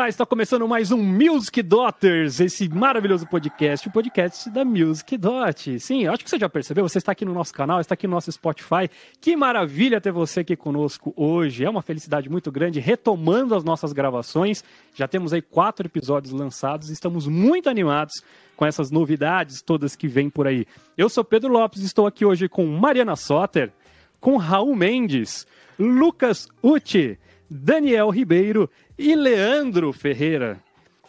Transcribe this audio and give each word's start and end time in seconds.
Olá, 0.00 0.08
está 0.08 0.24
começando 0.24 0.66
mais 0.66 0.90
um 0.90 0.96
Music 0.96 1.62
Daughters, 1.62 2.40
esse 2.40 2.66
maravilhoso 2.70 3.26
podcast, 3.26 3.86
o 3.86 3.92
podcast 3.92 4.48
da 4.48 4.64
Music 4.64 5.14
Dot. 5.18 5.78
Sim, 5.78 6.06
acho 6.06 6.24
que 6.24 6.30
você 6.30 6.38
já 6.38 6.48
percebeu, 6.48 6.88
você 6.88 6.96
está 6.96 7.12
aqui 7.12 7.22
no 7.22 7.34
nosso 7.34 7.52
canal, 7.52 7.82
está 7.82 7.92
aqui 7.92 8.06
no 8.06 8.14
nosso 8.14 8.32
Spotify. 8.32 8.88
Que 9.20 9.36
maravilha 9.36 10.00
ter 10.00 10.10
você 10.10 10.40
aqui 10.40 10.56
conosco 10.56 11.12
hoje. 11.14 11.66
É 11.66 11.68
uma 11.68 11.82
felicidade 11.82 12.30
muito 12.30 12.50
grande, 12.50 12.80
retomando 12.80 13.54
as 13.54 13.62
nossas 13.62 13.92
gravações. 13.92 14.64
Já 14.94 15.06
temos 15.06 15.34
aí 15.34 15.42
quatro 15.42 15.86
episódios 15.86 16.32
lançados, 16.32 16.88
estamos 16.88 17.26
muito 17.26 17.68
animados 17.68 18.24
com 18.56 18.64
essas 18.64 18.90
novidades 18.90 19.60
todas 19.60 19.94
que 19.94 20.08
vêm 20.08 20.30
por 20.30 20.46
aí. 20.46 20.64
Eu 20.96 21.10
sou 21.10 21.22
Pedro 21.22 21.52
Lopes, 21.52 21.82
estou 21.82 22.06
aqui 22.06 22.24
hoje 22.24 22.48
com 22.48 22.64
Mariana 22.64 23.16
Soter, 23.16 23.70
com 24.18 24.38
Raul 24.38 24.74
Mendes, 24.74 25.46
Lucas 25.78 26.48
Uti, 26.62 27.18
Daniel 27.50 28.08
Ribeiro 28.08 28.70
e 29.00 29.14
Leandro 29.14 29.92
Ferreira. 29.92 30.60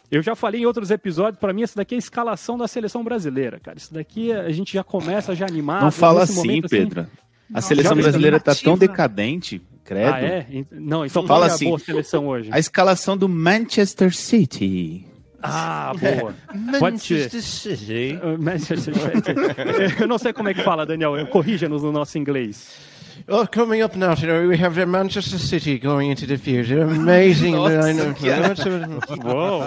Eu 0.09 0.21
já 0.21 0.35
falei 0.35 0.61
em 0.61 0.65
outros 0.65 0.91
episódios, 0.91 1.39
para 1.39 1.53
mim, 1.53 1.63
essa 1.63 1.75
daqui 1.75 1.95
é 1.95 1.97
a 1.97 1.99
escalação 1.99 2.57
da 2.57 2.67
seleção 2.67 3.03
brasileira, 3.03 3.59
cara. 3.59 3.77
Isso 3.77 3.93
daqui 3.93 4.31
a 4.31 4.51
gente 4.51 4.73
já 4.73 4.83
começa 4.83 5.35
já 5.35 5.45
animado. 5.45 5.83
Não 5.83 5.91
fala 5.91 6.23
assim, 6.23 6.35
momento, 6.35 6.65
assim, 6.65 6.77
Pedro. 6.77 7.01
Assim... 7.01 7.11
A 7.49 7.53
Nossa, 7.55 7.67
seleção 7.67 7.97
brasileira 7.97 8.39
tá 8.39 8.55
tão 8.55 8.77
decadente, 8.77 9.61
credo. 9.83 10.13
Ah, 10.13 10.21
é? 10.21 10.47
Não, 10.71 11.05
então 11.05 11.25
fala 11.27 11.47
assim, 11.47 11.65
a 11.65 11.69
boa 11.69 11.79
seleção 11.79 12.27
hoje. 12.27 12.49
A 12.51 12.59
escalação 12.59 13.17
do 13.17 13.27
Manchester 13.27 14.15
City. 14.15 15.05
Ah, 15.43 15.93
boa. 15.99 16.33
Manchester 16.79 17.41
City. 17.41 18.19
Manchester 18.39 18.81
City. 18.81 20.01
Eu 20.01 20.07
não 20.07 20.17
sei 20.17 20.31
como 20.31 20.47
é 20.47 20.53
que 20.53 20.63
fala, 20.63 20.85
Daniel. 20.85 21.25
Corrija-nos 21.27 21.83
no 21.83 21.91
nosso 21.91 22.17
inglês. 22.17 22.90
Oh, 23.27 23.45
coming 23.45 23.81
up 23.81 23.95
now, 23.95 24.13
you 24.15 24.27
know, 24.27 24.47
we 24.47 24.57
have 24.57 24.77
Manchester 24.87 25.39
City 25.39 25.77
going 25.77 26.09
into 26.09 26.25
the 26.25 26.37
future. 26.37 26.81
Amazing. 26.81 27.55
Nossa, 27.55 27.93
Uou. 29.25 29.63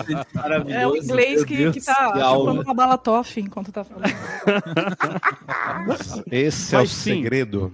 É 0.69 0.86
o 0.86 0.96
inglês 0.96 1.44
que, 1.44 1.70
que 1.72 1.80
tá 1.80 2.12
chupando 2.14 2.62
uma 2.62 2.74
bala 2.74 2.98
toff 2.98 3.41
enquanto 3.41 3.72
tá 3.72 3.84
falando. 3.84 4.12
Esse 6.30 6.74
é 6.74 6.78
Mas, 6.78 6.91
o 6.91 6.94
sim, 6.94 7.14
segredo. 7.14 7.72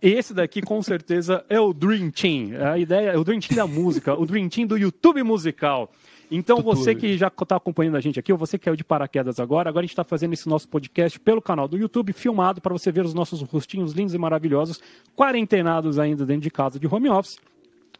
Esse 0.00 0.32
daqui, 0.34 0.62
com 0.62 0.82
certeza, 0.82 1.44
é 1.48 1.60
o 1.60 1.72
Dream 1.72 2.10
Team. 2.10 2.50
A 2.72 2.78
ideia 2.78 3.10
é 3.10 3.16
o 3.16 3.24
Dream 3.24 3.40
Team 3.40 3.56
da 3.56 3.66
música, 3.66 4.14
o 4.14 4.24
Dream 4.26 4.48
Team 4.48 4.66
do 4.66 4.76
YouTube 4.76 5.22
musical. 5.22 5.90
Então, 6.34 6.62
você 6.62 6.94
que 6.94 7.18
já 7.18 7.26
está 7.26 7.56
acompanhando 7.56 7.98
a 7.98 8.00
gente 8.00 8.18
aqui, 8.18 8.32
ou 8.32 8.38
você 8.38 8.58
que 8.58 8.66
é 8.66 8.74
de 8.74 8.82
paraquedas 8.82 9.38
agora, 9.38 9.68
agora 9.68 9.84
a 9.84 9.86
gente 9.86 9.92
está 9.92 10.02
fazendo 10.02 10.32
esse 10.32 10.48
nosso 10.48 10.66
podcast 10.66 11.20
pelo 11.20 11.42
canal 11.42 11.68
do 11.68 11.76
YouTube, 11.76 12.10
filmado, 12.14 12.58
para 12.58 12.72
você 12.72 12.90
ver 12.90 13.04
os 13.04 13.12
nossos 13.12 13.42
rostinhos 13.42 13.92
lindos 13.92 14.14
e 14.14 14.18
maravilhosos, 14.18 14.80
quarentenados 15.14 15.98
ainda 15.98 16.24
dentro 16.24 16.40
de 16.40 16.50
casa 16.50 16.80
de 16.80 16.86
home 16.86 17.10
office. 17.10 17.36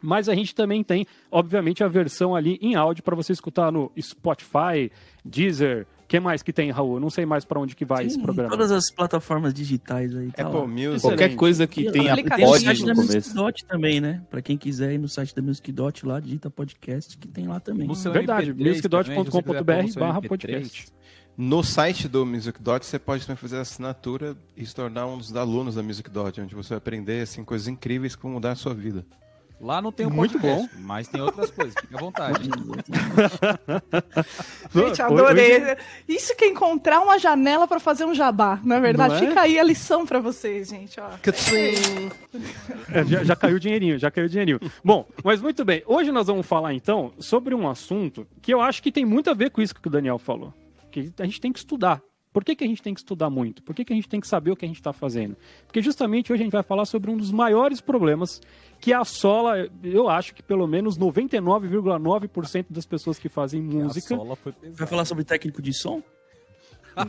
Mas 0.01 0.27
a 0.27 0.33
gente 0.33 0.55
também 0.55 0.83
tem, 0.83 1.05
obviamente, 1.31 1.83
a 1.83 1.87
versão 1.87 2.35
ali 2.35 2.57
em 2.59 2.73
áudio 2.73 3.03
para 3.03 3.15
você 3.15 3.33
escutar 3.33 3.71
no 3.71 3.91
Spotify, 4.01 4.91
Deezer, 5.23 5.85
que 6.07 6.19
mais 6.19 6.41
que 6.43 6.53
tem, 6.53 6.71
Raul? 6.71 6.99
Não 6.99 7.09
sei 7.09 7.25
mais 7.25 7.45
para 7.45 7.59
onde 7.59 7.75
que 7.75 7.85
vai 7.85 8.03
Sim, 8.03 8.07
esse 8.07 8.21
programa. 8.21 8.49
Todas 8.49 8.71
as 8.71 8.91
plataformas 8.91 9.53
digitais 9.53 10.15
aí. 10.15 10.31
Tá 10.31 10.47
Apple 10.47 10.67
Music. 10.67 11.01
Qualquer 11.01 11.35
coisa 11.35 11.67
que 11.67 11.91
tenha 11.91 12.15
pod 12.15 12.41
no 12.41 12.59
site 12.59 12.85
da 12.85 12.93
Music 12.93 13.33
Dot 13.33 13.65
também, 13.65 14.01
né? 14.01 14.21
Para 14.29 14.41
quem 14.41 14.57
quiser 14.57 14.93
ir 14.93 14.97
no 14.97 15.07
site 15.07 15.35
da 15.35 15.41
Music 15.41 15.71
Dot 15.71 16.05
lá, 16.05 16.19
digita 16.19 16.49
podcast 16.49 17.17
que 17.17 17.27
tem 17.27 17.47
lá 17.47 17.59
também. 17.59 17.87
Verdade, 18.11 18.53
musicdot.com.br 18.53 19.99
barra 19.99 20.21
podcast. 20.21 20.85
No 21.35 21.63
site 21.63 22.07
do 22.07 22.25
Music 22.27 22.61
Dot 22.61 22.85
você 22.85 22.99
pode 22.99 23.25
também 23.25 23.37
fazer 23.37 23.57
assinatura 23.57 24.37
e 24.55 24.63
se 24.63 24.75
tornar 24.75 25.07
um 25.07 25.17
dos 25.17 25.35
alunos 25.35 25.73
da 25.73 25.81
Music 25.81 26.07
Dot, 26.09 26.39
onde 26.39 26.53
você 26.53 26.69
vai 26.69 26.77
aprender 26.77 27.21
assim, 27.21 27.43
coisas 27.43 27.67
incríveis 27.67 28.15
que 28.15 28.21
vão 28.21 28.33
mudar 28.33 28.51
a 28.51 28.55
sua 28.55 28.73
vida. 28.73 29.03
Lá 29.63 29.81
não 29.81 29.93
tem 29.93 30.05
um 30.05 30.09
Muito 30.09 30.37
bom. 30.37 30.67
Mas 30.77 31.07
tem 31.07 31.21
outras 31.21 31.49
coisas, 31.49 31.73
fica 31.79 31.95
à 31.95 31.99
vontade. 31.99 32.49
Gente, 34.75 35.01
adorei. 35.01 35.77
Isso 36.05 36.35
que 36.35 36.43
é 36.43 36.49
encontrar 36.49 36.99
uma 36.99 37.17
janela 37.17 37.65
para 37.65 37.79
fazer 37.79 38.03
um 38.03 38.13
jabá, 38.13 38.59
na 38.61 38.75
é 38.75 38.81
verdade. 38.81 39.15
É? 39.15 39.19
Fica 39.19 39.41
aí 39.41 39.57
a 39.57 39.63
lição 39.63 40.05
para 40.05 40.19
vocês, 40.19 40.67
gente. 40.67 40.99
Ó. 40.99 41.07
É, 42.91 43.05
já, 43.05 43.23
já 43.23 43.35
caiu 43.37 43.55
o 43.55 43.59
dinheirinho, 43.59 43.97
já 43.97 44.11
caiu 44.11 44.25
o 44.25 44.29
dinheirinho. 44.29 44.59
Bom, 44.83 45.07
mas 45.23 45.41
muito 45.41 45.63
bem. 45.63 45.81
Hoje 45.85 46.11
nós 46.11 46.27
vamos 46.27 46.45
falar 46.45 46.73
então 46.73 47.13
sobre 47.17 47.55
um 47.55 47.69
assunto 47.69 48.27
que 48.41 48.53
eu 48.53 48.59
acho 48.59 48.83
que 48.83 48.91
tem 48.91 49.05
muito 49.05 49.29
a 49.29 49.33
ver 49.33 49.51
com 49.51 49.61
isso 49.61 49.73
que 49.73 49.87
o 49.87 49.91
Daniel 49.91 50.19
falou. 50.19 50.53
Que 50.91 51.09
a 51.17 51.23
gente 51.23 51.39
tem 51.39 51.53
que 51.53 51.59
estudar. 51.59 52.01
Por 52.33 52.43
que, 52.43 52.55
que 52.55 52.63
a 52.63 52.67
gente 52.67 52.81
tem 52.81 52.95
que 52.95 52.99
estudar 52.99 53.29
muito? 53.29 53.61
Por 53.61 53.75
que, 53.75 53.85
que 53.85 53.93
a 53.93 53.95
gente 53.95 54.09
tem 54.09 54.19
que 54.19 54.27
saber 54.27 54.49
o 54.49 54.55
que 54.55 54.65
a 54.65 54.67
gente 54.67 54.79
está 54.79 54.91
fazendo? 54.91 55.37
Porque 55.67 55.83
justamente 55.83 56.33
hoje 56.33 56.41
a 56.41 56.45
gente 56.45 56.51
vai 56.51 56.63
falar 56.63 56.85
sobre 56.85 57.11
um 57.11 57.15
dos 57.15 57.31
maiores 57.31 57.79
problemas 57.79 58.41
que 58.83 58.91
assola, 58.91 59.65
eu 59.81 60.09
acho 60.09 60.35
que 60.35 60.43
pelo 60.43 60.67
menos 60.67 60.99
99,9% 60.99 62.65
das 62.69 62.85
pessoas 62.85 63.17
que 63.17 63.29
fazem 63.29 63.61
música. 63.61 64.13
Vai 64.73 64.85
falar 64.85 65.05
sobre 65.05 65.23
técnico 65.23 65.61
de 65.61 65.73
som? 65.73 66.03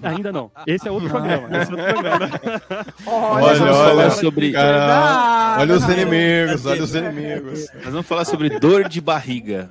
Ainda 0.00 0.30
não. 0.30 0.52
Esse 0.68 0.86
é 0.86 0.92
outro 0.92 1.10
programa. 1.10 1.48
Esse 1.58 1.72
é 1.72 1.74
outro 1.74 1.92
programa. 1.92 2.40
olha, 3.08 3.62
olha, 3.64 3.94
olha 3.96 4.10
sobre. 4.12 4.52
Cara, 4.52 5.56
olha 5.58 5.74
os 5.74 5.88
inimigos, 5.88 6.64
olha 6.64 6.82
os 6.84 6.94
inimigos. 6.94 7.66
Nós 7.74 7.92
vamos 7.92 8.06
falar 8.06 8.24
sobre 8.24 8.56
dor 8.60 8.88
de 8.88 9.00
barriga. 9.00 9.68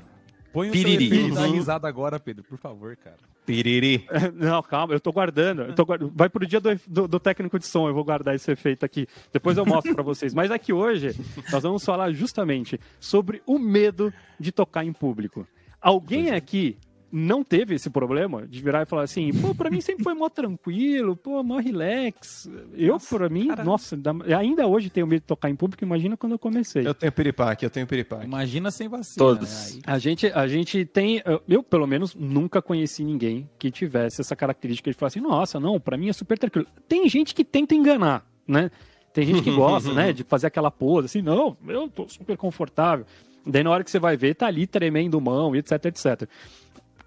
Põe 0.51 0.67
o 0.67 0.71
Piriri. 0.73 1.33
seu 1.33 1.51
risada 1.53 1.87
agora, 1.87 2.19
Pedro, 2.19 2.43
por 2.43 2.57
favor, 2.57 2.97
cara. 2.97 3.15
Piriri. 3.45 4.05
Não, 4.33 4.61
calma, 4.63 4.93
eu 4.93 4.99
tô 4.99 5.11
guardando. 5.11 5.63
Eu 5.63 5.75
tô 5.75 5.85
guardando. 5.85 6.11
Vai 6.15 6.29
pro 6.29 6.45
dia 6.45 6.59
do, 6.59 6.69
do, 6.87 7.07
do, 7.07 7.19
técnico 7.19 7.59
de 7.59 7.65
som, 7.65 7.87
eu 7.87 7.93
vou 7.93 8.03
guardar 8.03 8.35
esse 8.35 8.51
efeito 8.51 8.85
aqui. 8.85 9.07
Depois 9.31 9.57
eu 9.57 9.65
mostro 9.65 9.93
para 9.93 10.03
vocês. 10.03 10.33
Mas 10.33 10.51
aqui 10.51 10.71
hoje 10.71 11.15
nós 11.51 11.63
vamos 11.63 11.83
falar 11.83 12.11
justamente 12.11 12.79
sobre 12.99 13.41
o 13.45 13.59
medo 13.59 14.13
de 14.39 14.51
tocar 14.51 14.83
em 14.85 14.93
público. 14.93 15.47
Alguém 15.81 16.29
é. 16.29 16.35
aqui 16.35 16.77
não 17.15 17.43
teve 17.43 17.75
esse 17.75 17.91
problema 17.91 18.47
de 18.47 18.59
virar 18.59 18.81
e 18.81 18.85
falar 18.87 19.03
assim, 19.03 19.31
pô, 19.39 19.53
pra 19.53 19.69
mim 19.69 19.79
sempre 19.79 20.03
foi 20.03 20.15
mó 20.15 20.27
tranquilo, 20.29 21.15
pô, 21.15 21.43
mó 21.43 21.59
relax. 21.59 22.49
Eu, 22.73 22.93
nossa, 22.93 23.15
pra 23.15 23.29
mim, 23.29 23.49
cara... 23.49 23.63
nossa, 23.63 23.95
ainda 24.35 24.65
hoje 24.65 24.89
tenho 24.89 25.05
medo 25.05 25.21
de 25.21 25.27
tocar 25.27 25.47
em 25.47 25.55
público, 25.55 25.83
imagina 25.83 26.17
quando 26.17 26.31
eu 26.31 26.39
comecei. 26.39 26.87
Eu 26.87 26.95
tenho 26.95 27.11
piripaque, 27.11 27.63
eu 27.63 27.69
tenho 27.69 27.85
piripaque. 27.85 28.25
Imagina 28.25 28.71
sem 28.71 28.87
vacina. 28.87 29.23
Todos. 29.23 29.75
Né? 29.75 29.81
A, 29.85 29.99
gente, 29.99 30.25
a 30.25 30.47
gente 30.47 30.85
tem, 30.85 31.21
eu 31.47 31.61
pelo 31.61 31.85
menos 31.85 32.15
nunca 32.15 32.63
conheci 32.63 33.03
ninguém 33.03 33.47
que 33.59 33.69
tivesse 33.69 34.19
essa 34.19 34.35
característica 34.35 34.89
de 34.89 34.97
falar 34.97 35.09
assim, 35.09 35.21
nossa, 35.21 35.59
não, 35.59 35.79
pra 35.79 35.95
mim 35.95 36.09
é 36.09 36.13
super 36.13 36.39
tranquilo. 36.39 36.65
Tem 36.87 37.07
gente 37.07 37.35
que 37.35 37.45
tenta 37.45 37.75
enganar, 37.75 38.25
né? 38.47 38.71
Tem 39.13 39.23
gente 39.23 39.43
que 39.43 39.51
gosta, 39.51 39.93
né, 39.93 40.11
de 40.11 40.23
fazer 40.23 40.47
aquela 40.47 40.71
pose 40.71 41.05
assim, 41.05 41.21
não, 41.21 41.55
eu 41.67 41.87
tô 41.87 42.09
super 42.09 42.35
confortável. 42.35 43.05
Daí 43.45 43.63
na 43.63 43.69
hora 43.69 43.83
que 43.83 43.91
você 43.91 43.99
vai 43.99 44.17
ver, 44.17 44.33
tá 44.33 44.47
ali 44.47 44.65
tremendo 44.65 45.21
mão, 45.21 45.55
etc, 45.55 45.85
etc. 45.85 46.27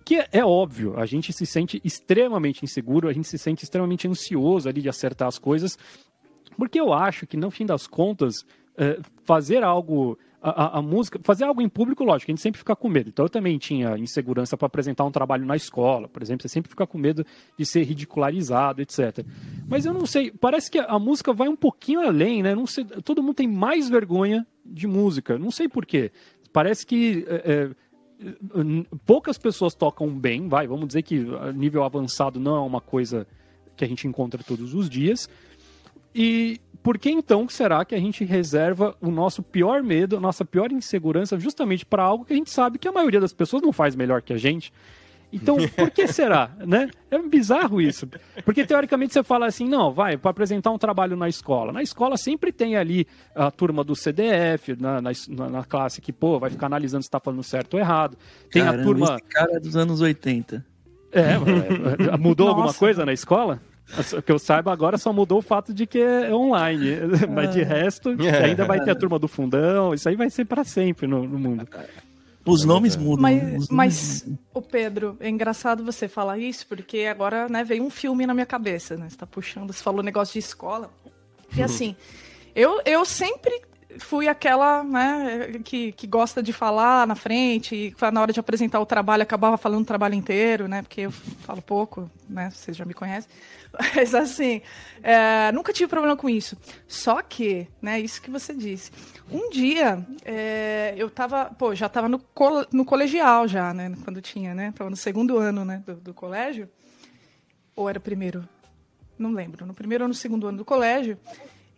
Que 0.06 0.24
é, 0.30 0.44
óbvio, 0.44 0.96
a 0.96 1.04
gente 1.04 1.32
se 1.32 1.44
sente 1.44 1.80
extremamente 1.82 2.64
inseguro, 2.64 3.08
a 3.08 3.12
gente 3.12 3.26
se 3.26 3.36
sente 3.36 3.64
extremamente 3.64 4.06
ansioso 4.06 4.68
ali 4.68 4.80
de 4.80 4.88
acertar 4.88 5.26
as 5.26 5.36
coisas, 5.36 5.76
porque 6.56 6.78
eu 6.78 6.92
acho 6.92 7.26
que, 7.26 7.36
no 7.36 7.50
fim 7.50 7.66
das 7.66 7.88
contas, 7.88 8.46
é, 8.78 9.00
fazer 9.24 9.64
algo 9.64 10.16
a, 10.40 10.78
a, 10.78 10.82
música, 10.82 11.18
fazer 11.24 11.42
algo 11.42 11.60
em 11.60 11.68
público, 11.68 12.04
lógico, 12.04 12.30
a 12.30 12.32
gente 12.32 12.40
sempre 12.40 12.60
fica 12.60 12.76
com 12.76 12.88
medo. 12.88 13.08
Então 13.08 13.24
eu 13.24 13.28
também 13.28 13.58
tinha 13.58 13.98
insegurança 13.98 14.56
para 14.56 14.66
apresentar 14.66 15.04
um 15.04 15.10
trabalho 15.10 15.44
na 15.44 15.56
escola, 15.56 16.06
por 16.08 16.22
exemplo, 16.22 16.42
você 16.42 16.48
sempre 16.48 16.70
fica 16.70 16.86
com 16.86 16.96
medo 16.96 17.26
de 17.58 17.66
ser 17.66 17.82
ridicularizado, 17.82 18.80
etc. 18.80 19.26
Mas 19.66 19.86
eu 19.86 19.92
não 19.92 20.06
sei, 20.06 20.30
parece 20.30 20.70
que 20.70 20.78
a 20.78 21.00
música 21.00 21.32
vai 21.32 21.48
um 21.48 21.56
pouquinho 21.56 22.00
além, 22.00 22.44
né? 22.44 22.54
Não 22.54 22.64
sei, 22.64 22.84
todo 22.84 23.24
mundo 23.24 23.34
tem 23.34 23.48
mais 23.48 23.88
vergonha 23.88 24.46
de 24.64 24.86
música, 24.86 25.36
não 25.36 25.50
sei 25.50 25.68
porquê. 25.68 26.12
Parece 26.52 26.86
que 26.86 27.26
é, 27.28 27.52
é 27.52 27.70
poucas 29.04 29.38
pessoas 29.38 29.74
tocam 29.74 30.08
bem, 30.08 30.48
vai, 30.48 30.66
vamos 30.66 30.86
dizer 30.88 31.02
que 31.02 31.24
nível 31.54 31.84
avançado 31.84 32.40
não 32.40 32.56
é 32.56 32.60
uma 32.60 32.80
coisa 32.80 33.26
que 33.76 33.84
a 33.84 33.88
gente 33.88 34.08
encontra 34.08 34.42
todos 34.42 34.74
os 34.74 34.88
dias. 34.88 35.28
E 36.14 36.60
por 36.82 36.98
que 36.98 37.10
então 37.10 37.48
será 37.48 37.84
que 37.84 37.94
a 37.94 37.98
gente 37.98 38.24
reserva 38.24 38.96
o 39.00 39.10
nosso 39.10 39.42
pior 39.42 39.82
medo, 39.82 40.16
a 40.16 40.20
nossa 40.20 40.44
pior 40.44 40.72
insegurança 40.72 41.38
justamente 41.38 41.84
para 41.84 42.02
algo 42.02 42.24
que 42.24 42.32
a 42.32 42.36
gente 42.36 42.50
sabe 42.50 42.78
que 42.78 42.88
a 42.88 42.92
maioria 42.92 43.20
das 43.20 43.32
pessoas 43.32 43.62
não 43.62 43.72
faz 43.72 43.94
melhor 43.94 44.22
que 44.22 44.32
a 44.32 44.38
gente? 44.38 44.72
Então, 45.32 45.56
por 45.76 45.90
que 45.90 46.06
será? 46.06 46.50
né? 46.66 46.88
É 47.10 47.18
bizarro 47.18 47.80
isso. 47.80 48.08
Porque, 48.44 48.64
teoricamente, 48.64 49.12
você 49.12 49.22
fala 49.22 49.46
assim, 49.46 49.68
não, 49.68 49.92
vai, 49.92 50.16
para 50.16 50.30
apresentar 50.30 50.70
um 50.70 50.78
trabalho 50.78 51.16
na 51.16 51.28
escola. 51.28 51.72
Na 51.72 51.82
escola 51.82 52.16
sempre 52.16 52.52
tem 52.52 52.76
ali 52.76 53.06
a 53.34 53.50
turma 53.50 53.82
do 53.82 53.94
CDF, 53.94 54.76
na, 54.80 55.00
na, 55.00 55.10
na 55.50 55.64
classe 55.64 56.00
que, 56.00 56.12
pô, 56.12 56.38
vai 56.38 56.50
ficar 56.50 56.66
analisando 56.66 57.02
se 57.02 57.08
está 57.08 57.20
falando 57.20 57.42
certo 57.42 57.74
ou 57.74 57.80
errado. 57.80 58.16
Tem 58.50 58.62
Caramba, 58.62 58.80
a 58.80 58.84
turma... 58.84 59.06
Esse 59.06 59.22
cara 59.22 59.56
é 59.56 59.60
dos 59.60 59.76
anos 59.76 60.00
80. 60.00 60.64
É, 61.12 61.20
é, 61.20 62.14
é 62.14 62.16
mudou 62.16 62.48
alguma 62.48 62.74
coisa 62.74 63.04
na 63.04 63.12
escola? 63.12 63.60
Que 64.24 64.32
eu 64.32 64.38
saiba 64.38 64.72
agora 64.72 64.98
só 64.98 65.12
mudou 65.12 65.38
o 65.38 65.42
fato 65.42 65.72
de 65.72 65.86
que 65.86 66.00
é 66.00 66.34
online. 66.34 66.96
Mas 67.32 67.52
de 67.52 67.62
resto, 67.62 68.16
ainda 68.44 68.64
vai 68.64 68.80
ter 68.80 68.90
a 68.90 68.96
turma 68.96 69.16
do 69.18 69.28
fundão. 69.28 69.94
Isso 69.94 70.08
aí 70.08 70.16
vai 70.16 70.28
ser 70.28 70.44
para 70.44 70.64
sempre 70.64 71.06
no, 71.06 71.22
no 71.22 71.38
mundo. 71.38 71.66
Os 72.46 72.64
nomes 72.64 72.96
mudam. 72.96 73.22
Mas, 73.22 73.68
mas 73.68 74.24
o 74.54 74.62
Pedro, 74.62 75.16
é 75.18 75.28
engraçado 75.28 75.84
você 75.84 76.06
falar 76.06 76.38
isso, 76.38 76.64
porque 76.68 77.00
agora 77.00 77.48
né, 77.48 77.64
veio 77.64 77.82
um 77.82 77.90
filme 77.90 78.24
na 78.24 78.32
minha 78.32 78.46
cabeça, 78.46 78.96
né? 78.96 79.08
Você 79.10 79.16
tá 79.16 79.26
puxando, 79.26 79.72
você 79.72 79.82
falou 79.82 80.02
negócio 80.02 80.34
de 80.34 80.38
escola. 80.38 80.90
E 81.56 81.62
assim, 81.62 81.96
eu, 82.54 82.80
eu 82.84 83.04
sempre 83.04 83.60
fui 83.98 84.28
aquela, 84.28 84.82
né, 84.82 85.60
que, 85.64 85.92
que 85.92 86.06
gosta 86.06 86.42
de 86.42 86.52
falar 86.52 87.06
na 87.06 87.14
frente, 87.14 87.74
e 87.74 88.10
na 88.12 88.20
hora 88.20 88.32
de 88.32 88.40
apresentar 88.40 88.80
o 88.80 88.86
trabalho, 88.86 89.22
acabava 89.22 89.56
falando 89.56 89.82
o 89.82 89.86
trabalho 89.86 90.14
inteiro, 90.14 90.68
né, 90.68 90.82
porque 90.82 91.02
eu 91.02 91.10
falo 91.10 91.62
pouco, 91.62 92.10
né, 92.28 92.50
vocês 92.50 92.76
já 92.76 92.84
me 92.84 92.94
conhecem. 92.94 93.30
Mas, 93.94 94.14
assim, 94.14 94.62
é, 95.02 95.52
nunca 95.52 95.72
tive 95.72 95.88
problema 95.88 96.16
com 96.16 96.28
isso. 96.28 96.56
Só 96.88 97.20
que, 97.22 97.68
né, 97.80 98.00
isso 98.00 98.22
que 98.22 98.30
você 98.30 98.54
disse. 98.54 98.90
Um 99.30 99.50
dia, 99.50 100.06
é, 100.24 100.94
eu 100.96 101.10
tava, 101.10 101.46
pô, 101.46 101.74
já 101.74 101.88
tava 101.88 102.08
no, 102.08 102.22
no 102.72 102.84
colegial 102.84 103.46
já, 103.46 103.74
né, 103.74 103.92
quando 104.04 104.22
tinha, 104.22 104.54
né, 104.54 104.72
tava 104.76 104.88
no 104.90 104.96
segundo 104.96 105.38
ano, 105.38 105.64
né, 105.64 105.82
do, 105.84 105.94
do 105.96 106.14
colégio. 106.14 106.68
Ou 107.74 107.88
era 107.88 107.98
o 107.98 108.02
primeiro? 108.02 108.48
Não 109.18 109.32
lembro, 109.32 109.66
no 109.66 109.74
primeiro 109.74 110.04
ou 110.04 110.08
no 110.08 110.14
segundo 110.14 110.46
ano 110.46 110.58
do 110.58 110.64
colégio. 110.64 111.18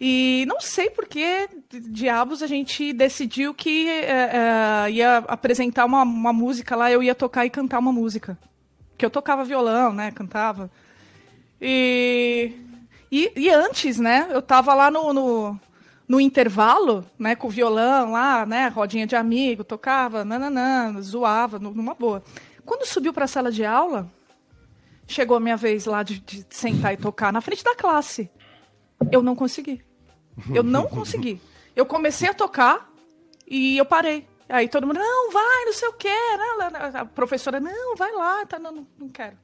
E 0.01 0.45
não 0.47 0.61
sei 0.61 0.89
por 0.91 1.07
que 1.07 1.49
diabos 1.91 2.41
a 2.43 2.47
gente 2.47 2.93
decidiu 2.93 3.53
que 3.53 3.89
é, 3.89 4.85
é, 4.87 4.91
ia 4.93 5.19
apresentar 5.19 5.85
uma, 5.85 6.03
uma 6.03 6.33
música 6.33 6.77
lá, 6.77 6.91
eu 6.91 7.03
ia 7.03 7.17
tocar 7.17 7.45
e 7.45 7.51
cantar 7.51 7.81
uma 7.81 7.93
música. 7.93 8.39
Que 8.97 9.05
eu 9.05 9.11
tocava 9.11 9.45
violão, 9.45 9.93
né? 9.93 10.13
Cantava. 10.13 10.71
E, 11.61 12.53
e, 13.11 13.33
e 13.35 13.51
antes, 13.51 13.99
né? 13.99 14.29
Eu 14.31 14.41
tava 14.41 14.73
lá 14.73 14.89
no, 14.89 15.13
no, 15.13 15.61
no, 16.07 16.21
intervalo, 16.21 17.05
né? 17.19 17.35
Com 17.35 17.49
o 17.49 17.51
violão 17.51 18.13
lá, 18.13 18.47
né? 18.47 18.69
Rodinha 18.69 19.07
de 19.07 19.17
amigo, 19.17 19.65
tocava, 19.65 20.25
nananã, 20.25 21.01
zoava, 21.01 21.59
numa 21.59 21.95
boa. 21.95 22.23
Quando 22.65 22.87
subiu 22.87 23.13
para 23.13 23.25
a 23.25 23.29
sala 23.29 23.51
de 23.51 23.65
aula, 23.65 24.09
chegou 25.09 25.37
a 25.37 25.41
minha 25.41 25.57
vez 25.57 25.87
lá 25.87 26.05
de, 26.05 26.21
de 26.21 26.47
sentar 26.51 26.95
e 26.95 26.97
tocar 26.97 27.33
na 27.33 27.41
frente 27.41 27.65
da 27.65 27.75
classe. 27.75 28.31
Eu 29.11 29.23
não 29.23 29.35
consegui. 29.35 29.88
Eu 30.55 30.63
não 30.63 30.87
consegui. 30.87 31.41
Eu 31.75 31.87
comecei 31.87 32.29
a 32.29 32.35
tocar 32.35 32.91
e 33.47 33.77
eu 33.79 33.85
parei. 33.85 34.27
Aí 34.49 34.69
todo 34.69 34.87
mundo, 34.87 34.99
não, 34.99 35.31
vai, 35.31 35.65
não 35.67 35.73
sei 35.73 35.89
o 35.89 35.93
quê. 35.93 36.09
A 36.95 37.05
professora, 37.05 37.61
não, 37.61 37.95
vai 37.97 38.13
lá, 38.13 38.47
tá, 38.47 38.59
não, 38.59 38.87
não 38.99 39.09
quero. 39.09 39.37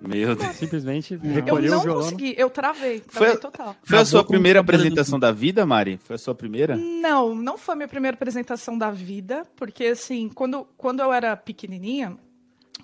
Meu 0.00 0.36
Deus. 0.36 0.56
Simplesmente 0.56 1.16
recolheu 1.16 1.72
eu 1.72 1.84
não 1.84 1.94
consegui, 1.94 2.34
eu 2.36 2.50
travei, 2.50 3.00
travei 3.00 3.30
foi, 3.30 3.40
total. 3.40 3.74
Foi 3.82 3.98
a 3.98 4.04
sua 4.04 4.22
primeira 4.22 4.60
apresentação 4.60 5.18
da 5.18 5.32
vida, 5.32 5.64
Mari? 5.64 5.98
Foi 6.04 6.16
a 6.16 6.18
sua 6.18 6.34
primeira? 6.34 6.76
Não, 6.76 7.34
não 7.34 7.56
foi 7.56 7.72
a 7.72 7.76
minha 7.76 7.88
primeira 7.88 8.14
apresentação 8.14 8.76
da 8.76 8.90
vida, 8.90 9.46
porque 9.56 9.86
assim, 9.86 10.28
quando, 10.28 10.66
quando 10.76 11.00
eu 11.00 11.10
era 11.10 11.34
pequenininha, 11.34 12.16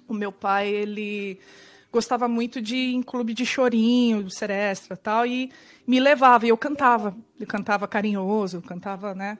o 0.08 0.14
meu 0.14 0.32
pai, 0.32 0.68
ele 0.68 1.38
gostava 1.92 2.26
muito 2.26 2.60
de 2.60 2.74
ir 2.74 2.94
em 2.94 3.02
clube 3.02 3.34
de 3.34 3.44
chorinho, 3.44 4.24
de 4.24 4.34
serestra 4.34 4.96
tal, 4.96 5.26
e 5.26 5.52
me 5.86 6.00
levava, 6.00 6.46
e 6.46 6.48
eu 6.48 6.56
cantava. 6.56 7.14
Eu 7.38 7.46
cantava 7.46 7.86
carinhoso, 7.86 8.62
cantava, 8.62 9.14
né? 9.14 9.38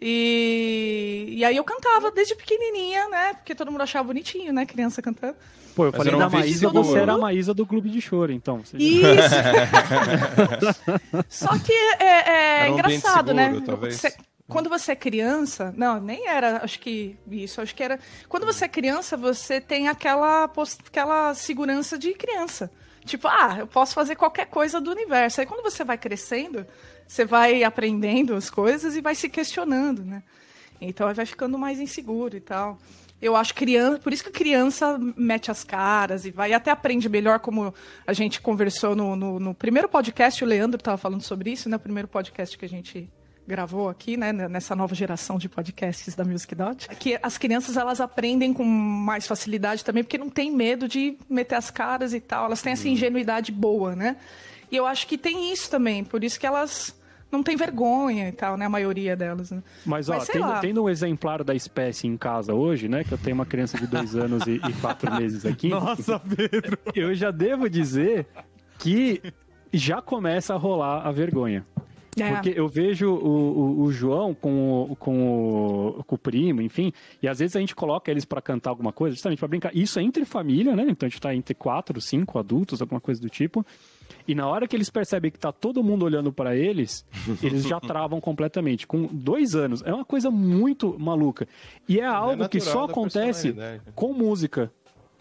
E, 0.00 1.26
e 1.28 1.44
aí 1.44 1.56
eu 1.56 1.64
cantava 1.64 2.10
desde 2.10 2.34
pequenininha, 2.34 3.08
né? 3.08 3.34
Porque 3.34 3.54
todo 3.54 3.70
mundo 3.70 3.82
achava 3.82 4.08
bonitinho, 4.08 4.52
né? 4.52 4.66
Criança 4.66 5.00
cantando. 5.00 5.36
Pô, 5.74 5.86
eu 5.86 5.92
Mas 5.92 5.96
falei 5.96 6.18
da 6.18 6.28
Maísa, 6.28 6.68
você 6.68 6.98
era 6.98 7.14
a 7.14 7.18
Maísa 7.18 7.54
do 7.54 7.66
clube 7.66 7.88
de 7.88 8.00
choro, 8.00 8.32
então. 8.32 8.60
Isso! 8.74 8.74
Só 11.28 11.58
que 11.58 11.72
é, 11.72 12.64
é 12.64 12.68
engraçado, 12.68 13.28
seguro, 13.28 13.34
né? 13.34 13.62
Talvez. 13.64 13.96
Você, 13.96 14.14
quando 14.54 14.70
você 14.70 14.92
é 14.92 14.96
criança, 14.96 15.74
não, 15.76 16.00
nem 16.00 16.28
era, 16.28 16.62
acho 16.62 16.78
que 16.78 17.16
isso, 17.28 17.60
acho 17.60 17.74
que 17.74 17.82
era. 17.82 17.98
Quando 18.28 18.46
você 18.46 18.66
é 18.66 18.68
criança, 18.68 19.16
você 19.16 19.60
tem 19.60 19.88
aquela, 19.88 20.44
aquela 20.44 21.34
segurança 21.34 21.98
de 21.98 22.14
criança. 22.14 22.70
Tipo, 23.04 23.26
ah, 23.26 23.56
eu 23.58 23.66
posso 23.66 23.94
fazer 23.94 24.14
qualquer 24.14 24.46
coisa 24.46 24.80
do 24.80 24.92
universo. 24.92 25.40
Aí 25.40 25.46
quando 25.46 25.60
você 25.60 25.82
vai 25.82 25.98
crescendo, 25.98 26.64
você 27.04 27.24
vai 27.24 27.64
aprendendo 27.64 28.36
as 28.36 28.48
coisas 28.48 28.94
e 28.94 29.00
vai 29.00 29.16
se 29.16 29.28
questionando, 29.28 30.04
né? 30.04 30.22
Então 30.80 31.12
vai 31.12 31.26
ficando 31.26 31.58
mais 31.58 31.80
inseguro 31.80 32.36
e 32.36 32.40
tal. 32.40 32.78
Eu 33.20 33.34
acho 33.34 33.56
criança, 33.56 33.98
por 33.98 34.12
isso 34.12 34.22
que 34.22 34.30
criança 34.30 34.96
mete 35.16 35.50
as 35.50 35.64
caras 35.64 36.24
e 36.24 36.30
vai 36.30 36.50
e 36.50 36.54
até 36.54 36.70
aprende 36.70 37.08
melhor, 37.08 37.40
como 37.40 37.74
a 38.06 38.12
gente 38.12 38.40
conversou 38.40 38.94
no, 38.94 39.16
no, 39.16 39.40
no 39.40 39.52
primeiro 39.52 39.88
podcast, 39.88 40.44
o 40.44 40.46
Leandro 40.46 40.78
estava 40.78 40.96
falando 40.96 41.22
sobre 41.22 41.50
isso, 41.50 41.68
né? 41.68 41.76
O 41.76 41.80
primeiro 41.80 42.06
podcast 42.06 42.56
que 42.56 42.64
a 42.64 42.68
gente 42.68 43.10
gravou 43.46 43.88
aqui, 43.88 44.16
né, 44.16 44.32
nessa 44.32 44.74
nova 44.74 44.94
geração 44.94 45.38
de 45.38 45.48
podcasts 45.48 46.14
da 46.14 46.24
Music 46.24 46.54
Dot, 46.54 46.88
que 46.98 47.18
as 47.22 47.36
crianças 47.36 47.76
elas 47.76 48.00
aprendem 48.00 48.52
com 48.52 48.64
mais 48.64 49.26
facilidade 49.26 49.84
também, 49.84 50.02
porque 50.02 50.18
não 50.18 50.30
tem 50.30 50.50
medo 50.50 50.88
de 50.88 51.18
meter 51.28 51.56
as 51.56 51.70
caras 51.70 52.14
e 52.14 52.20
tal, 52.20 52.46
elas 52.46 52.62
têm 52.62 52.72
essa 52.72 52.86
uhum. 52.86 52.92
ingenuidade 52.92 53.52
boa, 53.52 53.94
né? 53.94 54.16
E 54.70 54.76
eu 54.76 54.86
acho 54.86 55.06
que 55.06 55.18
tem 55.18 55.52
isso 55.52 55.70
também, 55.70 56.02
por 56.02 56.24
isso 56.24 56.40
que 56.40 56.46
elas 56.46 56.94
não 57.30 57.42
têm 57.42 57.56
vergonha 57.56 58.28
e 58.28 58.32
tal, 58.32 58.56
né? 58.56 58.66
A 58.66 58.68
maioria 58.68 59.16
delas. 59.16 59.50
Né? 59.50 59.62
Mas, 59.84 60.08
ó, 60.08 60.14
Mas, 60.14 60.28
tendo, 60.28 60.60
tendo, 60.60 60.82
um 60.84 60.88
exemplar 60.88 61.42
da 61.42 61.54
espécie 61.54 62.06
em 62.06 62.16
casa 62.16 62.54
hoje, 62.54 62.88
né? 62.88 63.02
Que 63.04 63.12
eu 63.12 63.18
tenho 63.18 63.34
uma 63.34 63.44
criança 63.44 63.76
de 63.76 63.86
dois 63.86 64.14
anos 64.14 64.46
e, 64.46 64.54
e 64.54 64.72
quatro 64.80 65.12
meses 65.14 65.44
aqui. 65.44 65.68
Nossa, 65.68 66.18
Pedro! 66.20 66.78
Eu 66.94 67.14
já 67.14 67.30
devo 67.30 67.68
dizer 67.68 68.26
que 68.78 69.20
já 69.72 70.00
começa 70.00 70.54
a 70.54 70.56
rolar 70.56 71.06
a 71.06 71.10
vergonha. 71.10 71.66
É. 72.18 72.32
Porque 72.32 72.52
eu 72.54 72.68
vejo 72.68 73.10
o, 73.10 73.18
o, 73.18 73.82
o 73.82 73.92
João 73.92 74.34
com 74.34 74.82
o, 74.90 74.96
com, 74.96 75.96
o, 75.98 76.04
com 76.04 76.14
o 76.14 76.18
primo, 76.18 76.60
enfim, 76.62 76.92
e 77.22 77.28
às 77.28 77.38
vezes 77.38 77.56
a 77.56 77.60
gente 77.60 77.74
coloca 77.74 78.10
eles 78.10 78.24
para 78.24 78.40
cantar 78.40 78.70
alguma 78.70 78.92
coisa, 78.92 79.14
justamente 79.14 79.38
para 79.38 79.48
brincar. 79.48 79.74
Isso 79.74 79.98
é 79.98 80.02
entre 80.02 80.24
família, 80.24 80.76
né? 80.76 80.84
Então 80.88 81.06
a 81.06 81.10
gente 81.10 81.20
tá 81.20 81.34
entre 81.34 81.54
quatro, 81.54 82.00
cinco 82.00 82.38
adultos, 82.38 82.80
alguma 82.80 83.00
coisa 83.00 83.20
do 83.20 83.28
tipo. 83.28 83.64
E 84.26 84.34
na 84.34 84.46
hora 84.46 84.66
que 84.66 84.74
eles 84.74 84.90
percebem 84.90 85.30
que 85.30 85.38
tá 85.38 85.52
todo 85.52 85.82
mundo 85.82 86.04
olhando 86.04 86.32
para 86.32 86.56
eles, 86.56 87.04
eles 87.42 87.64
já 87.64 87.80
travam 87.80 88.20
completamente. 88.20 88.86
Com 88.86 89.06
dois 89.06 89.54
anos. 89.54 89.82
É 89.84 89.92
uma 89.92 90.04
coisa 90.04 90.30
muito 90.30 90.96
maluca. 90.98 91.46
E 91.88 91.98
é, 91.98 92.02
é 92.02 92.06
algo 92.06 92.44
é 92.44 92.48
que 92.48 92.60
só 92.60 92.84
acontece 92.84 93.54
com 93.94 94.12
música. 94.12 94.72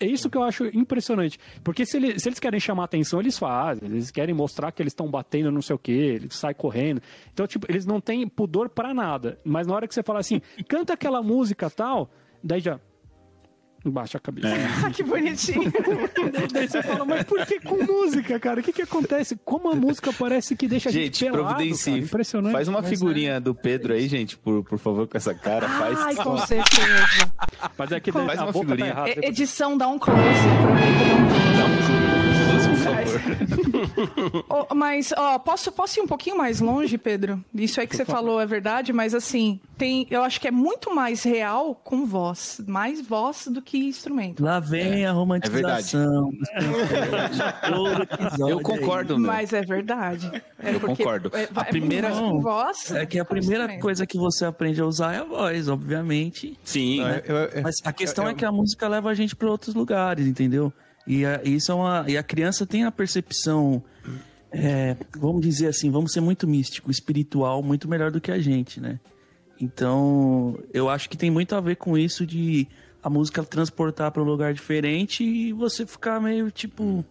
É 0.04 0.06
isso 0.06 0.30
que 0.30 0.38
eu 0.38 0.44
acho 0.44 0.66
impressionante. 0.78 1.40
Porque 1.64 1.86
se, 1.86 1.96
ele, 1.96 2.20
se 2.20 2.28
eles 2.28 2.40
querem 2.40 2.60
chamar 2.60 2.84
atenção, 2.84 3.22
eles 3.22 3.38
fazem. 3.38 3.88
Eles 3.88 4.12
querem 4.12 4.36
mostrar 4.36 4.72
que 4.74 4.82
eles 4.82 4.92
estão 4.92 5.10
batendo 5.10 5.50
não 5.50 5.62
sei 5.62 5.76
o 5.76 5.80
quê, 5.80 5.92
eles 5.92 6.36
saem 6.36 6.54
correndo. 6.54 7.02
Então, 7.34 7.48
tipo, 7.48 7.66
eles 7.70 7.86
não 7.86 8.02
têm 8.02 8.28
pudor 8.28 8.70
para 8.70 8.94
nada. 8.94 9.40
Mas 9.46 9.66
na 9.66 9.74
hora 9.74 9.88
que 9.88 9.94
você 9.94 10.04
fala 10.04 10.20
assim, 10.20 10.42
canta 10.68 10.94
aquela 10.94 11.24
música 11.24 11.70
tal, 11.70 12.12
daí 12.44 12.60
já. 12.60 12.80
Baixa 13.86 14.18
a 14.18 14.22
cabeça. 14.22 14.48
É. 14.48 14.90
que 14.92 15.04
bonitinho. 15.04 15.72
Daí 16.52 16.68
você 16.68 16.82
fala, 16.82 17.04
mas 17.04 17.24
por 17.24 17.46
que 17.46 17.60
com 17.60 17.84
música, 17.84 18.40
cara? 18.40 18.62
O 18.62 18.64
que 18.64 18.72
que 18.72 18.82
acontece? 18.82 19.38
Como 19.44 19.70
a 19.70 19.76
música 19.76 20.14
parece 20.14 20.56
que 20.56 20.68
deixa 20.68 20.90
gente, 20.90 21.02
a 21.02 21.06
gente 21.06 21.26
pelado, 21.26 21.56
providencie. 21.56 21.94
Cara. 21.94 22.06
Impressionante. 22.06 22.54
Faz 22.54 22.68
uma 22.68 22.82
figurinha 22.82 23.34
é. 23.34 23.40
do 23.40 23.54
Pedro 23.54 23.94
aí, 23.94 24.08
gente, 24.08 24.38
por, 24.38 24.64
por 24.64 24.80
favor, 24.80 25.08
com 25.08 25.18
essa 25.18 25.34
cara. 25.34 25.68
Faz. 25.68 26.00
Ai, 26.00 26.16
com 26.16 26.38
certeza. 26.38 27.34
Mas 27.78 27.92
é 27.92 28.00
que 28.00 28.12
Faz 28.12 28.40
uma 28.40 28.54
tá 28.54 28.60
figurinha. 28.60 28.94
Tá 28.94 29.10
errado, 29.10 29.24
Edição, 29.24 29.78
dá 29.78 29.88
um 29.88 30.00
close. 30.00 30.22
Aproveita 30.22 31.04
dá 31.58 31.66
um 31.66 31.88
close. 31.88 32.03
Close 32.94 33.24
oh, 34.50 34.74
mas, 34.76 35.14
ó, 35.16 35.38
posso, 35.40 35.72
posso 35.72 36.00
ir 36.00 36.04
um 36.04 36.08
pouquinho 36.08 36.38
mais 36.38 36.60
longe, 36.60 36.98
Pedro? 36.98 37.44
Isso 37.54 37.80
aí 37.80 37.88
que 37.88 37.96
você 37.96 38.06
falou 38.06 38.40
é 38.40 38.46
verdade, 38.46 38.92
mas 38.94 39.14
assim, 39.14 39.60
tem, 39.78 40.08
eu 40.10 40.24
acho 40.24 40.40
que 40.40 40.48
é 40.48 40.52
muito 40.52 40.94
mais 40.94 41.24
real 41.24 41.76
com 41.76 42.06
voz. 42.06 42.62
Mais 42.68 43.02
voz 43.02 43.48
do 43.48 43.62
que 43.62 43.78
instrumento. 43.78 44.44
Lá 44.44 44.60
vem 44.60 45.04
é. 45.04 45.08
a 45.08 45.12
romantização. 45.12 46.32
É 46.54 46.60
eu 48.52 48.62
concordo, 48.62 49.18
meu. 49.18 49.32
Mas 49.32 49.54
é 49.54 49.62
verdade. 49.62 50.32
É 50.60 50.76
eu 50.76 50.80
concordo. 50.80 51.32
É, 51.34 51.48
a 51.54 51.66
primeira 51.66 52.10
voz. 52.12 52.92
É 52.92 53.06
que 53.06 53.20
a 53.20 53.26
primeira 53.26 53.78
coisa 53.80 54.06
que 54.06 54.18
você 54.18 54.46
aprende 54.46 54.82
a 54.82 54.86
usar 54.86 55.14
é 55.14 55.20
a 55.20 55.24
voz, 55.24 55.68
obviamente. 55.68 56.58
Sim. 56.64 57.04
Né? 57.04 57.22
Mas 57.62 57.82
a 57.84 57.94
questão 57.94 58.28
é 58.28 58.34
que 58.34 58.46
a 58.46 58.52
música 58.52 58.88
leva 58.88 59.10
a 59.10 59.14
gente 59.14 59.36
para 59.36 59.50
outros 59.50 59.76
lugares, 59.76 60.26
entendeu? 60.26 60.72
E 61.06 61.26
a, 61.26 61.42
isso 61.44 61.72
é 61.72 61.76
uma, 61.76 62.06
e 62.08 62.18
a 62.18 62.24
criança 62.24 62.66
tem 62.66 62.86
a 62.86 62.92
percepção, 62.92 63.84
é, 64.52 64.96
vamos 65.18 65.42
dizer 65.42 65.68
assim, 65.68 65.92
vamos 65.92 66.14
ser 66.14 66.22
muito 66.22 66.48
místico, 66.48 66.90
espiritual, 66.90 67.62
muito 67.62 67.90
melhor 67.90 68.12
do 68.12 68.22
que 68.22 68.32
a 68.32 68.40
gente, 68.40 68.80
né? 68.80 69.00
Então, 69.60 70.58
eu 70.74 70.90
acho 70.90 71.10
que 71.10 71.18
tem 71.18 71.30
muito 71.30 71.56
a 71.56 71.62
ver 71.62 71.76
com 71.76 71.98
isso 71.98 72.26
de 72.26 72.68
a 73.02 73.10
música 73.10 73.44
transportar 73.44 74.12
para 74.12 74.22
um 74.22 74.26
lugar 74.26 74.54
diferente 74.54 75.24
e 75.24 75.52
você 75.52 75.86
ficar 75.86 76.22
meio 76.22 76.50
tipo. 76.50 77.06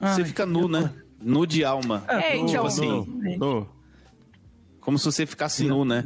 Você 0.00 0.24
fica 0.24 0.44
nu, 0.44 0.68
né? 0.68 0.92
Nu 1.22 1.46
de 1.46 1.64
alma. 1.64 2.04
É, 2.08 2.32
tipo 2.32 2.50
então, 2.50 2.66
assim. 2.66 3.36
Nu. 3.38 3.68
Como 4.80 4.98
se 4.98 5.04
você 5.04 5.24
ficasse 5.24 5.64
nu, 5.64 5.84
né? 5.84 6.04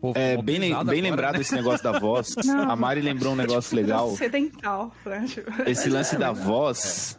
Pô, 0.00 0.12
é, 0.14 0.40
bem, 0.40 0.58
bem 0.84 1.00
lembrado 1.02 1.34
né? 1.34 1.40
esse 1.42 1.54
negócio 1.54 1.84
da 1.84 1.98
voz. 1.98 2.34
Não. 2.44 2.70
A 2.70 2.74
Mari 2.76 3.02
lembrou 3.02 3.34
um 3.34 3.36
negócio 3.36 3.76
legal. 3.76 4.16
Sedental, 4.16 4.94
né? 5.04 5.26
Esse 5.66 5.90
lance 5.90 6.16
da 6.16 6.32
voz 6.32 7.18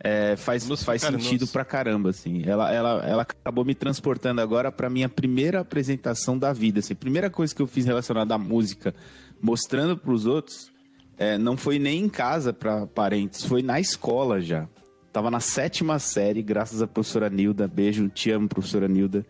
é, 0.00 0.34
faz, 0.36 0.66
faz 0.82 1.02
sentido 1.02 1.46
pra 1.46 1.64
caramba, 1.64 2.08
assim. 2.10 2.42
Ela, 2.46 2.72
ela, 2.72 3.04
ela 3.06 3.22
acabou 3.22 3.64
me 3.64 3.74
transportando 3.74 4.40
agora 4.40 4.72
pra 4.72 4.88
minha 4.88 5.08
primeira 5.08 5.60
apresentação 5.60 6.38
da 6.38 6.52
vida. 6.52 6.80
Assim. 6.80 6.94
Primeira 6.94 7.28
coisa 7.28 7.54
que 7.54 7.60
eu 7.60 7.66
fiz 7.66 7.84
relacionada 7.84 8.34
à 8.34 8.38
música, 8.38 8.94
mostrando 9.40 9.96
pros 9.96 10.24
outros, 10.24 10.72
é, 11.18 11.36
não 11.36 11.56
foi 11.56 11.78
nem 11.78 12.04
em 12.04 12.08
casa 12.08 12.52
pra 12.52 12.86
parentes, 12.86 13.44
foi 13.44 13.62
na 13.62 13.78
escola 13.78 14.40
já. 14.40 14.66
Tava 15.12 15.30
na 15.30 15.40
sétima 15.40 15.98
série, 15.98 16.42
graças 16.42 16.80
à 16.80 16.86
professora 16.86 17.28
Nilda. 17.28 17.68
Beijo, 17.68 18.08
te 18.08 18.30
amo, 18.30 18.48
professora 18.48 18.88
Nilda 18.88 19.26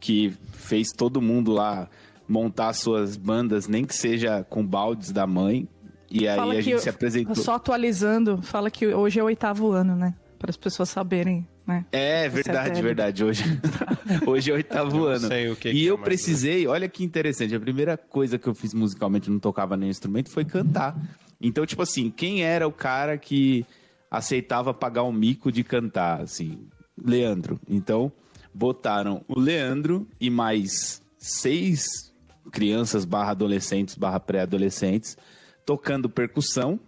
que 0.00 0.32
fez 0.52 0.88
todo 0.88 1.20
mundo 1.20 1.52
lá 1.52 1.88
montar 2.30 2.72
suas 2.74 3.16
bandas, 3.16 3.66
nem 3.66 3.84
que 3.84 3.94
seja 3.94 4.44
com 4.44 4.64
baldes 4.64 5.10
da 5.10 5.26
mãe. 5.26 5.68
E 6.08 6.28
aí 6.28 6.36
fala 6.36 6.54
a 6.54 6.60
gente 6.60 6.80
se 6.80 6.88
apresentou. 6.88 7.34
Só 7.34 7.54
atualizando, 7.54 8.40
fala 8.40 8.70
que 8.70 8.86
hoje 8.86 9.18
é 9.18 9.22
o 9.22 9.26
oitavo 9.26 9.72
ano, 9.72 9.96
né? 9.96 10.14
Para 10.38 10.50
as 10.50 10.56
pessoas 10.56 10.88
saberem, 10.88 11.46
né? 11.66 11.84
É 11.90 12.28
verdade, 12.28 12.80
verdade. 12.80 13.24
Hoje, 13.24 13.44
hoje 14.26 14.50
é 14.50 14.54
o 14.54 14.56
oitavo 14.56 15.04
ano. 15.04 15.26
Sei 15.26 15.50
o 15.50 15.56
que 15.56 15.70
e 15.70 15.72
que 15.72 15.86
eu 15.86 15.96
é 15.96 15.98
precisei, 15.98 16.66
olha 16.66 16.88
que 16.88 17.04
interessante, 17.04 17.54
a 17.54 17.60
primeira 17.60 17.96
coisa 17.96 18.38
que 18.38 18.48
eu 18.48 18.54
fiz 18.54 18.72
musicalmente, 18.72 19.28
não 19.28 19.40
tocava 19.40 19.76
nenhum 19.76 19.90
instrumento, 19.90 20.30
foi 20.30 20.44
cantar. 20.44 20.96
Então, 21.40 21.66
tipo 21.66 21.82
assim, 21.82 22.10
quem 22.10 22.44
era 22.44 22.66
o 22.66 22.72
cara 22.72 23.18
que 23.18 23.66
aceitava 24.10 24.72
pagar 24.72 25.02
um 25.02 25.12
mico 25.12 25.50
de 25.50 25.64
cantar, 25.64 26.20
assim? 26.20 26.68
Leandro. 27.02 27.60
Então, 27.68 28.12
botaram 28.54 29.24
o 29.26 29.38
Leandro 29.38 30.06
e 30.20 30.30
mais 30.30 31.02
seis 31.18 32.09
crianças 32.50 33.04
barra 33.04 33.30
adolescentes 33.30 33.94
barra 33.94 34.20
pré-adolescentes 34.20 35.16
tocando 35.64 36.08
percussão, 36.10 36.80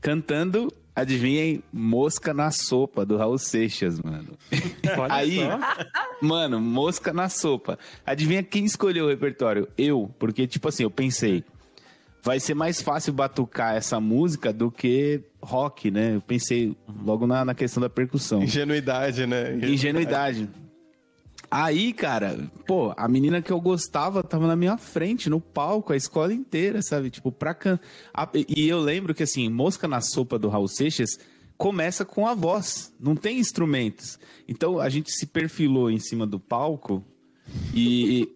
cantando, 0.00 0.72
adivinhem, 0.94 1.62
Mosca 1.72 2.32
na 2.32 2.50
Sopa, 2.50 3.04
do 3.04 3.16
Raul 3.16 3.38
Seixas, 3.38 4.00
mano. 4.00 4.36
Olha 4.98 5.14
Aí, 5.14 5.36
só. 5.36 5.58
mano, 6.20 6.60
Mosca 6.60 7.12
na 7.12 7.28
Sopa. 7.28 7.78
Adivinha 8.06 8.42
quem 8.42 8.64
escolheu 8.64 9.06
o 9.06 9.08
repertório? 9.08 9.68
Eu, 9.76 10.10
porque, 10.18 10.46
tipo 10.46 10.68
assim, 10.68 10.84
eu 10.84 10.90
pensei, 10.90 11.44
vai 12.22 12.40
ser 12.40 12.54
mais 12.54 12.80
fácil 12.80 13.12
batucar 13.12 13.74
essa 13.74 14.00
música 14.00 14.52
do 14.52 14.70
que 14.70 15.22
rock, 15.42 15.90
né? 15.90 16.14
Eu 16.16 16.20
pensei 16.20 16.76
logo 17.04 17.26
na, 17.26 17.44
na 17.44 17.54
questão 17.54 17.80
da 17.80 17.90
percussão. 17.90 18.42
Ingenuidade, 18.42 19.26
né? 19.26 19.54
Ingenuidade. 19.54 19.74
Ingenuidade. 19.74 20.50
Aí, 21.54 21.92
cara, 21.92 22.50
pô, 22.66 22.94
a 22.96 23.06
menina 23.06 23.42
que 23.42 23.52
eu 23.52 23.60
gostava 23.60 24.22
tava 24.22 24.46
na 24.46 24.56
minha 24.56 24.78
frente, 24.78 25.28
no 25.28 25.38
palco, 25.38 25.92
a 25.92 25.96
escola 25.96 26.32
inteira, 26.32 26.80
sabe? 26.80 27.10
Tipo, 27.10 27.30
pra 27.30 27.52
can... 27.52 27.78
E 28.48 28.66
eu 28.66 28.80
lembro 28.80 29.14
que, 29.14 29.22
assim, 29.22 29.50
Mosca 29.50 29.86
na 29.86 30.00
Sopa 30.00 30.38
do 30.38 30.48
Raul 30.48 30.66
Seixas 30.66 31.18
começa 31.58 32.06
com 32.06 32.26
a 32.26 32.32
voz, 32.32 32.90
não 32.98 33.14
tem 33.14 33.38
instrumentos. 33.38 34.18
Então, 34.48 34.80
a 34.80 34.88
gente 34.88 35.12
se 35.12 35.26
perfilou 35.26 35.90
em 35.90 35.98
cima 35.98 36.26
do 36.26 36.40
palco 36.40 37.04
e... 37.74 38.34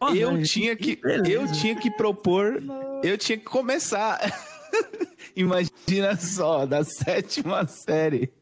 eu 0.16 0.42
tinha 0.42 0.74
que, 0.74 0.98
eu 1.28 1.52
tinha 1.52 1.76
que 1.76 1.90
propor, 1.90 2.62
eu 3.02 3.18
tinha 3.18 3.36
que 3.36 3.44
começar. 3.44 4.18
Imagina 5.36 6.16
só, 6.16 6.64
da 6.64 6.84
sétima 6.84 7.66
série, 7.66 8.32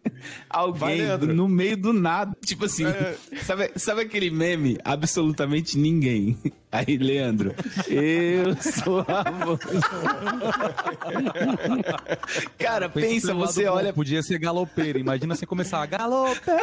alguém 0.48 1.16
no 1.18 1.48
meio 1.48 1.76
do 1.76 1.92
nada, 1.92 2.36
tipo 2.44 2.66
assim, 2.66 2.84
é. 2.84 3.16
sabe, 3.42 3.72
sabe 3.76 4.02
aquele 4.02 4.30
meme? 4.30 4.78
Absolutamente 4.84 5.78
ninguém. 5.78 6.38
Aí, 6.70 6.96
Leandro, 6.96 7.54
eu 7.86 8.56
sou 8.56 9.04
a 9.06 9.30
voz. 9.30 9.60
Cara, 12.58 12.88
pensa, 12.88 13.34
você 13.34 13.66
olha. 13.66 13.92
Podia 13.92 14.22
ser 14.22 14.38
galopeiro, 14.38 14.98
imagina 14.98 15.34
você 15.34 15.44
começar 15.44 15.82
a 15.82 15.86
galopeiro. 15.86 16.60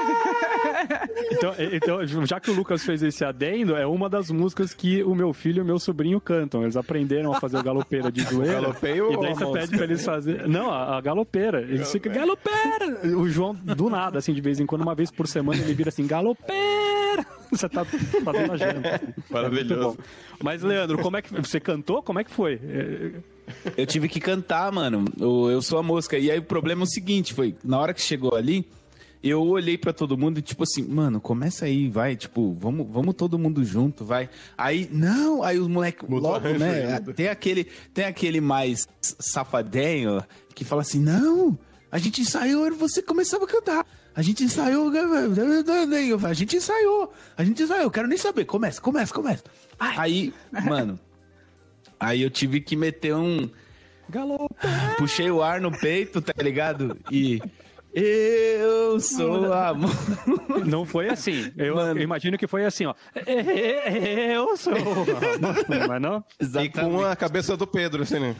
então, 1.32 1.54
então, 1.72 2.26
já 2.26 2.40
que 2.40 2.50
o 2.50 2.54
Lucas 2.54 2.84
fez 2.84 3.02
esse 3.02 3.24
adendo, 3.24 3.76
é 3.76 3.86
uma 3.86 4.08
das 4.08 4.30
músicas 4.30 4.74
que 4.74 5.02
o 5.02 5.14
meu 5.14 5.32
filho 5.32 5.58
e 5.58 5.62
o 5.62 5.64
meu 5.64 5.78
sobrinho 5.78 6.20
cantam. 6.20 6.62
Eles 6.62 6.76
aprenderam 6.76 7.32
a 7.32 7.40
fazer 7.40 7.58
o 7.58 7.62
galopeira 7.62 8.10
de 8.10 8.22
zoeira. 8.28 8.60
Galopeio 8.60 9.12
e 9.12 9.20
daí 9.20 9.34
você 9.34 9.46
pede 9.46 9.76
pra 9.76 9.84
eles 9.84 10.04
fazerem. 10.04 10.48
Não, 10.48 10.70
a, 10.70 10.96
a 10.96 11.00
galopeira. 11.00 11.62
Eles 11.62 11.90
ficam, 11.90 12.12
galopeira! 12.12 13.06
O 13.16 13.28
João, 13.28 13.54
do 13.54 13.88
nada, 13.88 14.18
assim, 14.18 14.32
de 14.32 14.40
vez 14.40 14.60
em 14.60 14.66
quando, 14.66 14.82
uma 14.82 14.94
vez 14.94 15.10
por 15.10 15.26
semana, 15.26 15.60
ele 15.60 15.74
vira 15.74 15.88
assim, 15.88 16.06
galopeira! 16.06 16.90
Você 17.50 17.68
tá 17.68 17.84
fazendo 17.84 18.52
a 18.52 18.56
janta. 18.56 19.00
Maravilhoso. 19.28 19.98
É 19.98 20.44
Mas, 20.44 20.62
Leandro, 20.62 20.98
como 20.98 21.16
é 21.16 21.22
que 21.22 21.34
você 21.34 21.58
cantou? 21.58 22.00
Como 22.00 22.20
é 22.20 22.24
que 22.24 22.30
foi? 22.30 22.60
Eu 23.76 23.84
tive 23.86 24.08
que 24.08 24.20
cantar, 24.20 24.70
mano. 24.70 25.04
Eu 25.18 25.60
sou 25.60 25.80
a 25.80 25.82
mosca. 25.82 26.16
E 26.16 26.30
aí 26.30 26.38
o 26.38 26.44
problema 26.44 26.82
é 26.82 26.84
o 26.84 26.86
seguinte, 26.86 27.34
foi, 27.34 27.56
na 27.64 27.78
hora 27.78 27.92
que 27.92 28.00
chegou 28.00 28.36
ali, 28.36 28.64
eu 29.22 29.42
olhei 29.42 29.76
para 29.76 29.92
todo 29.92 30.16
mundo 30.16 30.38
e 30.38 30.42
tipo 30.42 30.62
assim, 30.62 30.82
mano, 30.82 31.20
começa 31.20 31.66
aí, 31.66 31.88
vai, 31.88 32.16
tipo, 32.16 32.52
vamos, 32.54 32.86
vamos 32.90 33.14
todo 33.14 33.38
mundo 33.38 33.62
junto, 33.64 34.04
vai. 34.04 34.30
Aí, 34.56 34.88
não, 34.90 35.42
aí 35.42 35.58
os 35.58 35.68
moleques 35.68 36.08
logo, 36.08 36.48
né, 36.48 37.00
tem 37.14 37.28
aquele, 37.28 37.64
tem 37.92 38.04
aquele 38.06 38.40
mais 38.40 38.88
safadinho 39.00 40.22
que 40.54 40.64
fala 40.64 40.82
assim, 40.82 41.00
não, 41.00 41.58
a 41.92 41.98
gente 41.98 42.20
ensaiou, 42.20 42.72
você 42.74 43.02
começava 43.02 43.44
a 43.44 43.48
cantar. 43.48 43.86
A 44.14 44.22
gente 44.22 44.42
ensaiou, 44.42 44.90
a 46.24 46.32
gente 46.32 46.56
ensaiou, 46.56 47.12
a 47.36 47.44
gente 47.44 47.62
ensaiou, 47.62 47.84
eu 47.84 47.90
quero 47.90 48.08
nem 48.08 48.18
saber. 48.18 48.44
Começa, 48.44 48.80
começa, 48.80 49.14
começa. 49.14 49.44
Aí, 49.78 50.34
mano, 50.64 50.98
aí 51.98 52.22
eu 52.22 52.30
tive 52.30 52.60
que 52.60 52.74
meter 52.74 53.14
um. 53.14 53.48
Galope. 54.08 54.54
Puxei 54.98 55.30
o 55.30 55.42
ar 55.42 55.60
no 55.60 55.70
peito, 55.70 56.20
tá 56.20 56.42
ligado? 56.42 56.98
E. 57.10 57.40
Eu 57.92 59.00
sou 59.00 59.52
amor. 59.52 59.90
Não 60.64 60.86
foi 60.86 61.08
assim. 61.08 61.52
Eu, 61.56 61.76
eu, 61.78 61.98
imagino 61.98 62.38
que 62.38 62.46
foi 62.46 62.64
assim, 62.64 62.86
ó. 62.86 62.94
Eu 63.26 64.56
sou 64.56 64.74
amor. 64.74 65.06
Mas 65.88 66.00
não? 66.00 66.24
Exatamente. 66.38 66.78
E 66.78 66.80
com 66.82 67.04
a 67.04 67.16
cabeça 67.16 67.56
do 67.56 67.66
Pedro, 67.66 68.02
assim, 68.02 68.20
né? 68.20 68.36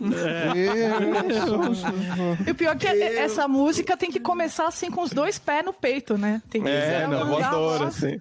É. 0.00 0.52
E 2.46 2.50
o 2.50 2.54
pior 2.54 2.72
é 2.72 2.78
que 2.78 2.86
essa 2.86 3.48
música 3.48 3.96
tem 3.96 4.10
que 4.10 4.20
começar 4.20 4.66
assim 4.66 4.90
com 4.90 5.02
os 5.02 5.10
dois 5.10 5.38
pés 5.38 5.64
no 5.64 5.72
peito, 5.72 6.18
né? 6.18 6.42
Tem 6.50 6.62
que 6.62 6.68
é, 6.68 7.06
na 7.06 7.24
voadora, 7.24 7.86
assim. 7.86 8.20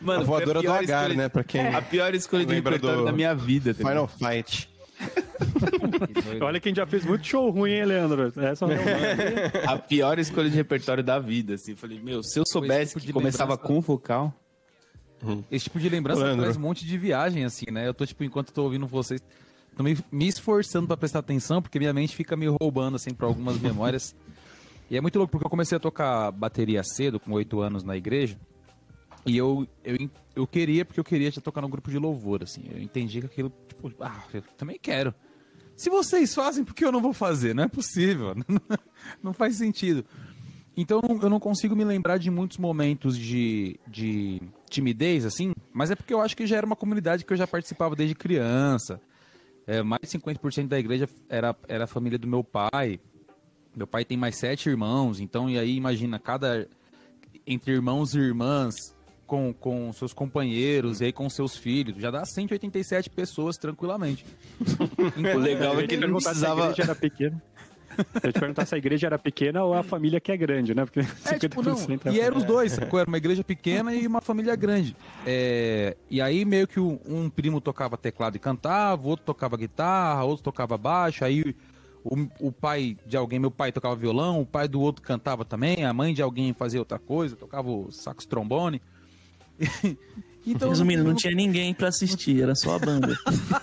Mano, 0.00 0.22
a 0.22 0.24
voadora 0.24 0.58
a 0.58 0.62
do 0.62 0.72
Agar, 0.72 1.10
né? 1.10 1.28
Pra 1.28 1.44
quem. 1.44 1.68
A 1.68 1.82
pior 1.82 2.14
escolha 2.14 2.46
de 2.46 2.54
repertório 2.54 3.00
do... 3.00 3.04
da 3.04 3.12
minha 3.12 3.34
vida. 3.34 3.74
Tá 3.74 3.88
Final 3.88 4.08
Fight. 4.08 4.71
Olha 6.40 6.60
quem 6.60 6.74
já 6.74 6.86
fez 6.86 7.04
muito 7.04 7.26
show 7.26 7.50
ruim, 7.50 7.72
hein, 7.72 7.84
Leandro? 7.84 8.32
Essa 8.36 8.66
é 8.66 9.66
a 9.66 9.78
pior 9.78 10.18
escolha 10.18 10.48
de 10.48 10.56
repertório 10.56 11.02
da 11.02 11.18
vida, 11.18 11.54
assim. 11.54 11.74
Falei, 11.74 12.00
meu, 12.00 12.22
se 12.22 12.38
eu 12.38 12.44
soubesse 12.46 12.94
tipo 12.94 13.06
que 13.06 13.12
começava 13.12 13.52
lembrança... 13.52 13.74
com 13.74 13.80
vocal. 13.80 14.34
Esse 15.50 15.64
tipo 15.64 15.78
de 15.78 15.88
lembrança 15.88 16.22
Leandro. 16.24 16.42
traz 16.42 16.56
um 16.56 16.60
monte 16.60 16.84
de 16.84 16.98
viagem, 16.98 17.44
assim, 17.44 17.66
né? 17.70 17.86
Eu 17.86 17.94
tô, 17.94 18.04
tipo, 18.04 18.24
enquanto 18.24 18.48
eu 18.48 18.54
tô 18.54 18.64
ouvindo 18.64 18.86
vocês, 18.86 19.22
tô 19.76 19.82
me, 19.82 19.96
me 20.10 20.26
esforçando 20.26 20.86
para 20.88 20.96
prestar 20.96 21.20
atenção, 21.20 21.62
porque 21.62 21.78
minha 21.78 21.92
mente 21.92 22.16
fica 22.16 22.36
me 22.36 22.46
roubando, 22.46 22.96
assim, 22.96 23.14
pra 23.14 23.26
algumas 23.26 23.58
memórias. 23.60 24.14
E 24.90 24.96
é 24.96 25.00
muito 25.00 25.16
louco, 25.16 25.30
porque 25.30 25.46
eu 25.46 25.48
comecei 25.48 25.74
a 25.74 25.80
tocar 25.80 26.30
bateria 26.32 26.82
cedo, 26.84 27.18
com 27.18 27.32
oito 27.32 27.62
anos 27.62 27.82
na 27.82 27.96
igreja. 27.96 28.36
E 29.24 29.36
eu, 29.36 29.66
eu, 29.84 30.10
eu 30.34 30.46
queria, 30.46 30.84
porque 30.84 30.98
eu 30.98 31.04
queria 31.04 31.30
já 31.30 31.40
tocar 31.40 31.60
no 31.60 31.68
grupo 31.68 31.90
de 31.90 31.98
louvor, 31.98 32.42
assim. 32.42 32.64
Eu 32.70 32.80
entendi 32.80 33.20
que 33.20 33.26
aquilo, 33.26 33.52
tipo, 33.68 33.92
ah, 34.00 34.24
eu 34.34 34.42
também 34.56 34.78
quero. 34.80 35.14
Se 35.76 35.88
vocês 35.88 36.34
fazem, 36.34 36.64
por 36.64 36.74
que 36.74 36.84
eu 36.84 36.92
não 36.92 37.00
vou 37.00 37.12
fazer? 37.12 37.54
Não 37.54 37.64
é 37.64 37.68
possível. 37.68 38.34
não 39.22 39.32
faz 39.32 39.56
sentido. 39.56 40.04
Então 40.76 41.00
eu 41.22 41.28
não 41.28 41.38
consigo 41.38 41.76
me 41.76 41.84
lembrar 41.84 42.18
de 42.18 42.30
muitos 42.30 42.56
momentos 42.56 43.16
de, 43.16 43.78
de 43.86 44.40
timidez, 44.70 45.24
assim, 45.26 45.52
mas 45.72 45.90
é 45.90 45.94
porque 45.94 46.14
eu 46.14 46.20
acho 46.20 46.36
que 46.36 46.46
já 46.46 46.56
era 46.56 46.66
uma 46.66 46.76
comunidade 46.76 47.24
que 47.24 47.32
eu 47.32 47.36
já 47.36 47.46
participava 47.46 47.94
desde 47.94 48.14
criança. 48.14 49.00
É, 49.66 49.82
mais 49.82 50.02
de 50.02 50.18
50% 50.18 50.68
da 50.68 50.78
igreja 50.78 51.08
era, 51.28 51.54
era 51.68 51.84
a 51.84 51.86
família 51.86 52.18
do 52.18 52.26
meu 52.26 52.42
pai. 52.42 52.98
Meu 53.76 53.86
pai 53.86 54.04
tem 54.04 54.16
mais 54.16 54.36
sete 54.36 54.68
irmãos, 54.68 55.20
então, 55.20 55.48
e 55.48 55.58
aí 55.58 55.76
imagina, 55.76 56.18
cada. 56.18 56.68
Entre 57.46 57.72
irmãos 57.72 58.14
e 58.14 58.18
irmãs, 58.18 58.74
com, 59.26 59.52
com 59.52 59.92
seus 59.92 60.12
companheiros 60.12 61.00
e 61.00 61.06
aí 61.06 61.12
com 61.12 61.28
seus 61.30 61.56
filhos, 61.56 61.96
já 62.00 62.10
dá 62.10 62.24
187 62.24 63.10
pessoas 63.10 63.56
tranquilamente. 63.56 64.24
o 65.16 65.38
legal 65.38 65.78
é 65.80 65.86
que 65.86 65.94
ele 65.94 66.06
não 66.06 66.18
precisava... 66.18 66.74
Se 66.74 66.80
a 66.80 66.84
era 66.84 66.94
pequena. 66.94 67.42
Eu 68.22 68.32
te 68.32 68.40
perguntar 68.40 68.66
se 68.66 68.74
a 68.74 68.78
igreja 68.78 69.06
era 69.06 69.18
pequena 69.18 69.62
ou 69.62 69.74
a 69.74 69.82
família 69.82 70.20
que 70.20 70.32
é 70.32 70.36
grande, 70.36 70.74
né? 70.74 70.84
Porque 70.84 71.00
é, 71.00 71.38
tipo, 71.38 71.62
não. 71.62 71.76
É 71.76 72.12
e 72.12 72.20
eram 72.20 72.38
os 72.38 72.44
dois, 72.44 72.72
sacou? 72.72 72.98
Era 72.98 73.08
uma 73.08 73.16
igreja 73.16 73.44
pequena 73.44 73.94
e 73.94 74.06
uma 74.06 74.20
família 74.20 74.56
grande. 74.56 74.96
É... 75.26 75.96
E 76.10 76.20
aí 76.20 76.44
meio 76.44 76.66
que 76.66 76.80
um 76.80 77.28
primo 77.28 77.60
tocava 77.60 77.96
teclado 77.96 78.36
e 78.36 78.38
cantava, 78.38 79.06
outro 79.06 79.26
tocava 79.26 79.56
guitarra, 79.56 80.24
outro 80.24 80.42
tocava 80.42 80.78
baixo, 80.78 81.24
aí 81.24 81.54
o, 82.04 82.16
o, 82.40 82.52
pai 82.52 82.96
de 83.06 83.16
alguém, 83.16 83.38
meu 83.38 83.50
pai 83.50 83.70
tocava 83.70 83.94
violão, 83.94 84.40
o 84.40 84.46
pai 84.46 84.66
do 84.66 84.80
outro 84.80 85.02
cantava 85.02 85.44
também, 85.44 85.84
a 85.84 85.92
mãe 85.92 86.12
de 86.12 86.22
alguém 86.22 86.52
fazia 86.52 86.80
outra 86.80 86.98
coisa, 86.98 87.36
tocava 87.36 87.70
o 87.70 87.90
sax 87.92 88.26
trombone. 88.26 88.80
Então, 90.44 90.70
Resumindo, 90.70 91.04
não 91.04 91.14
tinha 91.14 91.32
ninguém 91.32 91.72
para 91.72 91.88
assistir, 91.88 92.42
era 92.42 92.54
só 92.54 92.74
a 92.74 92.78
banda. 92.78 93.16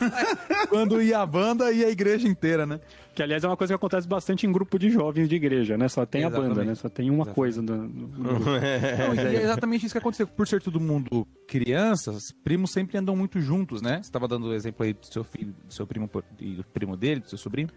Quando 0.70 1.02
ia 1.02 1.20
a 1.20 1.26
banda 1.26 1.72
e 1.74 1.84
a 1.84 1.90
igreja 1.90 2.26
inteira, 2.26 2.66
né? 2.66 2.80
Que, 3.14 3.22
aliás, 3.22 3.44
é 3.44 3.48
uma 3.48 3.58
coisa 3.58 3.74
que 3.74 3.76
acontece 3.76 4.08
bastante 4.08 4.48
em 4.48 4.52
grupo 4.52 4.80
de 4.80 4.90
jovens 4.90 5.28
de 5.28 5.36
igreja, 5.36 5.78
né? 5.78 5.90
Só 5.90 6.06
tem 6.06 6.22
exatamente. 6.22 6.52
a 6.52 6.56
banda, 6.56 6.64
né? 6.64 6.76
Só 6.76 6.88
tem 6.88 7.10
uma 7.10 7.24
exatamente. 7.24 7.36
coisa. 7.36 7.62
No, 7.62 7.86
no 7.86 8.08
não, 8.48 8.56
é 8.56 9.44
exatamente 9.44 9.86
isso 9.86 9.94
que 9.94 9.98
aconteceu. 9.98 10.26
Por 10.26 10.48
ser 10.48 10.62
todo 10.62 10.80
mundo 10.80 11.28
crianças, 11.46 12.32
primos 12.46 12.72
sempre 12.72 12.98
andam 12.98 13.14
muito 13.14 13.42
juntos, 13.42 13.82
né? 13.82 13.96
Você 13.96 14.08
estava 14.08 14.26
dando 14.26 14.48
o 14.48 14.54
exemplo 14.54 14.86
aí 14.86 14.94
do 14.94 15.06
seu 15.06 15.24
filho, 15.24 15.54
do 15.68 15.74
seu 15.74 15.86
primo 15.86 16.10
e 16.40 16.54
do 16.54 16.64
primo 16.64 16.96
dele, 16.96 17.20
do 17.20 17.28
seu 17.28 17.38
sobrinho. 17.38 17.68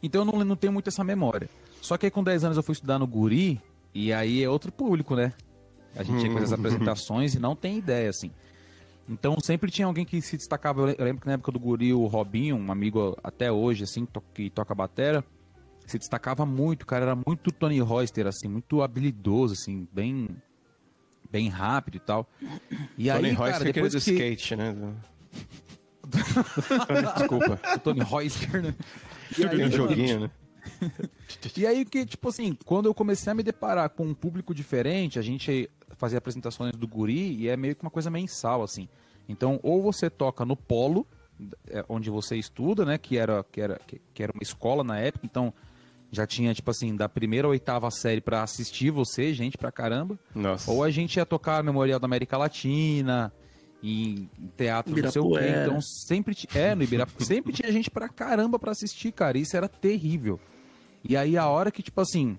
Então 0.00 0.22
eu 0.22 0.24
não, 0.24 0.44
não 0.44 0.56
tenho 0.56 0.72
muito 0.72 0.86
essa 0.86 1.02
memória. 1.02 1.50
Só 1.80 1.96
que 1.96 2.06
aí 2.06 2.10
com 2.12 2.22
10 2.22 2.44
anos 2.44 2.56
eu 2.56 2.62
fui 2.62 2.74
estudar 2.74 2.98
no 3.00 3.08
Guri, 3.08 3.60
e 3.92 4.12
aí 4.12 4.42
é 4.42 4.48
outro 4.48 4.70
público, 4.70 5.16
né? 5.16 5.32
A 5.96 6.02
gente 6.02 6.26
ia 6.26 6.32
fazer 6.32 6.44
as 6.44 6.52
apresentações 6.52 7.34
e 7.34 7.38
não 7.38 7.54
tem 7.54 7.78
ideia, 7.78 8.08
assim. 8.08 8.30
Então 9.08 9.36
sempre 9.40 9.70
tinha 9.70 9.86
alguém 9.86 10.04
que 10.04 10.20
se 10.22 10.36
destacava. 10.36 10.90
Eu 10.92 11.04
lembro 11.04 11.20
que 11.20 11.26
na 11.26 11.34
época 11.34 11.52
do 11.52 11.58
Guri, 11.58 11.92
o 11.92 12.06
Robinho, 12.06 12.56
um 12.56 12.72
amigo 12.72 13.16
até 13.22 13.50
hoje, 13.50 13.84
assim, 13.84 14.06
que 14.32 14.48
toca 14.48 14.74
batera, 14.74 15.24
se 15.86 15.98
destacava 15.98 16.46
muito, 16.46 16.82
o 16.82 16.86
cara 16.86 17.04
era 17.04 17.16
muito 17.16 17.50
Tony 17.50 17.80
Royster, 17.80 18.26
assim, 18.26 18.48
muito 18.48 18.82
habilidoso, 18.82 19.54
assim, 19.54 19.86
bem 19.92 20.28
bem 21.30 21.48
rápido 21.48 21.96
e 21.96 22.00
tal. 22.00 22.28
E 22.96 23.08
Tony 23.10 23.28
aí, 23.28 23.32
Royster 23.32 23.58
cara, 23.58 23.72
depois 23.72 23.92
do 23.92 24.00
que... 24.00 24.12
skate, 24.12 24.56
né? 24.56 24.74
Desculpa. 27.16 27.60
O 27.74 27.78
Tony 27.78 28.00
Royster, 28.00 28.62
né? 28.62 28.74
E 29.38 29.46
aí, 29.46 29.64
um 29.64 29.70
joguinho, 29.70 30.20
né? 30.20 30.30
e 31.56 31.66
aí 31.66 31.86
que, 31.86 32.04
tipo 32.04 32.28
assim, 32.28 32.56
quando 32.66 32.84
eu 32.84 32.92
comecei 32.92 33.30
a 33.30 33.34
me 33.34 33.42
deparar 33.42 33.88
com 33.88 34.04
um 34.04 34.12
público 34.12 34.54
diferente, 34.54 35.18
a 35.18 35.22
gente 35.22 35.70
fazia 36.02 36.18
apresentações 36.18 36.72
do 36.72 36.88
guri 36.88 37.36
e 37.36 37.48
é 37.48 37.56
meio 37.56 37.76
que 37.76 37.82
uma 37.82 37.90
coisa 37.90 38.10
mensal, 38.10 38.60
assim. 38.60 38.88
Então, 39.28 39.60
ou 39.62 39.80
você 39.80 40.10
toca 40.10 40.44
no 40.44 40.56
polo, 40.56 41.06
é, 41.68 41.84
onde 41.88 42.10
você 42.10 42.36
estuda, 42.36 42.84
né, 42.84 42.98
que 42.98 43.16
era, 43.16 43.44
que 43.44 43.60
era, 43.60 43.80
que 44.12 44.20
era 44.20 44.32
uma 44.32 44.42
escola 44.42 44.82
na 44.82 44.98
época, 44.98 45.24
então 45.24 45.54
já 46.10 46.26
tinha, 46.26 46.52
tipo 46.52 46.68
assim, 46.72 46.96
da 46.96 47.08
primeira 47.08 47.46
ou 47.46 47.52
oitava 47.52 47.88
série 47.92 48.20
para 48.20 48.42
assistir 48.42 48.90
você, 48.90 49.32
gente 49.32 49.56
pra 49.56 49.70
caramba. 49.70 50.18
Nossa. 50.34 50.68
Ou 50.72 50.82
a 50.82 50.90
gente 50.90 51.18
ia 51.18 51.24
tocar 51.24 51.62
Memorial 51.62 52.00
da 52.00 52.06
América 52.06 52.36
Latina, 52.36 53.32
em 53.80 54.28
teatro, 54.56 55.00
não 55.00 55.10
sei 55.10 55.22
o 55.22 55.30
quê. 55.30 55.54
Então 55.62 55.80
sempre, 55.80 56.36
é, 56.52 56.74
no 56.74 56.82
Ibirapuera, 56.82 57.22
sempre 57.24 57.52
tinha 57.52 57.70
gente 57.70 57.88
pra 57.88 58.08
caramba 58.08 58.58
pra 58.58 58.72
assistir, 58.72 59.12
cara. 59.12 59.38
Isso 59.38 59.56
era 59.56 59.68
terrível. 59.68 60.40
E 61.04 61.16
aí 61.16 61.38
a 61.38 61.46
hora 61.46 61.70
que, 61.70 61.80
tipo 61.80 62.00
assim, 62.00 62.36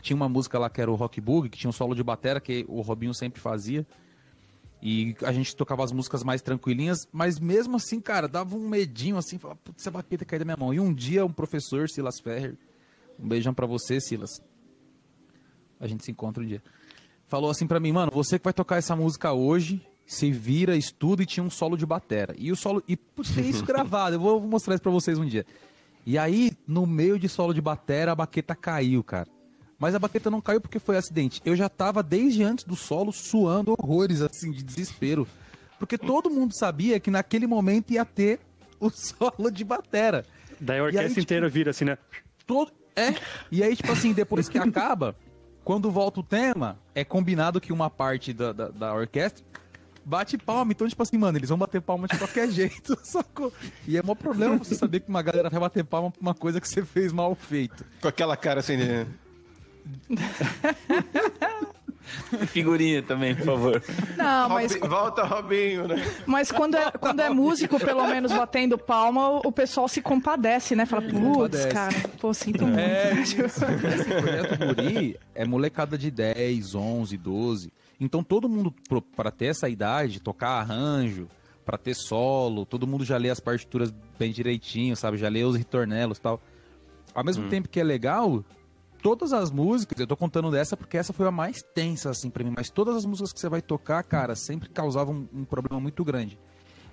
tinha 0.00 0.16
uma 0.16 0.28
música 0.28 0.58
lá 0.58 0.68
que 0.70 0.80
era 0.80 0.90
o 0.90 0.94
Rock 0.94 1.20
Bug, 1.20 1.48
que 1.48 1.58
tinha 1.58 1.68
um 1.68 1.72
solo 1.72 1.94
de 1.94 2.02
batera 2.02 2.40
que 2.40 2.64
o 2.68 2.80
Robinho 2.80 3.14
sempre 3.14 3.40
fazia. 3.40 3.86
E 4.82 5.14
a 5.22 5.32
gente 5.32 5.54
tocava 5.54 5.84
as 5.84 5.92
músicas 5.92 6.24
mais 6.24 6.40
tranquilinhas, 6.40 7.06
mas 7.12 7.38
mesmo 7.38 7.76
assim, 7.76 8.00
cara, 8.00 8.26
dava 8.26 8.56
um 8.56 8.68
medinho 8.68 9.18
assim, 9.18 9.38
falava, 9.38 9.60
putz, 9.62 9.82
essa 9.82 9.90
baqueta 9.90 10.24
caiu 10.24 10.38
da 10.38 10.44
minha 10.44 10.56
mão. 10.56 10.72
E 10.72 10.80
um 10.80 10.92
dia 10.92 11.24
um 11.24 11.32
professor, 11.32 11.88
Silas 11.88 12.18
Ferrer, 12.18 12.56
um 13.18 13.28
beijão 13.28 13.52
para 13.52 13.66
você, 13.66 14.00
Silas. 14.00 14.42
A 15.78 15.86
gente 15.86 16.04
se 16.04 16.10
encontra 16.10 16.42
um 16.42 16.46
dia. 16.46 16.62
Falou 17.28 17.50
assim 17.50 17.66
para 17.66 17.78
mim, 17.78 17.92
mano, 17.92 18.10
você 18.12 18.38
que 18.38 18.44
vai 18.44 18.52
tocar 18.52 18.76
essa 18.76 18.96
música 18.96 19.32
hoje, 19.32 19.86
se 20.06 20.30
vira, 20.32 20.76
estuda 20.76 21.22
e 21.22 21.26
tinha 21.26 21.44
um 21.44 21.50
solo 21.50 21.76
de 21.76 21.84
batera. 21.84 22.34
E 22.38 22.50
o 22.50 22.56
solo. 22.56 22.82
E 22.88 22.96
putz, 22.96 23.34
tem 23.34 23.48
isso 23.48 23.64
gravado, 23.64 24.16
eu 24.16 24.20
vou 24.20 24.40
mostrar 24.40 24.74
isso 24.74 24.82
pra 24.82 24.90
vocês 24.90 25.18
um 25.18 25.26
dia. 25.26 25.44
E 26.06 26.16
aí, 26.16 26.52
no 26.66 26.86
meio 26.86 27.18
de 27.18 27.28
solo 27.28 27.52
de 27.52 27.60
batera, 27.60 28.12
a 28.12 28.14
baqueta 28.14 28.54
caiu, 28.54 29.04
cara. 29.04 29.28
Mas 29.80 29.94
a 29.94 29.98
baqueta 29.98 30.30
não 30.30 30.42
caiu 30.42 30.60
porque 30.60 30.78
foi 30.78 30.98
acidente. 30.98 31.40
Eu 31.42 31.56
já 31.56 31.66
tava 31.66 32.02
desde 32.02 32.44
antes 32.44 32.66
do 32.66 32.76
solo 32.76 33.10
suando 33.10 33.74
horrores, 33.78 34.20
assim, 34.20 34.50
de 34.52 34.62
desespero. 34.62 35.26
Porque 35.78 35.96
todo 35.96 36.28
mundo 36.28 36.52
sabia 36.52 37.00
que 37.00 37.10
naquele 37.10 37.46
momento 37.46 37.90
ia 37.90 38.04
ter 38.04 38.38
o 38.78 38.90
solo 38.92 39.50
de 39.50 39.64
batera. 39.64 40.26
Daí 40.60 40.78
a 40.78 40.82
orquestra 40.82 41.06
aí, 41.06 41.08
tipo, 41.08 41.20
inteira 41.22 41.48
vira 41.48 41.70
assim, 41.70 41.86
né? 41.86 41.96
Todo... 42.46 42.70
É. 42.94 43.14
E 43.50 43.62
aí, 43.62 43.74
tipo 43.74 43.90
assim, 43.90 44.12
depois 44.12 44.50
que 44.50 44.58
acaba, 44.58 45.16
quando 45.64 45.90
volta 45.90 46.20
o 46.20 46.22
tema, 46.22 46.78
é 46.94 47.02
combinado 47.02 47.58
que 47.58 47.72
uma 47.72 47.88
parte 47.88 48.34
da, 48.34 48.52
da, 48.52 48.68
da 48.68 48.94
orquestra 48.94 49.42
bate 50.04 50.36
palma. 50.36 50.72
Então, 50.72 50.86
tipo 50.86 51.02
assim, 51.02 51.16
mano, 51.16 51.38
eles 51.38 51.48
vão 51.48 51.56
bater 51.56 51.80
palma 51.80 52.06
de 52.06 52.18
qualquer 52.18 52.50
jeito, 52.52 52.98
sacou? 53.02 53.50
E 53.88 53.96
é 53.96 54.02
maior 54.02 54.16
problema 54.16 54.58
você 54.58 54.74
saber 54.74 55.00
que 55.00 55.08
uma 55.08 55.22
galera 55.22 55.48
vai 55.48 55.60
bater 55.60 55.84
palma 55.84 56.10
pra 56.10 56.20
uma 56.20 56.34
coisa 56.34 56.60
que 56.60 56.68
você 56.68 56.84
fez 56.84 57.12
mal 57.12 57.34
feito. 57.34 57.82
Com 58.02 58.08
aquela 58.08 58.36
cara 58.36 58.60
assim, 58.60 58.76
né? 58.76 59.06
Figurinha 62.48 63.02
também, 63.02 63.34
por 63.34 63.44
favor. 63.44 63.82
Não, 64.16 64.48
mas. 64.48 64.76
volta, 64.76 65.22
Robinho, 65.24 65.86
né? 65.86 65.96
Mas 66.26 66.50
quando 66.50 66.76
é, 66.76 66.90
quando 66.98 67.20
é 67.20 67.30
músico, 67.30 67.78
pelo 67.78 68.06
menos 68.06 68.32
batendo 68.32 68.76
palma, 68.78 69.40
o 69.46 69.52
pessoal 69.52 69.88
se 69.88 70.00
compadece, 70.00 70.74
né? 70.74 70.86
Fala, 70.86 71.02
putz, 71.02 71.66
cara, 71.66 71.94
pô, 72.20 72.32
sinto 72.34 72.64
muito. 72.64 72.78
É, 72.78 73.12
esse 73.20 73.34
projeto 73.34 74.74
Guri 74.74 75.18
é 75.34 75.44
molecada 75.44 75.96
de 75.96 76.10
10, 76.10 76.74
11, 76.74 77.16
12. 77.16 77.72
Então 78.00 78.22
todo 78.22 78.48
mundo, 78.48 78.74
para 79.14 79.30
ter 79.30 79.46
essa 79.46 79.68
idade, 79.68 80.20
tocar 80.20 80.60
arranjo, 80.60 81.28
para 81.64 81.76
ter 81.76 81.94
solo, 81.94 82.64
todo 82.64 82.86
mundo 82.86 83.04
já 83.04 83.16
lê 83.16 83.30
as 83.30 83.40
partituras 83.40 83.92
bem 84.18 84.32
direitinho, 84.32 84.96
sabe? 84.96 85.18
Já 85.18 85.28
lê 85.28 85.44
os 85.44 85.56
ritornelos 85.56 86.18
e 86.18 86.20
tal. 86.20 86.40
Ao 87.14 87.24
mesmo 87.24 87.44
hum. 87.44 87.48
tempo 87.48 87.68
que 87.68 87.80
é 87.80 87.84
legal, 87.84 88.44
todas 89.02 89.32
as 89.32 89.50
músicas, 89.50 89.98
eu 89.98 90.06
tô 90.06 90.16
contando 90.16 90.50
dessa 90.50 90.76
porque 90.76 90.96
essa 90.96 91.12
foi 91.12 91.26
a 91.26 91.30
mais 91.30 91.62
tensa, 91.74 92.10
assim, 92.10 92.30
pra 92.30 92.44
mim, 92.44 92.52
mas 92.56 92.70
todas 92.70 92.96
as 92.96 93.04
músicas 93.04 93.32
que 93.32 93.40
você 93.40 93.48
vai 93.48 93.62
tocar, 93.62 94.02
cara, 94.02 94.34
sempre 94.34 94.68
causavam 94.68 95.28
um, 95.32 95.40
um 95.40 95.44
problema 95.44 95.80
muito 95.80 96.04
grande. 96.04 96.38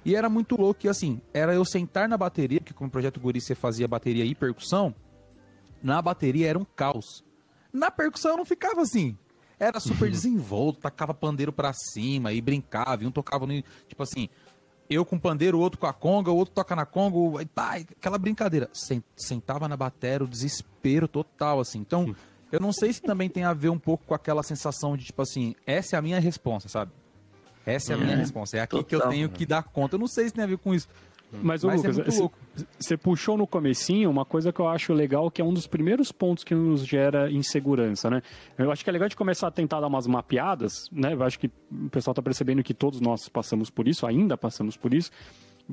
E 0.06 0.16
era 0.16 0.30
muito 0.30 0.56
louco 0.56 0.80
que, 0.80 0.88
assim, 0.88 1.22
era 1.34 1.54
eu 1.54 1.66
sentar 1.66 2.08
na 2.08 2.18
bateria, 2.18 2.62
porque 2.62 2.74
como 2.74 2.90
Projeto 2.90 3.20
Guri 3.20 3.42
você 3.42 3.54
fazia 3.54 3.88
bateria 3.88 4.24
e 4.24 4.34
percussão, 4.34 4.96
na 5.84 6.02
bateria 6.02 6.48
era 6.48 6.58
um 6.58 6.66
caos. 6.66 7.24
Na 7.74 7.92
percussão 7.92 8.32
eu 8.32 8.38
não 8.38 8.46
ficava 8.46 8.82
assim. 8.82 9.18
Era 9.60 9.80
super 9.80 10.10
desenvolto, 10.12 10.80
tacava 10.80 11.14
pandeiro 11.14 11.52
pra 11.52 11.74
cima 11.74 12.32
e 12.32 12.40
brincava, 12.40 13.04
e 13.04 13.08
um 13.08 13.12
tocava 13.12 13.46
no. 13.46 13.62
Tipo 13.88 14.04
assim, 14.04 14.30
eu 14.90 15.04
com 15.04 15.20
pandeiro, 15.20 15.58
o 15.58 15.62
outro 15.62 15.80
com 15.80 15.88
a 15.88 15.94
conga, 15.94 16.32
o 16.32 16.36
outro 16.38 16.54
toca 16.54 16.76
na 16.76 16.86
conga, 16.86 17.42
e 17.42 17.46
pá, 17.46 17.76
aquela 17.76 18.18
brincadeira. 18.18 18.70
Sentava 19.16 19.68
na 19.68 19.76
bateria, 19.76 20.24
o 20.24 20.28
desespero 20.28 20.77
total, 21.08 21.60
assim. 21.60 21.80
Então, 21.80 22.16
eu 22.52 22.60
não 22.60 22.72
sei 22.72 22.94
se 22.94 23.02
também 23.02 23.30
tem 23.30 23.44
a 23.44 23.54
ver 23.54 23.70
um 23.70 23.80
pouco 23.80 24.06
com 24.06 24.14
aquela 24.14 24.44
sensação 24.44 24.96
de, 24.96 25.06
tipo 25.06 25.22
assim, 25.22 25.56
essa 25.66 25.96
é 25.96 26.00
a 26.00 26.02
minha 26.02 26.20
resposta, 26.20 26.70
sabe? 26.70 26.92
Essa 27.66 27.94
é 27.94 27.96
a 27.96 27.98
minha 27.98 28.14
é, 28.14 28.16
resposta. 28.16 28.58
É 28.58 28.62
aqui 28.62 28.78
total, 28.78 28.86
que 28.86 28.96
eu 28.96 29.10
tenho 29.10 29.30
que 29.30 29.46
dar 29.46 29.64
conta. 29.64 29.96
Eu 29.96 30.00
não 30.00 30.08
sei 30.08 30.28
se 30.28 30.34
tem 30.34 30.44
a 30.44 30.48
ver 30.48 30.58
com 30.58 30.74
isso. 30.74 30.88
Mas, 31.30 31.62
Mas 31.64 31.84
Lucas, 31.84 32.00
é 32.00 32.30
você 32.80 32.96
puxou 32.96 33.38
no 33.38 33.46
comecinho 33.46 34.10
uma 34.10 34.24
coisa 34.24 34.54
que 34.54 34.62
eu 34.62 34.68
acho 34.68 34.94
legal, 34.94 35.30
que 35.30 35.42
é 35.42 35.46
um 35.46 35.54
dos 35.54 35.68
primeiros 35.68 36.10
pontos 36.10 36.44
que 36.44 36.56
nos 36.56 36.86
gera 36.86 37.30
insegurança, 37.30 38.10
né? 38.10 38.22
Eu 38.58 38.72
acho 38.72 38.82
que 38.82 38.90
é 38.90 38.94
legal 38.94 39.10
de 39.10 39.16
começar 39.16 39.48
a 39.48 39.52
tentar 39.52 39.82
dar 39.82 39.88
umas 39.88 40.08
mapeadas, 40.08 40.90
né? 40.90 41.14
Eu 41.14 41.24
acho 41.24 41.38
que 41.38 41.52
o 41.70 41.90
pessoal 41.90 42.14
está 42.14 42.22
percebendo 42.22 42.64
que 42.64 42.74
todos 42.74 43.02
nós 43.02 43.28
passamos 43.28 43.70
por 43.70 43.90
isso, 43.90 44.08
ainda 44.08 44.38
passamos 44.38 44.78
por 44.78 44.94
isso, 44.94 45.12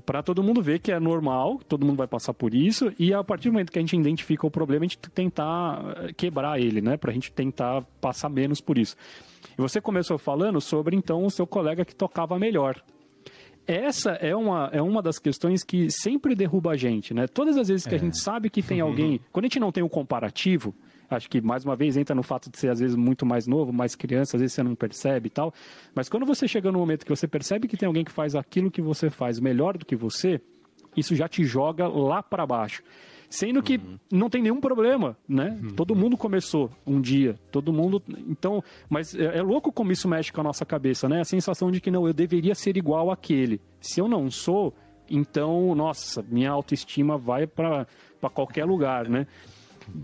para 0.04 0.22
todo 0.22 0.42
mundo 0.42 0.62
ver 0.62 0.78
que 0.80 0.92
é 0.92 0.98
normal, 0.98 1.60
todo 1.68 1.84
mundo 1.86 1.96
vai 1.96 2.06
passar 2.06 2.34
por 2.34 2.54
isso, 2.54 2.92
e 2.98 3.12
a 3.14 3.22
partir 3.22 3.48
do 3.48 3.52
momento 3.52 3.70
que 3.70 3.78
a 3.78 3.82
gente 3.82 3.96
identifica 3.96 4.46
o 4.46 4.50
problema, 4.50 4.84
a 4.84 4.88
gente 4.88 4.98
tentar 4.98 5.96
eh, 5.98 6.12
quebrar 6.12 6.60
ele, 6.60 6.80
né? 6.80 6.96
Para 6.96 7.10
a 7.10 7.14
gente 7.14 7.32
tentar 7.32 7.82
passar 8.00 8.28
menos 8.28 8.60
por 8.60 8.76
isso. 8.76 8.96
E 9.56 9.60
você 9.60 9.80
começou 9.80 10.18
falando 10.18 10.60
sobre, 10.60 10.96
então, 10.96 11.24
o 11.24 11.30
seu 11.30 11.46
colega 11.46 11.84
que 11.84 11.94
tocava 11.94 12.38
melhor 12.38 12.82
essa 13.66 14.12
é 14.12 14.34
uma, 14.36 14.68
é 14.72 14.82
uma 14.82 15.00
das 15.00 15.18
questões 15.18 15.64
que 15.64 15.90
sempre 15.90 16.34
derruba 16.34 16.72
a 16.72 16.76
gente, 16.76 17.14
né? 17.14 17.26
Todas 17.26 17.56
as 17.56 17.68
vezes 17.68 17.86
que 17.86 17.94
é. 17.94 17.96
a 17.96 18.00
gente 18.00 18.18
sabe 18.18 18.50
que 18.50 18.62
tem 18.62 18.80
alguém. 18.80 19.20
Quando 19.32 19.44
a 19.44 19.48
gente 19.48 19.60
não 19.60 19.72
tem 19.72 19.82
o 19.82 19.86
um 19.86 19.88
comparativo, 19.88 20.74
acho 21.10 21.28
que 21.28 21.40
mais 21.40 21.64
uma 21.64 21.76
vez 21.76 21.96
entra 21.96 22.14
no 22.14 22.22
fato 22.22 22.50
de 22.50 22.58
ser 22.58 22.68
às 22.70 22.80
vezes 22.80 22.96
muito 22.96 23.24
mais 23.24 23.46
novo, 23.46 23.72
mais 23.72 23.94
criança, 23.94 24.36
às 24.36 24.40
vezes 24.40 24.54
você 24.54 24.62
não 24.62 24.74
percebe 24.74 25.26
e 25.28 25.30
tal. 25.30 25.52
Mas 25.94 26.08
quando 26.08 26.26
você 26.26 26.46
chega 26.48 26.70
no 26.70 26.78
momento 26.78 27.04
que 27.04 27.14
você 27.14 27.26
percebe 27.26 27.68
que 27.68 27.76
tem 27.76 27.86
alguém 27.86 28.04
que 28.04 28.12
faz 28.12 28.34
aquilo 28.34 28.70
que 28.70 28.82
você 28.82 29.10
faz 29.10 29.38
melhor 29.38 29.76
do 29.76 29.84
que 29.84 29.96
você, 29.96 30.40
isso 30.96 31.14
já 31.14 31.28
te 31.28 31.44
joga 31.44 31.86
lá 31.86 32.22
para 32.22 32.46
baixo. 32.46 32.82
Sendo 33.28 33.62
que 33.62 33.78
uhum. 33.78 33.98
não 34.12 34.30
tem 34.30 34.40
nenhum 34.42 34.60
problema, 34.60 35.16
né? 35.28 35.58
Uhum. 35.60 35.70
Todo 35.70 35.96
mundo 35.96 36.16
começou 36.16 36.70
um 36.86 37.00
dia, 37.00 37.34
todo 37.50 37.72
mundo. 37.72 38.00
Então, 38.28 38.62
mas 38.88 39.12
é, 39.14 39.38
é, 39.38 39.42
louco 39.42 39.72
como 39.72 39.90
isso 39.90 40.06
mexe 40.06 40.32
com 40.32 40.40
a 40.40 40.44
nossa 40.44 40.64
cabeça, 40.64 41.08
né? 41.08 41.20
A 41.20 41.24
sensação 41.24 41.70
de 41.70 41.80
que 41.80 41.90
não, 41.90 42.06
eu 42.06 42.12
deveria 42.12 42.54
ser 42.54 42.76
igual 42.76 43.10
àquele. 43.10 43.60
Se 43.80 44.00
eu 44.00 44.06
não 44.06 44.30
sou, 44.30 44.72
então, 45.10 45.74
nossa, 45.74 46.24
minha 46.28 46.50
autoestima 46.50 47.18
vai 47.18 47.46
para 47.46 47.86
qualquer 48.32 48.64
lugar, 48.64 49.08
né? 49.08 49.26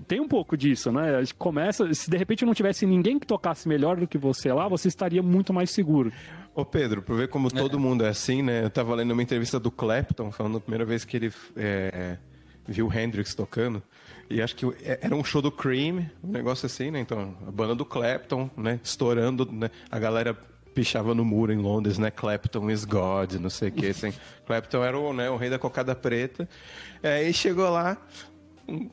Tem 0.07 0.21
um 0.21 0.29
pouco 0.29 0.57
disso, 0.57 0.91
né? 0.93 1.17
A 1.17 1.21
gente 1.21 1.35
começa, 1.35 1.93
se 1.95 2.11
de 2.11 2.17
repente 2.17 2.45
não 2.45 2.55
tivesse 2.55 2.87
ninguém 2.87 3.19
que 3.19 3.27
tocasse 3.27 3.69
melhor 3.69 3.97
do 3.97 4.07
que 4.07 4.19
você 4.19 4.53
lá, 4.53 4.69
você 4.69 4.89
estaria 4.89 5.23
muito 5.23 5.53
mais 5.53 5.71
seguro. 5.71 6.13
Ô 6.55 6.65
Pedro, 6.65 7.03
pra 7.03 7.15
ver 7.15 7.29
como 7.29 7.49
é. 7.49 7.51
todo 7.51 7.79
mundo 7.79 8.05
é 8.05 8.09
assim, 8.09 8.43
né? 8.43 8.65
Eu 8.65 8.71
tava 8.71 8.95
lendo 8.95 9.13
uma 9.13 9.23
entrevista 9.23 9.59
do 9.59 9.71
Clapton, 9.71 10.31
falando 10.31 10.59
a 10.59 10.61
primeira 10.61 10.85
vez 10.85 11.05
que 11.05 11.17
ele 11.17 11.33
é, 11.57 12.19
viu 12.67 12.89
o 12.89 12.93
Hendrix 12.93 13.35
tocando. 13.35 13.83
E 14.29 14.41
acho 14.41 14.55
que 14.55 14.67
é, 14.83 15.01
era 15.03 15.15
um 15.15 15.25
show 15.25 15.43
do 15.43 15.51
Cream, 15.51 16.07
um 16.23 16.31
negócio 16.31 16.67
assim, 16.67 16.91
né? 16.91 17.01
Então, 17.01 17.37
a 17.47 17.51
banda 17.51 17.75
do 17.75 17.85
Clapton, 17.85 18.51
né? 18.57 18.79
Estourando, 18.83 19.51
né? 19.51 19.71
A 19.91 19.99
galera 19.99 20.37
pichava 20.75 21.15
no 21.15 21.25
muro 21.25 21.53
em 21.53 21.59
Londres, 21.59 21.99
né? 21.99 22.11
Clapton 22.11 22.71
is 22.71 22.85
God, 22.85 23.35
não 23.35 23.51
sei 23.51 23.69
o 23.69 23.73
que, 23.73 23.87
assim. 23.89 24.13
Clapton 24.47 24.85
era 24.85 24.99
o, 24.99 25.13
né, 25.13 25.29
o 25.31 25.37
rei 25.37 25.51
da 25.51 25.59
cocada 25.59 25.95
preta. 25.95 26.49
Aí 27.03 27.33
chegou 27.33 27.69
lá, 27.71 27.97
um, 28.69 28.89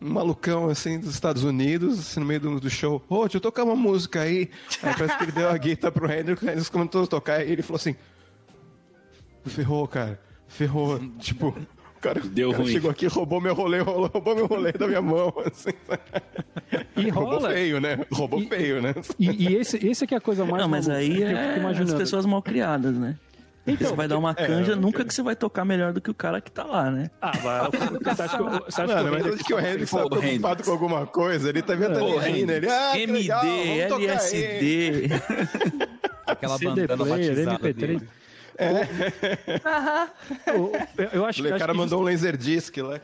um 0.00 0.10
malucão, 0.10 0.68
assim, 0.68 0.98
dos 0.98 1.14
Estados 1.14 1.44
Unidos, 1.44 1.98
assim, 1.98 2.20
no 2.20 2.26
meio 2.26 2.40
do, 2.40 2.60
do 2.60 2.70
show. 2.70 3.02
Ô, 3.08 3.16
oh, 3.16 3.22
deixa 3.22 3.36
eu 3.36 3.40
tocar 3.40 3.64
uma 3.64 3.76
música 3.76 4.22
aí. 4.22 4.50
Aí 4.82 4.94
parece 4.96 5.18
que 5.18 5.24
ele 5.24 5.32
deu 5.32 5.48
a 5.48 5.56
guitarra 5.56 5.92
pro 5.92 6.10
Hendrix, 6.10 6.42
aí 6.42 6.54
eles 6.54 6.68
começaram 6.68 7.04
a 7.04 7.06
tocar, 7.06 7.46
e 7.46 7.52
ele 7.52 7.62
falou 7.62 7.76
assim... 7.76 7.94
Ferrou, 9.46 9.86
cara. 9.88 10.20
Ferrou. 10.48 10.98
tipo, 11.18 11.54
cara, 12.00 12.20
Deu 12.20 12.50
cara 12.50 12.62
ruim. 12.62 12.72
chegou 12.72 12.90
aqui, 12.90 13.06
roubou 13.06 13.40
meu 13.40 13.54
rolê, 13.54 13.80
roubou 13.80 14.34
meu 14.34 14.46
rolê 14.46 14.72
da 14.72 14.86
minha 14.86 15.02
mão. 15.02 15.32
Assim. 15.46 15.70
E 16.96 17.08
rola. 17.08 17.30
Roubou 17.30 17.50
feio, 17.50 17.80
né? 17.80 18.06
Roubou 18.12 18.40
e, 18.40 18.46
feio, 18.46 18.82
né? 18.82 18.94
E, 19.18 19.48
e, 19.48 19.56
esse, 19.56 19.86
esse 19.86 20.04
aqui 20.04 20.14
é 20.14 20.18
a 20.18 20.20
coisa 20.20 20.44
mais. 20.44 20.62
Não, 20.62 20.68
mas 20.68 20.88
aí 20.88 21.22
é 21.22 21.60
as 21.64 21.94
pessoas 21.94 22.26
mal 22.26 22.42
criadas, 22.42 22.96
né? 22.96 23.16
Então, 23.72 23.88
você 23.88 23.96
vai 23.96 24.08
dar 24.08 24.18
uma 24.18 24.30
é, 24.30 24.46
canja, 24.46 24.72
é, 24.72 24.76
nunca 24.76 25.04
que 25.04 25.14
você 25.14 25.22
vai 25.22 25.36
tocar 25.36 25.64
melhor 25.64 25.92
do 25.92 26.00
que 26.00 26.10
o 26.10 26.14
cara 26.14 26.40
que 26.40 26.50
tá 26.50 26.64
lá, 26.64 26.90
né? 26.90 27.10
Ah, 27.20 27.32
mas 28.04 28.16
você 28.16 28.22
acha 28.22 28.36
que, 28.36 28.42
você 28.42 28.82
acha 28.82 28.86
Mano, 28.86 29.16
que, 29.16 29.30
mas 29.30 29.42
que 29.42 29.54
o 29.54 29.58
Hendrix 29.60 29.90
tá 29.90 30.08
preocupado 30.08 30.62
com 30.62 30.70
alguma 30.70 31.06
coisa, 31.06 31.48
ele 31.48 31.62
tá 31.62 31.74
vendo 31.74 31.98
ali, 32.18 32.44
né? 32.44 32.56
Ele, 32.56 32.68
ah, 32.68 32.98
MD, 32.98 33.18
legal, 33.18 34.00
LSD. 34.00 35.08
Aquela 36.26 36.58
bandana 36.58 37.04
MP3. 37.04 38.02
É. 38.60 38.86
eu 41.16 41.24
acho, 41.24 41.42
o 41.42 41.58
cara 41.58 41.72
mandou 41.72 41.98
just... 41.98 42.02
um 42.02 42.04
laserdisc 42.04 42.76
lá. 42.76 43.00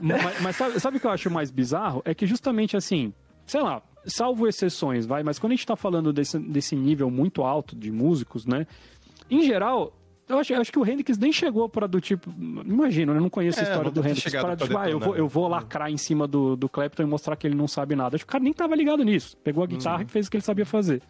Mas, 0.00 0.40
mas 0.40 0.56
sabe, 0.56 0.80
sabe 0.80 0.96
o 0.96 1.00
que 1.00 1.06
eu 1.06 1.10
acho 1.10 1.30
mais 1.30 1.50
bizarro? 1.50 2.00
É 2.04 2.14
que 2.14 2.26
justamente 2.26 2.78
assim, 2.78 3.12
sei 3.46 3.60
lá, 3.60 3.82
salvo 4.06 4.48
exceções, 4.48 5.04
vai, 5.04 5.22
mas 5.22 5.38
quando 5.38 5.52
a 5.52 5.54
gente 5.54 5.66
tá 5.66 5.76
falando 5.76 6.12
desse, 6.12 6.38
desse 6.38 6.74
nível 6.74 7.10
muito 7.10 7.42
alto 7.42 7.76
de 7.76 7.92
músicos, 7.92 8.46
né? 8.46 8.66
Em 9.30 9.42
geral, 9.42 9.92
eu 10.28 10.38
acho, 10.38 10.52
eu 10.52 10.60
acho 10.60 10.72
que 10.72 10.78
o 10.78 10.86
Hendrix 10.86 11.16
nem 11.18 11.32
chegou 11.32 11.68
para 11.68 11.86
do 11.86 12.00
tipo. 12.00 12.30
Imagino, 12.38 13.14
eu 13.14 13.20
não 13.20 13.30
conheço 13.30 13.60
a 13.60 13.62
é, 13.62 13.66
história 13.66 13.90
do 13.90 14.00
Hendrix. 14.00 14.32
Para 14.32 14.56
tipo, 14.56 14.76
ah, 14.76 14.90
eu 14.90 14.98
vou, 14.98 15.16
eu 15.16 15.28
vou 15.28 15.46
lacrar 15.46 15.90
em 15.90 15.96
cima 15.96 16.26
do, 16.26 16.56
do 16.56 16.68
Clapton 16.68 17.04
e 17.04 17.06
mostrar 17.06 17.36
que 17.36 17.46
ele 17.46 17.54
não 17.54 17.68
sabe 17.68 17.94
nada. 17.94 18.16
Acho 18.16 18.24
que 18.24 18.30
o 18.30 18.32
cara 18.32 18.42
nem 18.42 18.52
tava 18.52 18.74
ligado 18.74 19.04
nisso. 19.04 19.36
Pegou 19.38 19.62
a 19.62 19.66
guitarra 19.66 19.98
uhum. 19.98 20.02
e 20.02 20.10
fez 20.10 20.26
o 20.26 20.30
que 20.30 20.36
ele 20.36 20.44
sabia 20.44 20.66
fazer. 20.66 21.00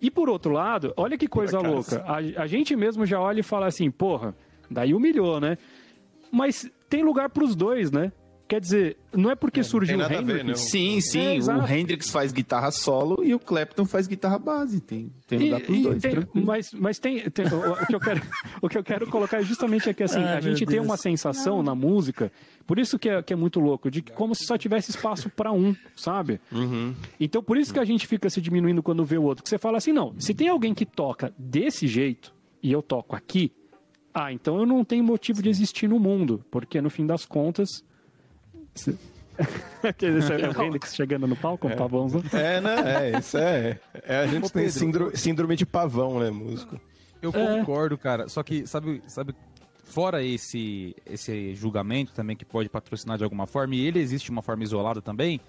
E 0.00 0.10
por 0.10 0.28
outro 0.28 0.52
lado, 0.52 0.92
olha 0.96 1.16
que 1.16 1.26
coisa 1.26 1.58
louca. 1.58 2.04
A, 2.06 2.42
a 2.42 2.46
gente 2.46 2.76
mesmo 2.76 3.06
já 3.06 3.18
olha 3.18 3.40
e 3.40 3.42
fala 3.42 3.66
assim, 3.66 3.90
porra, 3.90 4.34
daí 4.70 4.94
humilhou, 4.94 5.40
né? 5.40 5.56
Mas 6.30 6.70
tem 6.88 7.02
lugar 7.02 7.30
para 7.30 7.44
os 7.44 7.56
dois, 7.56 7.90
né? 7.90 8.12
Quer 8.48 8.62
dizer, 8.62 8.96
não 9.12 9.30
é 9.30 9.34
porque 9.34 9.60
é, 9.60 9.62
surgiu 9.62 9.98
o 9.98 10.02
Hendrix. 10.02 10.24
Ver, 10.24 10.42
né? 10.42 10.54
sim, 10.54 11.02
sim. 11.02 11.38
É, 11.38 11.54
o 11.54 11.70
Hendrix 11.70 12.08
faz 12.08 12.32
guitarra 12.32 12.70
solo 12.70 13.22
e 13.22 13.34
o 13.34 13.38
Clapton 13.38 13.84
faz 13.84 14.06
guitarra 14.06 14.38
base. 14.38 14.80
Tem, 14.80 15.12
tem 15.26 15.38
lugar 15.38 15.60
para 15.60 15.72
os 15.72 15.82
dois. 15.82 16.02
Tem, 16.02 16.14
mas, 16.32 16.72
mas 16.72 16.98
tem. 16.98 17.28
tem 17.28 17.44
o, 17.44 17.72
o, 17.72 17.86
que 17.86 17.94
eu 17.94 18.00
quero, 18.00 18.22
o 18.62 18.68
que 18.70 18.78
eu 18.78 18.82
quero 18.82 19.06
colocar 19.08 19.40
é 19.40 19.42
justamente 19.42 19.90
aqui 19.90 20.02
assim: 20.02 20.20
ah, 20.20 20.38
a 20.38 20.40
gente 20.40 20.64
tem 20.64 20.80
uma 20.80 20.96
sensação 20.96 21.62
na 21.62 21.74
música, 21.74 22.32
por 22.66 22.78
isso 22.78 22.98
que 22.98 23.10
é, 23.10 23.22
que 23.22 23.34
é 23.34 23.36
muito 23.36 23.60
louco, 23.60 23.90
de 23.90 24.00
que 24.00 24.12
como 24.12 24.34
se 24.34 24.46
só 24.46 24.56
tivesse 24.56 24.92
espaço 24.92 25.28
para 25.28 25.52
um, 25.52 25.76
sabe? 25.94 26.40
Uhum. 26.50 26.94
Então 27.20 27.42
por 27.42 27.58
isso 27.58 27.70
que 27.70 27.80
a 27.80 27.84
gente 27.84 28.06
fica 28.06 28.30
se 28.30 28.40
diminuindo 28.40 28.82
quando 28.82 29.04
vê 29.04 29.18
o 29.18 29.24
outro. 29.24 29.44
Que 29.44 29.50
você 29.50 29.58
fala 29.58 29.76
assim: 29.76 29.92
não, 29.92 30.14
se 30.18 30.32
tem 30.32 30.48
alguém 30.48 30.72
que 30.72 30.86
toca 30.86 31.34
desse 31.38 31.86
jeito 31.86 32.32
e 32.62 32.72
eu 32.72 32.80
toco 32.80 33.14
aqui, 33.14 33.52
ah, 34.14 34.32
então 34.32 34.58
eu 34.58 34.64
não 34.64 34.82
tenho 34.86 35.04
motivo 35.04 35.42
de 35.42 35.50
existir 35.50 35.86
no 35.86 35.98
mundo, 35.98 36.42
porque 36.50 36.80
no 36.80 36.88
fim 36.88 37.04
das 37.04 37.26
contas 37.26 37.86
Aquele 39.82 40.20
é 40.20 40.48
o 40.48 40.62
Hendrix 40.62 40.94
chegando 40.94 41.26
no 41.26 41.36
palco, 41.36 41.68
um 41.68 41.70
é. 41.70 41.76
pavãozão. 41.76 42.22
É, 42.32 42.60
né? 42.60 43.12
É, 43.12 43.18
isso 43.18 43.38
é. 43.38 43.78
é 44.02 44.16
a 44.18 44.26
gente 44.26 44.46
Ô, 44.46 44.50
tem 44.50 44.68
síndrome, 44.68 45.16
síndrome, 45.16 45.56
de 45.56 45.64
pavão, 45.64 46.18
né, 46.18 46.30
músico? 46.30 46.80
Eu 47.22 47.30
é. 47.30 47.58
concordo, 47.58 47.96
cara. 47.96 48.28
Só 48.28 48.42
que, 48.42 48.66
sabe, 48.66 49.02
sabe 49.06 49.34
fora 49.84 50.22
esse, 50.22 50.94
esse 51.06 51.54
julgamento 51.54 52.12
também 52.12 52.36
que 52.36 52.44
pode 52.44 52.68
patrocinar 52.68 53.16
de 53.16 53.24
alguma 53.24 53.46
forma, 53.46 53.74
e 53.74 53.86
ele 53.86 54.00
existe 54.00 54.26
de 54.26 54.30
uma 54.32 54.42
forma 54.42 54.64
isolada 54.64 55.00
também, 55.00 55.40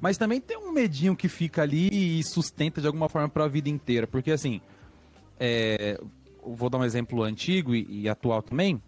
mas 0.00 0.18
também 0.18 0.40
tem 0.40 0.56
um 0.56 0.72
medinho 0.72 1.14
que 1.14 1.28
fica 1.28 1.62
ali 1.62 1.88
e 2.18 2.22
sustenta 2.24 2.80
de 2.80 2.86
alguma 2.86 3.08
forma 3.08 3.28
para 3.28 3.44
a 3.44 3.48
vida 3.48 3.68
inteira. 3.68 4.06
Porque, 4.06 4.30
assim, 4.30 4.60
é, 5.38 6.00
vou 6.42 6.70
dar 6.70 6.78
um 6.78 6.84
exemplo 6.84 7.22
antigo 7.22 7.74
e, 7.74 8.02
e 8.02 8.08
atual 8.08 8.42
também 8.42 8.80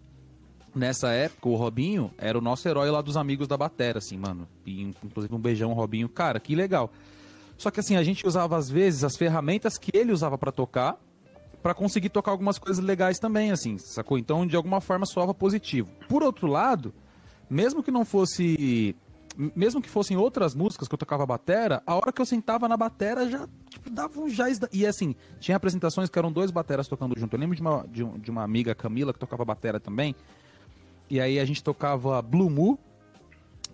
nessa 0.75 1.11
época, 1.11 1.49
o 1.49 1.55
Robinho 1.55 2.11
era 2.17 2.37
o 2.37 2.41
nosso 2.41 2.67
herói 2.67 2.89
lá 2.89 3.01
dos 3.01 3.17
amigos 3.17 3.47
da 3.47 3.57
Batera, 3.57 3.99
assim, 3.99 4.17
mano. 4.17 4.47
E, 4.65 4.83
inclusive 5.03 5.33
um 5.33 5.39
beijão, 5.39 5.73
Robinho. 5.73 6.09
Cara, 6.09 6.39
que 6.39 6.55
legal. 6.55 6.91
Só 7.57 7.69
que 7.69 7.79
assim, 7.81 7.97
a 7.97 8.03
gente 8.03 8.25
usava 8.25 8.57
às 8.57 8.69
vezes 8.69 9.03
as 9.03 9.17
ferramentas 9.17 9.77
que 9.77 9.91
ele 9.95 10.13
usava 10.13 10.37
para 10.37 10.51
tocar, 10.51 10.97
para 11.61 11.73
conseguir 11.73 12.09
tocar 12.09 12.31
algumas 12.31 12.57
coisas 12.57 12.83
legais 12.83 13.19
também, 13.19 13.51
assim, 13.51 13.77
sacou? 13.77 14.17
Então, 14.17 14.47
de 14.47 14.55
alguma 14.55 14.79
forma, 14.79 15.05
soava 15.05 15.33
positivo. 15.33 15.89
Por 16.07 16.23
outro 16.23 16.47
lado, 16.47 16.93
mesmo 17.49 17.83
que 17.83 17.91
não 17.91 18.05
fosse. 18.05 18.95
Mesmo 19.55 19.81
que 19.81 19.89
fossem 19.89 20.17
outras 20.17 20.53
músicas 20.53 20.87
que 20.87 20.93
eu 20.93 20.97
tocava 20.97 21.25
batera, 21.25 21.81
a 21.85 21.95
hora 21.95 22.11
que 22.11 22.21
eu 22.21 22.25
sentava 22.25 22.67
na 22.67 22.75
batera 22.75 23.29
já 23.29 23.47
tipo, 23.69 23.89
dava 23.89 24.19
um 24.19 24.27
jazz. 24.27 24.59
E 24.73 24.85
assim, 24.85 25.15
tinha 25.39 25.55
apresentações 25.55 26.09
que 26.09 26.19
eram 26.19 26.31
dois 26.31 26.51
bateras 26.51 26.87
tocando 26.87 27.17
junto. 27.17 27.35
Eu 27.35 27.39
lembro 27.39 27.55
de 27.55 27.61
uma, 27.61 27.85
de, 27.87 28.03
de 28.19 28.31
uma 28.31 28.43
amiga, 28.43 28.75
Camila, 28.75 29.13
que 29.13 29.19
tocava 29.19 29.45
batera 29.45 29.79
também. 29.79 30.13
E 31.09 31.19
aí 31.19 31.39
a 31.39 31.45
gente 31.45 31.63
tocava 31.63 32.21
Blue 32.21 32.49
Moo, 32.49 32.77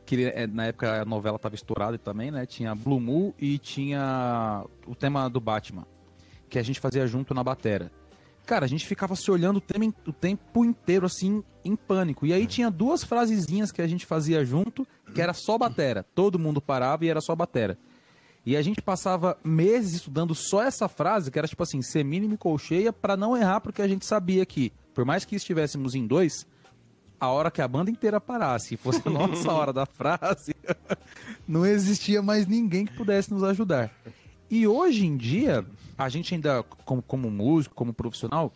que 0.05 0.25
é, 0.25 0.47
na 0.47 0.67
época 0.67 1.01
a 1.01 1.05
novela 1.05 1.35
estava 1.35 1.55
estourada 1.55 1.97
também, 1.97 2.31
né? 2.31 2.45
Tinha 2.45 2.73
Blue 2.73 2.99
Moo 2.99 3.33
e 3.39 3.57
tinha 3.57 4.63
o 4.87 4.95
tema 4.95 5.29
do 5.29 5.39
Batman, 5.39 5.85
que 6.49 6.59
a 6.59 6.63
gente 6.63 6.79
fazia 6.79 7.05
junto 7.07 7.33
na 7.33 7.43
batera. 7.43 7.91
Cara, 8.45 8.65
a 8.65 8.67
gente 8.67 8.85
ficava 8.85 9.15
se 9.15 9.29
olhando 9.31 9.57
o, 9.57 9.61
tema, 9.61 9.91
o 10.05 10.13
tempo 10.13 10.63
inteiro, 10.63 11.07
assim, 11.07 11.43
em 11.63 11.75
pânico. 11.75 12.27
E 12.27 12.31
aí 12.31 12.45
tinha 12.45 12.69
duas 12.69 13.03
frasezinhas 13.03 13.71
que 13.71 13.81
a 13.81 13.87
gente 13.87 14.05
fazia 14.05 14.45
junto, 14.45 14.87
que 15.13 15.19
era 15.19 15.33
só 15.33 15.57
batera. 15.57 16.05
Todo 16.13 16.37
mundo 16.37 16.61
parava 16.61 17.03
e 17.03 17.09
era 17.09 17.19
só 17.21 17.35
batera. 17.35 17.75
E 18.45 18.55
a 18.55 18.61
gente 18.61 18.79
passava 18.79 19.35
meses 19.43 19.95
estudando 19.95 20.35
só 20.35 20.61
essa 20.61 20.87
frase, 20.87 21.31
que 21.31 21.39
era 21.39 21.47
tipo 21.47 21.63
assim, 21.63 21.81
ser 21.81 22.05
mínimo 22.05 22.35
e 22.35 22.37
colcheia, 22.37 22.93
para 22.93 23.17
não 23.17 23.35
errar, 23.35 23.59
porque 23.59 23.81
a 23.81 23.87
gente 23.87 24.05
sabia 24.05 24.45
que, 24.45 24.71
por 24.93 25.03
mais 25.03 25.25
que 25.25 25.35
estivéssemos 25.35 25.95
em 25.95 26.05
dois, 26.05 26.45
a 27.19 27.27
hora 27.27 27.49
que 27.51 27.61
a 27.61 27.67
banda 27.67 27.89
inteira 27.89 28.19
parasse, 28.19 28.69
se 28.69 28.77
fosse 28.77 29.01
a 29.05 29.09
nossa 29.09 29.51
hora 29.51 29.71
da 29.71 29.85
frase, 29.85 30.53
não 31.47 31.65
existia 31.65 32.21
mais 32.21 32.47
ninguém 32.47 32.85
que 32.85 32.93
pudesse 32.93 33.33
nos 33.33 33.43
ajudar. 33.43 33.91
E 34.49 34.67
hoje 34.67 35.05
em 35.05 35.17
dia, 35.17 35.65
a 35.97 36.09
gente 36.09 36.33
ainda, 36.33 36.63
como, 36.63 37.01
como 37.01 37.31
músico, 37.31 37.73
como 37.73 37.93
profissional, 37.93 38.53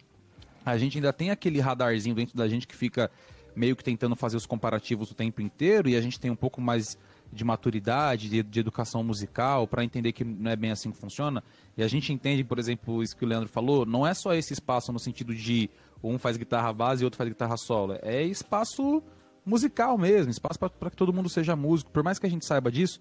a 0.66 0.78
gente 0.78 0.98
ainda 0.98 1.12
tem 1.12 1.32
aquele 1.32 1.60
radarzinho 1.60 2.16
dentro 2.16 2.38
da 2.38 2.48
gente 2.48 2.68
que 2.68 2.76
fica 2.76 3.10
meio 3.56 3.76
que 3.76 3.84
tentando 3.84 4.16
fazer 4.16 4.38
os 4.38 4.46
comparativos 4.46 5.12
o 5.12 5.16
tempo 5.16 5.42
inteiro 5.42 5.90
e 5.90 5.96
a 5.96 6.02
gente 6.02 6.20
tem 6.20 6.30
um 6.30 6.36
pouco 6.36 6.62
mais 6.62 6.98
de 7.32 7.44
maturidade, 7.44 8.30
de, 8.30 8.42
de 8.42 8.60
educação 8.60 9.04
musical, 9.04 9.68
para 9.68 9.84
entender 9.84 10.12
que 10.12 10.24
não 10.24 10.50
é 10.50 10.56
bem 10.56 10.72
assim 10.72 10.92
que 10.92 10.98
funciona. 10.98 11.44
E 11.78 11.84
a 11.84 11.88
gente 11.88 12.12
entende, 12.12 12.44
por 12.44 12.58
exemplo, 12.58 13.04
isso 13.04 13.16
que 13.16 13.24
o 13.24 13.28
Leandro 13.28 13.48
falou, 13.48 13.86
não 13.86 14.06
é 14.06 14.14
só 14.14 14.34
esse 14.34 14.54
espaço 14.54 14.92
no 14.92 15.00
sentido 15.00 15.36
de 15.36 15.70
um 16.04 16.18
faz 16.18 16.38
guitarra 16.38 16.72
base 16.74 17.04
e 17.04 17.06
outro 17.06 17.18
faz 17.18 17.30
guitarra 17.30 17.58
solo. 17.58 17.98
É 18.02 18.24
espaço 18.24 19.04
musical 19.46 19.98
mesmo, 19.98 20.32
espaço 20.32 20.60
para 20.60 20.90
que 20.90 20.96
todo 20.96 21.14
mundo 21.14 21.30
seja 21.30 21.56
músico. 21.56 21.92
Por 21.92 22.04
mais 22.04 22.20
que 22.20 22.26
a 22.26 22.30
gente 22.30 22.46
saiba 22.46 22.72
disso, 22.72 23.00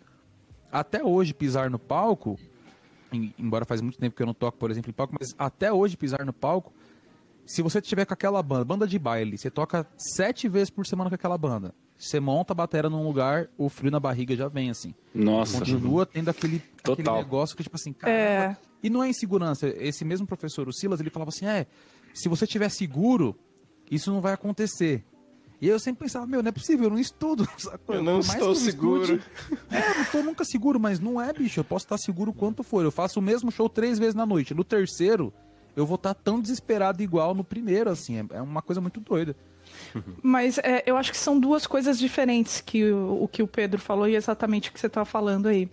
até 0.70 1.02
hoje 1.02 1.34
pisar 1.34 1.70
no 1.70 1.78
palco, 1.78 2.38
embora 3.38 3.64
faz 3.64 3.80
muito 3.80 3.98
tempo 3.98 4.16
que 4.16 4.22
eu 4.22 4.26
não 4.26 4.34
toco, 4.34 4.58
por 4.58 4.70
exemplo, 4.70 4.90
em 4.90 4.94
palco, 4.94 5.14
mas 5.18 5.34
até 5.38 5.72
hoje 5.72 5.96
pisar 5.96 6.24
no 6.24 6.32
palco, 6.32 6.72
se 7.46 7.62
você 7.62 7.80
tiver 7.80 8.04
com 8.04 8.12
aquela 8.12 8.42
banda, 8.42 8.64
banda 8.64 8.87
de 8.87 8.98
baile, 8.98 9.38
você 9.38 9.50
toca 9.50 9.87
sete 9.96 10.48
vezes 10.48 10.70
por 10.70 10.87
semana 10.87 11.08
com 11.08 11.14
aquela 11.14 11.38
banda. 11.38 11.74
Você 11.96 12.20
monta 12.20 12.52
a 12.52 12.54
bateria 12.54 12.88
num 12.88 13.02
lugar, 13.02 13.48
o 13.58 13.68
frio 13.68 13.90
na 13.90 13.98
barriga 13.98 14.37
já 14.37 14.46
vem, 14.46 14.70
assim. 14.70 14.94
Nossa. 15.12 15.58
Continua 15.58 16.06
tendo 16.06 16.28
aquele, 16.28 16.62
aquele 16.84 17.11
negócio 17.11 17.56
que, 17.56 17.62
tipo 17.62 17.74
assim, 17.74 17.92
cara. 17.92 18.12
É... 18.12 18.56
E 18.80 18.88
não 18.88 19.02
é 19.02 19.08
insegurança. 19.08 19.66
Esse 19.66 20.04
mesmo 20.04 20.24
professor, 20.24 20.68
o 20.68 20.72
Silas, 20.72 21.00
ele 21.00 21.11
falava 21.11 21.30
assim: 21.30 21.46
é, 21.46 21.66
se 22.14 22.29
você 22.29 22.47
tiver 22.47 22.68
seguro, 22.68 23.37
isso 23.90 24.12
não 24.12 24.21
vai 24.21 24.33
acontecer. 24.33 25.05
E 25.61 25.68
eu 25.68 25.79
sempre 25.79 26.05
pensava, 26.05 26.27
meu, 26.27 26.42
não 26.42 26.49
é 26.49 26.53
possível, 26.53 26.85
eu 26.85 26.90
não 26.90 26.99
estudo. 26.99 27.49
Sacou? 27.59 27.97
Eu 27.97 28.03
não 28.03 28.21
estou 28.21 28.55
seguro. 28.55 29.03
Estude, 29.03 29.23
é, 29.71 29.90
eu 29.90 29.94
não 29.94 30.03
estou 30.03 30.23
nunca 30.23 30.44
seguro, 30.44 30.79
mas 30.79 31.01
não 31.01 31.21
é, 31.21 31.33
bicho. 31.33 31.59
Eu 31.59 31.64
posso 31.64 31.85
estar 31.85 31.99
seguro 31.99 32.33
quanto 32.33 32.62
for. 32.62 32.85
Eu 32.85 32.92
faço 32.92 33.18
o 33.18 33.23
mesmo 33.23 33.51
show 33.51 33.68
três 33.68 33.99
vezes 33.99 34.14
na 34.14 34.25
noite. 34.25 34.55
No 34.55 34.62
terceiro, 34.62 35.33
eu 35.75 35.85
vou 35.85 35.97
estar 35.97 36.14
tão 36.14 36.40
desesperado 36.40 37.03
igual 37.03 37.35
no 37.35 37.42
primeiro, 37.42 37.90
assim. 37.90 38.18
É, 38.18 38.37
é 38.37 38.42
uma 38.42 38.62
coisa 38.62 38.81
muito 38.81 39.01
doida. 39.01 39.37
Mas 40.23 40.59
é, 40.59 40.85
eu 40.87 40.97
acho 40.97 41.11
que 41.11 41.18
são 41.18 41.38
duas 41.38 41.66
coisas 41.66 41.99
diferentes 41.99 42.61
que 42.61 42.85
o, 42.92 43.25
o 43.25 43.29
que 43.29 43.42
o 43.42 43.49
Pedro 43.49 43.81
falou 43.81 44.09
e 44.09 44.14
exatamente 44.14 44.71
o 44.71 44.73
que 44.73 44.79
você 44.79 44.87
está 44.87 45.05
falando 45.05 45.47
aí. 45.47 45.68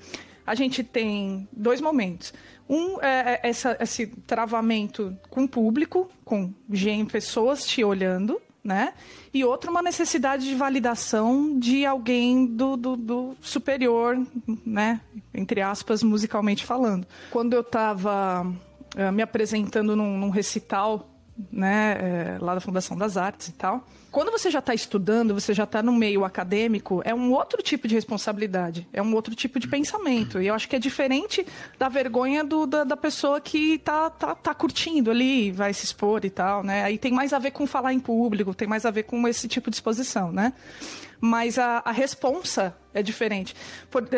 A 0.45 0.53
gente 0.55 0.83
tem 0.83 1.47
dois 1.51 1.81
momentos. 1.81 2.33
Um 2.69 3.01
é, 3.01 3.39
é 3.43 3.49
essa, 3.49 3.77
esse 3.79 4.07
travamento 4.07 5.15
com 5.29 5.43
o 5.43 5.47
público, 5.47 6.09
com 6.23 6.51
gente, 6.71 7.11
pessoas 7.11 7.65
te 7.65 7.83
olhando, 7.83 8.41
né? 8.63 8.93
E 9.31 9.45
outro, 9.45 9.69
uma 9.69 9.83
necessidade 9.83 10.47
de 10.47 10.55
validação 10.55 11.59
de 11.59 11.85
alguém 11.85 12.47
do, 12.47 12.75
do, 12.75 12.95
do 12.95 13.37
superior, 13.39 14.19
né? 14.65 14.99
Entre 15.33 15.61
aspas, 15.61 16.01
musicalmente 16.01 16.65
falando. 16.65 17.05
Quando 17.29 17.53
eu 17.53 17.61
estava 17.61 18.43
uh, 18.43 18.55
eh, 18.95 19.11
me 19.11 19.21
apresentando 19.21 19.95
num, 19.95 20.17
num 20.17 20.29
recital 20.31 21.14
né, 21.51 21.97
é, 21.99 22.37
lá 22.39 22.55
da 22.55 22.61
Fundação 22.61 22.97
das 22.97 23.17
Artes 23.17 23.49
e 23.49 23.51
tal. 23.53 23.85
Quando 24.15 24.31
você 24.31 24.49
já 24.49 24.59
está 24.59 24.73
estudando, 24.73 25.33
você 25.33 25.53
já 25.53 25.65
está 25.65 25.83
no 25.83 25.91
meio 25.91 26.23
acadêmico, 26.23 27.01
é 27.03 27.13
um 27.13 27.33
outro 27.33 27.61
tipo 27.61 27.85
de 27.85 27.95
responsabilidade, 27.95 28.87
é 28.93 29.01
um 29.01 29.13
outro 29.13 29.35
tipo 29.35 29.59
de 29.59 29.67
pensamento. 29.67 30.41
E 30.41 30.47
eu 30.47 30.53
acho 30.53 30.69
que 30.69 30.75
é 30.77 30.79
diferente 30.79 31.45
da 31.77 31.89
vergonha 31.89 32.41
do, 32.41 32.65
da, 32.65 32.85
da, 32.85 32.95
pessoa 32.95 33.41
que 33.41 33.73
está 33.73 34.09
tá, 34.09 34.33
tá 34.33 34.53
curtindo 34.53 35.11
ali, 35.11 35.51
vai 35.51 35.73
se 35.73 35.83
expor 35.83 36.23
e 36.23 36.29
tal, 36.29 36.63
né? 36.63 36.83
Aí 36.83 36.97
tem 36.97 37.11
mais 37.11 37.33
a 37.33 37.39
ver 37.39 37.51
com 37.51 37.67
falar 37.67 37.91
em 37.91 37.99
público, 37.99 38.55
tem 38.55 38.69
mais 38.69 38.85
a 38.85 38.91
ver 38.91 39.03
com 39.03 39.27
esse 39.27 39.49
tipo 39.49 39.69
de 39.69 39.75
exposição, 39.75 40.31
né? 40.31 40.53
Mas 41.19 41.59
a, 41.59 41.81
a 41.83 41.91
responsa 41.91 42.73
é 42.93 43.03
diferente. 43.03 43.53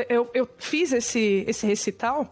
Eu, 0.08 0.30
eu 0.32 0.48
fiz 0.60 0.92
esse, 0.92 1.44
esse 1.48 1.66
recital 1.66 2.32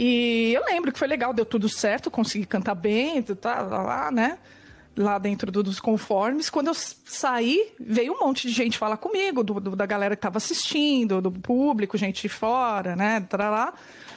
e 0.00 0.52
eu 0.54 0.64
lembro 0.64 0.92
que 0.92 0.98
foi 0.98 1.08
legal, 1.08 1.34
deu 1.34 1.44
tudo 1.44 1.68
certo, 1.68 2.08
consegui 2.08 2.46
cantar 2.46 2.76
bem, 2.76 3.20
tá 3.20 3.62
lá, 3.62 4.12
né? 4.12 4.38
Lá 4.96 5.18
dentro 5.18 5.50
dos 5.50 5.80
conformes. 5.80 6.48
Quando 6.48 6.68
eu 6.68 6.74
saí, 6.74 7.72
veio 7.80 8.12
um 8.12 8.20
monte 8.20 8.46
de 8.46 8.54
gente 8.54 8.78
falar 8.78 8.96
comigo, 8.96 9.42
do, 9.42 9.58
do, 9.58 9.74
da 9.74 9.86
galera 9.86 10.14
que 10.14 10.20
estava 10.20 10.38
assistindo, 10.38 11.20
do 11.20 11.32
público, 11.32 11.98
gente 11.98 12.22
de 12.22 12.28
fora, 12.28 12.94
né? 12.94 13.26
Lá. 13.36 13.74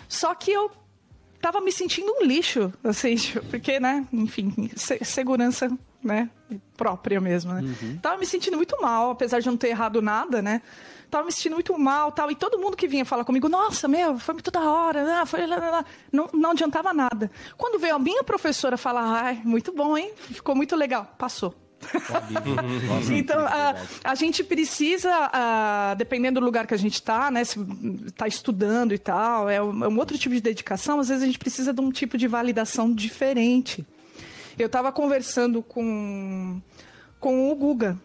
Só 0.07 0.35
que 0.35 0.51
eu 0.51 0.69
tava 1.41 1.59
me 1.61 1.71
sentindo 1.71 2.11
um 2.11 2.23
lixo, 2.23 2.71
assim, 2.83 3.15
porque, 3.49 3.79
né? 3.79 4.05
Enfim, 4.13 4.69
segurança, 4.75 5.75
né? 6.03 6.29
Própria 6.77 7.19
mesmo, 7.19 7.53
né? 7.53 7.61
Uhum. 7.61 7.97
Tava 7.97 8.19
me 8.19 8.25
sentindo 8.27 8.55
muito 8.55 8.79
mal, 8.79 9.09
apesar 9.09 9.39
de 9.39 9.47
não 9.47 9.57
ter 9.57 9.69
errado 9.69 9.99
nada, 9.99 10.43
né? 10.43 10.61
Tava 11.11 11.25
me 11.25 11.31
sentindo 11.31 11.53
muito 11.53 11.77
mal 11.77 12.11
tal. 12.11 12.31
E 12.31 12.35
todo 12.35 12.57
mundo 12.57 12.77
que 12.77 12.87
vinha 12.87 13.05
falar 13.05 13.25
comigo, 13.25 13.49
nossa, 13.49 13.87
meu, 13.87 14.17
foi 14.17 14.33
muito 14.33 14.49
da 14.49 14.61
hora, 14.61 15.21
ah, 15.21 15.25
foi, 15.25 15.45
lá, 15.45 15.57
lá. 15.57 15.85
Não, 16.11 16.29
não 16.33 16.51
adiantava 16.51 16.93
nada. 16.93 17.29
Quando 17.57 17.77
veio 17.77 17.95
a 17.95 17.99
minha 17.99 18.23
professora 18.23 18.77
falar, 18.77 19.23
ai, 19.23 19.41
muito 19.43 19.73
bom, 19.73 19.97
hein? 19.97 20.11
Ficou 20.15 20.55
muito 20.55 20.75
legal. 20.75 21.13
Passou. 21.17 21.53
então, 23.11 23.39
a, 23.39 23.75
a, 24.03 24.15
gente 24.15 24.43
precisa, 24.43 25.11
a, 25.33 25.95
dependendo 25.97 26.39
do 26.39 26.45
lugar 26.45 26.67
que 26.67 26.73
a 26.73 26.77
gente 26.77 26.93
está, 26.93 27.31
né, 27.31 27.43
se 27.43 27.59
está 28.05 28.27
estudando 28.27 28.93
e 28.93 28.99
tal, 28.99 29.49
é 29.49 29.61
um, 29.61 29.83
é 29.83 29.87
um, 29.87 29.97
outro 29.97 30.17
tipo 30.17 30.35
de 30.35 30.41
dedicação, 30.41 30.99
às 30.99 31.09
vezes 31.09 31.23
a 31.23 31.25
gente 31.25 31.39
precisa 31.39 31.73
de 31.73 31.81
um 31.81 31.91
tipo 31.91 32.17
de 32.17 32.27
validação 32.27 32.93
diferente. 32.93 33.85
Eu 34.59 34.67
estava 34.67 34.91
conversando 34.91 35.63
com, 35.63 36.61
com 37.19 37.51
o 37.51 37.55
Guga, 37.55 37.97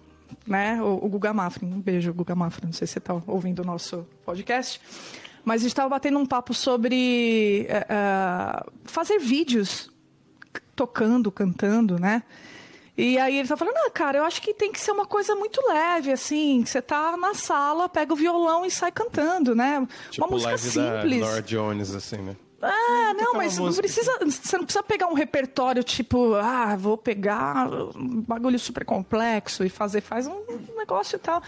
né? 0.46 0.80
O, 0.82 1.04
o 1.04 1.08
Guga 1.08 1.32
Mafra. 1.32 1.64
Um 1.64 1.80
beijo, 1.80 2.12
Guga 2.12 2.34
Mafra. 2.34 2.66
Não 2.66 2.72
sei 2.72 2.86
se 2.86 2.94
você 2.94 2.98
está 2.98 3.20
ouvindo 3.26 3.60
o 3.60 3.64
nosso 3.64 4.06
podcast. 4.24 4.80
Mas 5.44 5.60
a 5.60 5.62
gente 5.62 5.72
estava 5.72 5.88
batendo 5.88 6.18
um 6.18 6.26
papo 6.26 6.52
sobre 6.52 7.68
uh, 7.70 8.72
fazer 8.84 9.18
vídeos 9.18 9.90
tocando, 10.74 11.30
cantando, 11.30 11.98
né? 11.98 12.22
E 12.98 13.18
aí 13.18 13.38
ele 13.38 13.46
tá 13.46 13.56
falando, 13.56 13.76
ah, 13.76 13.90
cara, 13.90 14.18
eu 14.18 14.24
acho 14.24 14.40
que 14.40 14.54
tem 14.54 14.72
que 14.72 14.80
ser 14.80 14.90
uma 14.90 15.04
coisa 15.04 15.34
muito 15.36 15.60
leve, 15.68 16.10
assim. 16.10 16.64
Você 16.64 16.80
tá 16.80 17.16
na 17.16 17.34
sala, 17.34 17.88
pega 17.88 18.12
o 18.12 18.16
violão 18.16 18.64
e 18.64 18.70
sai 18.70 18.90
cantando, 18.90 19.54
né? 19.54 19.86
Tipo 20.10 20.24
uma 20.26 20.32
música 20.32 20.50
live 20.50 20.62
simples. 20.62 21.20
Da 21.20 21.26
Nora 21.26 21.42
Jones, 21.42 21.94
assim, 21.94 22.16
né? 22.16 22.36
Ah, 22.60 23.12
não, 23.14 23.34
mas 23.34 23.58
não 23.58 23.72
precisa, 23.72 24.18
você 24.18 24.56
não 24.56 24.64
precisa 24.64 24.82
pegar 24.82 25.08
um 25.08 25.14
repertório 25.14 25.84
tipo, 25.84 26.34
ah, 26.34 26.74
vou 26.76 26.96
pegar 26.96 27.68
um 27.94 28.22
bagulho 28.22 28.58
super 28.58 28.84
complexo 28.84 29.62
e 29.64 29.68
fazer, 29.68 30.00
faz 30.00 30.26
um 30.26 30.42
negócio 30.76 31.16
e 31.16 31.18
tal. 31.18 31.42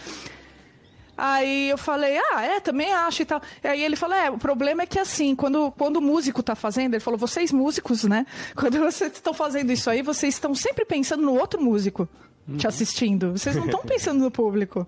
Aí 1.17 1.71
eu 1.71 1.79
falei, 1.79 2.17
ah, 2.33 2.43
é, 2.43 2.61
também 2.61 2.93
acho 2.93 3.23
e 3.23 3.25
tal. 3.25 3.43
E 3.65 3.67
aí 3.67 3.83
ele 3.83 3.97
falou, 3.97 4.17
é, 4.17 4.31
o 4.31 4.39
problema 4.39 4.83
é 4.83 4.87
que 4.87 5.01
assim, 5.01 5.35
quando, 5.35 5.73
quando 5.73 5.97
o 5.97 6.01
músico 6.01 6.41
está 6.41 6.55
fazendo, 6.55 6.95
ele 6.95 7.01
falou, 7.01 7.19
vocês 7.19 7.51
músicos, 7.51 8.05
né? 8.05 8.25
Quando 8.55 8.79
vocês 8.79 9.13
estão 9.13 9.35
fazendo 9.35 9.73
isso 9.73 9.91
aí, 9.91 10.01
vocês 10.01 10.35
estão 10.35 10.55
sempre 10.55 10.85
pensando 10.85 11.25
no 11.25 11.35
outro 11.35 11.61
músico 11.61 12.09
te 12.57 12.67
uhum. 12.67 12.69
assistindo. 12.69 13.33
Vocês 13.33 13.57
não 13.57 13.65
estão 13.65 13.81
pensando 13.85 14.21
no 14.21 14.31
público 14.31 14.87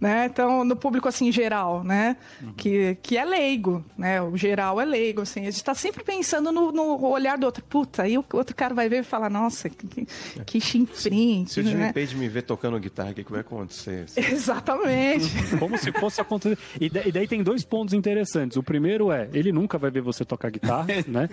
né? 0.00 0.26
Então, 0.26 0.64
no 0.64 0.76
público 0.76 1.08
assim 1.08 1.32
geral, 1.32 1.82
né? 1.82 2.16
Uhum. 2.40 2.52
Que, 2.52 2.96
que 3.02 3.16
é 3.16 3.24
leigo, 3.24 3.84
né? 3.96 4.22
O 4.22 4.36
geral 4.36 4.80
é 4.80 4.84
leigo, 4.84 5.22
assim. 5.22 5.40
A 5.40 5.44
gente 5.44 5.56
está 5.56 5.74
sempre 5.74 6.04
pensando 6.04 6.52
no, 6.52 6.70
no, 6.70 7.04
olhar 7.04 7.36
do 7.36 7.44
outro. 7.44 7.64
Puta, 7.64 8.04
aí 8.04 8.16
o 8.16 8.24
outro 8.32 8.54
cara 8.54 8.74
vai 8.74 8.88
ver 8.88 9.00
e 9.00 9.02
falar, 9.02 9.28
nossa, 9.28 9.68
que, 9.68 10.06
que 10.46 10.60
chinfrim. 10.60 11.46
Se, 11.46 11.54
se 11.54 11.60
o 11.60 11.62
Jimmy 11.64 11.80
né? 11.80 11.92
Page 11.92 12.16
me 12.16 12.28
ver 12.28 12.42
tocando 12.42 12.78
guitarra, 12.78 13.10
o 13.10 13.14
que, 13.14 13.24
que 13.24 13.30
vai 13.30 13.40
acontecer? 13.40 14.04
Assim? 14.04 14.20
Exatamente. 14.32 15.56
Como 15.58 15.76
se 15.76 15.90
fosse 15.92 16.20
acontecer. 16.20 16.58
E, 16.80 16.88
daí 16.88 17.26
tem 17.26 17.42
dois 17.42 17.64
pontos 17.64 17.92
interessantes. 17.92 18.56
O 18.56 18.62
primeiro 18.62 19.10
é, 19.10 19.28
ele 19.32 19.50
nunca 19.50 19.78
vai 19.78 19.90
ver 19.90 20.00
você 20.00 20.24
tocar 20.24 20.50
guitarra, 20.50 20.86
né? 21.08 21.28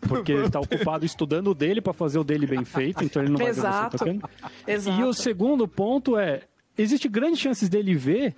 Porque 0.00 0.32
ele 0.32 0.46
está 0.46 0.60
ocupado 0.60 1.06
estudando 1.06 1.48
o 1.48 1.54
dele 1.54 1.80
para 1.80 1.94
fazer 1.94 2.18
o 2.18 2.24
dele 2.24 2.46
bem 2.46 2.64
feito, 2.64 3.02
então 3.02 3.22
ele 3.22 3.30
não 3.30 3.38
vai 3.38 3.48
Exato. 3.48 3.96
ver 3.96 3.98
você 3.98 3.98
tocando. 3.98 4.30
Exato. 4.66 5.00
E 5.00 5.04
o 5.04 5.14
segundo 5.14 5.66
ponto 5.66 6.18
é, 6.18 6.42
existe 6.76 7.08
grandes 7.08 7.40
chances 7.40 7.68
dele 7.68 7.94
ver 7.94 8.34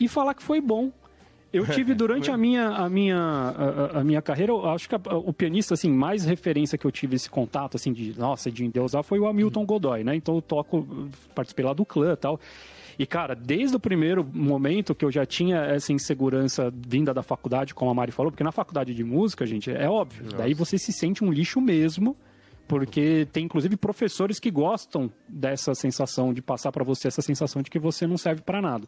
e 0.00 0.08
falar 0.08 0.34
que 0.34 0.42
foi 0.42 0.60
bom. 0.60 0.92
Eu 1.52 1.66
tive 1.72 1.94
durante 1.94 2.30
a 2.30 2.36
minha, 2.36 2.68
a 2.68 2.88
minha, 2.88 3.16
a, 3.16 4.00
a 4.00 4.04
minha 4.04 4.20
carreira, 4.20 4.52
eu 4.52 4.68
acho 4.68 4.88
que 4.88 4.94
a, 4.94 5.00
o 5.14 5.32
pianista 5.32 5.74
assim 5.74 5.90
mais 5.90 6.24
referência 6.24 6.76
que 6.76 6.86
eu 6.86 6.92
tive 6.92 7.16
esse 7.16 7.30
contato 7.30 7.76
assim 7.76 7.92
de 7.92 8.18
nossa 8.18 8.50
de 8.50 8.64
endeusar 8.64 9.02
foi 9.02 9.18
o 9.18 9.26
Hamilton 9.26 9.64
Godoy, 9.64 10.04
né? 10.04 10.14
Então 10.14 10.34
eu 10.36 10.42
toco, 10.42 10.86
participei 11.34 11.64
lá 11.64 11.72
do 11.72 11.84
clã 11.84 12.12
e 12.12 12.16
tal. 12.16 12.40
E, 12.98 13.06
cara, 13.06 13.34
desde 13.34 13.76
o 13.76 13.80
primeiro 13.80 14.24
momento 14.24 14.94
que 14.94 15.04
eu 15.04 15.10
já 15.10 15.26
tinha 15.26 15.58
essa 15.58 15.92
insegurança 15.92 16.72
vinda 16.74 17.12
da 17.12 17.22
faculdade, 17.22 17.74
como 17.74 17.90
a 17.90 17.94
Mari 17.94 18.10
falou, 18.10 18.32
porque 18.32 18.44
na 18.44 18.52
faculdade 18.52 18.94
de 18.94 19.04
música, 19.04 19.44
gente, 19.44 19.70
é 19.70 19.88
óbvio, 19.88 20.24
Nossa. 20.24 20.36
daí 20.38 20.54
você 20.54 20.78
se 20.78 20.92
sente 20.92 21.22
um 21.22 21.30
lixo 21.30 21.60
mesmo, 21.60 22.16
porque 22.66 23.26
tem 23.32 23.44
inclusive 23.44 23.76
professores 23.76 24.40
que 24.40 24.50
gostam 24.50 25.10
dessa 25.28 25.74
sensação 25.74 26.32
de 26.32 26.42
passar 26.42 26.72
para 26.72 26.84
você 26.84 27.08
essa 27.08 27.22
sensação 27.22 27.62
de 27.62 27.70
que 27.70 27.78
você 27.78 28.06
não 28.06 28.18
serve 28.18 28.42
para 28.42 28.60
nada. 28.60 28.86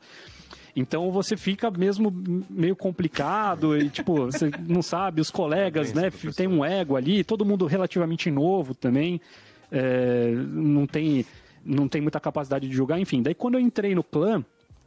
Então 0.75 1.11
você 1.11 1.37
fica 1.37 1.71
mesmo 1.71 2.13
meio 2.49 2.77
complicado 2.77 3.77
e 3.77 3.89
tipo, 3.89 4.27
você 4.31 4.51
não 4.67 4.83
sabe, 4.83 5.21
os 5.21 5.31
colegas, 5.31 5.93
né, 5.93 6.11
tem 6.37 6.47
um 6.47 6.65
ego 6.65 6.97
ali, 6.97 7.25
todo 7.25 7.45
mundo 7.45 7.67
relativamente 7.67 8.31
novo 8.31 8.75
também, 8.75 9.21
é, 9.71 10.33
não 10.35 10.87
tem 10.87 11.25
não 11.65 11.89
tem 11.89 12.01
muita 12.01 12.19
capacidade 12.19 12.67
de 12.67 12.75
julgar, 12.75 12.99
enfim. 12.99 13.23
Daí 13.23 13.35
quando 13.35 13.55
eu 13.55 13.61
entrei 13.61 13.95
no 13.95 14.03
clã, 14.03 14.45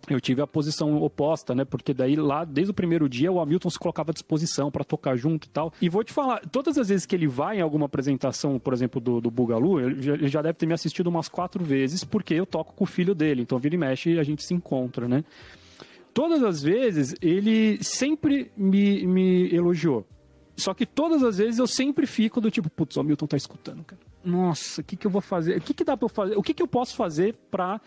eu 0.09 0.19
tive 0.19 0.41
a 0.41 0.47
posição 0.47 1.01
oposta, 1.01 1.53
né? 1.53 1.65
Porque 1.65 1.93
daí 1.93 2.15
lá, 2.15 2.43
desde 2.43 2.71
o 2.71 2.73
primeiro 2.73 3.07
dia, 3.07 3.31
o 3.31 3.39
Hamilton 3.39 3.69
se 3.69 3.79
colocava 3.79 4.11
à 4.11 4.13
disposição 4.13 4.71
para 4.71 4.83
tocar 4.83 5.15
junto 5.15 5.45
e 5.45 5.49
tal. 5.49 5.73
E 5.81 5.89
vou 5.89 6.03
te 6.03 6.11
falar, 6.13 6.41
todas 6.49 6.77
as 6.77 6.89
vezes 6.89 7.05
que 7.05 7.15
ele 7.15 7.27
vai 7.27 7.59
em 7.59 7.61
alguma 7.61 7.85
apresentação, 7.85 8.57
por 8.59 8.73
exemplo, 8.73 8.99
do, 8.99 9.21
do 9.21 9.29
Bugalu, 9.29 9.79
ele 9.79 10.01
já, 10.01 10.13
ele 10.13 10.27
já 10.27 10.41
deve 10.41 10.53
ter 10.55 10.65
me 10.65 10.73
assistido 10.73 11.07
umas 11.07 11.27
quatro 11.27 11.63
vezes, 11.63 12.03
porque 12.03 12.33
eu 12.33 12.45
toco 12.45 12.73
com 12.73 12.83
o 12.83 12.87
filho 12.87 13.13
dele. 13.13 13.41
Então, 13.41 13.59
vira 13.59 13.75
e 13.75 13.77
mexe 13.77 14.11
e 14.11 14.19
a 14.19 14.23
gente 14.23 14.43
se 14.43 14.53
encontra, 14.53 15.07
né? 15.07 15.23
Todas 16.13 16.43
as 16.43 16.61
vezes, 16.61 17.15
ele 17.21 17.81
sempre 17.83 18.51
me, 18.57 19.05
me 19.07 19.53
elogiou. 19.53 20.05
Só 20.57 20.73
que 20.73 20.85
todas 20.85 21.23
as 21.23 21.37
vezes 21.37 21.57
eu 21.57 21.67
sempre 21.67 22.05
fico 22.05 22.41
do 22.41 22.51
tipo, 22.51 22.69
putz, 22.69 22.97
o 22.97 22.99
Hamilton 22.99 23.27
tá 23.27 23.37
escutando, 23.37 23.83
cara. 23.83 24.01
Nossa, 24.23 24.81
o 24.81 24.83
que, 24.83 24.95
que 24.95 25.07
eu 25.07 25.11
vou 25.11 25.21
fazer? 25.21 25.57
O 25.57 25.61
que, 25.61 25.73
que 25.73 25.83
dá 25.83 25.97
pra 25.97 26.05
eu 26.05 26.09
fazer? 26.09 26.37
O 26.37 26.43
que, 26.43 26.53
que 26.53 26.61
eu 26.61 26.67
posso 26.67 26.95
fazer 26.95 27.33
pra 27.49 27.81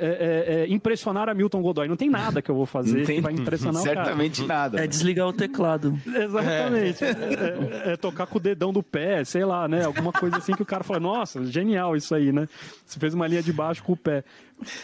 é, 0.00 0.06
é, 0.06 0.60
é, 0.62 0.68
impressionar 0.68 1.28
a 1.28 1.34
Milton 1.34 1.60
Godoy. 1.60 1.86
Não 1.86 1.96
tem 1.96 2.08
nada 2.08 2.40
que 2.40 2.50
eu 2.50 2.54
vou 2.54 2.64
fazer 2.64 3.04
tem, 3.04 3.16
que 3.16 3.20
vai 3.20 3.32
impressionar 3.32 3.82
Certamente 3.82 4.44
nada. 4.46 4.82
É 4.82 4.86
desligar 4.86 5.28
o 5.28 5.32
teclado. 5.32 5.98
Exatamente. 6.06 7.04
É. 7.04 7.10
É, 7.10 7.92
é, 7.92 7.96
tocar 7.96 8.26
com 8.26 8.38
o 8.38 8.40
dedão 8.40 8.72
do 8.72 8.82
pé, 8.82 9.22
sei 9.24 9.44
lá, 9.44 9.68
né? 9.68 9.84
Alguma 9.84 10.12
coisa 10.12 10.38
assim 10.38 10.52
que 10.52 10.62
o 10.62 10.66
cara 10.66 10.82
fala, 10.82 10.98
nossa, 10.98 11.44
genial 11.44 11.94
isso 11.94 12.14
aí, 12.14 12.32
né? 12.32 12.48
Você 12.86 12.98
fez 12.98 13.12
uma 13.12 13.26
linha 13.26 13.42
de 13.42 13.52
baixo 13.52 13.82
com 13.82 13.92
o 13.92 13.96
pé. 13.96 14.24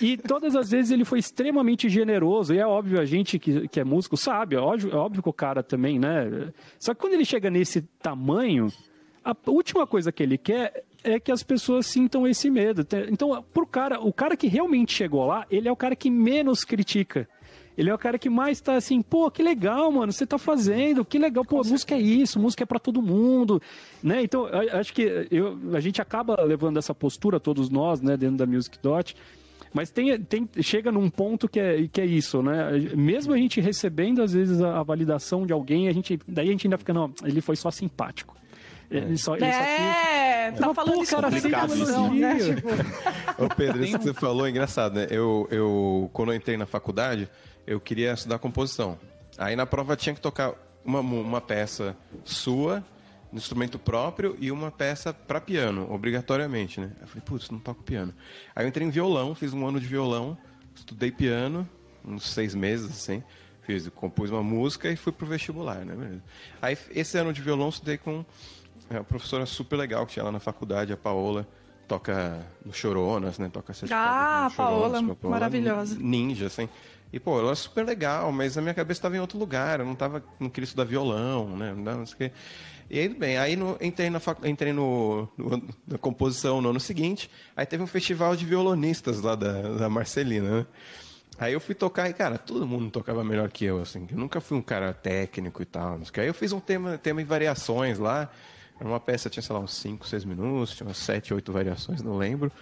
E 0.00 0.16
todas 0.16 0.55
as 0.55 0.70
vezes 0.70 0.90
ele 0.90 1.05
foi 1.05 1.18
extremamente 1.18 1.88
generoso, 1.88 2.55
e 2.55 2.59
é 2.59 2.66
óbvio, 2.66 3.00
a 3.00 3.05
gente 3.05 3.38
que, 3.38 3.68
que 3.68 3.81
é 3.81 3.85
músico 3.85 4.16
sabe, 4.16 4.57
é 4.57 4.59
óbvio, 4.59 4.90
é 4.90 4.96
óbvio 4.96 5.22
que 5.22 5.29
o 5.29 5.33
cara 5.33 5.62
também, 5.62 5.98
né? 5.98 6.50
Só 6.79 6.94
que 6.94 7.00
quando 7.00 7.12
ele 7.12 7.24
chega 7.24 7.50
nesse 7.50 7.83
tamanho, 8.00 8.72
a 9.24 9.35
última 9.46 9.87
coisa 9.87 10.12
que 10.12 10.22
ele 10.22 10.38
quer 10.38 10.85
é 11.07 11.21
que 11.21 11.31
as 11.31 11.42
pessoas 11.42 11.87
sintam 11.87 12.27
esse 12.27 12.51
medo. 12.51 12.87
Então, 13.11 13.42
pro 13.55 13.66
cara, 13.66 14.01
o 14.01 14.12
cara 14.12 14.37
que 14.37 14.49
realmente 14.49 14.92
chegou 14.92 15.25
lá, 15.25 15.47
ele 15.51 15.69
é 15.69 15.73
o 15.73 15.77
cara 15.77 15.95
que 15.95 16.11
menos 16.11 16.64
critica. 16.64 17.29
Ele 17.77 17.90
é 17.90 17.95
o 17.95 17.99
cara 17.99 18.19
que 18.19 18.31
mais 18.31 18.61
tá 18.61 18.75
assim, 18.75 19.03
pô, 19.03 19.31
que 19.31 19.42
legal, 19.42 19.92
mano, 19.92 20.11
você 20.11 20.27
tá 20.27 20.38
fazendo, 20.38 21.05
que 21.05 21.19
legal, 21.19 21.45
pô, 21.45 21.59
música 21.59 21.95
é 21.95 22.01
isso, 22.01 22.40
música 22.40 22.64
é 22.64 22.66
para 22.66 22.79
todo 22.79 23.03
mundo, 23.03 23.61
né? 24.03 24.23
Então, 24.23 24.47
acho 24.73 24.95
que 24.95 25.29
eu, 25.31 25.59
a 25.75 25.81
gente 25.81 26.01
acaba 26.01 26.42
levando 26.42 26.79
essa 26.79 26.95
postura, 26.95 27.38
todos 27.38 27.69
nós, 27.69 28.01
né, 28.01 28.16
dentro 28.16 28.38
da 28.38 28.47
Music 28.47 28.79
Dot, 28.83 29.14
mas 29.75 29.90
tem, 29.90 30.19
tem, 30.21 30.49
chega 30.62 30.90
num 30.90 31.11
ponto 31.11 31.47
que 31.47 31.61
é, 31.61 31.87
que 31.87 32.01
é 32.01 32.07
isso, 32.07 32.42
né? 32.42 32.71
Mesmo 32.97 33.35
a 33.35 33.37
gente 33.37 33.61
recebendo, 33.61 34.23
às 34.23 34.33
vezes, 34.33 34.62
a, 34.62 34.81
a 34.81 34.83
validação 34.83 35.45
de 35.45 35.53
alguém, 35.53 35.87
a 35.87 35.92
gente, 35.92 36.19
daí 36.27 36.49
a 36.49 36.51
gente 36.51 36.66
ainda 36.66 36.79
fica, 36.79 36.95
não, 36.95 37.12
ele 37.25 37.42
foi 37.42 37.57
só 37.57 37.71
simpático. 37.71 38.35
Ele 38.90 39.18
só, 39.18 39.35
ele 39.35 39.44
é, 39.44 40.53
só 40.57 40.68
tá 40.68 40.75
falando 40.75 41.03
isso 41.03 41.16
cara, 41.16 41.29
assim, 41.29 41.85
não, 41.85 42.14
né? 42.14 42.37
Tipo... 42.37 42.68
Ô 43.44 43.49
Pedro, 43.49 43.85
isso 43.85 43.99
que 43.99 44.05
você 44.05 44.14
falou 44.14 44.46
é 44.46 44.51
engraçado, 44.51 44.94
né? 44.94 45.07
Eu, 45.11 45.49
eu, 45.51 46.09
quando 46.12 46.33
eu 46.33 46.37
entrei 46.37 46.57
na 46.57 46.66
faculdade, 46.66 47.29
eu 47.66 47.81
queria 47.81 48.12
estudar 48.12 48.38
composição. 48.38 48.99
Aí 49.37 49.57
na 49.57 49.66
prova 49.66 49.96
tinha 49.96 50.14
que 50.14 50.20
tocar 50.20 50.55
uma, 50.85 51.01
uma 51.01 51.40
peça 51.40 51.96
sua 52.25 52.85
instrumento 53.33 53.79
próprio 53.79 54.37
e 54.38 54.51
uma 54.51 54.70
peça 54.70 55.12
para 55.12 55.40
piano, 55.40 55.92
obrigatoriamente, 55.92 56.81
né? 56.81 56.92
Eu 57.01 57.07
falei, 57.07 57.22
putz, 57.25 57.51
não 57.51 57.59
toco 57.59 57.83
piano. 57.83 58.14
Aí 58.55 58.64
eu 58.64 58.68
entrei 58.68 58.87
em 58.87 58.90
violão, 58.90 59.35
fiz 59.35 59.53
um 59.53 59.66
ano 59.66 59.81
de 59.81 59.87
violão, 59.87 60.38
estudei 60.75 61.11
piano, 61.11 61.68
uns 62.05 62.29
seis 62.31 62.55
meses, 62.55 62.90
assim. 62.90 63.22
Fiz, 63.62 63.88
compus 63.88 64.31
uma 64.31 64.42
música 64.42 64.88
e 64.90 64.96
fui 64.96 65.12
pro 65.12 65.27
vestibular, 65.27 65.85
né? 65.85 66.20
Aí 66.62 66.79
esse 66.90 67.18
ano 67.18 67.33
de 67.33 67.42
violão 67.42 67.68
estudei 67.68 67.99
com 67.99 68.25
uma 68.90 69.05
professora 69.05 69.46
super 69.46 69.77
legal 69.77 70.07
que 70.07 70.14
tinha 70.14 70.25
lá 70.25 70.33
na 70.33 70.40
faculdade, 70.40 70.92
a 70.92 70.96
Paola 70.96 71.46
toca 71.87 72.44
no 72.64 72.72
Choronas, 72.72 73.38
né? 73.38 73.49
Toca 73.53 73.72
essas 73.72 73.90
Ah, 73.92 74.51
Paola, 74.57 75.01
maravilhosa. 75.22 75.96
Ninja, 75.99 76.46
assim. 76.46 76.68
E, 77.12 77.20
pô, 77.20 77.38
ela 77.38 77.53
é 77.53 77.55
super 77.55 77.85
legal, 77.87 78.33
mas 78.33 78.59
a 78.59 78.61
minha 78.61 78.75
cabeça 78.75 78.99
estava 78.99 79.16
em 79.16 79.20
outro 79.20 79.38
lugar. 79.38 79.81
Eu 79.81 79.87
não 79.87 79.94
tava, 79.94 80.22
não 80.40 80.51
queria 80.51 80.64
estudar 80.64 80.85
violão, 80.85 81.57
né? 81.57 81.72
Não, 81.75 81.99
não 81.99 82.07
sei 82.07 82.14
o 82.14 82.18
quê. 82.18 82.33
E 82.90 82.99
aí, 82.99 83.09
bem, 83.09 83.38
aí 83.38 83.57
no, 83.57 83.77
entrei, 83.81 84.11
na, 84.11 84.20
entrei 84.44 84.72
no, 84.72 85.29
no, 85.37 85.62
na 85.87 85.99
composição 85.99 86.61
no 86.61 86.70
ano 86.70 86.81
seguinte. 86.81 87.31
Aí 87.57 87.64
teve 87.64 87.83
um 87.83 87.87
festival 87.87 88.37
de 88.37 88.44
violonistas 88.44 89.20
lá 89.20 89.35
da, 89.35 89.62
da 89.75 89.88
Marcelina, 89.88 90.59
né? 90.61 90.66
Aí 91.38 91.53
eu 91.53 91.61
fui 91.61 91.75
tocar 91.75 92.09
e, 92.09 92.14
cara, 92.14 92.38
todo 92.38 92.66
mundo 92.66 92.90
tocava 92.90 93.22
melhor 93.22 93.51
que 93.51 93.64
eu, 93.64 93.81
assim. 93.81 94.07
Eu 94.11 94.16
nunca 94.16 94.40
fui 94.40 94.57
um 94.57 94.62
cara 94.62 94.92
técnico 94.92 95.62
e 95.62 95.66
tal. 95.66 96.01
Aí 96.16 96.27
eu 96.27 96.35
fiz 96.35 96.53
um 96.53 96.61
tema, 96.61 96.96
tema 96.96 97.20
em 97.20 97.25
variações 97.25 97.99
lá. 97.99 98.31
Era 98.79 98.89
uma 98.89 99.01
peça, 99.01 99.31
tinha, 99.31 99.43
sei 99.43 99.55
lá, 99.55 99.61
uns 99.61 99.75
5, 99.75 100.07
6 100.07 100.25
minutos, 100.25 100.77
tinha 100.77 100.87
umas 100.87 100.99
7, 100.99 101.33
8 101.33 101.53
variações, 101.53 102.03
não 102.03 102.17
lembro. 102.17 102.53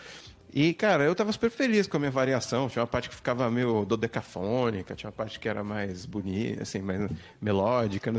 E, 0.56 0.72
cara, 0.72 1.02
eu 1.02 1.16
tava 1.16 1.32
super 1.32 1.50
feliz 1.50 1.88
com 1.88 1.96
a 1.96 2.00
minha 2.00 2.12
variação. 2.12 2.68
Tinha 2.68 2.80
uma 2.80 2.86
parte 2.86 3.08
que 3.08 3.14
ficava 3.16 3.50
meio 3.50 3.84
dodecafônica, 3.84 4.94
tinha 4.94 5.10
uma 5.10 5.12
parte 5.12 5.40
que 5.40 5.48
era 5.48 5.64
mais 5.64 6.06
bonita, 6.06 6.62
assim, 6.62 6.80
mais 6.80 7.10
melódica. 7.42 8.12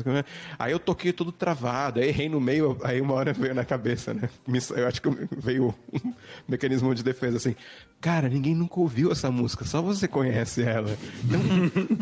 Aí 0.60 0.74
eu 0.74 0.78
toquei 0.78 1.14
tudo 1.14 1.32
travado, 1.32 2.02
aí 2.02 2.10
errei 2.10 2.28
no 2.28 2.42
meio, 2.42 2.78
aí 2.84 3.00
uma 3.00 3.14
hora 3.14 3.32
veio 3.32 3.56
na 3.56 3.64
cabeça, 3.64 4.14
né? 4.14 4.30
Eu 4.76 4.86
acho 4.86 5.02
que 5.02 5.10
veio 5.38 5.74
um 5.94 6.14
mecanismo 6.46 6.94
de 6.94 7.04
defesa, 7.04 7.38
assim. 7.38 7.56
Cara, 8.02 8.28
ninguém 8.28 8.54
nunca 8.54 8.82
ouviu 8.82 9.14
essa 9.14 9.32
música, 9.32 9.64
só 9.64 9.82
você 9.82 10.06
conhece 10.06 10.62
ela. 10.62 10.96
Então, 11.24 11.40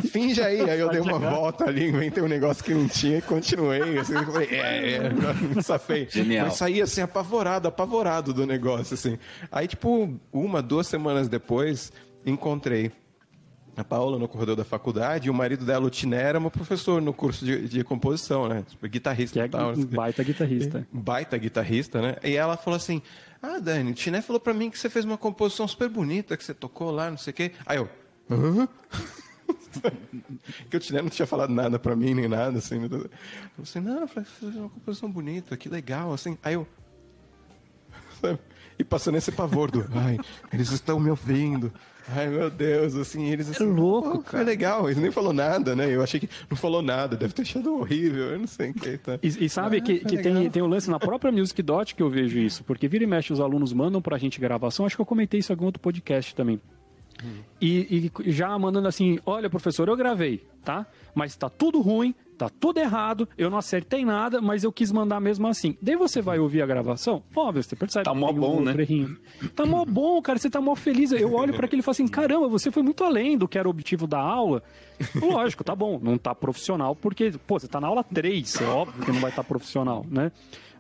finge 0.10 0.42
aí. 0.42 0.68
Aí 0.68 0.80
eu 0.80 0.90
dei 0.90 1.00
uma 1.00 1.20
volta 1.20 1.66
ali, 1.66 1.90
inventei 1.90 2.24
um 2.24 2.28
negócio 2.28 2.64
que 2.64 2.74
não 2.74 2.88
tinha 2.88 3.20
e 3.20 3.22
continuei. 3.22 4.00
Assim, 4.00 4.14
falei, 4.14 4.48
é, 4.50 4.96
é, 5.58 5.62
safei. 5.62 6.08
Genial. 6.10 6.48
Mas 6.48 6.56
saí 6.56 6.82
assim, 6.82 7.02
apavorado, 7.02 7.68
apavorado 7.68 8.34
do 8.34 8.48
negócio, 8.48 8.96
assim. 8.96 9.20
Aí, 9.52 9.68
tipo, 9.68 10.20
uma, 10.32 10.62
duas 10.62 10.88
semanas 10.88 11.28
depois, 11.28 11.92
encontrei 12.26 12.92
a 13.76 13.84
Paula 13.84 14.20
no 14.20 14.28
corredor 14.28 14.56
da 14.56 14.64
faculdade 14.64 15.28
e 15.28 15.30
o 15.32 15.34
marido 15.34 15.66
dela, 15.66 15.86
o 15.86 15.90
Tiné, 15.90 16.22
era 16.22 16.40
meu 16.40 16.52
professor 16.52 17.02
no 17.02 17.14
curso 17.14 17.44
de, 17.44 17.68
de 17.68 17.84
composição, 17.84 18.48
né? 18.48 18.64
Tipo, 18.68 18.88
guitarrista. 18.88 19.40
Que 19.40 19.46
é 19.46 19.48
tal, 19.48 19.76
baita 19.76 20.24
guitarrista. 20.24 20.88
Baita 20.92 21.38
guitarrista, 21.38 22.02
né? 22.02 22.16
E 22.24 22.36
ela 22.36 22.56
falou 22.56 22.78
assim, 22.78 23.02
ah, 23.42 23.60
Dani, 23.60 23.92
o 23.92 23.94
Tiné 23.94 24.22
falou 24.22 24.40
pra 24.40 24.54
mim 24.54 24.70
que 24.70 24.78
você 24.78 24.90
fez 24.90 25.06
uma 25.06 25.18
composição 25.18 25.68
super 25.68 25.90
bonita, 25.90 26.38
que 26.38 26.44
você 26.44 26.54
tocou 26.54 26.92
lá, 26.92 27.10
não 27.10 27.18
sei 27.18 27.32
o 27.32 27.34
quê. 27.34 27.52
Aí 27.66 27.78
eu, 27.78 27.90
hã? 28.30 28.68
que 30.70 30.78
o 30.78 30.80
Tiné 30.80 31.02
não 31.02 31.10
tinha 31.10 31.26
falado 31.26 31.52
nada 31.52 31.80
pra 31.80 31.96
mim, 31.96 32.14
nem 32.14 32.28
nada, 32.28 32.60
assim. 32.60 32.84
Eu 32.84 32.90
falei 32.90 33.10
assim, 33.62 33.80
não, 33.80 34.02
eu 34.02 34.08
falei, 34.08 34.30
fez 34.40 34.56
uma 34.56 34.70
composição 34.70 35.10
bonita, 35.10 35.58
que 35.58 35.68
legal, 35.68 36.14
assim. 36.14 36.38
Aí 36.44 36.54
eu... 36.54 36.68
e 38.78 38.84
passando 38.84 39.18
esse 39.18 39.32
pavor 39.32 39.70
do, 39.72 39.86
ai, 39.94 40.18
eles 40.52 40.72
estão 40.72 41.00
me 41.00 41.10
ouvindo. 41.10 41.72
Ai, 42.10 42.28
meu 42.28 42.50
Deus, 42.50 42.96
assim, 42.96 43.30
eles 43.30 43.50
assim, 43.50 43.64
é 43.64 43.68
louco, 43.68 44.24
cara. 44.24 44.44
Foi 44.44 44.44
legal, 44.44 44.90
ele 44.90 45.00
nem 45.00 45.12
falou 45.12 45.32
nada, 45.32 45.76
né? 45.76 45.90
Eu 45.90 46.04
achei 46.04 46.20
que 46.20 46.30
não 46.50 46.58
falou 46.58 46.82
nada, 46.82 47.16
deve 47.16 47.34
ter 47.34 47.44
achado 47.44 47.74
horrível, 47.74 48.32
eu 48.32 48.40
não 48.40 48.48
sei 48.48 48.72
o 48.72 48.74
que. 48.74 48.98
Tá. 48.98 49.18
E, 49.24 49.46
e 49.46 49.50
sabe 49.50 49.78
ah, 49.78 49.82
que, 49.82 50.00
que 50.00 50.18
tem, 50.18 50.50
tem 50.50 50.62
um 50.62 50.68
lance 50.68 50.90
na 50.90 51.00
própria 51.00 51.32
Music 51.32 51.62
Dot 51.62 51.96
que 51.96 52.04
eu 52.04 52.10
vejo 52.10 52.38
isso, 52.40 52.64
porque 52.64 52.88
vira 52.88 53.06
e 53.06 53.08
mexe 53.08 53.32
os 53.32 53.40
alunos 53.40 53.72
mandam 53.72 54.02
pra 54.02 54.18
gente 54.18 54.40
gravação, 54.40 54.86
acho 54.86 54.96
que 54.96 55.02
eu 55.02 55.06
comentei 55.06 55.40
isso 55.40 55.52
em 55.52 55.56
algum 55.56 55.66
outro 55.66 55.80
podcast 55.80 56.36
também. 56.36 56.60
Hum. 57.24 57.42
E, 57.62 58.12
e 58.26 58.32
já 58.32 58.58
mandando 58.60 58.88
assim, 58.88 59.20
olha, 59.26 59.50
professor, 59.50 59.88
eu 59.88 59.96
gravei, 59.96 60.46
tá? 60.64 60.86
Mas 61.16 61.36
tá 61.36 61.50
tudo 61.50 61.80
ruim, 61.80 62.14
tá 62.34 62.50
tudo 62.50 62.80
errado, 62.80 63.28
eu 63.38 63.50
não 63.50 63.58
acertei 63.58 64.04
nada, 64.04 64.42
mas 64.42 64.64
eu 64.64 64.72
quis 64.72 64.92
mandar 64.92 65.20
mesmo 65.20 65.48
assim. 65.48 65.78
Daí 65.82 65.96
você 65.96 66.22
vai 66.22 66.40
ouvir 66.40 66.62
a 66.62 66.66
gravação, 66.66 67.24
óbvio, 67.36 67.64
você 67.64 67.76
percebe. 67.76 68.06
Tá 68.06 68.14
mó 68.14 68.32
bom, 68.32 68.58
um 68.58 68.64
né? 68.64 68.74
Errinho. 68.74 69.18
Tá 69.56 69.66
mó 69.66 69.86
bom, 69.86 70.22
cara, 70.22 70.40
você 70.40 70.50
tá 70.50 70.60
mó 70.60 70.76
feliz. 70.76 71.12
Eu 71.12 71.34
olho 71.34 71.54
para 71.54 71.66
aquele 71.66 71.82
e 71.82 71.84
falo 71.84 71.94
assim, 71.94 72.08
caramba, 72.08 72.48
você 72.48 72.72
foi 72.72 72.84
muito 72.84 73.04
além 73.04 73.38
do 73.38 73.48
que 73.48 73.58
era 73.58 73.68
o 73.68 73.72
objetivo 73.72 74.08
da 74.08 74.20
aula. 74.20 74.64
Lógico, 75.16 75.64
tá 75.64 75.76
bom, 75.76 76.00
não 76.02 76.18
tá 76.18 76.34
profissional, 76.36 76.96
porque, 76.96 77.32
pô, 77.46 77.60
você 77.60 77.68
tá 77.68 77.80
na 77.80 77.88
aula 77.88 78.04
3, 78.04 78.62
é 78.62 78.66
óbvio 78.66 79.06
que 79.06 79.12
não 79.12 79.20
vai 79.20 79.30
estar 79.30 79.44
tá 79.44 79.48
profissional, 79.48 80.06
né? 80.10 80.32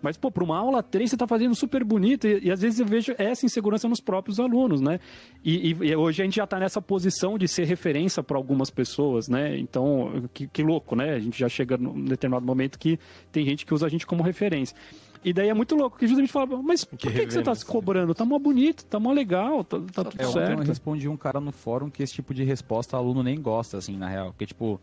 Mas, 0.03 0.17
pô, 0.17 0.29
para 0.29 0.43
uma 0.43 0.57
aula 0.57 0.83
3 0.83 1.09
você 1.09 1.15
está 1.15 1.25
fazendo 1.25 1.55
super 1.55 1.81
bonito 1.81 2.27
e, 2.27 2.47
e, 2.47 2.51
às 2.51 2.61
vezes 2.61 2.77
eu 2.77 2.85
vejo 2.85 3.15
essa 3.17 3.45
insegurança 3.45 3.87
nos 3.87 4.01
próprios 4.01 4.37
alunos, 4.37 4.81
né? 4.81 4.99
E, 5.41 5.71
e, 5.71 5.77
e 5.85 5.95
hoje 5.95 6.21
a 6.21 6.25
gente 6.25 6.35
já 6.35 6.43
está 6.43 6.59
nessa 6.59 6.81
posição 6.81 7.37
de 7.37 7.47
ser 7.47 7.63
referência 7.63 8.21
para 8.21 8.35
algumas 8.35 8.69
pessoas, 8.69 9.29
né? 9.29 9.57
Então, 9.57 10.29
que, 10.33 10.45
que 10.45 10.61
louco, 10.61 10.93
né? 10.93 11.13
A 11.13 11.19
gente 11.19 11.39
já 11.39 11.47
chega 11.47 11.77
num 11.77 12.03
determinado 12.03 12.45
momento 12.45 12.77
que 12.77 12.99
tem 13.31 13.45
gente 13.45 13.65
que 13.65 13.73
usa 13.73 13.85
a 13.85 13.89
gente 13.89 14.05
como 14.05 14.21
referência. 14.21 14.75
E 15.23 15.31
daí 15.31 15.47
é 15.47 15.53
muito 15.53 15.73
louco, 15.73 15.97
que 15.97 16.05
justamente 16.05 16.33
fala, 16.33 16.61
mas 16.61 16.83
por 16.83 16.97
que, 16.99 17.09
que, 17.09 17.25
que 17.25 17.31
você 17.33 17.41
tá 17.41 17.55
se 17.55 17.65
cobrando? 17.65 18.13
Tá 18.13 18.25
mó 18.25 18.37
bonito, 18.37 18.83
tá 18.83 18.99
mó 18.99 19.13
legal, 19.13 19.63
tá, 19.63 19.79
tá 19.79 20.03
tudo 20.03 20.21
é, 20.21 20.25
certo. 20.25 20.59
Eu 20.59 20.67
respondi 20.67 21.07
um 21.07 21.15
cara 21.15 21.39
no 21.39 21.53
fórum 21.53 21.89
que 21.89 22.03
esse 22.03 22.13
tipo 22.13 22.33
de 22.33 22.43
resposta 22.43 22.97
o 22.97 22.99
aluno 22.99 23.23
nem 23.23 23.41
gosta, 23.41 23.77
assim, 23.77 23.95
na 23.95 24.09
real. 24.09 24.33
Porque, 24.33 24.47
tipo, 24.47 24.81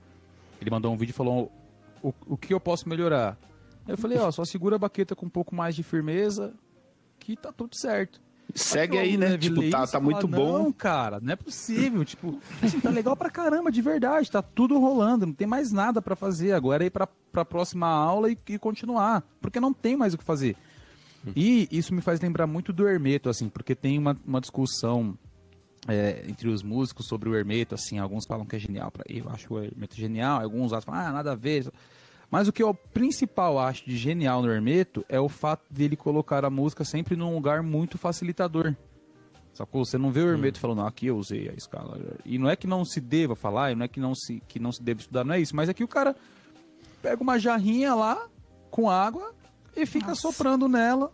ele 0.58 0.70
mandou 0.70 0.90
um 0.90 0.96
vídeo 0.96 1.10
e 1.10 1.14
falou, 1.14 1.52
o, 2.02 2.14
o 2.26 2.38
que 2.38 2.54
eu 2.54 2.60
posso 2.60 2.88
melhorar? 2.88 3.36
Eu 3.86 3.98
falei, 3.98 4.18
ó, 4.18 4.30
só 4.30 4.44
segura 4.44 4.76
a 4.76 4.78
baqueta 4.78 5.16
com 5.16 5.26
um 5.26 5.30
pouco 5.30 5.54
mais 5.54 5.74
de 5.74 5.82
firmeza, 5.82 6.54
que 7.18 7.36
tá 7.36 7.52
tudo 7.52 7.76
certo. 7.76 8.20
Segue 8.54 8.98
aí, 8.98 9.16
né? 9.16 9.38
Tipo, 9.38 9.68
tá, 9.70 9.86
tá 9.86 10.00
muito 10.00 10.28
fala, 10.28 10.36
bom. 10.36 10.58
Não, 10.64 10.72
cara, 10.72 11.20
não 11.20 11.32
é 11.32 11.36
possível. 11.36 12.04
tipo, 12.04 12.40
assim, 12.62 12.80
tá 12.80 12.90
legal 12.90 13.16
pra 13.16 13.30
caramba, 13.30 13.70
de 13.70 13.80
verdade. 13.80 14.30
Tá 14.30 14.42
tudo 14.42 14.78
rolando, 14.78 15.26
não 15.26 15.32
tem 15.32 15.46
mais 15.46 15.70
nada 15.70 16.02
para 16.02 16.16
fazer. 16.16 16.52
Agora 16.52 16.84
é 16.84 16.86
ir 16.86 16.90
pra, 16.90 17.06
pra 17.06 17.44
próxima 17.44 17.86
aula 17.86 18.30
e, 18.30 18.38
e, 18.48 18.58
continuar. 18.58 19.22
Porque 19.40 19.60
não 19.60 19.72
tem 19.72 19.96
mais 19.96 20.14
o 20.14 20.18
que 20.18 20.24
fazer. 20.24 20.56
E 21.36 21.68
isso 21.70 21.94
me 21.94 22.00
faz 22.00 22.20
lembrar 22.20 22.46
muito 22.46 22.72
do 22.72 22.88
Hermeto, 22.88 23.28
assim, 23.28 23.48
porque 23.48 23.74
tem 23.74 23.98
uma, 23.98 24.16
uma 24.26 24.40
discussão 24.40 25.16
é, 25.86 26.24
entre 26.26 26.48
os 26.48 26.62
músicos 26.62 27.06
sobre 27.06 27.28
o 27.28 27.34
Hermeto, 27.34 27.74
assim, 27.74 27.98
alguns 27.98 28.24
falam 28.26 28.46
que 28.46 28.56
é 28.56 28.58
genial, 28.58 28.90
pra, 28.90 29.04
eu 29.06 29.28
acho 29.28 29.52
o 29.52 29.62
Hermeto 29.62 29.96
genial, 29.96 30.40
alguns 30.40 30.70
falam, 30.82 31.00
ah, 31.00 31.12
nada 31.12 31.32
a 31.32 31.34
ver. 31.34 31.70
Mas 32.30 32.46
o 32.46 32.52
que 32.52 32.62
eu 32.62 32.72
principal 32.72 33.58
acho 33.58 33.84
de 33.84 33.96
genial 33.96 34.42
no 34.42 34.50
Hermeto 34.50 35.04
é 35.08 35.18
o 35.18 35.28
fato 35.28 35.64
dele 35.68 35.96
colocar 35.96 36.44
a 36.44 36.50
música 36.50 36.84
sempre 36.84 37.16
num 37.16 37.34
lugar 37.34 37.62
muito 37.62 37.98
facilitador. 37.98 38.74
Sacou? 39.52 39.84
Você 39.84 39.98
não 39.98 40.12
vê 40.12 40.20
o 40.20 40.28
Hermeto 40.28 40.58
hum. 40.58 40.60
falando, 40.60 40.82
ah, 40.82 40.88
aqui 40.88 41.06
eu 41.06 41.16
usei 41.16 41.48
a 41.48 41.52
escala. 41.52 41.98
E 42.24 42.38
não 42.38 42.48
é 42.48 42.54
que 42.54 42.68
não 42.68 42.84
se 42.84 43.00
deva 43.00 43.34
falar, 43.34 43.74
não 43.74 43.84
é 43.84 43.88
que 43.88 43.98
não 43.98 44.14
se, 44.14 44.40
que 44.46 44.60
não 44.60 44.70
se 44.70 44.82
deve 44.82 45.00
estudar, 45.00 45.24
não 45.24 45.34
é 45.34 45.40
isso. 45.40 45.56
Mas 45.56 45.68
é 45.68 45.74
que 45.74 45.82
o 45.82 45.88
cara 45.88 46.14
pega 47.02 47.20
uma 47.20 47.38
jarrinha 47.38 47.94
lá 47.94 48.28
com 48.70 48.88
água 48.88 49.34
e 49.76 49.84
fica 49.84 50.08
Nossa. 50.08 50.20
soprando 50.20 50.68
nela. 50.68 51.12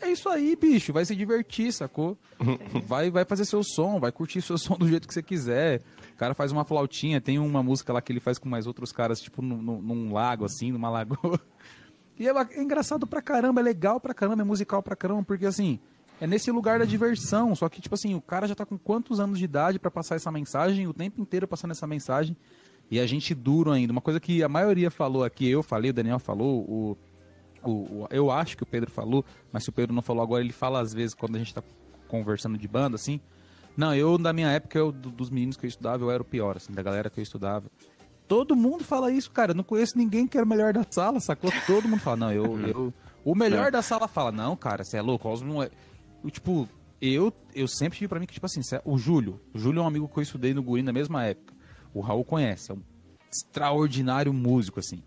É 0.00 0.10
isso 0.10 0.28
aí, 0.28 0.56
bicho. 0.56 0.92
Vai 0.92 1.04
se 1.04 1.14
divertir, 1.14 1.72
sacou? 1.72 2.16
vai, 2.86 3.10
vai 3.10 3.24
fazer 3.24 3.44
seu 3.44 3.62
som, 3.62 4.00
vai 4.00 4.10
curtir 4.10 4.40
seu 4.42 4.56
som 4.58 4.76
do 4.76 4.88
jeito 4.88 5.06
que 5.06 5.14
você 5.14 5.22
quiser 5.22 5.82
cara 6.20 6.34
faz 6.34 6.52
uma 6.52 6.66
flautinha, 6.66 7.18
tem 7.18 7.38
uma 7.38 7.62
música 7.62 7.94
lá 7.94 8.02
que 8.02 8.12
ele 8.12 8.20
faz 8.20 8.38
com 8.38 8.46
mais 8.46 8.66
outros 8.66 8.92
caras, 8.92 9.22
tipo 9.22 9.40
num, 9.40 9.80
num 9.80 10.12
lago, 10.12 10.44
assim, 10.44 10.70
numa 10.70 10.90
lagoa. 10.90 11.40
E 12.18 12.28
é, 12.28 12.32
é, 12.32 12.62
engraçado 12.62 13.06
pra 13.06 13.22
caramba, 13.22 13.62
é 13.62 13.64
legal 13.64 13.98
pra 13.98 14.12
caramba, 14.12 14.42
é 14.42 14.44
musical 14.44 14.82
pra 14.82 14.94
caramba, 14.94 15.22
porque 15.22 15.46
assim, 15.46 15.80
é 16.20 16.26
nesse 16.26 16.50
lugar 16.50 16.78
da 16.78 16.84
diversão. 16.84 17.56
Só 17.56 17.66
que, 17.66 17.80
tipo 17.80 17.94
assim, 17.94 18.14
o 18.14 18.20
cara 18.20 18.46
já 18.46 18.54
tá 18.54 18.66
com 18.66 18.76
quantos 18.76 19.18
anos 19.18 19.38
de 19.38 19.46
idade 19.46 19.78
para 19.78 19.90
passar 19.90 20.16
essa 20.16 20.30
mensagem, 20.30 20.86
o 20.86 20.92
tempo 20.92 21.18
inteiro 21.18 21.48
passando 21.48 21.70
essa 21.70 21.86
mensagem. 21.86 22.36
E 22.90 23.00
a 23.00 23.06
gente 23.06 23.34
duro 23.34 23.70
ainda. 23.70 23.90
Uma 23.90 24.02
coisa 24.02 24.20
que 24.20 24.42
a 24.42 24.50
maioria 24.50 24.90
falou 24.90 25.24
aqui, 25.24 25.48
eu 25.48 25.62
falei, 25.62 25.92
o 25.92 25.94
Daniel 25.94 26.18
falou, 26.18 26.60
o, 26.68 26.98
o, 27.64 27.70
o, 27.70 28.08
eu 28.10 28.30
acho 28.30 28.56
que 28.56 28.62
o 28.62 28.66
Pedro 28.66 28.90
falou, 28.90 29.24
mas 29.52 29.64
se 29.64 29.70
o 29.70 29.72
Pedro 29.72 29.94
não 29.94 30.02
falou 30.02 30.22
agora, 30.22 30.42
ele 30.42 30.52
fala 30.52 30.80
às 30.80 30.92
vezes 30.92 31.14
quando 31.14 31.36
a 31.36 31.38
gente 31.38 31.54
tá 31.54 31.62
conversando 32.08 32.58
de 32.58 32.68
banda, 32.68 32.96
assim. 32.96 33.20
Não, 33.76 33.94
eu, 33.94 34.18
na 34.18 34.32
minha 34.32 34.50
época, 34.50 34.78
eu, 34.78 34.90
dos 34.92 35.30
meninos 35.30 35.56
que 35.56 35.64
eu 35.64 35.68
estudava, 35.68 36.02
eu 36.02 36.10
era 36.10 36.22
o 36.22 36.26
pior, 36.26 36.56
assim, 36.56 36.72
da 36.72 36.82
galera 36.82 37.08
que 37.08 37.20
eu 37.20 37.22
estudava. 37.22 37.70
Todo 38.26 38.54
mundo 38.54 38.84
fala 38.84 39.10
isso, 39.10 39.30
cara. 39.30 39.52
Eu 39.52 39.56
não 39.56 39.64
conheço 39.64 39.96
ninguém 39.96 40.26
que 40.26 40.36
era 40.36 40.44
o 40.44 40.48
melhor 40.48 40.72
da 40.72 40.84
sala, 40.88 41.18
sacou? 41.20 41.50
Todo 41.66 41.88
mundo 41.88 42.00
fala, 42.00 42.16
não, 42.16 42.32
eu. 42.32 42.60
eu 42.60 42.94
o 43.24 43.34
melhor 43.34 43.68
é. 43.68 43.70
da 43.70 43.82
sala 43.82 44.08
fala, 44.08 44.32
não, 44.32 44.56
cara, 44.56 44.84
você 44.84 44.98
é 44.98 45.02
louco, 45.02 45.28
Osmo 45.28 45.62
é. 45.62 45.70
Tipo, 46.30 46.68
eu, 47.00 47.32
eu 47.54 47.66
sempre 47.66 47.98
tive 47.98 48.08
pra 48.08 48.20
mim 48.20 48.26
que, 48.26 48.34
tipo 48.34 48.46
assim, 48.46 48.60
o 48.84 48.98
Júlio. 48.98 49.40
O 49.54 49.58
Júlio 49.58 49.80
é 49.80 49.82
um 49.82 49.86
amigo 49.86 50.08
que 50.08 50.18
eu 50.18 50.22
estudei 50.22 50.52
no 50.52 50.62
Guri 50.62 50.82
na 50.82 50.92
mesma 50.92 51.24
época. 51.24 51.54
O 51.94 52.00
Raul 52.00 52.24
conhece, 52.24 52.70
é 52.70 52.74
um 52.74 52.82
extraordinário 53.32 54.32
músico, 54.32 54.80
assim. 54.80 55.02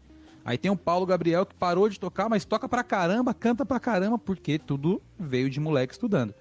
Aí 0.46 0.58
tem 0.58 0.70
o 0.70 0.76
Paulo 0.76 1.06
Gabriel 1.06 1.46
que 1.46 1.56
parou 1.56 1.88
de 1.88 2.00
tocar, 2.00 2.30
mas 2.30 2.44
toca 2.44 2.68
pra 2.68 2.84
caramba, 2.84 3.34
canta 3.34 3.66
pra 3.66 3.80
caramba, 3.80 4.18
porque 4.18 4.60
tudo 4.60 5.02
veio 5.18 5.50
de 5.50 5.60
moleque 5.60 5.94
estudando. 5.94 6.34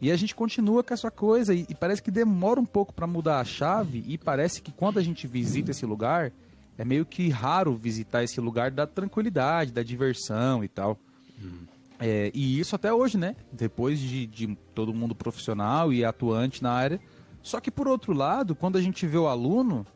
E 0.00 0.12
a 0.12 0.16
gente 0.16 0.34
continua 0.34 0.84
com 0.84 0.92
essa 0.92 1.10
coisa 1.10 1.54
e, 1.54 1.66
e 1.68 1.74
parece 1.74 2.02
que 2.02 2.10
demora 2.10 2.60
um 2.60 2.66
pouco 2.66 2.92
para 2.92 3.06
mudar 3.06 3.40
a 3.40 3.44
chave 3.44 4.04
e 4.06 4.18
parece 4.18 4.60
que 4.60 4.70
quando 4.70 4.98
a 4.98 5.02
gente 5.02 5.26
visita 5.26 5.70
esse 5.70 5.86
lugar 5.86 6.32
é 6.78 6.84
meio 6.84 7.06
que 7.06 7.28
raro 7.30 7.74
visitar 7.74 8.22
esse 8.22 8.40
lugar 8.40 8.70
da 8.70 8.86
tranquilidade, 8.86 9.72
da 9.72 9.82
diversão 9.82 10.62
e 10.62 10.68
tal. 10.68 10.98
Hum. 11.42 11.64
É, 11.98 12.30
e 12.34 12.60
isso 12.60 12.76
até 12.76 12.92
hoje, 12.92 13.16
né? 13.16 13.34
Depois 13.50 13.98
de, 13.98 14.26
de 14.26 14.54
todo 14.74 14.92
mundo 14.92 15.14
profissional 15.14 15.92
e 15.92 16.04
atuante 16.04 16.62
na 16.62 16.70
área. 16.70 17.00
Só 17.42 17.58
que 17.58 17.70
por 17.70 17.88
outro 17.88 18.12
lado, 18.12 18.54
quando 18.54 18.76
a 18.76 18.82
gente 18.82 19.06
vê 19.06 19.16
o 19.16 19.26
aluno, 19.26 19.86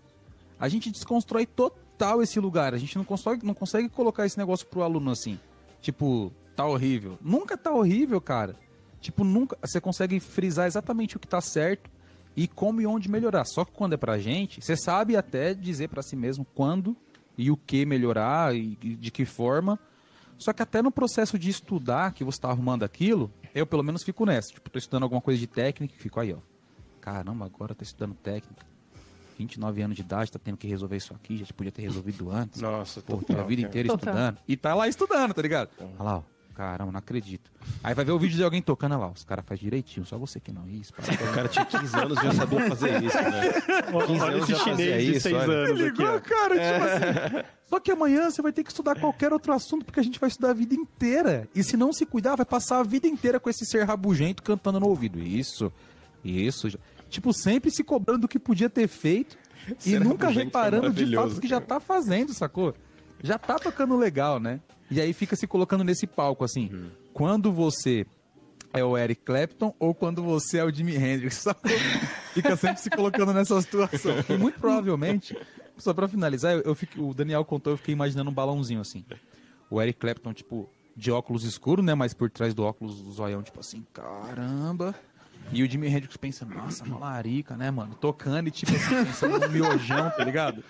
a 0.59 0.69
gente 0.69 0.91
desconstrói 0.91 1.47
total 2.01 2.23
esse 2.23 2.41
lugar. 2.41 2.73
A 2.73 2.79
gente 2.79 2.97
não 2.97 3.05
consegue, 3.05 3.45
não 3.45 3.53
consegue 3.53 3.89
colocar 3.89 4.25
esse 4.25 4.39
negócio 4.39 4.67
pro 4.67 4.83
aluno 4.83 5.11
assim. 5.11 5.39
Tipo, 5.83 6.33
tá 6.57 6.65
horrível. 6.65 7.19
Nunca 7.21 7.57
tá 7.59 7.71
horrível, 7.71 8.21
cara. 8.21 8.57
Tipo, 9.01 9.23
nunca. 9.23 9.57
Você 9.61 9.81
consegue 9.81 10.19
frisar 10.19 10.67
exatamente 10.67 11.17
o 11.17 11.21
que 11.21 11.29
tá 11.29 11.41
certo 11.41 11.91
e 12.35 12.49
como 12.49 12.81
e 12.81 12.87
onde 12.87 13.11
melhorar. 13.11 13.45
Só 13.45 13.65
que 13.65 13.73
quando 13.73 13.93
é 13.93 13.97
pra 13.99 14.19
gente, 14.19 14.63
você 14.63 14.77
sabe 14.77 15.17
até 15.17 15.53
dizer 15.53 15.89
para 15.89 16.03
si 16.03 16.17
mesmo 16.17 16.47
quando 16.55 16.97
e 17.37 17.51
o 17.51 17.57
que 17.57 17.85
melhorar 17.85 18.55
e 18.57 18.77
de 18.77 19.11
que 19.11 19.27
forma. 19.27 19.79
Só 20.39 20.55
que 20.55 20.63
até 20.63 20.81
no 20.81 20.91
processo 20.91 21.39
de 21.39 21.51
estudar, 21.51 22.15
que 22.15 22.25
você 22.25 22.39
está 22.39 22.49
arrumando 22.49 22.83
aquilo, 22.83 23.31
eu 23.55 23.67
pelo 23.67 23.83
menos 23.83 24.03
fico 24.03 24.25
nessa. 24.25 24.49
Tipo, 24.55 24.71
tô 24.71 24.79
estudando 24.79 25.03
alguma 25.03 25.21
coisa 25.21 25.39
de 25.39 25.47
técnica 25.47 25.95
e 25.95 25.99
fico 25.99 26.19
aí, 26.19 26.33
ó. 26.33 26.39
Caramba, 26.99 27.45
agora 27.45 27.75
tá 27.75 27.83
estudando 27.83 28.15
técnica. 28.15 28.65
29 29.41 29.83
anos 29.83 29.97
de 29.97 30.03
idade, 30.03 30.31
tá 30.31 30.39
tendo 30.39 30.59
que 30.59 30.67
resolver 30.67 30.97
isso 30.97 31.15
aqui, 31.15 31.39
já 31.39 31.47
podia 31.55 31.73
ter 31.73 31.83
resolvido 31.83 32.31
antes. 32.31 32.61
Nossa, 32.61 33.01
Pô, 33.01 33.17
total, 33.17 33.41
a 33.41 33.45
vida 33.45 33.63
inteira 33.63 33.89
total. 33.89 34.13
estudando. 34.13 34.39
E 34.47 34.57
tá 34.57 34.75
lá 34.75 34.87
estudando, 34.87 35.33
tá 35.33 35.43
ligado? 35.43 35.71
Olha 35.79 36.03
lá, 36.03 36.17
ó. 36.19 36.23
Caramba, 36.55 36.93
não 36.93 36.99
acredito. 36.99 37.51
Aí 37.83 37.95
vai 37.95 38.05
ver 38.05 38.13
o 38.13 38.19
vídeo 38.19 38.37
de 38.37 38.45
alguém 38.45 38.61
tocando 38.61 38.99
lá, 38.99 39.11
os 39.11 39.25
caras 39.25 39.43
fazem 39.47 39.65
direitinho, 39.65 40.05
só 40.05 40.19
você 40.19 40.39
que 40.39 40.53
não. 40.53 40.69
Isso, 40.69 40.93
para. 40.93 41.07
O 41.31 41.33
cara 41.33 41.49
tinha 41.49 41.65
15 41.65 41.97
anos 41.97 42.19
e 42.19 42.23
já 42.23 42.33
sabia 42.35 42.69
fazer 42.69 43.03
isso, 43.03 43.17
né? 43.17 43.53
15 44.07 44.21
olha 44.23 44.25
anos 44.25 44.43
esse 44.43 44.53
já 44.53 44.65
chinês 44.65 45.07
de 45.07 45.21
6 45.21 45.37
anos 45.37 45.81
aqui, 45.81 46.03
ó. 46.03 46.21
cara, 46.21 46.51
tipo 46.51 46.61
é. 46.61 46.77
assim. 46.77 47.49
Só 47.65 47.81
que 47.81 47.91
amanhã 47.91 48.31
você 48.31 48.43
vai 48.43 48.53
ter 48.53 48.63
que 48.63 48.71
estudar 48.71 49.01
qualquer 49.01 49.33
outro 49.33 49.55
assunto, 49.55 49.87
porque 49.87 50.01
a 50.01 50.03
gente 50.03 50.21
vai 50.21 50.29
estudar 50.29 50.51
a 50.51 50.55
vida 50.55 50.75
inteira. 50.75 51.49
E 51.55 51.63
se 51.63 51.79
não 51.79 51.95
se 51.95 52.05
cuidar, 52.05 52.37
vai 52.37 52.45
passar 52.45 52.81
a 52.81 52.83
vida 52.83 53.07
inteira 53.07 53.41
com 53.41 53.49
esse 53.49 53.65
ser 53.65 53.85
rabugento 53.85 54.43
cantando 54.43 54.81
no 54.81 54.89
ouvido. 54.89 55.19
Isso, 55.19 55.73
isso. 56.23 56.69
Tipo, 57.11 57.33
sempre 57.33 57.71
se 57.71 57.85
cobrando 57.85 58.23
do 58.23 58.29
que 58.29 58.39
podia 58.39 58.71
ter 58.71 58.89
feito 58.89 59.37
e 59.85 59.99
nunca 59.99 60.29
é 60.29 60.33
reparando 60.33 60.91
de 60.93 61.15
fato 61.15 61.41
que 61.41 61.49
já 61.49 61.61
tá 61.61 61.79
fazendo, 61.79 62.33
sacou? 62.33 62.75
Já 63.23 63.37
tá 63.37 63.59
tocando 63.59 63.97
legal, 63.97 64.41
né? 64.41 64.61
E 64.91 65.01
aí 65.01 65.13
fica 65.13 65.37
se 65.37 65.47
colocando 65.47 65.85
nesse 65.85 66.07
palco, 66.07 66.45
assim. 66.45 66.71
Uhum. 66.73 66.91
Quando 67.13 67.53
você 67.53 68.07
é 68.73 68.85
o 68.85 68.97
Eric 68.97 69.23
Clapton 69.23 69.75
ou 69.79 69.95
quando 69.95 70.23
você 70.23 70.59
é 70.59 70.65
o 70.65 70.73
Jimi 70.73 70.97
Hendrix. 70.97 71.45
Fica 72.33 72.57
sempre 72.57 72.81
se 72.81 72.89
colocando 72.91 73.33
nessa 73.33 73.61
situação. 73.61 74.13
E 74.29 74.37
muito 74.39 74.59
provavelmente, 74.61 75.37
só 75.77 75.93
pra 75.93 76.07
finalizar, 76.07 76.55
eu, 76.55 76.61
eu 76.61 76.75
fico, 76.75 77.03
o 77.03 77.13
Daniel 77.13 77.45
contou, 77.45 77.73
eu 77.73 77.77
fiquei 77.77 77.93
imaginando 77.93 78.31
um 78.31 78.33
balãozinho 78.35 78.81
assim. 78.81 79.05
O 79.69 79.83
Eric 79.83 79.99
Clapton, 79.99 80.33
tipo, 80.33 80.71
de 80.97 81.11
óculos 81.11 81.45
escuro, 81.45 81.83
né? 81.83 81.95
Mas 81.95 82.15
por 82.15 82.31
trás 82.31 82.55
do 82.55 82.63
óculos 82.63 83.03
do 83.03 83.11
zoião, 83.11 83.43
tipo 83.43 83.59
assim, 83.59 83.85
caramba. 83.93 84.95
E 85.53 85.63
o 85.63 85.71
Jimi 85.71 85.89
Hendrix 85.89 86.17
pensa, 86.17 86.45
nossa, 86.45 86.85
malarica, 86.85 87.57
né, 87.57 87.71
mano? 87.71 87.95
Tocando 87.95 88.49
e 88.49 88.51
tipo 88.51 88.73
assim, 88.75 89.05
pensando 89.05 89.39
no 89.39 89.49
miojão, 89.49 90.11
tá 90.11 90.25
ligado? 90.25 90.63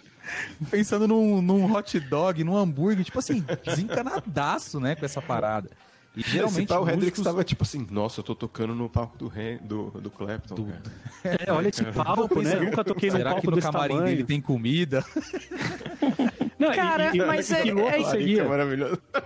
Pensando 0.71 1.09
num, 1.09 1.43
num 1.43 1.73
hot 1.73 1.99
dog, 2.01 2.43
num 2.45 2.57
hambúrguer, 2.57 3.05
tipo 3.05 3.19
assim, 3.19 3.45
desencanadaço, 3.65 4.81
né, 4.81 4.95
com 4.95 5.05
essa 5.05 5.21
parada. 5.21 5.71
E 6.17 6.23
geralmente 6.23 6.67
tá, 6.67 6.77
o 6.77 6.81
músicos... 6.81 6.97
Hendrix 6.97 7.21
tava 7.21 7.45
tipo 7.45 7.63
assim, 7.63 7.87
nossa, 7.91 8.21
eu 8.21 8.25
tô 8.25 8.35
tocando 8.35 8.75
no 8.75 8.89
palco 8.89 9.17
do, 9.17 9.31
do, 9.63 10.01
do 10.01 10.11
Clapton. 10.11 10.55
Do... 10.57 10.73
É, 11.23 11.53
olha 11.53 11.69
esse 11.69 11.85
palco, 11.85 12.43
né? 12.43 12.55
Eu 12.55 12.65
nunca 12.65 12.83
toquei 12.83 13.11
Será 13.11 13.31
no 13.31 13.37
palco 13.37 13.49
que 13.49 13.57
no 13.57 13.63
camarim 13.63 13.95
tamanho? 13.95 14.11
dele 14.11 14.25
tem 14.25 14.41
comida? 14.41 15.05
Não, 16.61 16.75
Cara, 16.75 17.11
e, 17.15 17.19
e, 17.19 17.25
mas 17.25 17.51
é, 17.51 17.63
que 17.63 17.71
louco 17.71 17.91
é, 17.91 18.05
seria. 18.05 18.47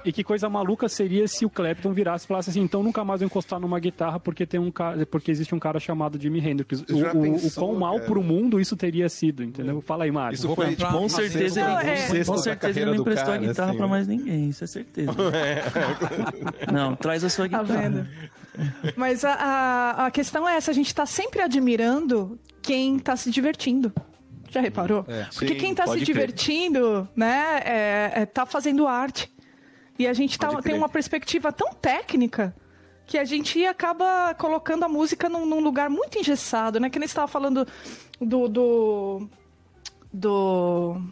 E 0.05 0.13
que 0.13 0.23
coisa 0.23 0.49
maluca 0.49 0.89
seria 0.89 1.27
se 1.27 1.45
o 1.45 1.51
Clapton 1.51 1.93
virasse 1.93 2.25
e 2.25 2.29
falasse 2.29 2.51
assim: 2.51 2.61
então 2.61 2.81
nunca 2.81 3.05
mais 3.05 3.21
vou 3.21 3.27
encostar 3.27 3.59
numa 3.59 3.81
guitarra 3.81 4.21
porque 4.21 4.47
tem 4.47 4.61
um 4.61 4.71
cara, 4.71 5.05
porque 5.05 5.33
existe 5.33 5.53
um 5.53 5.59
cara 5.59 5.81
chamado 5.81 6.17
Jimi 6.21 6.39
Hendrix. 6.39 6.85
O, 6.89 6.95
o, 6.95 7.47
o, 7.47 7.51
quão 7.51 7.75
mal 7.75 7.97
cara. 7.97 8.07
pro 8.07 8.23
mundo 8.23 8.61
isso 8.61 8.77
teria 8.77 9.09
sido, 9.09 9.43
entendeu? 9.43 9.81
Fala 9.81 10.05
aí, 10.05 10.13
Mário. 10.13 10.37
Isso 10.37 10.55
foi, 10.55 10.77
tipo, 10.77 10.93
com 10.93 11.09
certeza 11.09 11.61
ele, 11.61 12.21
é. 12.21 12.25
com 12.25 12.39
certeza 12.39 12.81
ele 12.81 12.91
não 12.93 13.01
emprestou 13.01 13.33
cara, 13.33 13.43
a 13.43 13.47
guitarra 13.47 13.71
assim, 13.71 13.79
pra 13.79 13.89
mais 13.89 14.07
ninguém, 14.07 14.49
isso 14.51 14.63
é 14.63 14.67
certeza. 14.69 15.13
É. 15.35 16.73
Não, 16.73 16.95
traz 16.95 17.25
a 17.25 17.29
sua 17.29 17.49
tá 17.49 17.63
guitarra. 17.63 17.81
Tá 17.81 17.89
vendo? 17.89 18.07
Mas 18.97 19.25
a, 19.25 19.33
a, 19.33 20.07
a 20.07 20.11
questão 20.11 20.49
é 20.49 20.57
essa: 20.57 20.71
a 20.71 20.75
gente 20.75 20.95
tá 20.95 21.05
sempre 21.05 21.41
admirando 21.41 22.39
quem 22.63 22.99
tá 22.99 23.17
se 23.17 23.31
divertindo. 23.31 23.93
Já 24.55 24.61
reparou? 24.61 25.05
É, 25.09 25.25
Porque 25.35 25.55
sim, 25.55 25.59
quem 25.59 25.73
está 25.73 25.85
se 25.85 25.99
divertindo, 25.99 27.09
né, 27.17 27.61
é, 27.65 28.13
é, 28.23 28.27
tá 28.27 28.47
fazendo 28.47 28.87
arte. 28.87 29.29
E 29.99 30.07
a 30.07 30.13
gente 30.13 30.39
tá, 30.39 30.63
tem 30.63 30.75
uma 30.75 30.89
perspectiva 30.89 31.53
tão 31.53 31.75
técnica 31.75 32.55
que 33.05 33.19
a 33.19 33.25
gente 33.25 33.67
acaba 33.67 34.33
colocando 34.35 34.85
a 34.85 34.89
música 34.89 35.29
num, 35.29 35.45
num 35.45 35.59
lugar 35.59 35.91
muito 35.91 36.21
engessado, 36.21 36.79
né? 36.79 36.89
Que 36.89 37.01
nem 37.01 37.07
estava 37.07 37.27
falando 37.27 37.67
do, 38.21 38.49
do. 38.49 39.29
do. 40.13 41.03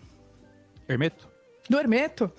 Hermeto? 0.89 1.29
Do 1.69 1.79
Hermeto. 1.81 2.31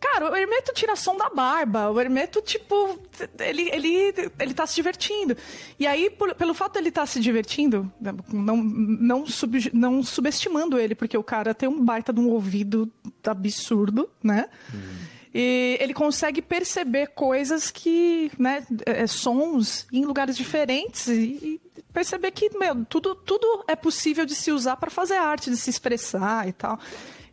Cara, 0.00 0.32
o 0.32 0.34
Hermeto 0.34 0.72
tira 0.72 0.96
som 0.96 1.14
da 1.14 1.28
barba. 1.28 1.90
O 1.90 2.00
Hermeto, 2.00 2.40
tipo, 2.40 2.98
ele, 3.38 3.70
ele, 3.70 4.14
ele 4.38 4.54
tá 4.54 4.66
se 4.66 4.74
divertindo. 4.74 5.36
E 5.78 5.86
aí, 5.86 6.08
por, 6.08 6.34
pelo 6.34 6.54
fato 6.54 6.74
dele 6.74 6.88
estar 6.88 7.02
tá 7.02 7.06
se 7.06 7.20
divertindo, 7.20 7.92
não, 8.32 8.56
não, 8.56 9.26
sub, 9.26 9.70
não 9.74 10.02
subestimando 10.02 10.78
ele, 10.78 10.94
porque 10.94 11.18
o 11.18 11.22
cara 11.22 11.54
tem 11.54 11.68
um 11.68 11.84
baita 11.84 12.14
de 12.14 12.20
um 12.20 12.30
ouvido 12.30 12.90
absurdo, 13.22 14.08
né? 14.22 14.48
E 15.34 15.76
ele 15.78 15.92
consegue 15.92 16.40
perceber 16.40 17.08
coisas 17.08 17.70
que, 17.70 18.32
né, 18.38 18.66
é, 18.86 19.06
sons 19.06 19.86
em 19.92 20.04
lugares 20.04 20.36
diferentes 20.36 21.06
e, 21.06 21.60
e 21.76 21.82
perceber 21.92 22.32
que, 22.32 22.50
meu, 22.58 22.84
tudo, 22.86 23.14
tudo 23.14 23.64
é 23.68 23.76
possível 23.76 24.24
de 24.26 24.34
se 24.34 24.50
usar 24.50 24.76
para 24.76 24.90
fazer 24.90 25.14
arte, 25.14 25.50
de 25.50 25.56
se 25.56 25.70
expressar 25.70 26.48
e 26.48 26.52
tal 26.52 26.80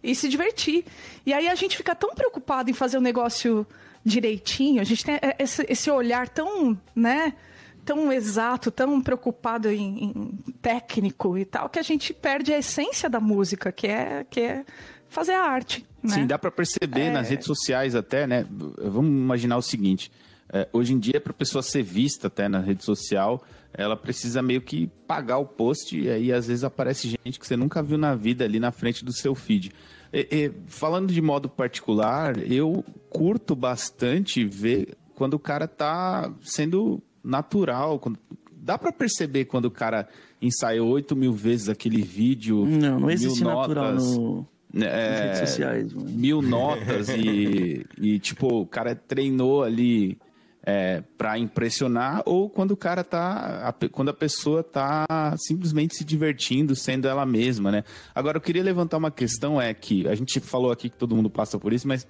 e 0.04 0.16
se 0.16 0.30
divertir. 0.30 0.86
E 1.26 1.34
aí 1.34 1.48
a 1.48 1.56
gente 1.56 1.76
fica 1.78 1.96
tão 1.96 2.14
preocupado 2.14 2.70
em 2.70 2.74
fazer 2.74 2.98
o 2.98 3.02
negócio 3.02 3.66
direitinho, 4.04 4.80
a 4.80 4.86
gente 4.86 5.04
tem 5.04 5.20
esse, 5.38 5.66
esse 5.68 5.92
olhar 5.92 6.30
tão, 6.30 6.80
né, 6.96 7.34
tão 7.84 8.12
exato, 8.12 8.72
tão 8.72 9.02
preocupado 9.02 9.70
em, 9.70 10.06
em, 10.06 10.54
técnico 10.62 11.38
e 11.38 11.44
tal, 11.44 11.70
que 11.70 11.78
a 11.78 11.82
gente 11.82 12.14
perde 12.14 12.54
a 12.54 12.58
essência 12.58 13.10
da 13.10 13.20
música, 13.20 13.72
que 13.72 13.88
é, 13.88 14.26
que 14.30 14.40
é 14.40 14.66
fazer 15.10 15.34
a 15.34 15.44
arte. 15.44 15.86
Né? 16.02 16.16
Sim, 16.16 16.28
dá 16.28 16.40
para 16.40 16.52
perceber 16.52 17.02
é... 17.02 17.12
nas 17.12 17.30
redes 17.30 17.46
sociais 17.46 17.96
até, 17.96 18.26
né? 18.26 18.46
Vamos 18.50 19.10
imaginar 19.10 19.58
o 19.58 19.62
seguinte: 19.62 20.12
é, 20.52 20.68
hoje 20.72 20.94
em 20.94 21.00
dia, 21.00 21.20
para 21.20 21.32
a 21.32 21.36
pessoa 21.36 21.62
ser 21.62 21.84
vista 21.84 22.28
até 22.28 22.48
na 22.48 22.60
rede 22.60 22.84
social, 22.84 23.44
ela 23.74 23.98
precisa 23.98 24.42
meio 24.42 24.62
que 24.62 24.88
pagar 25.06 25.38
o 25.38 25.46
post 25.46 26.00
e 26.00 26.10
aí 26.10 26.32
às 26.32 26.48
vezes 26.48 26.64
aparece 26.64 27.10
gente 27.10 27.40
que 27.40 27.46
você 27.46 27.58
nunca 27.58 27.84
viu 27.84 27.98
na 27.98 28.16
vida 28.16 28.46
ali 28.46 28.60
na 28.60 28.72
frente 28.72 29.04
do 29.04 29.12
seu 29.12 29.36
feed. 29.36 29.72
E, 30.14 30.28
e, 30.32 30.52
falando 30.68 31.12
de 31.12 31.22
modo 31.22 31.50
particular, 31.50 32.38
eu 32.50 32.84
curto 33.10 33.56
bastante 33.56 34.46
ver 34.46 34.98
quando 35.16 35.34
o 35.34 35.40
cara 35.40 35.68
tá 35.68 36.32
sendo 36.42 37.02
natural. 37.24 38.00
Quando... 38.00 38.18
Dá 38.52 38.78
para 38.78 38.92
perceber 38.92 39.46
quando 39.46 39.66
o 39.66 39.72
cara 39.72 40.08
ensaiou 40.42 40.90
8 40.90 41.16
mil 41.16 41.34
vezes 41.34 41.68
aquele 41.68 42.02
vídeo. 42.02 42.66
Não, 42.66 43.02
não 43.02 43.12
existe 43.12 43.44
notas, 43.44 43.76
natural 43.76 43.94
no... 43.96 44.48
É, 44.76 45.10
nas 45.10 45.20
redes 45.20 45.50
sociais. 45.50 45.94
Mano. 45.94 46.10
Mil 46.10 46.42
notas 46.42 47.10
e, 47.10 47.86
e, 48.00 48.20
tipo, 48.20 48.62
o 48.62 48.66
cara 48.66 48.96
treinou 48.96 49.64
ali 49.64 50.18
é, 50.70 51.02
para 51.18 51.40
impressionar 51.40 52.22
ou 52.26 52.50
quando 52.50 52.72
o 52.72 52.78
cara 52.78 53.02
tá, 53.02 53.70
a, 53.70 53.88
quando 53.88 54.10
a 54.10 54.14
pessoa 54.14 54.62
tá 54.62 55.06
simplesmente 55.38 55.96
se 55.96 56.04
divertindo, 56.04 56.76
sendo 56.76 57.08
ela 57.08 57.26
mesma, 57.26 57.72
né? 57.72 57.86
Agora 58.14 58.36
eu 58.36 58.42
queria 58.42 58.62
levantar 58.62 58.98
uma 58.98 59.10
questão 59.10 59.62
é 59.62 59.74
que 59.74 60.06
a 60.10 60.14
gente 60.14 60.42
falou 60.42 60.70
aqui 60.70 60.90
que 60.90 60.98
todo 60.98 61.16
mundo 61.16 61.30
passa 61.30 61.58
por 61.58 61.72
isso, 61.72 61.88
mas 61.88 62.06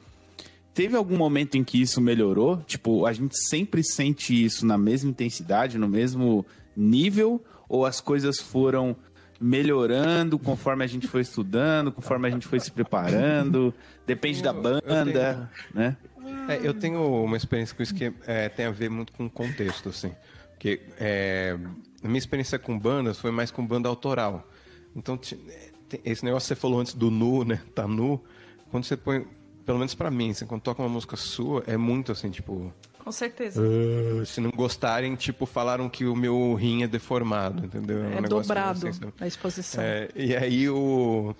teve 0.73 0.97
algum 0.97 1.15
momento 1.15 1.55
em 1.55 1.63
que 1.63 1.79
isso 1.79 2.01
melhorou? 2.01 2.57
Tipo, 2.65 3.05
a 3.05 3.13
gente 3.13 3.37
sempre 3.47 3.83
sente 3.83 4.33
isso 4.43 4.65
na 4.65 4.75
mesma 4.75 5.11
intensidade, 5.11 5.77
no 5.77 5.87
mesmo 5.87 6.43
nível 6.75 7.39
ou 7.69 7.85
as 7.85 8.01
coisas 8.01 8.39
foram 8.39 8.95
melhorando 9.39 10.39
conforme 10.39 10.83
a 10.83 10.87
gente 10.87 11.07
foi 11.07 11.21
estudando, 11.21 11.91
conforme 11.91 12.27
a 12.27 12.31
gente 12.31 12.47
foi 12.47 12.59
se 12.59 12.71
preparando, 12.71 13.71
depende 14.03 14.41
da 14.41 14.51
banda, 14.51 15.47
né? 15.75 15.95
É, 16.47 16.59
eu 16.63 16.73
tenho 16.73 17.23
uma 17.23 17.37
experiência 17.37 17.75
com 17.75 17.83
isso 17.83 17.93
que 17.93 18.11
é, 18.25 18.49
tem 18.49 18.65
a 18.65 18.71
ver 18.71 18.89
muito 18.89 19.11
com 19.13 19.25
o 19.25 19.29
contexto, 19.29 19.89
assim. 19.89 20.11
Porque 20.51 20.81
é, 20.99 21.57
a 22.03 22.07
minha 22.07 22.17
experiência 22.17 22.57
com 22.57 22.77
bandas 22.77 23.19
foi 23.19 23.31
mais 23.31 23.51
com 23.51 23.65
banda 23.65 23.87
autoral. 23.87 24.49
Então, 24.95 25.19
esse 26.03 26.25
negócio 26.25 26.47
que 26.47 26.55
você 26.55 26.59
falou 26.59 26.79
antes 26.79 26.93
do 26.93 27.11
nu, 27.11 27.43
né? 27.43 27.61
Tá 27.75 27.87
nu. 27.87 28.23
Quando 28.71 28.85
você 28.85 28.97
põe, 28.97 29.25
pelo 29.65 29.77
menos 29.77 29.93
para 29.93 30.09
mim, 30.09 30.31
assim, 30.31 30.45
quando 30.45 30.61
toca 30.61 30.81
uma 30.81 30.89
música 30.89 31.15
sua, 31.15 31.63
é 31.67 31.77
muito 31.77 32.11
assim, 32.11 32.29
tipo. 32.29 32.73
Com 33.03 33.11
certeza. 33.11 33.61
Uh, 33.61 34.25
se 34.25 34.41
não 34.41 34.51
gostarem, 34.51 35.15
tipo, 35.15 35.45
falaram 35.45 35.87
que 35.87 36.05
o 36.05 36.15
meu 36.15 36.53
rim 36.55 36.83
é 36.83 36.87
deformado, 36.87 37.65
entendeu? 37.65 38.03
É, 38.03 38.19
um 38.19 38.23
dobrado 38.23 38.87
assim, 38.87 38.99
a 39.19 39.27
exposição. 39.27 39.81
É, 39.81 40.09
e 40.13 40.35
aí 40.35 40.69
o 40.69 41.33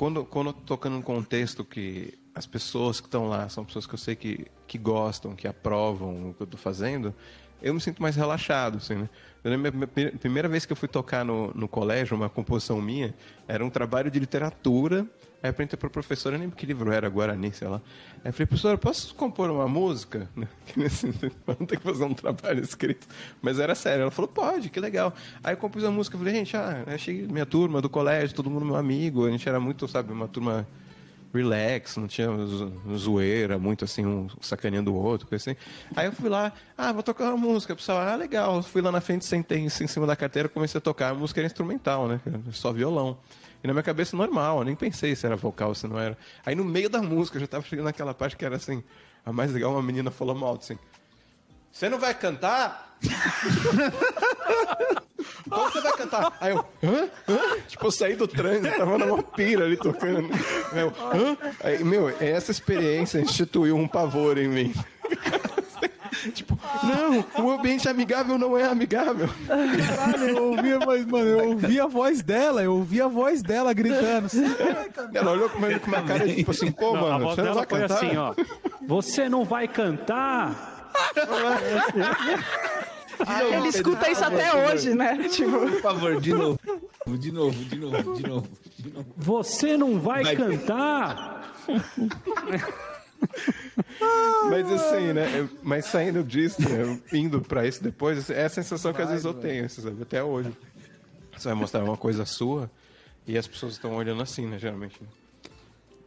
quando, 0.00 0.24
quando 0.24 0.52
tocando 0.52 0.94
num 0.94 1.02
contexto 1.02 1.62
que 1.62 2.14
as 2.34 2.46
pessoas 2.46 3.00
que 3.00 3.06
estão 3.06 3.28
lá 3.28 3.48
são 3.48 3.64
pessoas 3.64 3.86
que 3.86 3.94
eu 3.94 3.98
sei 3.98 4.14
que, 4.16 4.46
que 4.66 4.78
gostam, 4.78 5.34
que 5.34 5.48
aprovam 5.48 6.30
o 6.30 6.34
que 6.34 6.42
eu 6.42 6.44
estou 6.44 6.58
fazendo, 6.60 7.14
eu 7.62 7.74
me 7.74 7.80
sinto 7.80 8.00
mais 8.00 8.16
relaxado, 8.16 8.78
assim, 8.78 8.94
né? 8.94 9.08
Eu 9.42 9.50
lembro, 9.50 9.84
a 9.84 10.18
primeira 10.18 10.48
vez 10.48 10.66
que 10.66 10.72
eu 10.72 10.76
fui 10.76 10.88
tocar 10.88 11.24
no, 11.24 11.52
no 11.54 11.66
colégio, 11.66 12.16
uma 12.16 12.28
composição 12.28 12.80
minha, 12.80 13.14
era 13.48 13.64
um 13.64 13.70
trabalho 13.70 14.10
de 14.10 14.18
literatura. 14.18 15.06
Aí 15.42 15.48
eu 15.48 15.54
perguntei 15.54 15.78
para 15.78 15.86
a 15.86 15.90
professora, 15.90 16.36
nem 16.36 16.50
que 16.50 16.66
livro 16.66 16.92
era, 16.92 17.08
Guarani, 17.08 17.50
sei 17.52 17.66
lá. 17.66 17.80
Aí 18.22 18.28
eu 18.28 18.32
falei, 18.32 18.46
professora, 18.46 18.76
posso 18.76 19.14
compor 19.14 19.50
uma 19.50 19.66
música? 19.66 20.28
Não 20.36 20.46
tem 21.66 21.78
que 21.78 21.84
fazer 21.84 22.04
um 22.04 22.12
trabalho 22.12 22.62
escrito. 22.62 23.06
Mas 23.40 23.58
era 23.58 23.74
sério. 23.74 24.02
Ela 24.02 24.10
falou, 24.10 24.28
pode, 24.28 24.68
que 24.68 24.78
legal. 24.78 25.14
Aí 25.42 25.54
eu 25.54 25.56
compus 25.56 25.84
a 25.84 25.90
música, 25.90 26.18
falei, 26.18 26.34
gente, 26.34 26.54
ah, 26.56 26.84
achei 26.86 27.26
minha 27.26 27.46
turma 27.46 27.80
do 27.80 27.88
colégio, 27.88 28.36
todo 28.36 28.50
mundo 28.50 28.66
meu 28.66 28.76
amigo. 28.76 29.26
A 29.26 29.30
gente 29.30 29.48
era 29.48 29.58
muito, 29.58 29.88
sabe, 29.88 30.12
uma 30.12 30.28
turma 30.28 30.66
relax, 31.32 31.96
não 31.96 32.06
tinha 32.06 32.28
zoeira, 32.96 33.58
muito 33.58 33.84
assim, 33.84 34.04
um 34.04 34.28
sacaneando 34.40 34.92
o 34.92 34.96
outro, 34.96 35.26
coisa 35.26 35.50
assim. 35.50 35.60
Aí 35.94 36.06
eu 36.06 36.12
fui 36.12 36.28
lá, 36.28 36.52
ah, 36.76 36.92
vou 36.92 37.02
tocar 37.02 37.32
uma 37.32 37.36
música. 37.36 37.74
Pessoal, 37.74 37.98
ah, 37.98 38.16
legal. 38.16 38.62
Fui 38.62 38.82
lá 38.82 38.90
na 38.90 39.00
frente, 39.00 39.24
sentei 39.24 39.58
em 39.58 39.68
cima 39.68 40.06
da 40.06 40.16
carteira, 40.16 40.48
comecei 40.48 40.78
a 40.78 40.80
tocar. 40.80 41.10
A 41.10 41.14
música 41.14 41.40
era 41.40 41.46
instrumental, 41.46 42.08
né? 42.08 42.20
Só 42.50 42.72
violão. 42.72 43.18
E 43.62 43.66
na 43.66 43.72
minha 43.72 43.82
cabeça, 43.82 44.16
normal, 44.16 44.58
eu 44.58 44.64
nem 44.64 44.74
pensei 44.74 45.14
se 45.14 45.26
era 45.26 45.36
vocal, 45.36 45.74
se 45.74 45.86
não 45.86 45.98
era. 45.98 46.16
Aí 46.44 46.54
no 46.54 46.64
meio 46.64 46.88
da 46.88 47.02
música, 47.02 47.36
eu 47.36 47.42
já 47.42 47.46
tava 47.46 47.64
chegando 47.64 47.84
naquela 47.84 48.14
parte 48.14 48.36
que 48.36 48.44
era 48.44 48.56
assim, 48.56 48.82
a 49.24 49.32
mais 49.32 49.52
legal, 49.52 49.72
uma 49.72 49.82
menina 49.82 50.10
falou 50.10 50.34
mal, 50.34 50.56
assim, 50.56 50.78
você 51.72 51.88
não 51.88 51.98
vai 51.98 52.14
cantar? 52.14 52.96
Como 55.48 55.70
você 55.70 55.80
vai 55.80 55.92
cantar? 55.92 56.32
Aí 56.40 56.52
eu, 56.52 56.64
hã? 56.82 57.08
hã? 57.28 57.38
Tipo, 57.66 57.86
eu 57.86 57.90
saí 57.90 58.14
do 58.14 58.28
trânsito, 58.28 58.76
tava 58.76 58.98
numa 58.98 59.22
pira 59.22 59.64
ali 59.64 59.76
tocando. 59.76 60.28
Eu, 60.72 60.88
hã? 60.88 61.36
Aí, 61.64 61.82
meu, 61.82 62.08
essa 62.20 62.50
experiência 62.50 63.18
instituiu 63.18 63.76
um 63.76 63.88
pavor 63.88 64.38
em 64.38 64.48
mim. 64.48 64.74
tipo, 66.34 66.58
não, 66.82 67.44
o 67.44 67.50
ambiente 67.50 67.88
amigável 67.88 68.38
não 68.38 68.56
é 68.56 68.64
amigável. 68.64 69.28
Caralho, 69.46 70.28
eu 70.28 70.44
ouvia, 70.50 70.78
mas, 70.86 71.06
mano, 71.06 71.26
eu 71.28 71.48
ouvi 71.50 71.80
a 71.80 71.86
voz 71.86 72.22
dela, 72.22 72.62
eu 72.62 72.74
ouvi 72.74 73.00
a 73.00 73.08
voz 73.08 73.42
dela 73.42 73.72
gritando. 73.72 74.28
Ela 75.14 75.30
olhou 75.32 75.48
com 75.48 75.58
uma, 75.58 75.78
com 75.78 75.86
uma 75.88 76.02
cara 76.02 76.28
tipo 76.28 76.50
assim, 76.50 76.70
pô, 76.70 76.92
não, 76.94 77.00
mano, 77.02 77.14
a 77.14 77.18
voz 77.18 77.34
você 77.36 77.42
dela 77.42 77.48
não 77.48 77.54
vai 77.54 77.66
foi 77.66 77.80
cantar? 77.80 77.96
assim, 77.96 78.16
ó. 78.16 78.34
Você 78.86 79.28
não 79.28 79.44
vai 79.44 79.68
cantar? 79.68 80.79
Ele 83.54 83.68
escuta 83.68 84.10
isso 84.10 84.24
até 84.24 84.54
hoje, 84.54 84.94
né? 84.94 85.28
Tipo, 85.28 85.50
Por 85.58 85.80
favor, 85.82 86.20
de 86.20 86.32
novo. 86.32 86.58
De 87.18 87.32
novo, 87.32 87.64
de 87.64 87.76
novo, 87.78 88.14
de 88.14 88.22
novo. 88.28 88.48
De 88.78 88.90
novo. 88.90 89.06
Você 89.16 89.76
não 89.76 89.98
vai, 90.00 90.22
Vai. 90.24 90.36
cantar? 90.36 91.54
Mas 94.48 94.72
assim, 94.72 95.12
né? 95.12 95.48
mas 95.62 95.84
saindo 95.86 96.24
disso, 96.24 96.62
eu 96.62 96.98
indo 97.12 97.40
pra 97.40 97.66
isso 97.66 97.82
depois, 97.82 98.30
é 98.30 98.44
a 98.44 98.48
sensação 98.48 98.92
que 98.92 99.02
às 99.02 99.10
vezes 99.10 99.24
eu 99.24 99.34
tenho, 99.34 99.68
sabe? 99.68 100.02
Até 100.02 100.22
hoje. 100.22 100.52
Você 101.36 101.48
vai 101.48 101.54
mostrar 101.54 101.82
uma 101.84 101.96
coisa 101.96 102.24
sua 102.24 102.70
e 103.26 103.36
as 103.38 103.46
pessoas 103.46 103.72
estão 103.74 103.94
olhando 103.94 104.22
assim, 104.22 104.46
né? 104.46 104.58
Geralmente. 104.58 105.00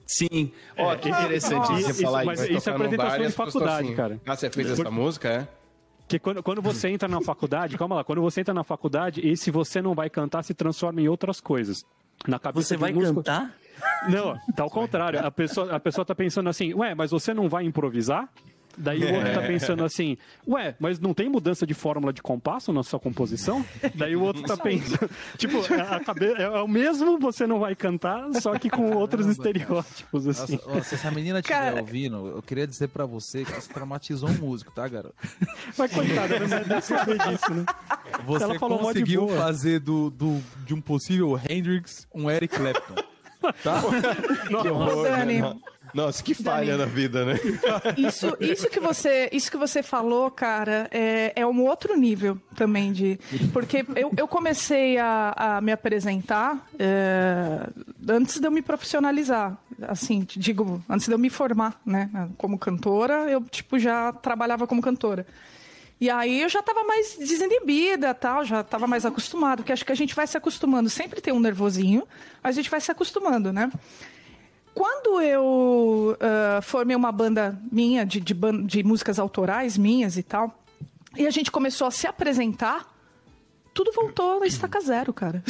Sim. 0.05 0.51
Ó, 0.77 0.95
que 0.95 1.09
interessante 1.09 1.71
Ah, 1.71 1.75
você 1.75 1.91
isso- 1.91 2.01
falar 2.01 2.25
mas 2.25 2.41
isso. 2.41 2.51
isso 2.53 2.69
é 2.69 2.73
apresentação 2.73 3.23
e 3.23 3.27
de 3.27 3.33
faculdade, 3.33 3.87
assim, 3.87 3.95
cara. 3.95 4.19
Ah, 4.25 4.35
você 4.35 4.49
fez 4.49 4.71
essa 4.71 4.91
música, 4.91 5.29
é? 5.29 5.47
Que 6.07 6.19
quando, 6.19 6.43
quando 6.43 6.61
você 6.61 6.89
entra 6.89 7.07
na 7.07 7.21
faculdade, 7.21 7.77
calma 7.77 7.95
lá, 7.95 8.03
quando 8.03 8.21
você 8.21 8.41
entra 8.41 8.53
na 8.53 8.63
faculdade, 8.63 9.25
esse 9.25 9.49
você 9.49 9.81
não 9.81 9.95
vai 9.95 10.09
cantar 10.09 10.43
se 10.43 10.53
transforma 10.53 11.01
em 11.01 11.07
outras 11.07 11.39
coisas. 11.39 11.85
Na 12.27 12.37
cabeça 12.37 12.67
Você 12.67 12.75
de 12.75 12.81
vai 12.81 12.91
músico- 12.93 13.15
cantar? 13.23 13.51
Não, 14.09 14.37
tá 14.55 14.63
ao 14.63 14.69
contrário. 14.69 15.25
A 15.25 15.31
pessoa, 15.31 15.73
a 15.73 15.79
pessoa 15.79 16.05
tá 16.05 16.13
pensando 16.13 16.47
assim, 16.49 16.73
ué, 16.73 16.93
mas 16.93 17.11
você 17.11 17.33
não 17.33 17.49
vai 17.49 17.63
improvisar? 17.65 18.29
Daí 18.77 19.03
o 19.03 19.15
outro 19.15 19.33
tá 19.33 19.41
pensando 19.41 19.83
assim, 19.83 20.17
ué, 20.47 20.75
mas 20.79 20.99
não 20.99 21.13
tem 21.13 21.29
mudança 21.29 21.65
de 21.65 21.73
fórmula 21.73 22.11
de 22.11 22.21
compasso 22.21 22.73
na 22.73 22.83
sua 22.83 22.99
composição? 22.99 23.63
Daí 23.95 24.15
o 24.15 24.21
outro 24.21 24.43
tá 24.43 24.57
pensando, 24.57 25.09
tipo, 25.37 25.59
a 25.73 25.99
cabe... 25.99 26.33
é 26.33 26.49
o 26.49 26.67
mesmo, 26.67 27.19
você 27.19 27.45
não 27.45 27.59
vai 27.59 27.75
cantar, 27.75 28.33
só 28.41 28.57
que 28.57 28.69
com 28.69 28.91
outros 28.91 29.27
estereótipos, 29.27 30.27
assim. 30.27 30.59
Nossa, 30.65 30.83
se 30.83 30.95
essa 30.95 31.11
menina 31.11 31.39
estiver 31.39 31.59
Cara- 31.59 31.81
ouvindo, 31.81 32.27
eu 32.27 32.41
queria 32.41 32.65
dizer 32.65 32.87
pra 32.89 33.05
você 33.05 33.45
que 33.45 33.51
você 33.51 33.71
traumatizou 33.71 34.29
um 34.29 34.33
músico, 34.33 34.71
tá, 34.71 34.87
garoto? 34.87 35.15
Mas 35.77 35.91
coitada, 35.93 36.39
não 36.39 36.47
deve 36.47 36.81
saber 36.81 37.17
disso, 37.19 37.53
né? 37.53 37.65
Você 38.25 38.43
Ela 38.43 38.59
falou 38.59 38.79
conseguiu 38.79 39.27
fazer 39.29 39.79
do, 39.79 40.09
do, 40.09 40.41
de 40.65 40.73
um 40.73 40.81
possível 40.81 41.39
Hendrix 41.49 42.07
um 42.13 42.29
Eric 42.29 42.55
Clapton. 42.55 42.95
Tá? 43.63 43.81
Que 44.61 44.67
horror, 44.69 45.03
né? 45.25 45.55
Nossa, 45.93 46.23
que 46.23 46.33
falha 46.33 46.75
na 46.75 46.85
vida, 46.85 47.23
né? 47.23 47.39
isso, 47.97 48.35
isso, 48.39 48.69
que 48.69 48.79
você, 48.79 49.29
isso 49.31 49.51
que 49.51 49.57
você 49.57 49.83
falou, 49.83 50.31
cara, 50.31 50.87
é, 50.91 51.33
é 51.35 51.45
um 51.45 51.61
outro 51.65 51.95
nível 51.95 52.39
também 52.55 52.91
de. 52.91 53.19
Porque 53.51 53.85
eu, 53.95 54.11
eu 54.17 54.27
comecei 54.27 54.97
a, 54.97 55.33
a 55.35 55.61
me 55.61 55.71
apresentar 55.71 56.67
é, 56.79 57.67
antes 58.09 58.39
de 58.39 58.47
eu 58.47 58.51
me 58.51 58.61
profissionalizar. 58.61 59.57
Assim, 59.83 60.25
digo, 60.35 60.83
antes 60.89 61.07
de 61.07 61.13
eu 61.13 61.19
me 61.19 61.29
formar, 61.29 61.79
né? 61.85 62.09
Como 62.37 62.57
cantora, 62.57 63.29
eu 63.29 63.41
tipo, 63.41 63.77
já 63.77 64.11
trabalhava 64.11 64.65
como 64.65 64.81
cantora. 64.81 65.25
E 66.03 66.09
aí 66.09 66.41
eu 66.41 66.49
já 66.49 66.59
estava 66.59 66.83
mais 66.83 67.15
desinibida, 67.17 68.13
tal, 68.13 68.43
já 68.43 68.59
estava 68.61 68.87
mais 68.87 69.05
acostumado, 69.05 69.59
porque 69.59 69.71
acho 69.71 69.85
que 69.85 69.91
a 69.91 69.95
gente 69.95 70.13
vai 70.13 70.27
se 70.27 70.35
acostumando. 70.35 70.89
Sempre 70.89 71.21
tem 71.21 71.33
um 71.33 71.39
nervosinho, 71.39 72.05
mas 72.41 72.55
a 72.55 72.61
gente 72.61 72.69
vai 72.69 72.81
se 72.81 72.91
acostumando, 72.91 73.53
né? 73.53 73.71
Quando 74.73 75.21
eu 75.21 76.17
ah, 76.19 76.59
formei 76.61 76.95
uma 76.95 77.11
banda 77.11 77.59
minha, 77.71 78.05
de, 78.05 78.19
de, 78.19 78.33
de 78.65 78.83
músicas 78.83 79.19
autorais 79.19 79.77
minhas 79.77 80.17
e 80.17 80.23
tal, 80.23 80.57
e 81.15 81.27
a 81.27 81.29
gente 81.29 81.51
começou 81.51 81.87
a 81.87 81.91
se 81.91 82.07
apresentar, 82.07 82.91
tudo 83.73 83.91
voltou 83.91 84.41
a 84.41 84.47
estaca 84.47 84.79
zero, 84.81 85.13
cara. 85.13 85.43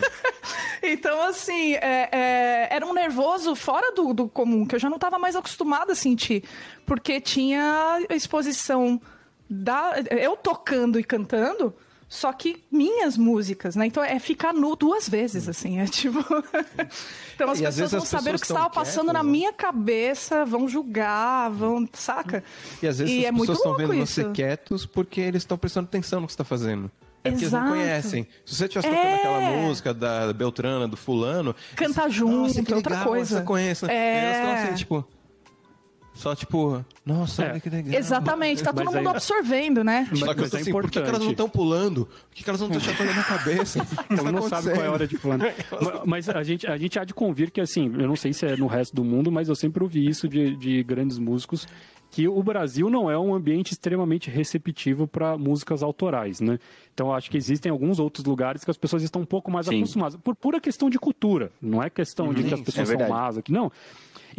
então, 0.82 1.22
assim, 1.22 1.74
é- 1.74 2.08
é, 2.12 2.68
era 2.70 2.86
um 2.86 2.92
nervoso 2.92 3.54
fora 3.54 3.92
do, 3.92 4.12
do 4.12 4.28
comum, 4.28 4.66
que 4.66 4.74
eu 4.74 4.78
já 4.78 4.88
não 4.88 4.96
estava 4.96 5.18
mais 5.18 5.36
acostumada 5.36 5.92
a 5.92 5.96
sentir, 5.96 6.44
porque 6.86 7.20
tinha 7.20 7.98
a 8.08 8.14
exposição 8.14 9.00
da, 9.48 9.94
eu 10.10 10.36
tocando 10.36 10.98
e 10.98 11.04
cantando, 11.04 11.74
só 12.08 12.32
que 12.32 12.64
minhas 12.72 13.16
músicas, 13.18 13.76
né? 13.76 13.86
Então 13.86 14.02
é 14.02 14.18
ficar 14.18 14.52
nu 14.54 14.74
duas 14.74 15.08
vezes, 15.08 15.48
assim. 15.48 15.78
É 15.80 15.86
tipo. 15.86 16.18
então 17.34 17.50
as 17.50 17.60
E 17.60 17.64
pessoas 17.64 17.90
vão 17.92 18.02
as 18.02 18.08
saber 18.08 18.30
o 18.30 18.32
pessoas 18.32 18.40
que 18.40 18.46
tão 18.48 18.56
estava 18.56 18.70
passando 18.70 19.12
na 19.12 19.22
né? 19.22 19.30
minha 19.30 19.52
cabeça, 19.52 20.44
vão 20.44 20.66
julgar, 20.68 21.50
vão. 21.50 21.86
Saca? 21.92 22.42
E 22.82 22.86
às 22.88 22.98
vezes 22.98 23.14
E 23.14 23.26
as 23.26 23.34
é 23.34 23.38
pessoas 23.38 23.58
estão 23.58 23.76
vendo 23.76 23.94
isso. 23.94 24.14
você 24.14 24.30
quietos 24.32 24.86
porque 24.86 25.20
eles 25.20 25.42
estão 25.42 25.58
prestando 25.58 25.86
atenção 25.86 26.20
no 26.20 26.26
que 26.26 26.32
você 26.32 26.34
está 26.34 26.44
fazendo. 26.44 26.90
É 27.24 27.30
porque 27.30 27.44
eles 27.44 27.52
Exato. 27.52 27.64
não 27.66 27.72
conhecem. 27.72 28.26
Se 28.46 28.54
você 28.54 28.64
estivesse 28.66 28.88
tocando 28.88 29.06
É. 29.06 29.14
aquela 29.16 29.40
música 29.62 29.92
da 29.92 30.32
Beltrana, 30.32 30.86
do 30.88 30.96
fulano... 30.96 31.54
Cantar 31.74 32.04
eles- 32.04 32.14
junto, 32.14 32.62
que 32.64 32.72
outra 32.74 33.04
coisa. 33.04 33.38
Você 33.40 33.44
conhece. 33.44 33.84
né? 33.86 33.94
É. 33.94 34.14
E 34.14 34.24
eles 34.24 34.36
estão 34.38 34.52
assim, 34.54 34.74
tipo... 34.76 35.04
Só 36.18 36.34
tipo... 36.34 36.84
Nossa, 37.06 37.44
É. 37.44 37.50
olha 37.52 37.60
que 37.60 37.70
legal. 37.70 37.94
Exatamente, 37.94 38.60
tá 38.60 38.72
Mas 38.74 38.84
todo 38.84 38.94
mundo 38.96 39.08
aí- 39.08 39.14
absorvendo, 39.14 39.84
né? 39.84 40.08
Só 40.14 40.34
que 40.34 40.40
eu 40.40 40.42
Mas 40.42 40.50
tô 40.50 40.56
é 40.56 40.60
assim, 40.60 40.72
por 40.72 40.82
que, 40.82 40.90
que 40.90 40.98
elas 40.98 41.10
não 41.12 41.16
importante. 41.18 41.30
estão 41.30 41.48
pulando? 41.48 42.06
Por 42.06 42.34
que, 42.34 42.42
que 42.42 42.50
elas 42.50 42.60
não 42.60 42.66
estão 42.68 42.80
chacoalhando 42.82 43.20
a 43.20 43.22
cabeça? 43.24 43.78
O 44.02 44.06
que 44.08 44.14
Ela 44.14 44.22
tá 44.24 44.32
não 44.32 44.42
sabe 44.42 44.70
qual 44.72 44.82
é 44.84 44.88
a 44.88 44.92
hora 44.92 45.06
de 45.06 45.16
fulano. 45.16 45.44
Mas- 46.04 46.26
Mas 46.26 46.28
a 46.28 46.42
gente, 46.42 46.66
a 46.66 46.76
gente 46.76 46.98
há 46.98 47.04
de 47.04 47.14
convir 47.14 47.52
que, 47.52 47.60
assim, 47.60 47.84
eu 47.96 48.08
não 48.08 48.16
sei 48.16 48.32
se 48.32 48.44
é 48.46 48.56
no 48.56 48.66
resto 48.66 48.96
do 48.96 49.04
mundo, 49.04 49.30
mas 49.30 49.48
eu 49.48 49.54
sempre 49.54 49.80
ouvi 49.82 50.08
isso 50.08 50.26
de, 50.28 50.56
de 50.56 50.82
grandes 50.82 51.18
músicos, 51.18 51.68
que 52.10 52.26
o 52.26 52.42
Brasil 52.42 52.88
não 52.90 53.08
é 53.10 53.16
um 53.18 53.34
ambiente 53.34 53.72
extremamente 53.72 54.28
receptivo 54.30 55.06
para 55.06 55.36
músicas 55.38 55.82
autorais, 55.82 56.40
né? 56.40 56.58
Então, 56.94 57.12
acho 57.14 57.30
que 57.30 57.36
existem 57.36 57.70
alguns 57.70 58.00
outros 58.00 58.24
lugares 58.24 58.64
que 58.64 58.70
as 58.70 58.78
pessoas 58.78 59.02
estão 59.02 59.22
um 59.22 59.26
pouco 59.26 59.50
mais 59.52 59.66
Sim. 59.66 59.76
acostumadas, 59.82 60.18
por 60.24 60.34
pura 60.34 60.58
questão 60.58 60.88
de 60.90 60.98
cultura, 60.98 61.52
não 61.62 61.80
é 61.82 61.88
questão 61.90 62.32
de 62.34 62.42
que 62.42 62.54
as 62.54 62.60
pessoas 62.62 62.90
é 62.90 62.96
são 62.98 63.08
más 63.08 63.36
aqui, 63.38 63.52
não. 63.52 63.70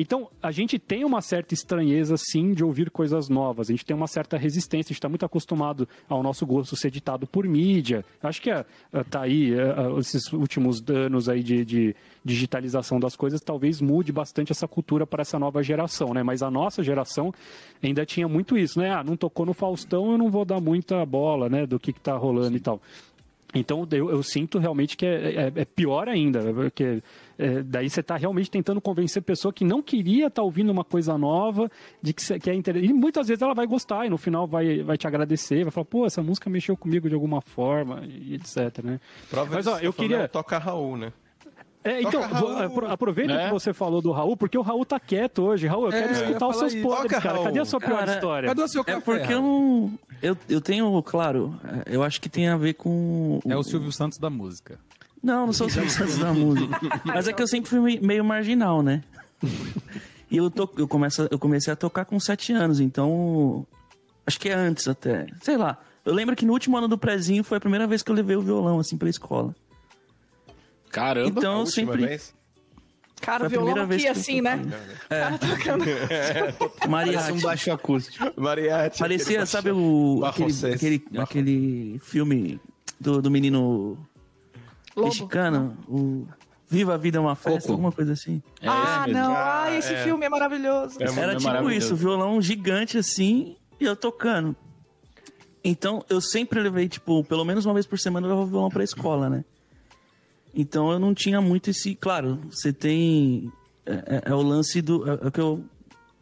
Então, 0.01 0.29
a 0.41 0.49
gente 0.49 0.79
tem 0.79 1.03
uma 1.03 1.21
certa 1.21 1.53
estranheza, 1.53 2.15
sim, 2.15 2.53
de 2.53 2.63
ouvir 2.63 2.89
coisas 2.89 3.27
novas. 3.27 3.69
A 3.69 3.73
gente 3.73 3.85
tem 3.85 3.93
uma 3.93 4.07
certa 4.07 4.37
resistência. 4.37 4.91
A 4.91 4.93
gente 4.93 4.99
está 4.99 5.09
muito 5.09 5.25
acostumado 5.25 5.85
ao 6.07 6.23
nosso 6.23 6.45
gosto 6.45 6.73
ser 6.77 6.89
ditado 6.89 7.27
por 7.27 7.45
mídia. 7.45 8.05
Acho 8.23 8.41
que 8.41 8.49
está 8.49 9.23
aí, 9.23 9.53
é, 9.53 9.57
é, 9.57 9.99
esses 9.99 10.31
últimos 10.31 10.81
anos 10.89 11.27
aí 11.27 11.43
de, 11.43 11.65
de 11.65 11.95
digitalização 12.23 12.97
das 12.97 13.13
coisas, 13.13 13.41
talvez 13.41 13.81
mude 13.81 14.13
bastante 14.13 14.53
essa 14.53 14.69
cultura 14.69 15.05
para 15.05 15.21
essa 15.21 15.37
nova 15.37 15.61
geração, 15.61 16.13
né? 16.13 16.23
Mas 16.23 16.41
a 16.41 16.49
nossa 16.49 16.81
geração 16.81 17.33
ainda 17.83 18.05
tinha 18.05 18.27
muito 18.27 18.57
isso, 18.57 18.79
né? 18.79 18.91
Ah, 18.91 19.03
não 19.03 19.17
tocou 19.17 19.45
no 19.45 19.53
Faustão, 19.53 20.13
eu 20.13 20.17
não 20.17 20.29
vou 20.29 20.45
dar 20.45 20.61
muita 20.61 21.05
bola, 21.05 21.49
né? 21.49 21.65
Do 21.65 21.77
que 21.77 21.91
está 21.91 22.15
rolando 22.15 22.55
e 22.55 22.61
tal. 22.61 22.81
Então 23.53 23.87
eu, 23.91 24.11
eu 24.11 24.21
sinto 24.21 24.59
realmente 24.59 24.95
que 24.95 25.05
é, 25.05 25.33
é- 25.47 25.51
é 25.61 25.65
pior 25.65 26.07
ainda, 26.07 26.53
porque 26.53 27.01
é, 27.37 27.63
daí 27.63 27.89
você 27.89 28.01
está 28.01 28.15
realmente 28.15 28.51
tentando 28.51 28.79
convencer 28.79 29.23
pessoa 29.23 29.51
que 29.51 29.65
não 29.65 29.81
queria 29.81 30.27
estar 30.27 30.43
ouvindo 30.43 30.69
uma 30.71 30.83
coisa 30.83 31.17
nova, 31.17 31.67
de 31.99 32.13
que, 32.13 32.21
cê- 32.21 32.37
que 32.39 32.47
é 32.49 32.53
interessante. 32.53 32.91
E 32.91 32.93
muitas 32.93 33.27
vezes 33.27 33.41
ela 33.41 33.55
vai 33.55 33.65
gostar 33.65 34.05
e 34.05 34.09
no 34.09 34.19
final 34.19 34.45
vai, 34.45 34.83
vai 34.83 34.97
te 34.99 35.07
agradecer, 35.07 35.63
vai 35.63 35.71
falar, 35.71 35.85
pô, 35.85 36.05
essa 36.05 36.21
música 36.21 36.47
mexeu 36.47 36.77
comigo 36.77 37.09
de 37.09 37.15
alguma 37.15 37.41
forma, 37.41 38.03
e 38.05 38.35
etc, 38.35 38.83
né? 38.83 38.99
Prova 39.31 39.55
Mas 39.55 39.65
ó, 39.65 39.79
eu 39.79 39.91
tá 39.93 39.99
queria. 39.99 40.27
Toca 40.27 40.57
Raul, 40.59 40.95
né? 40.97 41.11
É, 41.83 42.01
então, 42.01 42.21
aproveita 42.89 43.33
é. 43.33 43.45
que 43.45 43.53
você 43.53 43.71
falou 43.73 44.01
do 44.01 44.11
Raul, 44.11 44.35
porque 44.35 44.57
o 44.57 44.61
Raul 44.61 44.85
tá 44.85 44.99
quieto 44.99 45.43
hoje. 45.43 45.65
Raul, 45.65 45.85
eu 45.85 45.91
quero 45.91 46.09
é, 46.09 46.11
escutar 46.11 46.45
eu 46.45 46.49
os 46.49 46.57
seus 46.57 46.75
podres, 46.75 47.19
cara. 47.19 47.43
Cadê 47.43 47.59
a 47.59 47.65
sua 47.65 47.79
pior 47.79 47.99
cara, 47.99 48.13
história? 48.13 48.49
Cadê 48.49 48.61
o 48.61 48.67
seu 48.67 48.81
é 48.81 48.83
café? 48.83 48.97
É 48.97 49.01
porque 49.01 49.33
eu 49.33 49.41
não... 49.41 49.99
Eu, 50.21 50.37
eu 50.49 50.59
tenho, 50.59 51.01
claro, 51.03 51.57
eu 51.85 52.03
acho 52.03 52.19
que 52.19 52.27
tem 52.27 52.49
a 52.49 52.57
ver 52.57 52.73
com... 52.73 53.39
É 53.47 53.55
o 53.55 53.63
Silvio 53.63 53.91
Santos 53.93 54.17
da 54.17 54.29
música. 54.29 54.77
Não, 55.23 55.45
não 55.45 55.53
sou 55.53 55.67
o 55.67 55.69
Silvio 55.69 55.89
Santos 55.89 56.17
da 56.17 56.33
música. 56.33 56.79
Mas 57.05 57.29
é 57.29 57.33
que 57.33 57.41
eu 57.41 57.47
sempre 57.47 57.69
fui 57.69 57.99
meio 58.01 58.25
marginal, 58.25 58.83
né? 58.83 59.01
E 60.31 60.37
eu, 60.37 60.49
to, 60.51 60.69
eu, 60.77 60.87
começo, 60.87 61.27
eu 61.31 61.39
comecei 61.39 61.71
a 61.73 61.75
tocar 61.75 62.05
com 62.05 62.19
sete 62.19 62.53
anos, 62.53 62.79
então. 62.79 63.65
Acho 64.27 64.39
que 64.39 64.49
é 64.49 64.53
antes 64.53 64.87
até. 64.87 65.27
Sei 65.41 65.57
lá. 65.57 65.77
Eu 66.05 66.13
lembro 66.13 66.35
que 66.35 66.45
no 66.45 66.53
último 66.53 66.77
ano 66.77 66.87
do 66.87 66.97
prezinho 66.97 67.43
foi 67.43 67.57
a 67.57 67.61
primeira 67.61 67.87
vez 67.87 68.03
que 68.03 68.11
eu 68.11 68.15
levei 68.15 68.35
o 68.35 68.41
violão, 68.41 68.79
assim, 68.79 68.97
pra 68.97 69.09
escola. 69.09 69.55
Caramba, 70.89 71.39
então, 71.39 71.59
eu 71.59 71.65
sempre. 71.65 72.05
Vez? 72.05 72.33
Cara, 73.21 73.45
o 73.45 73.49
violão 73.49 73.83
aqui, 73.83 74.07
assim, 74.07 74.41
né? 74.41 74.61
É. 75.09 75.19
Cara 75.19 75.37
tocando. 75.37 75.85
Mariachi. 76.87 77.31
um 77.33 77.41
baixo 77.41 77.71
acústico. 77.71 78.31
Mariachi. 78.39 78.99
Parecia, 78.99 79.45
sabe 79.45 79.71
o... 79.71 80.21
Aquele, 80.23 80.73
aquele, 80.73 81.03
aquele 81.17 81.99
filme 81.99 82.59
do, 82.99 83.21
do 83.21 83.29
menino 83.29 83.97
Lobo. 84.95 85.09
mexicano, 85.09 85.77
o... 85.87 86.25
Viva 86.71 86.93
a 86.93 86.97
Vida 86.97 87.17
é 87.17 87.21
uma 87.21 87.35
Festa, 87.35 87.61
Coco. 87.61 87.71
alguma 87.71 87.91
coisa 87.91 88.13
assim. 88.13 88.43
É 88.61 88.67
ah, 88.67 89.05
não. 89.07 89.33
Ah, 89.33 89.63
ah, 89.63 89.75
esse 89.75 89.91
é. 89.91 90.03
filme 90.03 90.23
é 90.23 90.29
maravilhoso. 90.29 91.01
É, 91.01 91.05
Era 91.05 91.33
tipo 91.33 91.45
maravilhoso. 91.45 91.77
isso, 91.77 91.95
violão 91.95 92.39
gigante 92.39 92.95
assim 92.95 93.55
e 93.79 93.85
eu 93.85 93.95
tocando. 93.95 94.55
Então, 95.63 96.05
eu 96.07 96.21
sempre 96.21 96.59
levei, 96.59 96.87
tipo, 96.87 97.23
pelo 97.23 97.43
menos 97.43 97.65
uma 97.65 97.73
vez 97.73 97.87
por 97.87 97.97
semana 97.97 98.27
eu 98.27 98.31
levava 98.31 98.47
violão 98.47 98.69
pra 98.69 98.83
escola, 98.83 99.29
né? 99.29 99.43
Então, 100.53 100.91
eu 100.91 100.99
não 100.99 101.13
tinha 101.13 101.39
muito 101.41 101.69
esse... 101.69 101.95
Claro, 101.95 102.39
você 102.49 102.73
tem... 102.73 103.51
É, 103.85 103.93
é, 103.93 104.21
é 104.25 104.33
o 104.33 104.41
lance 104.41 104.81
do... 104.81 105.09
É, 105.09 105.27
é 105.27 105.31
que 105.31 105.39
eu... 105.39 105.63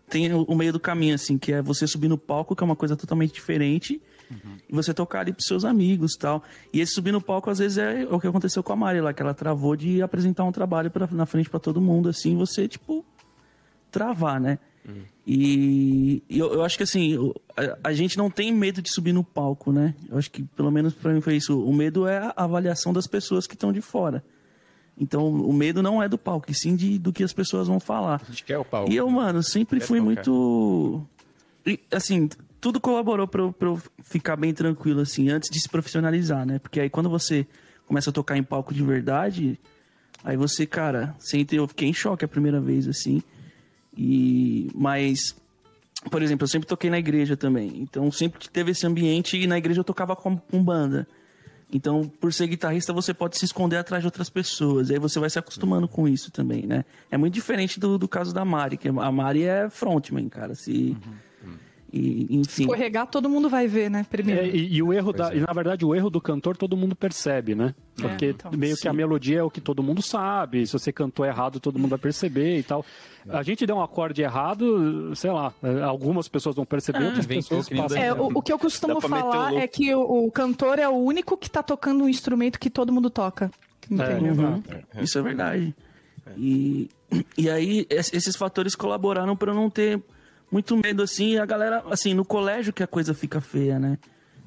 Tem 0.10 0.34
o 0.34 0.56
meio 0.56 0.72
do 0.72 0.80
caminho, 0.80 1.16
assim, 1.16 1.38
que 1.38 1.52
é 1.52 1.62
você 1.62 1.86
subir 1.86 2.08
no 2.08 2.18
palco, 2.18 2.56
que 2.56 2.64
é 2.64 2.66
uma 2.66 2.78
coisa 2.78 2.96
totalmente 2.96 3.34
diferente 3.34 4.02
Uhum. 4.30 4.58
E 4.70 4.76
você 4.76 4.94
tocar 4.94 5.22
ali 5.22 5.34
pros 5.34 5.46
seus 5.46 5.64
amigos 5.64 6.16
tal. 6.16 6.44
E 6.74 6.80
esse 6.80 6.94
subir 6.94 7.12
no 7.12 7.22
palco, 7.22 7.50
às 7.50 7.60
vezes, 7.60 7.78
é 7.78 8.08
o 8.10 8.20
que 8.20 8.28
aconteceu 8.28 8.62
com 8.62 8.74
a 8.74 8.76
Mari 8.76 9.02
lá, 9.02 9.14
que 9.14 9.22
ela 9.22 9.34
travou 9.34 9.76
de 9.76 10.02
apresentar 10.02 10.44
um 10.44 10.52
trabalho 10.52 10.92
pra, 10.92 11.08
na 11.12 11.26
frente 11.26 11.50
para 11.50 11.60
todo 11.60 11.82
mundo, 11.82 12.10
assim, 12.10 12.36
você, 12.36 12.68
tipo, 12.68 13.06
travar, 13.92 14.40
né? 14.40 14.60
Uhum. 14.88 15.04
E, 15.26 16.24
eu, 16.30 16.54
eu, 16.54 16.64
acho 16.64 16.78
que 16.78 16.84
assim, 16.84 17.34
a, 17.56 17.90
a, 17.90 17.94
gente 17.94 18.18
não 18.18 18.30
tem 18.30 18.54
medo 18.54 18.82
de 18.82 18.90
subir 18.90 19.12
no 19.12 19.24
palco, 19.24 19.72
né? 19.72 19.94
Eu 20.10 20.18
acho 20.18 20.32
que 20.32 20.44
pelo 20.44 20.72
menos 20.72 20.94
para 20.94 21.14
mim 21.14 21.20
foi 21.20 21.36
isso. 21.36 21.62
O 21.62 21.74
medo 21.74 22.08
é 22.08 22.18
a 22.18 22.44
avaliação 22.44 22.94
das 22.94 23.08
pessoas 23.08 23.46
que 23.46 23.54
estão 23.54 23.74
de 23.74 23.82
fora. 23.82 24.24
Então, 25.00 25.28
o 25.28 25.54
medo 25.54 25.84
não 25.84 26.02
é 26.02 26.10
do 26.10 26.18
palco, 26.18 26.50
e 26.50 26.56
sim 26.56 26.76
de, 26.76 26.98
do 26.98 27.14
que 27.14 27.24
as 27.24 27.32
pessoas 27.32 27.68
vão 27.68 27.80
falar. 27.80 28.22
A 28.24 28.32
gente 28.32 28.44
quer 28.44 28.58
o 28.58 28.66
palco. 28.66 28.92
E 28.92 28.96
eu, 28.96 29.08
mano, 29.10 29.44
sempre 29.44 29.80
fui 29.80 30.00
muito. 30.00 31.06
E, 31.66 31.80
assim, 31.92 32.28
tudo 32.60 32.80
colaborou 32.80 33.28
para 33.28 33.42
eu 33.42 33.82
ficar 34.04 34.36
bem 34.36 34.54
tranquilo, 34.54 35.02
assim, 35.02 35.30
antes 35.30 35.50
de 35.50 35.60
se 35.60 35.70
profissionalizar, 35.70 36.46
né? 36.46 36.58
Porque 36.58 36.80
aí 36.80 36.90
quando 36.90 37.10
você 37.10 37.46
começa 37.86 38.10
a 38.10 38.14
tocar 38.14 38.38
em 38.38 38.44
palco 38.44 38.74
de 38.74 38.84
verdade, 38.84 39.60
aí 40.24 40.36
você, 40.36 40.66
cara, 40.66 41.16
sempre 41.20 41.58
eu 41.58 41.68
fiquei 41.68 41.88
em 41.88 41.94
choque 41.94 42.26
a 42.26 42.28
primeira 42.28 42.60
vez, 42.60 42.88
assim. 42.88 43.22
E. 43.98 44.70
Mas. 44.76 45.36
Por 46.12 46.22
exemplo, 46.22 46.44
eu 46.44 46.48
sempre 46.48 46.68
toquei 46.68 46.90
na 46.90 47.00
igreja 47.00 47.36
também. 47.36 47.74
Então 47.78 48.10
sempre 48.12 48.48
teve 48.50 48.72
esse 48.72 48.86
ambiente 48.86 49.36
e 49.36 49.48
na 49.48 49.58
igreja 49.58 49.80
eu 49.80 49.84
tocava 49.84 50.16
com, 50.16 50.38
com 50.38 50.64
banda. 50.64 51.08
Então, 51.72 52.10
por 52.22 52.32
ser 52.32 52.48
guitarrista, 52.48 52.94
você 52.94 53.14
pode 53.14 53.38
se 53.38 53.44
esconder 53.44 53.78
atrás 53.78 54.02
de 54.02 54.08
outras 54.08 54.30
pessoas. 54.30 54.90
Aí 54.90 55.00
você 55.00 55.20
vai 55.20 55.30
se 55.30 55.38
acostumando 55.38 55.88
com 55.88 56.08
isso 56.08 56.32
também, 56.32 56.66
né? 56.66 56.86
É 57.12 57.18
muito 57.18 57.34
diferente 57.34 57.78
do, 57.78 57.98
do 57.98 58.08
caso 58.08 58.34
da 58.34 58.46
Mari, 58.46 58.78
que 58.78 58.88
a 58.88 59.12
Mari 59.12 59.44
é 59.44 59.70
frontman, 59.70 60.30
cara. 60.30 60.56
Se, 60.56 60.96
uhum. 61.06 61.14
E, 61.92 62.28
enfim. 62.30 62.64
Escorregar, 62.64 63.08
todo 63.08 63.30
mundo 63.30 63.50
vai 63.50 63.68
ver, 63.68 63.90
né? 63.90 64.06
Primeiro. 64.10 64.42
É, 64.42 64.48
e, 64.48 64.76
e, 64.76 64.84
o 64.84 64.92
erro 64.92 65.14
da, 65.14 65.32
é. 65.32 65.38
e 65.38 65.40
na 65.40 65.54
verdade 65.54 65.86
o 65.86 65.96
erro 65.96 66.10
do 66.10 66.20
cantor 66.20 66.58
todo 66.58 66.76
mundo 66.76 66.96
percebe, 66.96 67.56
né? 67.56 67.74
É, 67.98 68.02
Porque 68.02 68.26
é, 68.26 68.30
então, 68.30 68.52
meio 68.52 68.76
sim. 68.76 68.82
que 68.82 68.88
a 68.90 68.94
melodia 68.94 69.40
é 69.40 69.44
o 69.44 69.50
que 69.50 69.62
todo 69.62 69.82
mundo 69.82 70.02
sabe. 70.02 70.66
Se 70.68 70.74
você 70.74 70.92
cantou 70.92 71.26
errado, 71.26 71.60
todo 71.60 71.80
mundo 71.80 71.92
vai 71.92 72.00
perceber 72.00 72.58
e 72.58 72.64
tal. 72.64 72.86
A 73.30 73.44
gente 73.44 73.66
der 73.66 73.74
um 73.74 73.82
acorde 73.82 74.22
errado, 74.22 75.14
sei 75.16 75.32
lá, 75.32 75.54
algumas 75.86 76.30
pessoas 76.30 76.56
vão 76.56 76.66
perceber, 76.66 77.04
ah, 77.04 77.08
outras 77.08 77.26
pessoas 77.26 77.68
passam. 77.68 77.98
É, 77.98 78.14
o, 78.14 78.32
o, 78.36 78.42
que 78.42 78.54
eu 78.54 78.60
costumo 78.60 79.02
falar 79.02 79.54
é 79.54 79.68
que 79.68 79.94
o, 79.94 80.26
o, 80.28 80.32
cantor 80.32 80.80
é 80.80 80.88
o 80.88 80.96
único 80.96 81.36
que 81.36 81.48
está 81.48 81.62
tocando 81.62 82.06
um 82.06 82.10
instrumento 82.10 82.58
que 82.58 82.70
todo 82.70 82.92
mundo 82.92 83.10
toca. 83.10 83.52
É, 83.92 84.18
uhum. 84.18 84.64
Isso 85.02 85.20
é 85.20 85.22
verdade. 85.22 85.76
E, 86.38 86.90
e 87.38 87.50
aí, 87.50 87.86
esses 87.90 88.36
fatores 88.36 88.76
colaboraram 88.76 89.36
para 89.36 89.54
não 89.54 89.70
ter 89.70 90.02
muito 90.52 90.78
medo, 90.78 91.04
assim, 91.04 91.34
e 91.34 91.40
a 91.40 91.46
galera, 91.46 91.84
assim, 91.90 92.14
no 92.14 92.24
colégio 92.24 92.74
que 92.74 92.84
a 92.84 92.88
coisa 92.88 93.14
fica 93.14 93.42
feia, 93.42 93.80
né? 93.80 93.98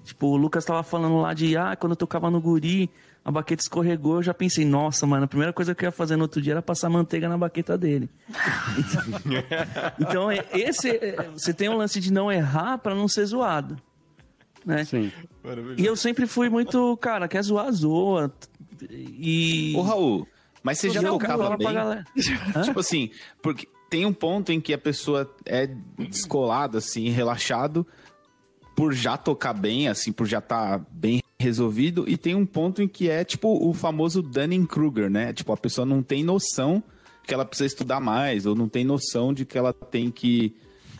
Tipo, 0.05 0.29
o 0.29 0.37
Lucas 0.37 0.65
tava 0.65 0.83
falando 0.83 1.21
lá 1.21 1.35
de, 1.35 1.57
ah, 1.57 1.77
quando 1.77 1.93
eu 1.93 1.97
tocava 1.97 2.31
no 2.31 2.41
guri, 2.41 2.91
a 3.25 3.31
baqueta 3.31 3.63
escorregou, 3.63 4.17
eu 4.17 4.23
já 4.23 4.33
pensei, 4.33 4.65
nossa, 4.65 5.07
mano, 5.07 5.25
a 5.25 5.29
primeira 5.29 5.53
coisa 5.53 5.75
que 5.75 5.85
eu 5.85 5.89
ia 5.89 5.93
fazer 5.93 6.17
no 6.17 6.23
outro 6.23 6.41
dia 6.41 6.55
era 6.55 6.63
passar 6.63 6.89
manteiga 6.89 7.29
na 7.29 7.37
baqueta 7.37 7.77
dele. 7.77 8.09
então, 10.01 10.31
é, 10.31 10.45
esse, 10.53 10.91
é, 10.91 11.29
você 11.33 11.53
tem 11.53 11.69
um 11.69 11.77
lance 11.77 12.01
de 12.01 12.13
não 12.13 12.33
errar 12.33 12.79
para 12.79 12.95
não 12.95 13.07
ser 13.07 13.27
zoado, 13.27 13.77
né? 14.65 14.85
Sim. 14.85 15.13
E 15.77 15.85
eu 15.85 15.97
sempre 15.97 16.27
fui 16.27 16.49
muito, 16.49 16.97
cara, 16.97 17.29
quer 17.29 17.43
zoar, 17.43 17.71
zoa. 17.73 18.33
E... 18.91 19.75
Ô, 19.77 19.83
Raul, 19.83 20.27
mas 20.63 20.79
você 20.79 20.89
já 20.91 21.03
tocava 21.03 21.57
bem? 21.57 21.69
tipo 22.65 22.81
assim, 22.81 23.11
porque 23.43 23.69
tem 23.91 24.07
um 24.07 24.13
ponto 24.13 24.53
em 24.53 24.61
que 24.61 24.73
a 24.73 24.79
pessoa 24.79 25.29
é 25.45 25.69
descolada, 25.99 26.79
assim, 26.79 27.09
relaxado, 27.09 27.85
por 28.77 28.95
já 28.95 29.17
tocar 29.17 29.53
bem, 29.53 29.89
assim, 29.89 30.13
por 30.13 30.27
já 30.27 30.39
estar 30.39 30.79
tá 30.79 30.87
bem 30.93 31.21
resolvido, 31.39 32.05
e 32.07 32.17
tem 32.17 32.35
um 32.35 32.47
ponto 32.47 32.81
em 32.81 32.87
que 32.87 33.11
é, 33.11 33.25
tipo, 33.25 33.49
o 33.69 33.75
famoso 33.75 34.23
Dunning-Kruger, 34.23 35.11
né? 35.11 35.33
Tipo, 35.33 35.53
a 35.53 35.57
pessoa 35.57 35.85
não 35.85 36.03
tem 36.03 36.23
noção 36.23 36.83
que 37.27 37.35
ela 37.35 37.45
precisa 37.45 37.67
estudar 37.67 37.99
mais, 37.99 38.47
ou 38.47 38.55
não 38.55 38.69
tem 38.69 38.85
noção 38.85 39.35
de 39.35 39.45
que 39.45 39.59
ela 39.59 39.73
tem 39.73 40.11
que... 40.11 40.55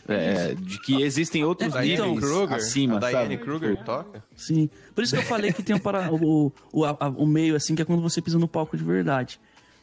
É, 0.07 0.55
de 0.55 0.81
que 0.81 1.01
existem 1.03 1.43
outros 1.43 1.73
é, 1.75 1.81
níveis 1.83 2.19
Kruger, 2.19 2.53
acima, 2.53 2.97
a 2.97 2.99
Diane 2.99 3.37
Kruger 3.37 3.81
toca? 3.85 4.21
Sim, 4.35 4.69
por 4.93 5.03
isso 5.03 5.15
que 5.15 5.21
eu 5.21 5.25
falei 5.25 5.53
que 5.53 5.63
tem 5.63 5.75
um 5.75 5.79
para, 5.79 6.11
o, 6.11 6.51
o, 6.73 6.83
a, 6.83 7.07
o 7.15 7.25
meio, 7.25 7.55
assim, 7.55 7.75
que 7.75 7.83
é 7.83 7.85
quando 7.85 8.01
você 8.01 8.21
pisa 8.21 8.37
no 8.37 8.47
palco 8.47 8.75
de 8.75 8.83
verdade. 8.83 9.39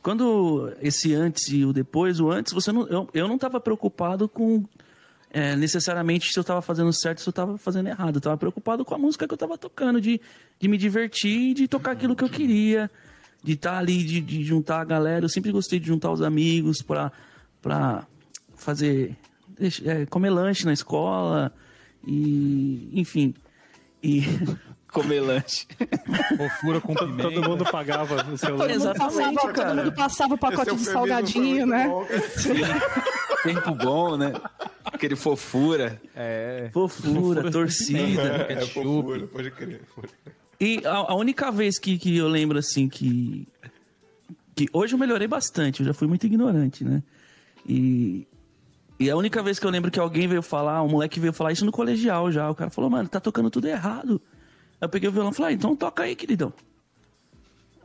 Quando 0.09 0.73
esse 0.81 1.15
antes 1.15 1.49
e 1.49 1.67
o 1.67 1.71
depois, 1.71 2.19
o 2.19 2.31
antes, 2.31 2.55
você 2.55 2.73
não, 2.73 2.87
eu, 2.87 3.11
eu 3.13 3.29
não 3.29 3.35
estava 3.35 3.61
preocupado 3.61 4.27
com 4.27 4.65
é, 5.31 5.55
necessariamente 5.55 6.33
se 6.33 6.39
eu 6.39 6.41
estava 6.41 6.63
fazendo 6.63 6.91
certo, 6.95 7.21
se 7.21 7.29
eu 7.29 7.31
estava 7.31 7.59
fazendo 7.59 7.89
errado. 7.89 8.15
Eu 8.15 8.19
estava 8.19 8.39
preocupado 8.39 8.87
com 8.87 8.95
a 8.95 8.99
música 8.99 9.27
que 9.29 9.35
eu 9.35 9.37
estava 9.37 9.59
tocando, 9.59 10.01
de, 10.01 10.19
de 10.59 10.67
me 10.67 10.79
divertir, 10.79 11.53
de 11.53 11.69
tocar 11.69 11.91
aquilo 11.91 12.17
que 12.17 12.25
eu 12.25 12.31
queria, 12.31 12.91
de 13.45 13.53
estar 13.53 13.73
tá 13.73 13.79
ali, 13.81 14.03
de, 14.03 14.23
de, 14.23 14.43
juntar 14.43 14.81
a 14.81 14.85
galera. 14.87 15.27
Eu 15.27 15.29
sempre 15.29 15.53
gostei 15.53 15.79
de 15.79 15.89
juntar 15.89 16.11
os 16.11 16.23
amigos 16.23 16.81
para 16.81 17.13
pra 17.61 18.07
fazer, 18.57 19.15
é, 19.85 20.07
comer 20.07 20.31
lanche 20.31 20.65
na 20.65 20.73
escola 20.73 21.53
e, 22.07 22.89
enfim. 22.95 23.35
E 24.03 24.23
comer 24.93 25.21
lanche. 25.21 25.67
Fofura 26.37 26.81
com 26.81 26.95
pimenta. 26.95 27.23
Todo 27.23 27.49
mundo 27.49 27.65
pagava 27.65 28.31
o 28.31 28.39
seu 28.39 28.57
lanche. 28.57 28.75
Exatamente, 28.75 29.35
passava, 29.35 29.53
cara. 29.53 29.69
Todo 29.69 29.77
mundo 29.79 29.93
passava 29.93 30.35
o 30.35 30.39
pacote 30.39 30.71
é 30.71 30.75
de 30.75 30.85
salgadinho, 30.85 31.67
né? 31.67 31.89
Tempo 33.43 33.75
bom, 33.75 34.17
né? 34.17 34.33
Aquele 34.85 35.15
fofura. 35.15 36.01
É. 36.15 36.71
Fofura, 36.73 37.21
fofura 37.21 37.51
torcida. 37.51 38.47
É, 38.49 38.53
é 38.55 38.67
fofura, 38.67 39.27
pode 39.27 39.51
crer. 39.51 39.83
E 40.61 40.83
a, 40.85 40.97
a, 40.97 41.15
única 41.15 41.53
vez 41.53 41.79
que, 41.79 41.97
que 41.99 42.17
eu 42.17 42.29
lembro, 42.29 42.59
assim, 42.59 42.89
que... 42.89 43.47
que 44.57 44.69
Hoje 44.73 44.95
eu 44.95 44.99
melhorei 44.99 45.29
bastante, 45.29 45.81
eu 45.81 45.87
já 45.87 45.95
fui 45.95 46.09
muito 46.09 46.27
ignorante, 46.27 46.85
né? 46.85 47.01
E, 47.67 48.27
e 48.99 49.09
a 49.09 49.17
única 49.17 49.41
vez 49.43 49.59
que 49.59 49.67
eu 49.67 49.71
lembro 49.71 49.91
que 49.91 50.01
alguém 50.01 50.27
veio 50.27 50.43
falar, 50.43 50.83
um 50.83 50.89
moleque 50.89 51.21
veio 51.21 51.33
falar 51.33 51.53
isso 51.53 51.65
no 51.65 51.71
colegial 51.71 52.33
já. 52.33 52.51
O 52.51 52.55
cara 52.55 52.71
falou, 52.71 52.91
mano, 52.91 53.09
tá 53.09 53.21
tocando 53.21 53.51
tudo 53.51 53.69
errado. 53.69 54.21
Aí 54.81 54.87
eu 54.87 54.89
peguei 54.89 55.09
o 55.09 55.13
violão 55.13 55.33
e 55.33 55.35
falei, 55.35 55.53
ah, 55.53 55.55
então 55.55 55.75
toca 55.77 56.03
aí, 56.03 56.15
queridão. 56.15 56.53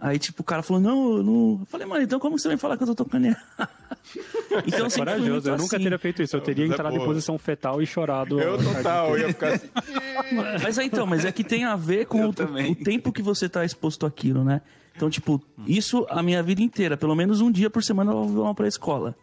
Aí, 0.04 0.20
tipo, 0.20 0.42
o 0.42 0.44
cara 0.44 0.62
falou, 0.62 0.82
não, 0.82 1.18
eu 1.18 1.24
não. 1.24 1.58
Eu 1.62 1.66
falei, 1.66 1.88
mano, 1.88 2.04
então 2.04 2.20
como 2.20 2.38
você 2.38 2.50
vai 2.50 2.58
falar 2.58 2.76
que 2.76 2.84
eu 2.84 2.88
tô 2.88 2.94
tocando 2.94 3.26
errado? 3.26 3.70
então, 4.68 4.86
assim, 4.88 5.00
Corajoso, 5.00 5.50
eu 5.50 5.58
nunca 5.58 5.78
assim. 5.78 5.84
teria 5.84 5.98
feito 5.98 6.22
isso. 6.22 6.36
Eu 6.36 6.42
teria 6.42 6.68
não, 6.68 6.74
entrado 6.74 6.94
é 6.94 7.00
em 7.00 7.06
posição 7.06 7.38
fetal 7.38 7.82
e 7.82 7.86
chorado. 7.86 8.38
Eu 8.38 8.58
total, 8.62 9.18
eu 9.18 9.20
ia 9.20 9.28
ficar 9.30 9.54
assim. 9.54 9.70
mas 10.62 10.78
é 10.78 10.84
então, 10.84 11.08
mas 11.08 11.24
é 11.24 11.32
que 11.32 11.42
tem 11.42 11.64
a 11.64 11.78
ver 11.78 12.06
com 12.06 12.26
o, 12.26 12.30
o, 12.32 12.76
tempo 12.76 13.14
que 13.14 13.22
você 13.22 13.48
tá 13.48 13.64
exposto 13.64 14.06
àquilo, 14.06 14.44
né? 14.44 14.62
Então, 14.94 15.10
tipo, 15.10 15.42
isso 15.66 16.06
a 16.10 16.22
minha 16.22 16.44
vida 16.44 16.62
inteira. 16.62 16.98
Pelo 16.98 17.16
menos 17.16 17.40
um 17.40 17.50
dia 17.50 17.70
por 17.70 17.82
semana 17.82 18.12
eu 18.12 18.16
vou 18.16 18.28
violão 18.28 18.54
pra 18.54 18.68
escola. 18.68 19.16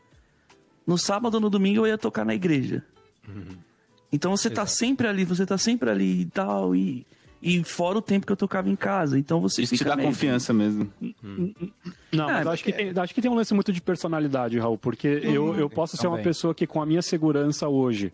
No 0.87 0.97
sábado 0.97 1.35
ou 1.35 1.41
no 1.43 1.51
domingo 1.51 1.81
eu 1.81 1.89
ia 1.89 1.99
tocar 1.99 2.25
na 2.25 2.35
igreja. 2.35 2.83
Uhum. 3.29 3.59
Então 4.11 4.35
você 4.35 4.49
tá 4.49 4.63
Exato. 4.63 4.71
tá 4.71 4.77
sempre 4.79 5.07
ali, 5.07 5.27
você 5.27 5.45
tá 5.45 5.59
sempre 5.59 5.91
ali 5.91 6.23
e 6.23 6.25
tal. 6.25 6.75
E 6.75 7.07
e 7.43 7.63
fora 7.65 7.99
o 7.99 8.03
tempo 8.03 8.27
que 8.27 8.33
eu 8.33 8.37
tocava 8.37 8.69
em 8.69 8.77
casa. 8.77 9.19
Então 9.19 9.41
você 9.41 9.63
Isso 9.63 9.77
te 9.77 9.85
dá 9.85 9.97
meio... 9.97 10.09
confiança 10.09 10.53
mesmo. 10.53 10.91
Não, 12.13 12.29
é, 12.29 12.33
mas 12.33 12.47
acho 12.49 12.65
que, 12.65 12.73
tem, 12.73 12.93
acho 12.95 13.15
que 13.15 13.23
tem 13.23 13.31
um 13.31 13.35
lance 13.35 13.55
muito 13.55 13.73
de 13.73 13.81
personalidade, 13.81 14.59
Raul, 14.59 14.77
porque 14.77 15.09
eu, 15.09 15.55
eu 15.57 15.71
posso 15.71 15.97
ser 15.97 16.07
uma 16.07 16.19
pessoa 16.19 16.55
que 16.55 16.67
com 16.67 16.83
a 16.83 16.87
minha 16.87 17.03
segurança 17.03 17.69
hoje 17.69 18.13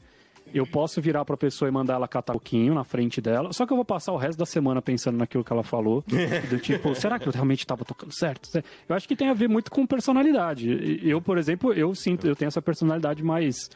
eu 0.55 0.67
posso 0.67 1.01
virar 1.01 1.25
pra 1.25 1.37
pessoa 1.37 1.69
e 1.69 1.73
mandar 1.73 1.95
ela 1.95 2.07
catar 2.07 2.33
um 2.33 2.35
pouquinho 2.35 2.75
na 2.75 2.85
frente 2.85 3.21
dela, 3.21 3.53
só 3.53 3.67
que 3.67 3.73
eu 3.73 3.77
vou 3.77 3.85
passar 3.85 4.13
o 4.13 4.17
resto 4.17 4.39
da 4.39 4.47
semana 4.47 4.81
pensando 4.81 5.19
naquilo 5.19 5.43
que 5.43 5.53
ela 5.53 5.65
falou. 5.65 6.05
do 6.49 6.59
tipo, 6.59 6.95
será 6.95 7.19
que 7.19 7.27
eu 7.27 7.33
realmente 7.33 7.61
estava 7.61 7.85
tocando 7.85 8.13
certo? 8.13 8.49
Eu 8.89 8.95
acho 8.95 9.09
que 9.09 9.17
tem 9.17 9.29
a 9.29 9.35
ver 9.35 9.49
muito 9.49 9.71
com 9.71 9.85
personalidade. 9.87 11.01
Eu, 11.03 11.21
por 11.21 11.37
exemplo, 11.37 11.73
eu 11.73 11.95
sinto, 11.95 12.27
eu 12.27 12.37
tenho 12.37 12.49
essa 12.49 12.63
personalidade 12.63 13.25
mais 13.25 13.69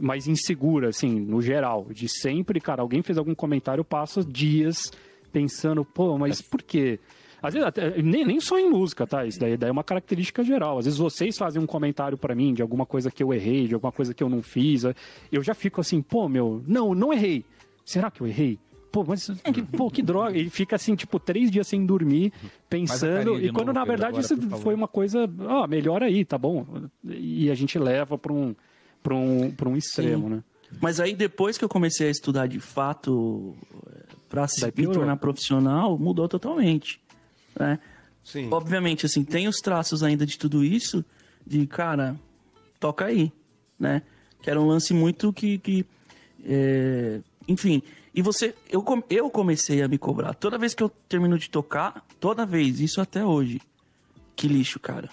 mais 0.00 0.26
insegura, 0.26 0.88
assim, 0.88 1.20
no 1.20 1.42
geral. 1.42 1.86
De 1.90 2.08
sempre, 2.08 2.60
cara, 2.60 2.82
alguém 2.82 3.02
fez 3.02 3.18
algum 3.18 3.34
comentário, 3.34 3.80
eu 3.80 3.84
passo 3.84 4.24
dias 4.24 4.90
pensando, 5.32 5.84
pô, 5.84 6.18
mas 6.18 6.40
por 6.42 6.62
quê? 6.62 6.98
Às 7.42 7.54
vezes, 7.54 7.66
até, 7.66 8.02
nem, 8.02 8.24
nem 8.24 8.40
só 8.40 8.58
em 8.58 8.68
música, 8.68 9.06
tá? 9.06 9.24
Isso 9.24 9.40
daí, 9.40 9.56
daí 9.56 9.70
é 9.70 9.72
uma 9.72 9.84
característica 9.84 10.44
geral. 10.44 10.78
Às 10.78 10.84
vezes 10.84 10.98
vocês 10.98 11.38
fazem 11.38 11.62
um 11.62 11.66
comentário 11.66 12.18
para 12.18 12.34
mim 12.34 12.52
de 12.52 12.60
alguma 12.60 12.84
coisa 12.84 13.10
que 13.10 13.22
eu 13.22 13.32
errei, 13.32 13.66
de 13.66 13.74
alguma 13.74 13.92
coisa 13.92 14.12
que 14.12 14.22
eu 14.22 14.28
não 14.28 14.42
fiz. 14.42 14.84
Eu 15.32 15.42
já 15.42 15.54
fico 15.54 15.80
assim, 15.80 16.02
pô, 16.02 16.28
meu, 16.28 16.62
não, 16.66 16.94
não 16.94 17.12
errei. 17.12 17.44
Será 17.84 18.10
que 18.10 18.20
eu 18.20 18.26
errei? 18.26 18.58
Pô, 18.92 19.04
mas 19.06 19.30
que, 19.54 19.62
pô, 19.62 19.90
que 19.90 20.02
droga. 20.02 20.36
E 20.36 20.50
fica 20.50 20.76
assim, 20.76 20.94
tipo, 20.94 21.18
três 21.18 21.50
dias 21.50 21.66
sem 21.66 21.86
dormir, 21.86 22.32
pensando. 22.68 23.40
E 23.40 23.50
quando 23.52 23.72
na 23.72 23.84
verdade 23.84 24.18
agora, 24.18 24.24
isso 24.24 24.58
foi 24.58 24.74
uma 24.74 24.88
coisa, 24.88 25.30
ó, 25.40 25.64
oh, 25.64 25.68
melhor 25.68 26.02
aí, 26.02 26.24
tá 26.24 26.36
bom? 26.36 26.66
E 27.04 27.50
a 27.50 27.54
gente 27.54 27.78
leva 27.78 28.18
para 28.18 28.32
um 28.32 28.54
para 29.02 29.14
um, 29.14 29.54
um 29.66 29.76
extremo, 29.76 30.28
Sim. 30.28 30.34
né? 30.34 30.44
Mas 30.80 31.00
aí 31.00 31.14
depois 31.14 31.58
que 31.58 31.64
eu 31.64 31.68
comecei 31.68 32.08
a 32.08 32.10
estudar 32.10 32.46
de 32.46 32.60
fato 32.60 33.56
para 34.28 34.46
se 34.46 34.64
me 34.76 34.86
tornar 34.86 35.16
profissional, 35.16 35.98
mudou 35.98 36.28
totalmente, 36.28 37.00
né? 37.58 37.78
Sim. 38.22 38.48
Obviamente, 38.52 39.06
assim, 39.06 39.24
tem 39.24 39.48
os 39.48 39.56
traços 39.56 40.02
ainda 40.02 40.24
de 40.24 40.38
tudo 40.38 40.62
isso, 40.62 41.04
de, 41.44 41.66
cara, 41.66 42.16
toca 42.78 43.06
aí, 43.06 43.32
né? 43.78 44.02
Que 44.40 44.50
era 44.50 44.60
um 44.60 44.66
lance 44.66 44.94
muito 44.94 45.32
que... 45.32 45.58
que 45.58 45.84
é... 46.44 47.20
Enfim, 47.48 47.82
e 48.14 48.22
você... 48.22 48.54
Eu, 48.68 48.84
eu 49.08 49.28
comecei 49.30 49.82
a 49.82 49.88
me 49.88 49.98
cobrar. 49.98 50.34
Toda 50.34 50.58
vez 50.58 50.74
que 50.74 50.82
eu 50.82 50.88
termino 51.08 51.36
de 51.36 51.50
tocar, 51.50 52.06
toda 52.20 52.46
vez, 52.46 52.78
isso 52.78 53.00
até 53.00 53.24
hoje. 53.24 53.60
Que 54.36 54.46
lixo, 54.46 54.78
cara 54.78 55.10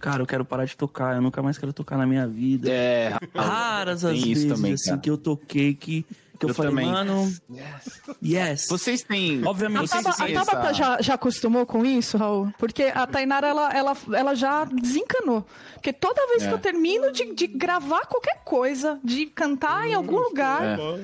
cara, 0.00 0.22
eu 0.22 0.26
quero 0.26 0.44
parar 0.44 0.64
de 0.64 0.76
tocar, 0.76 1.14
eu 1.14 1.22
nunca 1.22 1.42
mais 1.42 1.58
quero 1.58 1.72
tocar 1.72 1.96
na 1.96 2.06
minha 2.06 2.26
vida. 2.26 2.70
É, 2.70 3.16
raras 3.34 4.04
as 4.04 4.20
vezes 4.20 4.52
também, 4.52 4.72
assim, 4.72 4.98
que 4.98 5.10
eu 5.10 5.18
toquei 5.18 5.74
que 5.74 6.04
que 6.40 6.46
eu, 6.46 6.50
eu 6.50 6.54
falei, 6.54 6.70
também. 6.70 6.86
mano, 6.90 7.30
yes. 7.50 8.00
yes. 8.22 8.66
Vocês 8.66 9.02
têm. 9.02 9.44
Obviamente, 9.46 9.92
a 9.92 10.02
Tabata, 10.02 10.24
a 10.24 10.32
Tabata 10.32 10.72
já, 10.72 11.02
já 11.02 11.14
acostumou 11.14 11.66
com 11.66 11.84
isso, 11.84 12.16
Raul? 12.16 12.50
Porque 12.58 12.84
a 12.84 13.06
Tainara, 13.06 13.46
ela, 13.46 13.70
ela, 13.70 13.96
ela 14.14 14.34
já 14.34 14.64
desencanou. 14.64 15.46
Porque 15.74 15.92
toda 15.92 16.26
vez 16.28 16.44
é. 16.44 16.48
que 16.48 16.54
eu 16.54 16.58
termino 16.58 17.12
de, 17.12 17.34
de 17.34 17.46
gravar 17.46 18.06
qualquer 18.06 18.40
coisa, 18.42 18.98
de 19.04 19.26
cantar 19.26 19.86
em 19.86 19.92
algum 19.92 20.16
lugar. 20.16 20.78
É 20.78 21.00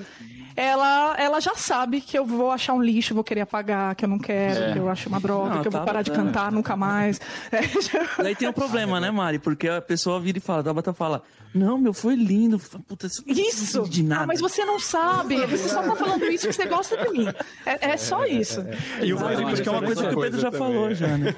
ela, 0.57 1.15
ela 1.19 1.39
já 1.39 1.55
sabe 1.55 2.01
que 2.01 2.19
eu 2.19 2.25
vou 2.25 2.51
achar 2.51 2.73
um 2.73 2.83
lixo, 2.83 3.15
vou 3.15 3.23
querer 3.23 3.43
apagar, 3.43 3.95
que 3.95 4.05
eu 4.05 4.09
não 4.09 4.19
quero, 4.19 4.65
é. 4.65 4.73
que 4.73 4.79
eu 4.79 4.89
acho 4.89 5.09
uma 5.09 5.21
droga, 5.21 5.57
não, 5.57 5.63
que 5.63 5.69
eu 5.69 5.73
vou 5.73 5.83
parar 5.83 6.01
de 6.01 6.11
cantar 6.11 6.51
nunca 6.51 6.75
mais. 6.75 7.21
Daí 8.17 8.35
tem 8.35 8.49
um 8.49 8.53
problema, 8.53 8.99
né, 8.99 9.11
Mari? 9.11 9.39
Porque 9.39 9.69
a 9.69 9.83
pessoa 9.83 10.19
vira 10.19 10.39
e 10.39 10.41
fala, 10.41 10.69
a 10.71 10.73
Bata 10.73 10.95
fala, 10.95 11.23
não, 11.55 11.79
meu, 11.79 11.93
foi 11.93 12.15
lindo. 12.15 12.59
Puta, 12.59 13.07
isso, 13.07 13.23
isso. 13.27 13.83
de 13.83 14.03
nada. 14.03 14.25
Ah, 14.25 14.27
mas 14.27 14.41
você 14.41 14.65
não 14.65 14.79
sabe, 14.79 15.45
você 15.47 15.69
só 15.69 15.83
tá 15.83 15.95
falando 15.95 16.25
isso 16.25 16.47
porque 16.47 16.63
você 16.63 16.67
gosta 16.67 16.97
de 16.97 17.11
mim. 17.11 17.27
É, 17.65 17.91
é 17.91 17.97
só 17.97 18.25
isso. 18.25 18.65
E 19.03 19.13
o 19.13 19.21
mais 19.21 19.61
que 19.61 19.69
é 19.69 19.73
uma 19.73 19.83
coisa 19.83 20.09
que 20.09 20.15
o 20.15 20.21
Pedro 20.21 20.41
já 20.41 20.51
falou 20.51 20.95
já, 20.95 21.19
né? 21.19 21.35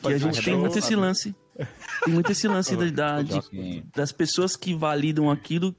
Que 0.00 0.08
a 0.12 0.18
gente 0.18 0.42
tem 0.42 0.56
muito 0.56 0.78
esse 0.78 0.94
lance. 0.96 1.34
Tem 2.04 2.14
muito 2.14 2.32
esse 2.32 2.48
lance 2.48 2.74
da, 2.90 3.22
de, 3.22 3.84
das 3.94 4.12
pessoas 4.12 4.56
que 4.56 4.74
validam 4.74 5.30
aquilo 5.30 5.74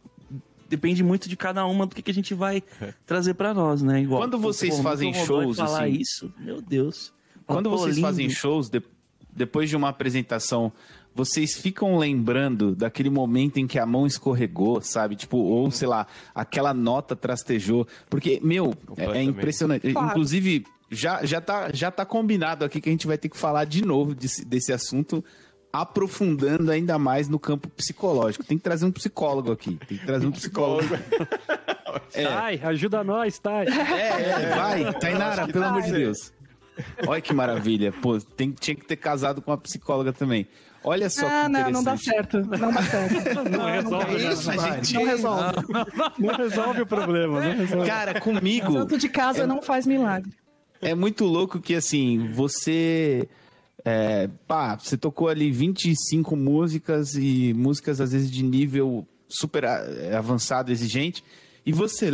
depende 0.72 1.04
muito 1.04 1.28
de 1.28 1.36
cada 1.36 1.66
uma 1.66 1.86
do 1.86 1.94
que, 1.94 2.02
que 2.02 2.10
a 2.10 2.14
gente 2.14 2.34
vai 2.34 2.64
trazer 3.06 3.34
para 3.34 3.54
nós, 3.54 3.82
né? 3.82 4.02
Igual, 4.02 4.22
Quando 4.22 4.40
vocês 4.40 4.78
pô, 4.78 4.82
fazem 4.82 5.14
shows, 5.14 5.58
falar 5.58 5.84
assim, 5.84 5.98
isso, 6.00 6.34
meu 6.40 6.62
Deus. 6.62 7.14
Quando 7.46 7.70
vocês 7.70 7.98
lindo. 7.98 8.08
fazem 8.08 8.30
shows, 8.30 8.70
de, 8.70 8.82
depois 9.36 9.70
de 9.70 9.76
uma 9.76 9.90
apresentação, 9.90 10.72
vocês 11.14 11.56
ficam 11.58 11.98
lembrando 11.98 12.74
daquele 12.74 13.10
momento 13.10 13.58
em 13.58 13.68
que 13.68 13.78
a 13.78 13.86
mão 13.86 14.08
escorregou, 14.08 14.82
sabe? 14.82 15.18
Tipo, 15.18 15.38
ou 15.38 15.70
sei 15.70 15.90
lá, 15.90 16.08
aquela 16.34 16.74
nota 16.74 17.18
trastejou. 17.18 17.86
Porque, 18.10 18.40
meu, 18.42 18.74
é, 18.96 19.18
é 19.18 19.24
impressionante. 19.24 19.92
Claro. 19.92 20.08
Inclusive, 20.08 20.66
já, 20.90 21.26
já, 21.26 21.42
tá, 21.42 21.70
já 21.74 21.92
tá 21.92 22.06
combinado 22.06 22.64
aqui 22.64 22.80
que 22.80 22.88
a 22.88 22.94
gente 22.94 23.08
vai 23.08 23.18
ter 23.18 23.28
que 23.28 23.38
falar 23.38 23.66
de 23.66 23.84
novo 23.84 24.16
desse, 24.16 24.46
desse 24.46 24.72
assunto 24.72 25.22
aprofundando 25.72 26.72
ainda 26.72 27.00
mais 27.00 27.30
no 27.30 27.40
campo 27.40 27.70
psicológico. 27.70 28.44
Tem 28.44 28.58
que 28.58 28.64
trazer 28.64 28.86
um 28.86 28.92
psicólogo 28.92 29.52
aqui. 29.52 29.78
Tem 29.88 29.98
que 29.98 30.06
trazer 30.06 30.28
um 30.28 30.32
psicólogo. 30.32 30.96
é. 32.14 32.26
Tai, 32.26 32.62
ajuda 32.64 33.04
nós, 33.04 33.40
Tai. 33.40 33.68
É, 33.68 33.72
é, 33.72 34.56
vai. 34.56 34.94
Tainara, 35.00 35.48
pelo 35.48 35.66
amor 35.66 35.82
de 35.84 35.92
Deus. 35.92 36.34
Olha 37.08 37.22
que 37.22 37.34
maravilha. 37.34 37.92
Pô, 37.92 38.20
tem, 38.20 38.52
tinha 38.52 38.76
que 38.76 38.86
ter 38.86 38.96
casado 38.96 39.42
com 39.42 39.52
uma 39.52 39.58
psicóloga 39.58 40.12
também. 40.12 40.48
Olha 40.84 41.10
só 41.10 41.28
ah, 41.28 41.44
que 41.44 41.50
não, 41.50 41.72
não 41.72 41.84
dá 41.84 41.96
certo. 41.96 42.40
Não 42.40 42.72
dá 42.72 42.82
certo. 42.82 43.44
Não, 43.52 43.60
não 43.60 43.66
resolve 43.72 44.24
não, 44.24 44.32
isso, 44.32 44.52
gente. 44.52 44.94
Não 44.96 45.06
resolve. 45.06 45.56
Não, 46.18 46.36
resolve 46.36 46.82
o 46.82 46.86
problema. 46.88 47.40
Não 47.40 47.56
resolve. 47.56 47.88
Cara, 47.88 48.20
comigo... 48.20 48.74
Santo 48.74 48.98
de 48.98 49.08
casa 49.08 49.44
é, 49.44 49.46
não 49.46 49.62
faz 49.62 49.86
milagre. 49.86 50.32
É 50.82 50.96
muito 50.96 51.26
louco 51.26 51.60
que, 51.60 51.76
assim, 51.76 52.32
você 52.34 53.30
é, 53.84 54.30
pá, 54.48 54.78
você 54.78 54.98
tocou 54.98 55.28
ali 55.28 55.52
25 55.52 56.36
músicas 56.36 57.16
e 57.16 57.54
músicas 57.54 58.00
às 58.00 58.12
vezes 58.12 58.30
de 58.30 58.44
nível 58.44 59.08
super 59.28 59.64
é, 59.64 60.16
avançado, 60.16 60.72
exigente, 60.72 61.24
e 61.66 61.72
você 61.72 62.12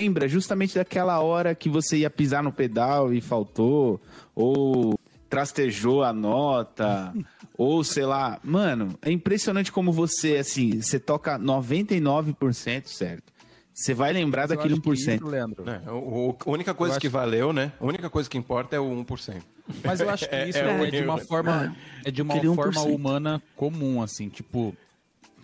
lembra 0.00 0.28
justamente 0.28 0.74
daquela 0.74 1.20
hora 1.20 1.54
que 1.54 1.68
você 1.68 1.98
ia 1.98 2.10
pisar 2.10 2.42
no 2.42 2.52
pedal 2.52 3.12
e 3.12 3.20
faltou, 3.20 4.00
ou 4.34 4.98
trastejou 5.28 6.02
a 6.02 6.12
nota, 6.12 7.12
ou 7.56 7.84
sei 7.84 8.06
lá, 8.06 8.38
mano, 8.42 8.98
é 9.02 9.10
impressionante 9.10 9.70
como 9.72 9.92
você, 9.92 10.36
assim, 10.36 10.80
você 10.80 10.98
toca 10.98 11.38
99% 11.38 12.86
certo. 12.86 13.32
Você 13.76 13.92
vai 13.92 14.10
lembrar 14.10 14.48
Mas 14.48 14.56
daquele 14.56 14.74
1%. 14.74 15.16
Isso, 15.16 15.26
Leandro. 15.26 15.68
É, 15.68 15.82
o, 15.92 16.34
a 16.46 16.50
única 16.50 16.72
coisa 16.72 16.98
que 16.98 17.10
valeu, 17.10 17.52
né? 17.52 17.72
A 17.78 17.84
única 17.84 18.08
coisa 18.08 18.28
que 18.28 18.38
importa 18.38 18.74
é 18.74 18.80
o 18.80 19.04
1%. 19.04 19.42
Mas 19.84 20.00
eu 20.00 20.08
acho 20.08 20.26
que 20.26 20.32
é, 20.34 20.48
isso 20.48 20.58
é, 20.58 20.88
é, 20.88 20.90
de 20.90 21.02
uma 21.04 21.18
forma, 21.18 21.76
é 22.02 22.10
de 22.10 22.22
uma 22.22 22.54
forma 22.54 22.80
humana 22.84 23.42
comum, 23.54 24.00
assim, 24.00 24.30
tipo, 24.30 24.74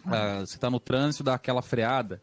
uh, 0.07 0.41
você 0.41 0.57
tá 0.57 0.71
no 0.71 0.81
trânsito, 0.81 1.23
dá 1.23 1.35
aquela 1.35 1.61
freada, 1.61 2.23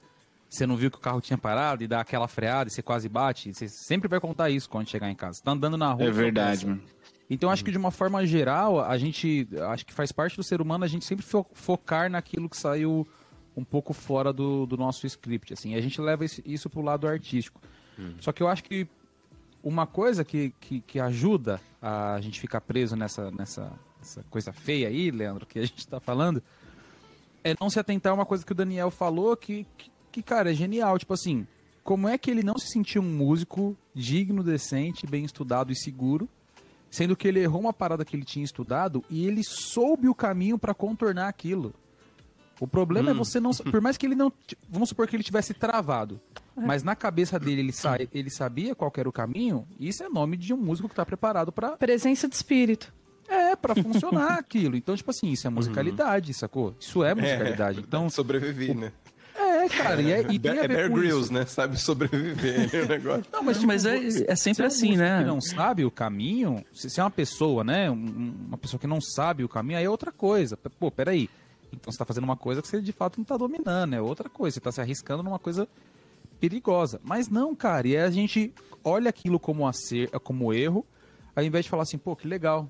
você 0.49 0.65
não 0.65 0.75
viu 0.75 0.89
que 0.89 0.97
o 0.97 0.99
carro 0.99 1.21
tinha 1.21 1.37
parado 1.37 1.83
e 1.83 1.87
dá 1.87 2.01
aquela 2.01 2.27
freada 2.27 2.71
e 2.71 2.73
você 2.73 2.81
quase 2.81 3.07
bate, 3.07 3.53
você 3.53 3.67
sempre 3.67 4.07
vai 4.07 4.19
contar 4.19 4.49
isso 4.49 4.67
quando 4.67 4.89
chegar 4.89 5.11
em 5.11 5.15
casa. 5.15 5.37
Você 5.37 5.43
tá 5.43 5.51
andando 5.51 5.77
na 5.77 5.93
rua. 5.93 6.07
É 6.07 6.11
verdade, 6.11 6.65
mano. 6.65 6.81
Então 7.29 7.51
acho 7.51 7.63
que 7.63 7.69
de 7.69 7.77
uma 7.77 7.91
forma 7.91 8.25
geral, 8.25 8.83
a 8.83 8.97
gente, 8.97 9.47
acho 9.69 9.85
que 9.85 9.93
faz 9.93 10.11
parte 10.11 10.35
do 10.35 10.41
ser 10.41 10.59
humano 10.59 10.83
a 10.83 10.87
gente 10.87 11.05
sempre 11.05 11.23
fo 11.23 11.45
focar 11.53 12.09
naquilo 12.09 12.49
que 12.49 12.57
saiu 12.57 13.07
um 13.59 13.63
pouco 13.63 13.93
fora 13.93 14.31
do, 14.31 14.65
do 14.65 14.77
nosso 14.77 15.05
script, 15.05 15.53
assim. 15.53 15.75
A 15.75 15.81
gente 15.81 15.99
leva 15.99 16.25
isso 16.45 16.69
pro 16.69 16.81
lado 16.81 17.07
artístico. 17.07 17.61
Uhum. 17.97 18.15
Só 18.19 18.31
que 18.31 18.41
eu 18.41 18.47
acho 18.47 18.63
que 18.63 18.87
uma 19.63 19.85
coisa 19.85 20.23
que, 20.23 20.53
que, 20.59 20.81
que, 20.81 20.99
ajuda 20.99 21.59
a 21.81 22.19
gente 22.21 22.39
ficar 22.39 22.61
preso 22.61 22.95
nessa, 22.95 23.29
nessa, 23.31 23.71
nessa 23.97 24.23
coisa 24.29 24.53
feia 24.53 24.87
aí, 24.87 25.11
Leandro, 25.11 25.45
que 25.45 25.59
a 25.59 25.65
gente 25.65 25.79
está 25.79 25.99
falando, 25.99 26.41
é 27.43 27.53
não 27.59 27.69
se 27.69 27.79
atentar 27.79 28.11
a 28.11 28.15
uma 28.15 28.25
coisa 28.25 28.45
que 28.45 28.51
o 28.51 28.55
Daniel 28.55 28.89
falou 28.89 29.35
que, 29.35 29.67
que, 29.77 29.91
que, 30.11 30.23
cara, 30.23 30.51
é 30.51 30.53
genial. 30.53 30.97
Tipo 30.97 31.13
assim, 31.13 31.45
como 31.83 32.07
é 32.07 32.17
que 32.17 32.31
ele 32.31 32.43
não 32.43 32.57
se 32.57 32.69
sentiu 32.69 33.01
um 33.01 33.13
músico 33.13 33.75
digno, 33.93 34.43
decente, 34.43 35.05
bem 35.05 35.25
estudado 35.25 35.71
e 35.71 35.75
seguro, 35.75 36.29
sendo 36.89 37.15
que 37.15 37.27
ele 37.27 37.41
errou 37.41 37.59
uma 37.59 37.73
parada 37.73 38.05
que 38.05 38.15
ele 38.15 38.23
tinha 38.23 38.45
estudado 38.45 39.03
e 39.09 39.27
ele 39.27 39.41
soube 39.43 40.07
o 40.07 40.15
caminho 40.15 40.57
para 40.57 40.73
contornar 40.73 41.27
aquilo. 41.27 41.73
O 42.59 42.67
problema 42.67 43.09
é 43.09 43.13
hum. 43.13 43.15
é 43.15 43.17
você 43.17 43.39
não. 43.39 43.51
Por 43.51 43.81
mais 43.81 43.97
que 43.97 44.05
ele 44.05 44.15
não. 44.15 44.31
Vamos 44.69 44.89
supor 44.89 45.07
que 45.07 45.15
ele 45.15 45.23
tivesse 45.23 45.53
travado. 45.53 46.19
É. 46.57 46.61
Mas 46.61 46.83
na 46.83 46.95
cabeça 46.95 47.39
dele 47.39 47.61
ele, 47.61 47.71
sa 47.71 47.97
ele 48.13 48.29
sabia 48.29 48.75
qual 48.75 48.91
era 48.97 49.07
o 49.07 49.13
caminho. 49.13 49.67
Isso 49.79 50.03
é 50.03 50.09
nome 50.09 50.35
de 50.35 50.53
um 50.53 50.57
músico 50.57 50.87
que 50.87 50.93
está 50.93 51.05
preparado 51.05 51.51
para. 51.51 51.77
Presença 51.77 52.27
de 52.27 52.35
espírito. 52.35 52.93
É, 53.27 53.55
para 53.55 53.75
funcionar 53.75 54.33
aquilo. 54.39 54.75
Então, 54.75 54.95
tipo 54.95 55.11
assim, 55.11 55.29
isso 55.29 55.45
é 55.45 55.49
musicalidade, 55.49 56.31
uhum. 56.31 56.33
sacou? 56.33 56.75
Isso 56.79 57.03
é 57.03 57.13
musicalidade. 57.13 57.79
É, 57.79 57.81
então, 57.81 58.09
sobreviver, 58.11 58.75
né? 58.75 58.91
É, 59.39 59.69
cara, 59.69 60.01
e, 60.01 60.11
é, 60.11 60.19
e 60.29 60.37
tem 60.39 60.57
é 60.57 60.67
Bear 60.67 60.91
Grylls, 60.91 61.31
né? 61.31 61.45
Sabe 61.45 61.79
sobreviver 61.79 62.83
o 62.83 62.87
negócio. 62.87 63.25
Não, 63.31 63.43
mas, 63.43 63.57
tipo, 63.57 63.67
mas 63.67 63.85
é, 63.85 63.97
é 64.27 64.35
sempre 64.35 64.65
assim, 64.65 64.97
né? 64.97 65.19
Que 65.19 65.25
não 65.25 65.39
sabe 65.39 65.85
o 65.85 65.91
caminho, 65.91 66.65
se, 66.73 66.89
se 66.89 66.99
é 66.99 67.03
uma 67.03 67.11
pessoa, 67.11 67.63
né? 67.63 67.89
Uma 67.89 68.57
pessoa 68.57 68.79
que 68.79 68.87
não 68.87 68.99
sabe 68.99 69.43
o 69.43 69.49
caminho, 69.49 69.77
aí 69.77 69.85
é 69.85 69.89
outra 69.89 70.11
coisa. 70.11 70.57
Pô, 70.57 70.91
peraí. 70.91 71.29
Então 71.71 71.91
você 71.91 71.95
está 71.95 72.05
fazendo 72.05 72.23
uma 72.23 72.37
coisa 72.37 72.61
que 72.61 72.67
você 72.67 72.81
de 72.81 72.91
fato 72.91 73.17
não 73.17 73.23
está 73.23 73.37
dominando, 73.37 73.93
é 73.93 74.01
outra 74.01 74.29
coisa. 74.29 74.55
Você 74.55 74.59
está 74.59 74.71
se 74.71 74.81
arriscando 74.81 75.23
numa 75.23 75.39
coisa 75.39 75.67
perigosa. 76.39 76.99
Mas 77.03 77.27
não, 77.27 77.55
cara, 77.55 77.87
e 77.87 77.97
a 77.97 78.09
gente 78.09 78.53
olha 78.83 79.09
aquilo 79.09 79.39
como, 79.39 79.67
acer, 79.67 80.09
como 80.21 80.53
erro, 80.53 80.85
ao 81.35 81.43
invés 81.43 81.65
de 81.65 81.69
falar 81.69 81.83
assim, 81.83 81.97
pô, 81.97 82.15
que 82.15 82.27
legal, 82.27 82.69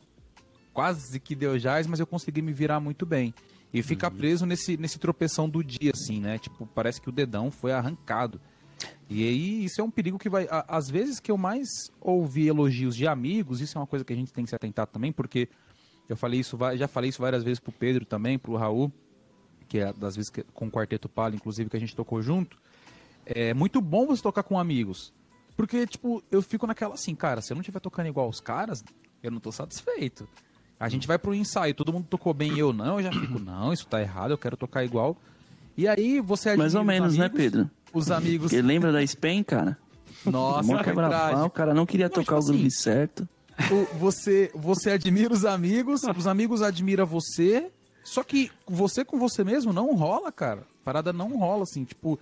quase 0.73 1.19
que 1.19 1.35
deu 1.35 1.57
jazz, 1.57 1.87
mas 1.87 1.99
eu 1.99 2.07
consegui 2.07 2.41
me 2.41 2.51
virar 2.51 2.79
muito 2.79 3.05
bem. 3.05 3.33
E 3.71 3.83
fica 3.83 4.09
uhum. 4.09 4.15
preso 4.15 4.45
nesse, 4.45 4.77
nesse 4.77 4.97
tropeção 4.97 5.47
do 5.47 5.63
dia, 5.63 5.91
assim, 5.93 6.19
né? 6.19 6.39
Tipo, 6.39 6.65
parece 6.73 6.99
que 6.99 7.07
o 7.07 7.11
dedão 7.11 7.51
foi 7.51 7.71
arrancado. 7.71 8.41
E 9.07 9.23
aí, 9.27 9.65
isso 9.65 9.79
é 9.79 9.83
um 9.83 9.91
perigo 9.91 10.17
que 10.17 10.29
vai. 10.29 10.47
Às 10.67 10.89
vezes 10.89 11.19
que 11.19 11.29
eu 11.31 11.37
mais 11.37 11.67
ouvi 12.01 12.47
elogios 12.47 12.95
de 12.95 13.07
amigos, 13.07 13.61
isso 13.61 13.77
é 13.77 13.81
uma 13.81 13.87
coisa 13.87 14.03
que 14.03 14.13
a 14.13 14.15
gente 14.15 14.33
tem 14.33 14.43
que 14.43 14.49
se 14.49 14.55
atentar 14.55 14.87
também, 14.87 15.11
porque 15.11 15.49
eu 16.09 16.17
falei 16.17 16.39
isso, 16.39 16.57
já 16.75 16.87
falei 16.87 17.11
isso 17.11 17.21
várias 17.21 17.43
vezes 17.43 17.59
pro 17.59 17.71
Pedro 17.71 18.03
também, 18.03 18.39
pro 18.39 18.55
Raul, 18.55 18.91
que 19.67 19.77
é 19.77 19.93
das 19.93 20.15
vezes 20.15 20.31
que, 20.31 20.43
com 20.53 20.65
o 20.65 20.71
Quarteto 20.71 21.07
Palo, 21.07 21.35
inclusive, 21.35 21.69
que 21.69 21.77
a 21.77 21.79
gente 21.79 21.95
tocou 21.95 22.19
junto. 22.19 22.57
É 23.23 23.53
muito 23.53 23.79
bom 23.79 24.07
você 24.07 24.23
tocar 24.23 24.41
com 24.41 24.59
amigos. 24.59 25.13
Porque, 25.55 25.85
tipo, 25.85 26.23
eu 26.31 26.41
fico 26.41 26.65
naquela 26.65 26.95
assim, 26.95 27.13
cara, 27.13 27.41
se 27.41 27.53
eu 27.53 27.55
não 27.55 27.61
estiver 27.61 27.79
tocando 27.79 28.07
igual 28.07 28.27
os 28.27 28.39
caras, 28.39 28.83
eu 29.21 29.29
não 29.29 29.39
tô 29.39 29.51
satisfeito. 29.51 30.27
A 30.79 30.89
gente 30.89 31.05
vai 31.07 31.19
pro 31.19 31.35
ensaio, 31.35 31.75
todo 31.75 31.93
mundo 31.93 32.07
tocou 32.09 32.33
bem 32.33 32.57
eu 32.57 32.73
não, 32.73 32.99
eu 32.99 33.03
já 33.03 33.11
fico, 33.11 33.37
não, 33.39 33.71
isso 33.71 33.85
tá 33.85 34.01
errado, 34.01 34.31
eu 34.31 34.37
quero 34.37 34.57
tocar 34.57 34.83
igual. 34.83 35.15
E 35.77 35.87
aí 35.87 36.19
você 36.19 36.55
Mais 36.55 36.73
ou 36.73 36.83
menos, 36.83 37.15
né, 37.15 37.25
amigos, 37.25 37.37
né, 37.37 37.49
Pedro? 37.49 37.71
Os 37.93 38.09
amigos. 38.09 38.49
Porque 38.49 38.61
lembra 38.61 38.91
da 38.91 39.03
Spen, 39.03 39.43
cara? 39.43 39.77
Nossa, 40.25 40.73
é 40.73 40.83
verdade. 40.83 41.41
O 41.41 41.49
cara 41.49 41.73
não 41.73 41.85
queria 41.85 42.07
não, 42.07 42.13
tocar 42.13 42.39
tipo 42.39 42.41
o 42.41 42.45
groove 42.45 42.67
assim, 42.67 42.69
certo. 42.69 43.29
Você, 43.99 44.51
você 44.55 44.91
admira 44.91 45.33
os 45.33 45.45
amigos, 45.45 46.01
os 46.03 46.27
amigos 46.27 46.61
admiram 46.61 47.05
você, 47.05 47.71
só 48.03 48.23
que 48.23 48.51
você 48.65 49.03
com 49.03 49.19
você 49.19 49.43
mesmo 49.43 49.73
não 49.73 49.93
rola, 49.95 50.31
cara. 50.31 50.63
Parada 50.83 51.11
não 51.11 51.37
rola, 51.37 51.63
assim, 51.63 51.83
tipo. 51.83 52.19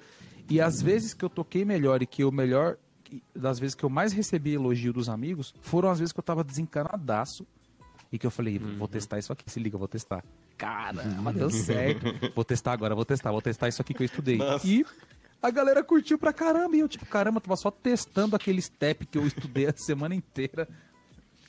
E 0.50 0.60
às 0.62 0.82
vezes 0.82 1.14
que 1.14 1.24
eu 1.24 1.30
toquei 1.30 1.64
melhor 1.64 2.02
e 2.02 2.06
que 2.06 2.24
eu 2.24 2.32
melhor. 2.32 2.78
Das 3.34 3.58
vezes 3.58 3.74
que 3.74 3.86
eu 3.86 3.90
mais 3.90 4.12
recebi 4.12 4.54
elogio 4.54 4.92
dos 4.92 5.08
amigos, 5.08 5.56
foram 5.62 5.90
as 5.90 5.98
vezes 5.98 6.12
que 6.12 6.20
eu 6.20 6.24
tava 6.24 6.44
desencanadaço 6.44 7.48
e 8.12 8.18
que 8.18 8.26
eu 8.26 8.32
falei, 8.32 8.58
vou 8.58 8.82
uhum. 8.82 8.88
testar 8.88 9.20
isso 9.20 9.32
aqui, 9.32 9.50
se 9.50 9.60
liga, 9.60 9.78
vou 9.78 9.88
testar. 9.88 10.24
Caramba, 10.58 11.32
deu 11.32 11.50
certo. 11.50 12.06
vou 12.36 12.44
testar 12.44 12.74
agora, 12.74 12.96
vou 12.96 13.06
testar, 13.06 13.32
vou 13.32 13.42
testar 13.42 13.68
isso 13.68 13.82
aqui 13.82 13.94
que 13.94 14.04
eu 14.04 14.06
estudei. 14.06 14.38
Nossa. 14.38 14.68
E 14.68 14.86
a 15.42 15.52
galera 15.52 15.84
curtiu 15.84 16.18
pra 16.18 16.34
caramba. 16.34 16.76
E 16.76 16.80
eu, 16.80 16.88
tipo, 16.88 17.06
caramba, 17.06 17.40
tava 17.40 17.56
só 17.56 17.70
testando 17.70 18.36
aquele 18.36 18.62
step 18.62 19.06
que 19.06 19.18
eu 19.18 19.26
estudei 19.26 19.68
a 19.68 19.74
semana 19.76 20.16
inteira. 20.16 20.68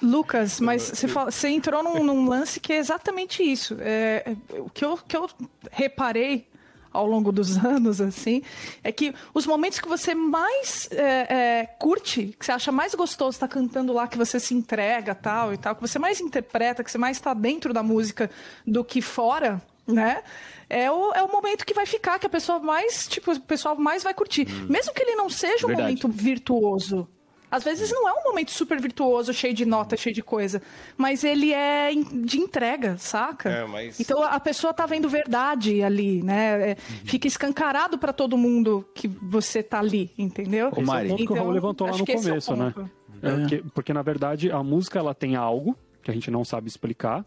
Lucas, 0.01 0.61
mas 0.61 0.83
você, 0.83 1.09
fala, 1.09 1.31
você 1.31 1.49
entrou 1.49 1.83
num, 1.83 2.05
num, 2.05 2.29
lance 2.29 2.61
que 2.61 2.73
é 2.73 2.77
exatamente 2.77 3.43
isso. 3.43 3.77
É, 3.81 4.23
é, 4.27 4.61
o 4.61 4.71
que 4.71 4.85
eu, 4.85 4.97
que 4.97 5.17
eu 5.17 5.29
reparei 5.71 6.47
ao 6.93 7.07
longo 7.07 7.33
dos 7.33 7.57
anos, 7.65 8.01
assim, 8.01 8.43
é 8.83 8.93
que 8.93 9.15
os 9.35 9.47
momentos 9.47 9.81
que 9.81 9.89
você 9.89 10.15
mais 10.15 10.89
é, 10.93 11.27
é, 11.61 11.67
curte, 11.79 12.35
que 12.39 12.47
você 12.47 12.53
acha 12.53 12.71
mais 12.71 12.95
gostoso 12.95 13.31
estar 13.31 13.49
tá 13.49 13.55
cantando 13.55 13.93
lá, 13.93 14.07
que 14.07 14.17
você 14.17 14.39
se 14.39 14.55
entrega 14.55 15.15
tal 15.15 15.53
e 15.53 15.59
tal, 15.59 15.75
que 15.75 15.81
você 15.81 15.99
mais 15.99 16.21
interpreta, 16.21 16.85
que 16.85 16.91
você 16.91 16.99
mais 16.99 17.17
está 17.17 17.35
dentro 17.35 17.73
da 17.73 17.83
música 17.83 18.31
do 18.67 18.85
que 18.85 19.03
fora, 19.03 19.61
né? 19.87 20.23
É 20.71 20.91
o, 20.91 21.13
é 21.13 21.23
o 21.23 21.33
momento 21.33 21.65
que 21.65 21.73
vai 21.73 21.87
ficar, 21.87 22.19
que 22.19 22.27
a 22.27 22.31
pessoa 22.31 22.59
mais, 22.59 23.09
tipo, 23.09 23.33
o 23.33 23.41
pessoal 23.41 23.75
mais 23.75 24.03
vai 24.03 24.13
curtir. 24.13 24.47
Hum. 24.49 24.67
Mesmo 24.69 24.93
que 24.93 25.03
ele 25.03 25.17
não 25.17 25.31
seja 25.31 25.65
um 25.65 25.69
Verdade. 25.69 25.89
momento 25.89 26.09
virtuoso, 26.09 27.09
às 27.51 27.65
vezes 27.65 27.91
não 27.91 28.09
é 28.09 28.13
um 28.13 28.25
momento 28.25 28.51
super 28.51 28.81
virtuoso, 28.81 29.33
cheio 29.33 29.55
de 29.55 29.65
nota, 29.65 29.97
cheio 29.97 30.15
de 30.15 30.23
coisa. 30.23 30.61
Mas 30.97 31.25
ele 31.25 31.53
é 31.53 31.91
de 31.95 32.39
entrega, 32.39 32.97
saca? 32.99 33.49
É, 33.49 33.67
mas... 33.67 33.99
Então 34.01 34.23
a 34.23 34.39
pessoa 34.39 34.75
tá 34.75 34.87
vendo 34.87 35.09
verdade 35.09 35.83
ali, 35.83 36.23
né? 36.23 36.71
É, 36.71 36.73
uhum. 36.73 36.97
Fica 37.05 37.27
escancarado 37.27 37.99
para 37.99 38.13
todo 38.13 38.37
mundo 38.37 38.87
que 38.95 39.09
você 39.09 39.63
tá 39.63 39.79
ali, 39.79 40.11
entendeu? 40.19 40.71
O 40.77 40.83
Mari. 40.83 41.07
Esse 41.07 41.13
é 41.13 41.15
o 41.15 41.19
ponto 41.19 41.23
então, 41.23 41.27
que 41.27 41.33
o 41.33 41.37
Raul 41.37 41.51
então, 41.51 41.55
levantou 41.55 41.87
lá 41.87 41.97
no 41.97 42.05
é 42.05 42.15
começo, 42.15 42.53
é 42.53 42.57
né? 42.57 42.75
É. 43.23 43.31
Porque, 43.31 43.65
porque, 43.75 43.93
na 43.93 44.03
verdade, 44.03 44.51
a 44.51 44.63
música 44.63 44.99
ela 44.99 45.15
tem 45.15 45.35
algo 45.35 45.77
que 46.03 46.11
a 46.11 46.15
gente 46.15 46.31
não 46.31 46.45
sabe 46.45 46.69
explicar 46.69 47.25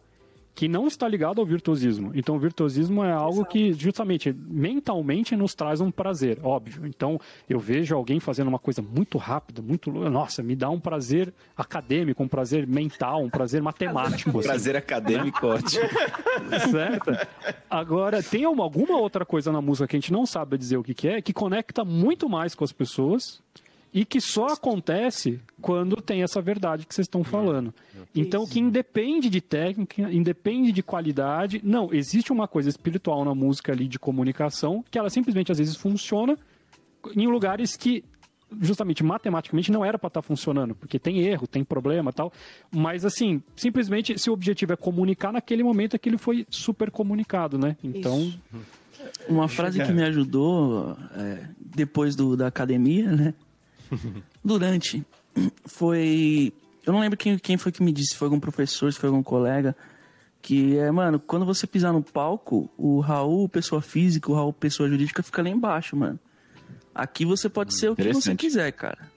que 0.54 0.68
não 0.68 0.88
está 0.88 1.08
ligado 1.08 1.40
ao 1.40 1.46
virtuosismo. 1.46 2.12
Então, 2.14 2.36
o 2.36 2.40
virtuosismo 2.40 3.04
é 3.04 3.12
algo 3.12 3.46
que, 3.46 3.74
justamente, 3.74 4.34
mentalmente 4.34 5.36
nos 5.36 5.56
traz 5.56 5.80
um 5.80 5.90
prazer, 5.90 6.40
óbvio. 6.44 6.86
Então, 6.86 7.20
eu 7.50 7.60
vejo 7.60 7.96
alguém 7.96 8.20
fazendo 8.20 8.50
uma 8.50 8.60
coisa 8.60 8.82
muito 8.82 9.18
rápida, 9.18 9.62
muito. 9.62 9.92
Nossa, 9.92 10.44
me 10.44 10.56
dá 10.56 10.70
um 10.70 10.80
prazer 10.80 11.34
acadêmico, 11.56 12.22
um 12.22 12.28
prazer 12.28 12.68
mental, 12.68 13.24
um 13.24 13.30
prazer 13.30 13.62
matemático. 13.62 14.38
assim. 14.40 14.48
Prazer 14.48 14.76
acadêmico, 14.76 15.48
ótimo. 15.48 15.84
certo? 16.70 17.12
Agora, 17.70 18.22
tem 18.22 18.46
uma, 18.46 18.64
alguma 18.64 18.98
outra 18.98 19.26
coisa 19.26 19.52
na 19.52 19.62
música 19.62 19.88
que 19.88 19.96
a 19.96 20.00
gente 20.00 20.12
não 20.12 20.26
sabe 20.26 20.58
dizer 20.58 20.78
o 20.78 20.84
que, 20.84 20.94
que 20.94 21.08
é, 21.08 21.22
que 21.22 21.34
conecta 21.34 21.86
muito 21.86 22.30
mais 22.30 22.54
com 22.54 22.64
as 22.64 22.72
pessoas 22.72 23.42
e 23.94 24.06
que 24.06 24.22
só 24.22 24.48
acontece 24.48 25.40
quando 25.62 25.98
tem 25.98 26.24
essa 26.24 26.42
verdade 26.42 26.86
que 26.86 26.96
vocês 26.96 27.06
estão 27.06 27.24
falando. 27.24 27.74
Então, 28.16 28.46
que 28.46 28.60
independe 28.60 29.30
de 29.30 29.42
técnica, 29.42 30.02
independe 30.12 30.72
de 30.72 30.82
qualidade. 30.82 31.62
Não, 31.64 31.94
existe 31.94 32.32
uma 32.32 32.48
coisa 32.48 32.70
espiritual 32.70 33.24
na 33.26 33.36
música 33.36 33.72
ali 33.72 33.88
de 33.88 34.00
comunicação 34.00 34.84
que 34.90 34.98
ela 34.98 35.10
simplesmente 35.10 35.52
às 35.52 35.58
vezes 35.58 35.76
funciona 35.76 36.38
em 37.16 37.28
lugares 37.28 37.76
que 37.76 38.04
justamente 38.60 39.04
matematicamente 39.04 39.72
não 39.72 39.84
era 39.84 39.98
para 39.98 40.08
estar 40.08 40.22
tá 40.22 40.28
funcionando, 40.28 40.76
porque 40.76 41.00
tem 41.00 41.20
erro, 41.20 41.48
tem 41.48 41.64
problema 41.64 42.12
tal. 42.12 42.34
Mas 42.70 43.06
assim, 43.06 43.42
simplesmente 43.56 44.18
se 44.20 44.30
o 44.30 44.34
objetivo 44.34 44.74
é 44.74 44.76
comunicar, 44.76 45.32
naquele 45.32 45.64
momento 45.64 45.96
aquilo 45.96 46.18
foi 46.18 46.46
super 46.50 46.92
comunicado, 46.92 47.58
né? 47.58 47.78
Então. 47.84 48.20
Isso. 48.20 48.40
Uma 49.28 49.48
frase 49.48 49.84
que 49.84 49.92
me 49.92 50.04
ajudou 50.04 50.96
é, 51.16 51.48
depois 51.60 52.16
do, 52.16 52.38
da 52.38 52.48
academia, 52.48 53.12
né? 53.12 53.34
Durante. 54.44 55.06
Foi. 55.66 56.54
Eu 56.86 56.94
não 56.94 57.00
lembro 57.00 57.18
quem, 57.18 57.38
quem 57.38 57.58
foi 57.58 57.72
que 57.72 57.84
me 57.84 57.92
disse, 57.92 58.12
se 58.12 58.18
foi 58.18 58.26
algum 58.28 58.40
professor, 58.40 58.92
se 58.92 59.00
foi 59.00 59.10
algum 59.10 59.24
colega. 59.24 59.76
Que 60.42 60.78
é, 60.78 60.90
mano, 60.90 61.20
quando 61.20 61.46
você 61.46 61.68
pisar 61.68 61.94
no 61.94 62.02
palco, 62.02 62.70
o 62.76 63.00
Raul, 63.00 63.48
pessoa 63.48 63.82
física, 63.82 64.32
o 64.32 64.34
Raul, 64.34 64.52
pessoa 64.52 64.90
jurídica, 64.90 65.22
fica 65.22 65.44
lá 65.44 65.50
embaixo, 65.50 65.96
mano. 65.96 66.20
Aqui 66.96 67.26
você 67.26 67.48
pode 67.48 67.78
ser 67.78 67.90
o 67.90 67.96
que 67.96 68.12
você 68.12 68.36
quiser, 68.36 68.72
cara. 68.72 69.12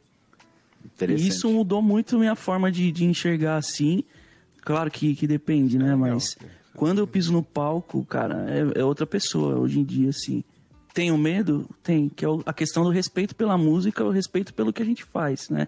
E 1.09 1.27
isso 1.27 1.49
mudou 1.51 1.81
muito 1.81 2.18
minha 2.18 2.37
forma 2.37 2.70
de, 2.70 2.93
de 2.93 3.05
enxergar 3.05 3.57
assim. 3.57 4.05
Claro 4.61 4.91
que, 4.91 5.14
que 5.14 5.27
depende, 5.27 5.79
né? 5.79 5.95
Mas 5.97 6.37
quando 6.75 6.99
eu 6.99 7.07
piso 7.07 7.33
no 7.33 7.43
palco, 7.43 8.05
cara, 8.05 8.47
é, 8.49 8.81
é 8.81 8.85
outra 8.85 9.07
pessoa 9.07 9.59
hoje 9.59 9.81
em 9.81 9.85
dia, 9.85 10.11
assim. 10.11 10.45
Tenho 10.95 11.18
medo? 11.18 11.68
Tem, 11.82 12.09
que 12.09 12.24
é 12.24 12.28
a 12.47 12.53
questão 12.53 12.84
do 12.84 12.90
respeito 12.90 13.34
pela 13.34 13.59
música, 13.59 14.05
o 14.05 14.11
respeito 14.11 14.55
pelo 14.55 14.72
que 14.72 14.80
a 14.80 14.86
gente 14.86 15.05
faz, 15.05 15.51
né? 15.51 15.66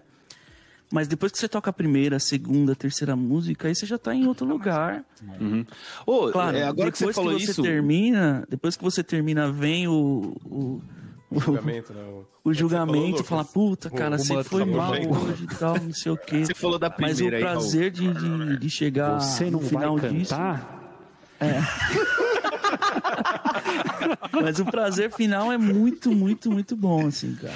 Mas 0.89 1.07
depois 1.07 1.33
que 1.33 1.37
você 1.37 1.49
toca 1.49 1.69
a 1.69 1.73
primeira, 1.73 2.15
a 2.15 2.19
segunda, 2.19 2.71
a 2.71 2.75
terceira 2.75 3.13
música, 3.13 3.67
aí 3.67 3.75
você 3.75 3.85
já 3.85 3.97
tá 3.97 4.15
em 4.15 4.25
outro 4.25 4.47
lugar. 4.47 5.03
Uhum. 5.39 5.65
Oh, 6.05 6.31
claro, 6.31 6.55
é, 6.55 6.63
agora 6.63 6.89
que 6.89 6.97
você 6.97 7.11
falou 7.11 7.35
que 7.35 7.45
você 7.45 7.51
isso... 7.51 7.61
termina, 7.61 8.47
depois 8.49 8.77
que 8.77 8.83
você 8.83 9.03
termina, 9.03 9.51
vem 9.51 9.85
o, 9.85 10.33
o 10.45 10.81
o 11.29 11.41
julgamento, 11.41 11.93
né? 11.93 12.01
O, 12.07 12.49
o 12.49 12.53
julgamento, 12.53 13.23
fala, 13.25 13.43
puta, 13.43 13.89
cara, 13.89 14.17
você 14.17 14.41
foi 14.45 14.63
mal 14.63 14.93
hoje 14.93 15.43
e 15.43 15.47
tal, 15.47 15.77
não 15.77 15.91
sei 15.91 16.13
o 16.13 16.17
quê. 16.17 16.45
Você 16.45 16.53
falou 16.53 16.79
da 16.79 16.89
primeira 16.89 17.41
Mas 17.41 17.41
o 17.41 17.41
prazer 17.41 17.83
aí, 17.83 17.91
de, 17.91 18.13
de, 18.13 18.57
de, 18.57 18.69
chegar 18.69 19.19
você 19.19 19.51
não 19.51 19.59
no 19.59 19.67
final 19.67 19.97
vai 19.97 20.09
cantar? 20.09 20.55
disso... 20.55 20.76
É. 21.39 21.61
Mas 24.41 24.59
o 24.59 24.65
prazer 24.65 25.11
final 25.11 25.51
é 25.51 25.57
muito, 25.57 26.11
muito, 26.11 26.51
muito 26.51 26.75
bom, 26.75 27.07
assim, 27.07 27.35
cara. 27.35 27.53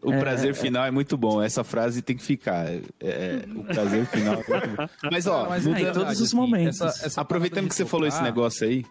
O 0.00 0.12
é, 0.12 0.20
prazer 0.20 0.50
é, 0.50 0.54
final 0.54 0.84
é 0.84 0.90
muito 0.90 1.16
bom. 1.16 1.42
Essa 1.42 1.64
frase 1.64 2.02
tem 2.02 2.16
que 2.16 2.22
ficar. 2.22 2.66
É, 2.66 2.82
é 3.00 3.44
o 3.54 3.64
prazer 3.64 4.06
final 4.06 4.34
é 4.34 4.36
muito 4.36 4.76
bom. 4.76 4.88
Mas, 5.10 5.26
ó, 5.26 5.48
Mas, 5.48 5.66
em 5.66 5.92
todos 5.92 6.20
os 6.20 6.32
momentos. 6.32 6.80
Essa, 6.80 7.06
essa 7.06 7.20
aproveitando 7.20 7.68
que 7.68 7.74
você 7.74 7.82
tocar, 7.82 7.90
falou 7.90 8.06
esse 8.06 8.22
negócio 8.22 8.66
aí, 8.66 8.84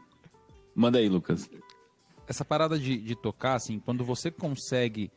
manda 0.75 0.99
aí, 0.99 1.07
Lucas. 1.07 1.49
Essa 2.27 2.43
parada 2.43 2.77
de, 2.77 2.97
de 2.97 3.15
tocar, 3.15 3.55
assim, 3.55 3.79
quando 3.79 4.03
você 4.03 4.29
consegue 4.29 5.09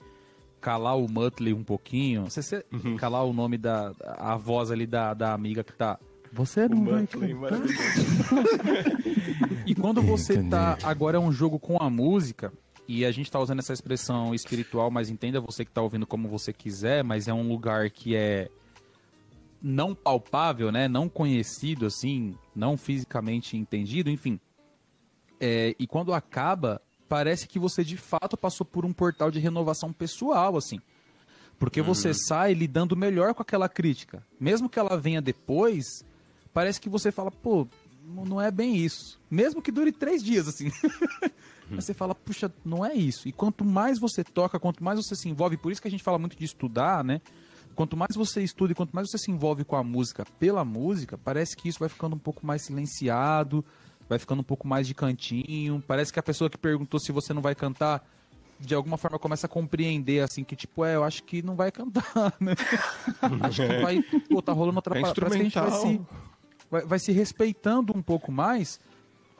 calar 0.60 0.96
o 0.96 1.10
Muttley 1.10 1.52
um 1.52 1.64
pouquinho, 1.64 2.24
você, 2.30 2.64
uhum. 2.72 2.96
calar 2.96 3.24
o 3.24 3.32
nome 3.32 3.58
da 3.58 3.92
a 4.00 4.36
voz 4.36 4.70
ali 4.70 4.86
da, 4.86 5.14
da 5.14 5.32
amiga 5.32 5.64
que 5.64 5.72
tá 5.72 5.98
você 6.32 6.68
não 6.68 6.84
vai 6.84 7.06
E 9.66 9.74
quando 9.74 10.00
você 10.02 10.42
tá. 10.44 10.78
Agora 10.82 11.16
é 11.16 11.20
um 11.20 11.32
jogo 11.32 11.58
com 11.58 11.76
a 11.80 11.90
música. 11.90 12.52
E 12.88 13.04
a 13.04 13.12
gente 13.12 13.30
tá 13.30 13.38
usando 13.38 13.60
essa 13.60 13.72
expressão 13.72 14.34
espiritual, 14.34 14.90
mas 14.90 15.10
entenda 15.10 15.40
você 15.40 15.64
que 15.64 15.70
tá 15.70 15.80
ouvindo 15.80 16.06
como 16.06 16.28
você 16.28 16.52
quiser, 16.52 17.04
mas 17.04 17.28
é 17.28 17.32
um 17.32 17.48
lugar 17.48 17.88
que 17.88 18.16
é 18.16 18.50
não 19.62 19.94
palpável, 19.94 20.72
né? 20.72 20.88
Não 20.88 21.08
conhecido, 21.08 21.86
assim, 21.86 22.36
não 22.54 22.76
fisicamente 22.76 23.56
entendido, 23.56 24.10
enfim. 24.10 24.40
É, 25.38 25.74
e 25.78 25.86
quando 25.86 26.12
acaba, 26.12 26.82
parece 27.08 27.46
que 27.46 27.58
você 27.58 27.84
de 27.84 27.96
fato 27.96 28.36
passou 28.36 28.66
por 28.66 28.84
um 28.84 28.92
portal 28.92 29.30
de 29.30 29.38
renovação 29.38 29.92
pessoal, 29.92 30.56
assim. 30.56 30.80
Porque 31.60 31.82
você 31.82 32.08
uhum. 32.08 32.14
sai 32.14 32.54
lidando 32.54 32.96
melhor 32.96 33.34
com 33.34 33.42
aquela 33.42 33.68
crítica. 33.68 34.26
Mesmo 34.40 34.68
que 34.68 34.78
ela 34.78 34.96
venha 34.96 35.20
depois, 35.22 35.84
parece 36.52 36.80
que 36.80 36.88
você 36.88 37.10
fala, 37.12 37.30
pô, 37.30 37.66
não 38.04 38.40
é 38.40 38.50
bem 38.50 38.76
isso. 38.76 39.20
Mesmo 39.30 39.62
que 39.62 39.70
dure 39.70 39.92
três 39.92 40.22
dias, 40.22 40.48
assim. 40.48 40.70
Mas 41.70 41.84
você 41.84 41.94
fala, 41.94 42.14
puxa, 42.14 42.52
não 42.64 42.84
é 42.84 42.94
isso. 42.94 43.28
E 43.28 43.32
quanto 43.32 43.64
mais 43.64 43.98
você 43.98 44.24
toca, 44.24 44.58
quanto 44.58 44.82
mais 44.82 44.98
você 44.98 45.14
se 45.14 45.28
envolve, 45.28 45.56
por 45.56 45.70
isso 45.70 45.80
que 45.80 45.86
a 45.86 45.90
gente 45.90 46.02
fala 46.02 46.18
muito 46.18 46.36
de 46.36 46.44
estudar, 46.44 47.04
né? 47.04 47.20
Quanto 47.76 47.96
mais 47.96 48.16
você 48.16 48.42
estuda 48.42 48.72
e 48.72 48.74
quanto 48.74 48.92
mais 48.92 49.08
você 49.08 49.18
se 49.18 49.30
envolve 49.30 49.64
com 49.64 49.76
a 49.76 49.84
música 49.84 50.26
pela 50.38 50.64
música, 50.64 51.16
parece 51.16 51.56
que 51.56 51.68
isso 51.68 51.78
vai 51.78 51.88
ficando 51.88 52.16
um 52.16 52.18
pouco 52.18 52.44
mais 52.44 52.62
silenciado, 52.62 53.64
vai 54.08 54.18
ficando 54.18 54.40
um 54.40 54.44
pouco 54.44 54.66
mais 54.66 54.86
de 54.86 54.94
cantinho. 54.94 55.82
Parece 55.86 56.12
que 56.12 56.18
a 56.18 56.22
pessoa 56.22 56.50
que 56.50 56.58
perguntou 56.58 56.98
se 56.98 57.12
você 57.12 57.32
não 57.32 57.40
vai 57.40 57.54
cantar, 57.54 58.04
de 58.58 58.74
alguma 58.74 58.98
forma 58.98 59.18
começa 59.18 59.46
a 59.46 59.48
compreender, 59.48 60.22
assim, 60.22 60.42
que 60.42 60.56
tipo, 60.56 60.84
é, 60.84 60.96
eu 60.96 61.04
acho 61.04 61.22
que 61.22 61.40
não 61.42 61.54
vai 61.54 61.70
cantar, 61.70 62.34
né? 62.40 62.54
acho 63.42 63.62
que 63.62 63.80
vai, 63.80 64.02
pô, 64.28 64.42
tá 64.42 64.52
rolando 64.52 64.78
outra 64.78 64.98
é 64.98 65.00
parada. 65.00 65.20
Parece 65.20 65.36
que 65.36 65.40
a 65.40 65.44
gente 65.44 65.70
vai 65.70 65.80
se, 65.80 66.00
vai, 66.70 66.82
vai 66.82 66.98
se 66.98 67.12
respeitando 67.12 67.96
um 67.96 68.02
pouco 68.02 68.30
mais 68.30 68.78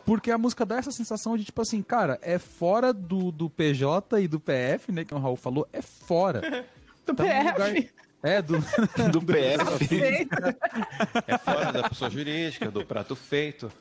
porque 0.04 0.30
a 0.30 0.38
música 0.38 0.66
dá 0.66 0.76
essa 0.76 0.90
sensação 0.90 1.36
de, 1.36 1.44
tipo 1.44 1.62
assim, 1.62 1.82
cara, 1.82 2.18
é 2.22 2.38
fora 2.38 2.92
do, 2.92 3.30
do 3.30 3.48
PJ 3.48 4.20
e 4.20 4.26
do 4.26 4.40
PF, 4.40 4.90
né? 4.90 5.04
Que 5.04 5.14
o 5.14 5.18
Raul 5.18 5.36
falou, 5.36 5.68
é 5.72 5.82
fora. 5.82 6.40
do 7.06 7.14
tá 7.14 7.24
PF? 7.24 7.52
Lugar... 7.52 7.74
É, 8.22 8.42
do, 8.42 8.58
do 9.10 9.22
PF. 9.22 9.96
é 11.26 11.38
fora 11.38 11.72
da 11.72 11.88
pessoa 11.88 12.10
jurídica, 12.10 12.70
do 12.70 12.84
prato 12.84 13.16
feito. 13.16 13.72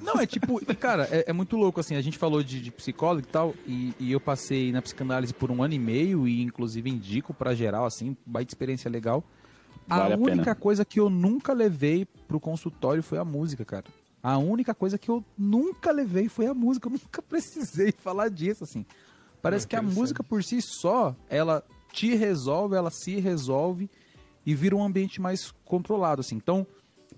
Não, 0.00 0.14
é 0.14 0.26
tipo, 0.26 0.64
cara, 0.76 1.08
é, 1.10 1.24
é 1.28 1.32
muito 1.32 1.56
louco, 1.56 1.80
assim, 1.80 1.96
a 1.96 2.00
gente 2.00 2.16
falou 2.16 2.42
de, 2.42 2.60
de 2.60 2.70
psicólogo 2.70 3.26
e 3.26 3.30
tal, 3.30 3.54
e, 3.66 3.94
e, 3.98 4.12
eu 4.12 4.20
passei 4.20 4.70
na 4.70 4.80
psicanálise 4.80 5.34
por 5.34 5.50
um 5.50 5.62
ano 5.62 5.74
e 5.74 5.78
meio, 5.78 6.28
e 6.28 6.40
inclusive 6.40 6.88
indico 6.88 7.34
pra 7.34 7.54
geral, 7.54 7.84
assim, 7.84 8.16
baita 8.24 8.50
experiência 8.50 8.88
legal. 8.88 9.24
Vale 9.90 10.14
a, 10.14 10.16
a 10.16 10.18
única 10.18 10.54
coisa 10.54 10.84
que 10.84 11.00
eu 11.00 11.10
nunca 11.10 11.52
levei 11.52 12.06
pro 12.26 12.38
consultório 12.38 13.02
foi 13.02 13.18
a 13.18 13.24
música, 13.24 13.64
cara. 13.64 13.86
A 14.22 14.38
única 14.38 14.74
coisa 14.74 14.98
que 14.98 15.10
eu 15.10 15.24
nunca 15.36 15.90
levei 15.90 16.28
foi 16.28 16.46
a 16.46 16.54
música. 16.54 16.88
Eu 16.88 16.92
nunca 16.92 17.20
precisei 17.22 17.92
falar 17.92 18.28
disso, 18.28 18.64
assim. 18.64 18.86
Parece 19.42 19.66
que 19.66 19.74
a 19.74 19.82
música 19.82 20.22
por 20.22 20.44
si 20.44 20.60
só, 20.60 21.16
ela 21.28 21.64
te 21.92 22.14
resolve, 22.14 22.76
ela 22.76 22.90
se 22.90 23.18
resolve 23.18 23.90
e 24.44 24.54
vira 24.54 24.76
um 24.76 24.84
ambiente 24.84 25.20
mais 25.20 25.52
controlado, 25.64 26.20
assim. 26.20 26.36
Então, 26.36 26.66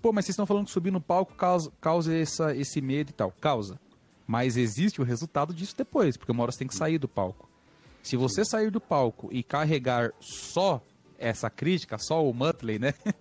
pô, 0.01 0.11
mas 0.11 0.25
vocês 0.25 0.33
estão 0.33 0.45
falando 0.45 0.65
que 0.65 0.71
subir 0.71 0.91
no 0.91 1.01
palco 1.01 1.35
causa, 1.35 1.71
causa 1.81 2.15
essa, 2.15 2.55
esse 2.55 2.81
medo 2.81 3.09
e 3.09 3.13
tal. 3.13 3.31
Causa. 3.39 3.79
Mas 4.25 4.55
existe 4.55 5.01
o 5.01 5.03
resultado 5.03 5.53
disso 5.53 5.75
depois, 5.77 6.15
porque 6.15 6.31
uma 6.31 6.43
hora 6.43 6.51
você 6.51 6.59
tem 6.59 6.67
que 6.67 6.75
sair 6.75 6.97
do 6.97 7.09
palco. 7.09 7.49
Se 8.01 8.15
você 8.15 8.43
sair 8.45 8.71
do 8.71 8.81
palco 8.81 9.29
e 9.31 9.43
carregar 9.43 10.11
só 10.19 10.81
essa 11.17 11.49
crítica, 11.49 11.97
só 11.97 12.27
o 12.27 12.33
Muttley, 12.33 12.79
né? 12.79 12.93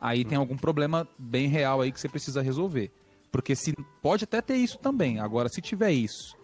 Aí 0.00 0.24
tem 0.24 0.38
algum 0.38 0.56
problema 0.56 1.08
bem 1.18 1.48
real 1.48 1.80
aí 1.80 1.90
que 1.90 2.00
você 2.00 2.08
precisa 2.08 2.40
resolver. 2.40 2.92
Porque 3.32 3.56
se 3.56 3.74
pode 4.00 4.22
até 4.22 4.40
ter 4.40 4.56
isso 4.56 4.78
também. 4.78 5.18
Agora, 5.18 5.48
se 5.48 5.60
tiver 5.60 5.90
isso 5.90 6.36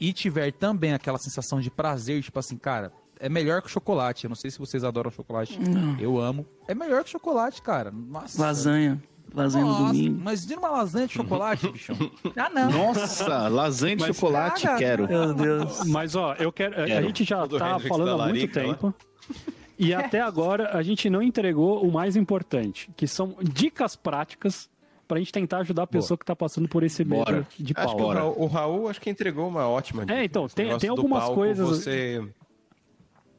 e 0.00 0.12
tiver 0.12 0.52
também 0.52 0.92
aquela 0.92 1.18
sensação 1.18 1.60
de 1.60 1.70
prazer, 1.70 2.20
tipo 2.20 2.38
assim, 2.38 2.56
cara, 2.56 2.92
é 3.20 3.28
melhor 3.28 3.62
que 3.62 3.70
chocolate. 3.70 4.24
Eu 4.24 4.28
não 4.28 4.34
sei 4.34 4.50
se 4.50 4.58
vocês 4.58 4.82
adoram 4.82 5.10
chocolate. 5.10 5.58
Não. 5.60 5.98
Eu 6.00 6.18
amo. 6.18 6.44
É 6.66 6.74
melhor 6.74 7.04
que 7.04 7.10
chocolate, 7.10 7.62
cara. 7.62 7.92
Nossa. 7.92 8.40
Lasanha. 8.40 9.00
Lasanha 9.32 9.64
Nossa, 9.64 9.80
no 9.80 9.86
domingo. 9.88 10.20
Mas 10.22 10.44
de 10.44 10.54
uma 10.54 10.70
lasanha 10.70 11.06
de 11.06 11.12
chocolate, 11.12 11.70
bichão. 11.70 11.96
Ah, 12.36 12.50
não. 12.50 12.70
Nossa, 12.70 13.48
lasanha 13.48 13.96
de 13.96 14.02
mas, 14.02 14.16
chocolate, 14.16 14.62
cara, 14.64 14.78
quero. 14.78 15.08
Meu 15.08 15.34
Deus. 15.34 15.84
Mas, 15.84 16.16
ó, 16.16 16.34
eu 16.34 16.50
quero. 16.50 16.74
quero. 16.74 16.98
A 16.98 17.02
gente 17.02 17.22
já 17.24 17.46
tá 17.46 17.78
falando 17.78 18.22
há 18.22 18.28
muito 18.28 18.52
tempo. 18.52 18.92
E 19.80 19.94
até 19.94 20.20
agora 20.20 20.76
a 20.76 20.82
gente 20.82 21.08
não 21.08 21.22
entregou 21.22 21.82
o 21.82 21.90
mais 21.90 22.14
importante, 22.14 22.90
que 22.94 23.06
são 23.06 23.34
dicas 23.42 23.96
práticas 23.96 24.68
pra 25.08 25.18
gente 25.18 25.32
tentar 25.32 25.58
ajudar 25.58 25.84
a 25.84 25.86
pessoa 25.86 26.16
Boa. 26.16 26.18
que 26.18 26.24
tá 26.26 26.36
passando 26.36 26.68
por 26.68 26.82
esse 26.82 27.02
medo 27.02 27.24
Bora. 27.24 27.46
de 27.58 27.72
pau. 27.72 27.84
Acho 27.84 27.96
que 27.96 28.02
o 28.02 28.12
Raul, 28.12 28.34
o 28.38 28.46
Raul, 28.46 28.88
acho 28.88 29.00
que 29.00 29.08
entregou 29.08 29.48
uma 29.48 29.66
ótima 29.66 30.04
dica. 30.04 30.18
É, 30.18 30.24
então, 30.24 30.46
tem, 30.48 30.76
tem 30.76 30.90
algumas 30.90 31.22
palco, 31.24 31.34
coisas... 31.34 31.66
Você 31.66 32.22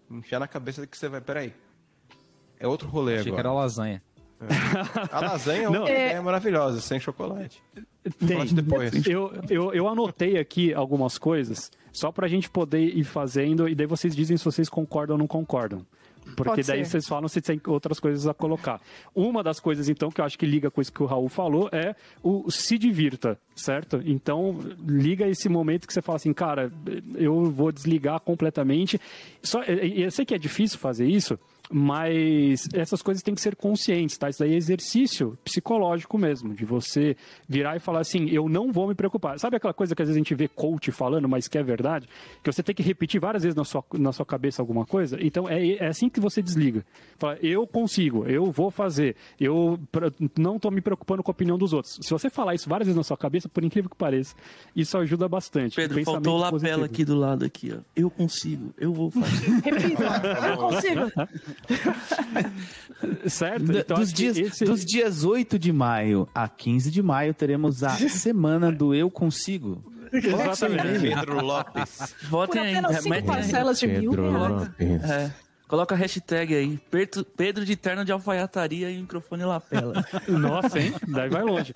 enfiar 0.09 0.39
na 0.39 0.47
cabeça 0.47 0.85
que 0.87 0.97
você 0.97 1.07
vai... 1.07 1.21
Peraí, 1.21 1.53
é 2.59 2.67
outro 2.67 2.89
rolê 2.89 3.19
Achei 3.19 3.27
agora. 3.27 3.35
que 3.35 3.47
era 3.47 3.53
lasanha. 3.53 4.03
É. 4.41 5.15
A 5.15 5.19
lasanha 5.21 5.63
é 5.63 5.69
uma 5.69 5.87
é... 5.87 6.07
ideia 6.07 6.21
maravilhosa, 6.23 6.81
sem 6.81 6.99
chocolate. 6.99 7.61
Tem. 8.17 8.45
Depois. 8.47 9.05
Eu, 9.05 9.31
eu, 9.47 9.73
eu 9.73 9.87
anotei 9.87 10.39
aqui 10.39 10.73
algumas 10.73 11.19
coisas, 11.19 11.71
só 11.93 12.11
pra 12.11 12.27
gente 12.27 12.49
poder 12.49 12.97
ir 12.97 13.03
fazendo, 13.03 13.69
e 13.69 13.75
daí 13.75 13.85
vocês 13.85 14.15
dizem 14.15 14.35
se 14.37 14.43
vocês 14.43 14.67
concordam 14.67 15.13
ou 15.13 15.19
não 15.19 15.27
concordam. 15.27 15.85
Porque 16.35 16.61
daí 16.63 16.85
vocês 16.85 17.07
falam 17.07 17.27
se 17.27 17.41
tem 17.41 17.59
outras 17.67 17.99
coisas 17.99 18.27
a 18.27 18.33
colocar. 18.33 18.81
Uma 19.13 19.43
das 19.43 19.59
coisas, 19.59 19.89
então, 19.89 20.09
que 20.09 20.21
eu 20.21 20.25
acho 20.25 20.37
que 20.37 20.45
liga 20.45 20.71
com 20.71 20.81
isso 20.81 20.91
que 20.91 21.03
o 21.03 21.05
Raul 21.05 21.29
falou 21.29 21.69
é 21.71 21.95
o 22.23 22.49
se 22.49 22.77
divirta, 22.77 23.39
certo? 23.55 24.01
Então, 24.05 24.59
liga 24.85 25.27
esse 25.27 25.49
momento 25.49 25.87
que 25.87 25.93
você 25.93 26.01
fala 26.01 26.17
assim, 26.17 26.33
cara, 26.33 26.71
eu 27.15 27.51
vou 27.51 27.71
desligar 27.71 28.19
completamente. 28.21 28.99
Só, 29.41 29.63
eu 29.63 30.11
sei 30.11 30.25
que 30.25 30.33
é 30.33 30.37
difícil 30.37 30.79
fazer 30.79 31.05
isso, 31.05 31.37
mas 31.71 32.67
essas 32.73 33.01
coisas 33.01 33.23
têm 33.23 33.33
que 33.33 33.41
ser 33.41 33.55
conscientes, 33.55 34.17
tá? 34.17 34.29
Isso 34.29 34.39
daí 34.39 34.53
é 34.53 34.57
exercício 34.57 35.37
psicológico 35.43 36.17
mesmo, 36.17 36.53
de 36.53 36.65
você 36.65 37.15
virar 37.47 37.75
e 37.75 37.79
falar 37.79 38.01
assim, 38.01 38.29
eu 38.29 38.49
não 38.49 38.71
vou 38.71 38.87
me 38.87 38.95
preocupar. 38.95 39.39
Sabe 39.39 39.55
aquela 39.57 39.73
coisa 39.73 39.95
que 39.95 40.01
às 40.01 40.07
vezes 40.07 40.17
a 40.17 40.19
gente 40.19 40.35
vê 40.35 40.47
coach 40.47 40.91
falando, 40.91 41.27
mas 41.29 41.47
que 41.47 41.57
é 41.57 41.63
verdade? 41.63 42.07
Que 42.43 42.51
você 42.51 42.61
tem 42.61 42.75
que 42.75 42.83
repetir 42.83 43.19
várias 43.19 43.43
vezes 43.43 43.55
na 43.55 43.63
sua, 43.63 43.83
na 43.93 44.11
sua 44.11 44.25
cabeça 44.25 44.61
alguma 44.61 44.85
coisa? 44.85 45.17
Então 45.21 45.47
é, 45.47 45.75
é 45.75 45.87
assim 45.87 46.09
que 46.09 46.19
você 46.19 46.41
desliga. 46.41 46.85
Fala, 47.17 47.37
eu 47.41 47.65
consigo, 47.65 48.25
eu 48.25 48.51
vou 48.51 48.69
fazer, 48.69 49.15
eu 49.39 49.79
não 50.37 50.57
estou 50.57 50.71
me 50.71 50.81
preocupando 50.81 51.23
com 51.23 51.31
a 51.31 51.33
opinião 51.33 51.57
dos 51.57 51.73
outros. 51.73 51.99
Se 52.01 52.11
você 52.11 52.29
falar 52.29 52.55
isso 52.55 52.67
várias 52.67 52.87
vezes 52.87 52.97
na 52.97 53.03
sua 53.03 53.17
cabeça, 53.17 53.47
por 53.47 53.63
incrível 53.63 53.89
que 53.89 53.95
pareça, 53.95 54.35
isso 54.75 54.97
ajuda 54.97 55.27
bastante. 55.27 55.75
Pedro, 55.75 56.03
faltou 56.03 56.35
o 56.35 56.39
lapela 56.39 56.85
aqui 56.85 57.05
do 57.05 57.15
lado 57.15 57.45
aqui, 57.45 57.73
ó. 57.73 57.79
Eu 57.95 58.09
consigo, 58.09 58.73
eu 58.77 58.93
vou 58.93 59.09
fazer. 59.09 59.49
Repita, 59.63 60.03
eu 60.49 60.57
consigo. 60.57 61.11
certo? 63.27 63.71
Então, 63.71 63.97
dos, 63.97 64.13
dias, 64.13 64.37
esse... 64.37 64.65
dos 64.65 64.85
dias 64.85 65.23
8 65.23 65.57
de 65.57 65.71
maio 65.71 66.27
a 66.33 66.47
15 66.47 66.91
de 66.91 67.01
maio, 67.01 67.33
teremos 67.33 67.83
a 67.83 67.89
semana 68.09 68.71
do 68.71 68.93
Eu 68.93 69.09
Consigo. 69.09 69.83
Exatamente. 70.11 71.09
Pedro 71.09 71.43
Lopes. 71.43 72.15
Votem 72.29 72.61
aí. 72.61 73.01
cinco 73.01 73.23
parcelas 73.23 73.79
de 73.79 73.87
mil 73.87 74.13
É. 74.79 75.31
Coloca 75.71 75.95
a 75.95 75.97
hashtag 75.97 76.53
aí, 76.53 76.77
Pedro 77.37 77.63
de 77.63 77.77
terno 77.77 78.03
de 78.03 78.11
alfaiataria 78.11 78.91
e 78.91 78.99
microfone 78.99 79.45
lapela. 79.45 80.05
Nossa, 80.27 80.77
hein? 80.77 80.93
Daí 81.07 81.29
vai 81.29 81.43
longe. 81.43 81.71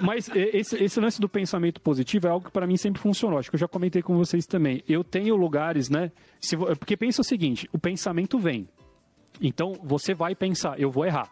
Mas 0.00 0.30
esse, 0.32 0.76
esse 0.76 1.00
lance 1.00 1.20
do 1.20 1.28
pensamento 1.28 1.80
positivo 1.80 2.28
é 2.28 2.30
algo 2.30 2.46
que 2.46 2.52
para 2.52 2.64
mim 2.64 2.76
sempre 2.76 3.02
funcionou. 3.02 3.40
Acho 3.40 3.50
que 3.50 3.56
eu 3.56 3.60
já 3.60 3.66
comentei 3.66 4.02
com 4.02 4.16
vocês 4.16 4.46
também. 4.46 4.84
Eu 4.88 5.02
tenho 5.02 5.34
lugares, 5.34 5.90
né? 5.90 6.12
Se, 6.40 6.56
porque 6.56 6.96
pensa 6.96 7.22
o 7.22 7.24
seguinte: 7.24 7.68
o 7.72 7.78
pensamento 7.78 8.38
vem. 8.38 8.68
Então 9.40 9.74
você 9.82 10.14
vai 10.14 10.34
pensar, 10.34 10.78
eu 10.78 10.90
vou 10.90 11.06
errar. 11.06 11.30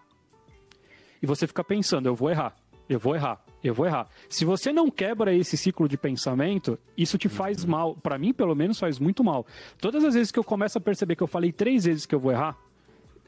E 1.22 1.26
você 1.26 1.46
fica 1.46 1.64
pensando, 1.64 2.06
eu 2.06 2.14
vou 2.14 2.30
errar, 2.30 2.56
eu 2.88 2.98
vou 2.98 3.14
errar, 3.14 3.44
eu 3.62 3.74
vou 3.74 3.86
errar. 3.86 4.08
Se 4.28 4.44
você 4.44 4.72
não 4.72 4.90
quebra 4.90 5.34
esse 5.34 5.56
ciclo 5.56 5.88
de 5.88 5.96
pensamento, 5.96 6.78
isso 6.96 7.18
te 7.18 7.28
faz 7.28 7.64
uhum. 7.64 7.70
mal. 7.70 7.94
Para 7.96 8.16
mim, 8.18 8.32
pelo 8.32 8.54
menos, 8.54 8.78
faz 8.78 8.98
muito 8.98 9.22
mal. 9.22 9.46
Todas 9.80 10.04
as 10.04 10.14
vezes 10.14 10.30
que 10.32 10.38
eu 10.38 10.44
começo 10.44 10.78
a 10.78 10.80
perceber 10.80 11.16
que 11.16 11.22
eu 11.22 11.26
falei 11.26 11.52
três 11.52 11.84
vezes 11.84 12.06
que 12.06 12.14
eu 12.14 12.20
vou 12.20 12.32
errar, 12.32 12.56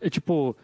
é 0.01 0.09
tipo, 0.09 0.57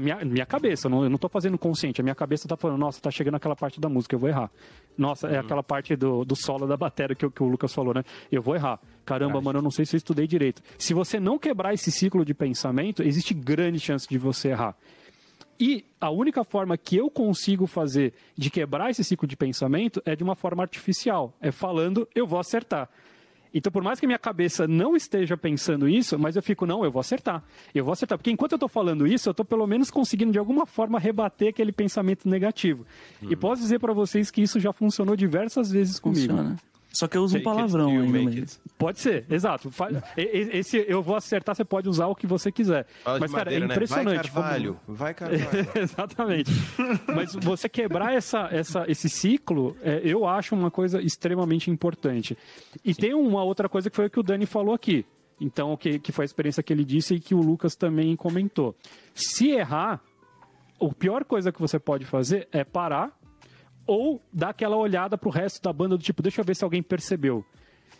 minha, 0.00 0.24
minha 0.24 0.46
cabeça, 0.46 0.88
não, 0.88 1.02
eu 1.02 1.10
não 1.10 1.18
tô 1.18 1.28
fazendo 1.28 1.58
consciente, 1.58 2.00
a 2.00 2.04
minha 2.04 2.14
cabeça 2.14 2.46
tá 2.46 2.56
falando, 2.56 2.78
nossa, 2.78 3.00
tá 3.00 3.10
chegando 3.10 3.34
aquela 3.34 3.56
parte 3.56 3.80
da 3.80 3.88
música, 3.88 4.14
eu 4.14 4.18
vou 4.18 4.28
errar. 4.28 4.50
Nossa, 4.96 5.26
é 5.26 5.30
uhum. 5.30 5.36
é 5.36 5.38
aquela 5.40 5.62
parte 5.62 5.96
do, 5.96 6.24
do 6.24 6.36
solo 6.36 6.66
da 6.66 6.76
bateria 6.76 7.16
que, 7.16 7.28
que 7.28 7.42
o 7.42 7.48
Lucas 7.48 7.72
falou, 7.72 7.92
né? 7.92 8.04
Eu 8.30 8.40
vou 8.40 8.54
errar. 8.54 8.78
Caramba, 9.04 9.40
mano, 9.40 9.58
eu 9.58 9.62
não 9.62 9.70
sei 9.70 9.84
se 9.84 9.96
eu 9.96 9.98
estudei 9.98 10.26
direito. 10.26 10.62
Se 10.78 10.94
você 10.94 11.20
não 11.20 11.38
quebrar 11.38 11.74
esse 11.74 11.90
ciclo 11.90 12.24
de 12.24 12.34
pensamento, 12.34 13.02
existe 13.02 13.34
grande 13.34 13.78
chance 13.78 14.08
de 14.08 14.18
você 14.18 14.48
errar. 14.48 14.76
E 15.58 15.84
a 16.00 16.10
única 16.10 16.42
forma 16.42 16.76
que 16.76 16.96
eu 16.96 17.08
consigo 17.10 17.66
fazer 17.66 18.12
de 18.36 18.50
quebrar 18.50 18.90
esse 18.90 19.04
ciclo 19.04 19.28
de 19.28 19.36
pensamento 19.36 20.02
é 20.04 20.16
de 20.16 20.24
uma 20.24 20.34
forma 20.34 20.62
artificial. 20.62 21.32
É 21.40 21.52
falando, 21.52 22.08
eu 22.14 22.26
vou 22.26 22.38
acertar. 22.38 22.88
Então, 23.54 23.70
por 23.70 23.84
mais 23.84 24.00
que 24.00 24.06
minha 24.06 24.18
cabeça 24.18 24.66
não 24.66 24.96
esteja 24.96 25.36
pensando 25.36 25.88
isso, 25.88 26.18
mas 26.18 26.34
eu 26.34 26.42
fico, 26.42 26.66
não, 26.66 26.84
eu 26.84 26.90
vou 26.90 26.98
acertar. 26.98 27.40
Eu 27.72 27.84
vou 27.84 27.92
acertar. 27.92 28.18
Porque 28.18 28.32
enquanto 28.32 28.52
eu 28.52 28.56
estou 28.56 28.68
falando 28.68 29.06
isso, 29.06 29.28
eu 29.28 29.30
estou 29.30 29.46
pelo 29.46 29.64
menos 29.64 29.92
conseguindo, 29.92 30.32
de 30.32 30.38
alguma 30.40 30.66
forma, 30.66 30.98
rebater 30.98 31.50
aquele 31.50 31.70
pensamento 31.70 32.28
negativo. 32.28 32.84
Uhum. 33.22 33.30
E 33.30 33.36
posso 33.36 33.62
dizer 33.62 33.78
para 33.78 33.92
vocês 33.92 34.28
que 34.28 34.42
isso 34.42 34.58
já 34.58 34.72
funcionou 34.72 35.14
diversas 35.14 35.70
vezes 35.70 36.00
comigo. 36.00 36.32
Funciona. 36.32 36.56
Só 36.94 37.08
que 37.08 37.16
eu 37.16 37.22
uso 37.22 37.36
um 37.36 37.42
palavrão 37.42 37.88
ainda. 37.88 38.46
Pode 38.78 39.00
ser, 39.00 39.26
exato. 39.28 39.70
Esse 40.16 40.84
eu 40.88 41.02
vou 41.02 41.16
acertar, 41.16 41.54
você 41.54 41.64
pode 41.64 41.88
usar 41.88 42.06
o 42.06 42.14
que 42.14 42.26
você 42.26 42.52
quiser. 42.52 42.86
Fala 43.02 43.18
Mas, 43.18 43.32
cara, 43.32 43.44
madeira, 43.46 43.64
é 43.64 43.68
impressionante. 43.68 44.26
Né? 44.26 44.30
Vai 44.32 44.42
carvalho, 44.42 44.80
como... 44.86 44.96
vai 44.96 45.14
carvalho. 45.14 45.68
Exatamente. 45.74 46.52
Mas 47.14 47.34
você 47.34 47.68
quebrar 47.68 48.14
essa, 48.14 48.48
essa, 48.52 48.84
esse 48.88 49.08
ciclo, 49.08 49.76
é, 49.82 50.00
eu 50.04 50.24
acho 50.26 50.54
uma 50.54 50.70
coisa 50.70 51.02
extremamente 51.02 51.68
importante. 51.68 52.38
E 52.84 52.94
Sim. 52.94 53.00
tem 53.00 53.14
uma 53.14 53.42
outra 53.42 53.68
coisa 53.68 53.90
que 53.90 53.96
foi 53.96 54.06
o 54.06 54.10
que 54.10 54.20
o 54.20 54.22
Dani 54.22 54.46
falou 54.46 54.72
aqui. 54.72 55.04
Então, 55.40 55.76
que, 55.76 55.98
que 55.98 56.12
foi 56.12 56.24
a 56.24 56.26
experiência 56.26 56.62
que 56.62 56.72
ele 56.72 56.84
disse 56.84 57.14
e 57.14 57.20
que 57.20 57.34
o 57.34 57.40
Lucas 57.40 57.74
também 57.74 58.14
comentou. 58.14 58.74
Se 59.12 59.50
errar, 59.50 60.00
a 60.80 60.94
pior 60.94 61.24
coisa 61.24 61.50
que 61.50 61.60
você 61.60 61.78
pode 61.78 62.04
fazer 62.04 62.48
é 62.52 62.62
parar 62.62 63.12
ou 63.86 64.20
dar 64.32 64.50
aquela 64.50 64.76
olhada 64.76 65.16
pro 65.18 65.30
resto 65.30 65.62
da 65.62 65.72
banda 65.72 65.96
do 65.96 66.02
tipo, 66.02 66.22
deixa 66.22 66.40
eu 66.40 66.44
ver 66.44 66.56
se 66.56 66.64
alguém 66.64 66.82
percebeu, 66.82 67.44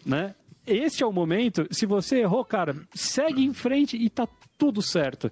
né? 0.04 0.34
Este 0.66 1.02
é 1.02 1.06
o 1.06 1.12
momento, 1.12 1.66
se 1.70 1.84
você 1.84 2.20
errou, 2.20 2.42
cara, 2.44 2.74
segue 2.94 3.44
em 3.44 3.52
frente 3.52 3.96
e 3.96 4.08
tá 4.08 4.26
tudo 4.56 4.80
certo. 4.80 5.30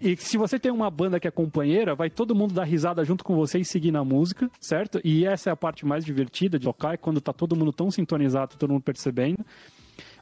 E 0.00 0.14
se 0.16 0.36
você 0.36 0.58
tem 0.58 0.70
uma 0.70 0.90
banda 0.90 1.18
que 1.18 1.26
é 1.26 1.30
companheira, 1.30 1.94
vai 1.94 2.10
todo 2.10 2.34
mundo 2.34 2.52
dar 2.52 2.64
risada 2.64 3.02
junto 3.02 3.24
com 3.24 3.34
você 3.34 3.58
e 3.58 3.64
seguir 3.64 3.90
na 3.90 4.04
música, 4.04 4.50
certo? 4.60 5.00
E 5.02 5.24
essa 5.24 5.48
é 5.48 5.52
a 5.52 5.56
parte 5.56 5.86
mais 5.86 6.04
divertida 6.04 6.58
de 6.58 6.64
tocar, 6.64 6.94
é 6.94 6.96
quando 6.98 7.20
tá 7.20 7.32
todo 7.32 7.56
mundo 7.56 7.72
tão 7.72 7.90
sintonizado, 7.90 8.56
todo 8.58 8.70
mundo 8.70 8.82
percebendo. 8.82 9.44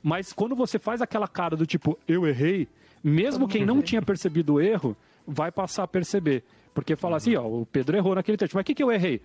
Mas 0.00 0.32
quando 0.32 0.54
você 0.54 0.78
faz 0.78 1.02
aquela 1.02 1.26
cara 1.26 1.56
do 1.56 1.66
tipo, 1.66 1.98
eu 2.06 2.24
errei, 2.26 2.68
mesmo 3.02 3.48
quem 3.48 3.66
não 3.66 3.82
tinha 3.82 4.00
percebido 4.00 4.54
o 4.54 4.60
erro, 4.60 4.96
vai 5.26 5.50
passar 5.50 5.82
a 5.82 5.88
perceber. 5.88 6.44
Porque 6.72 6.94
fala 6.94 7.16
assim, 7.16 7.34
ó, 7.34 7.46
o 7.46 7.66
Pedro 7.66 7.96
errou 7.96 8.14
naquele 8.14 8.36
trecho, 8.36 8.54
mas 8.54 8.62
o 8.62 8.64
que, 8.64 8.74
que 8.74 8.82
eu 8.82 8.92
errei? 8.92 9.20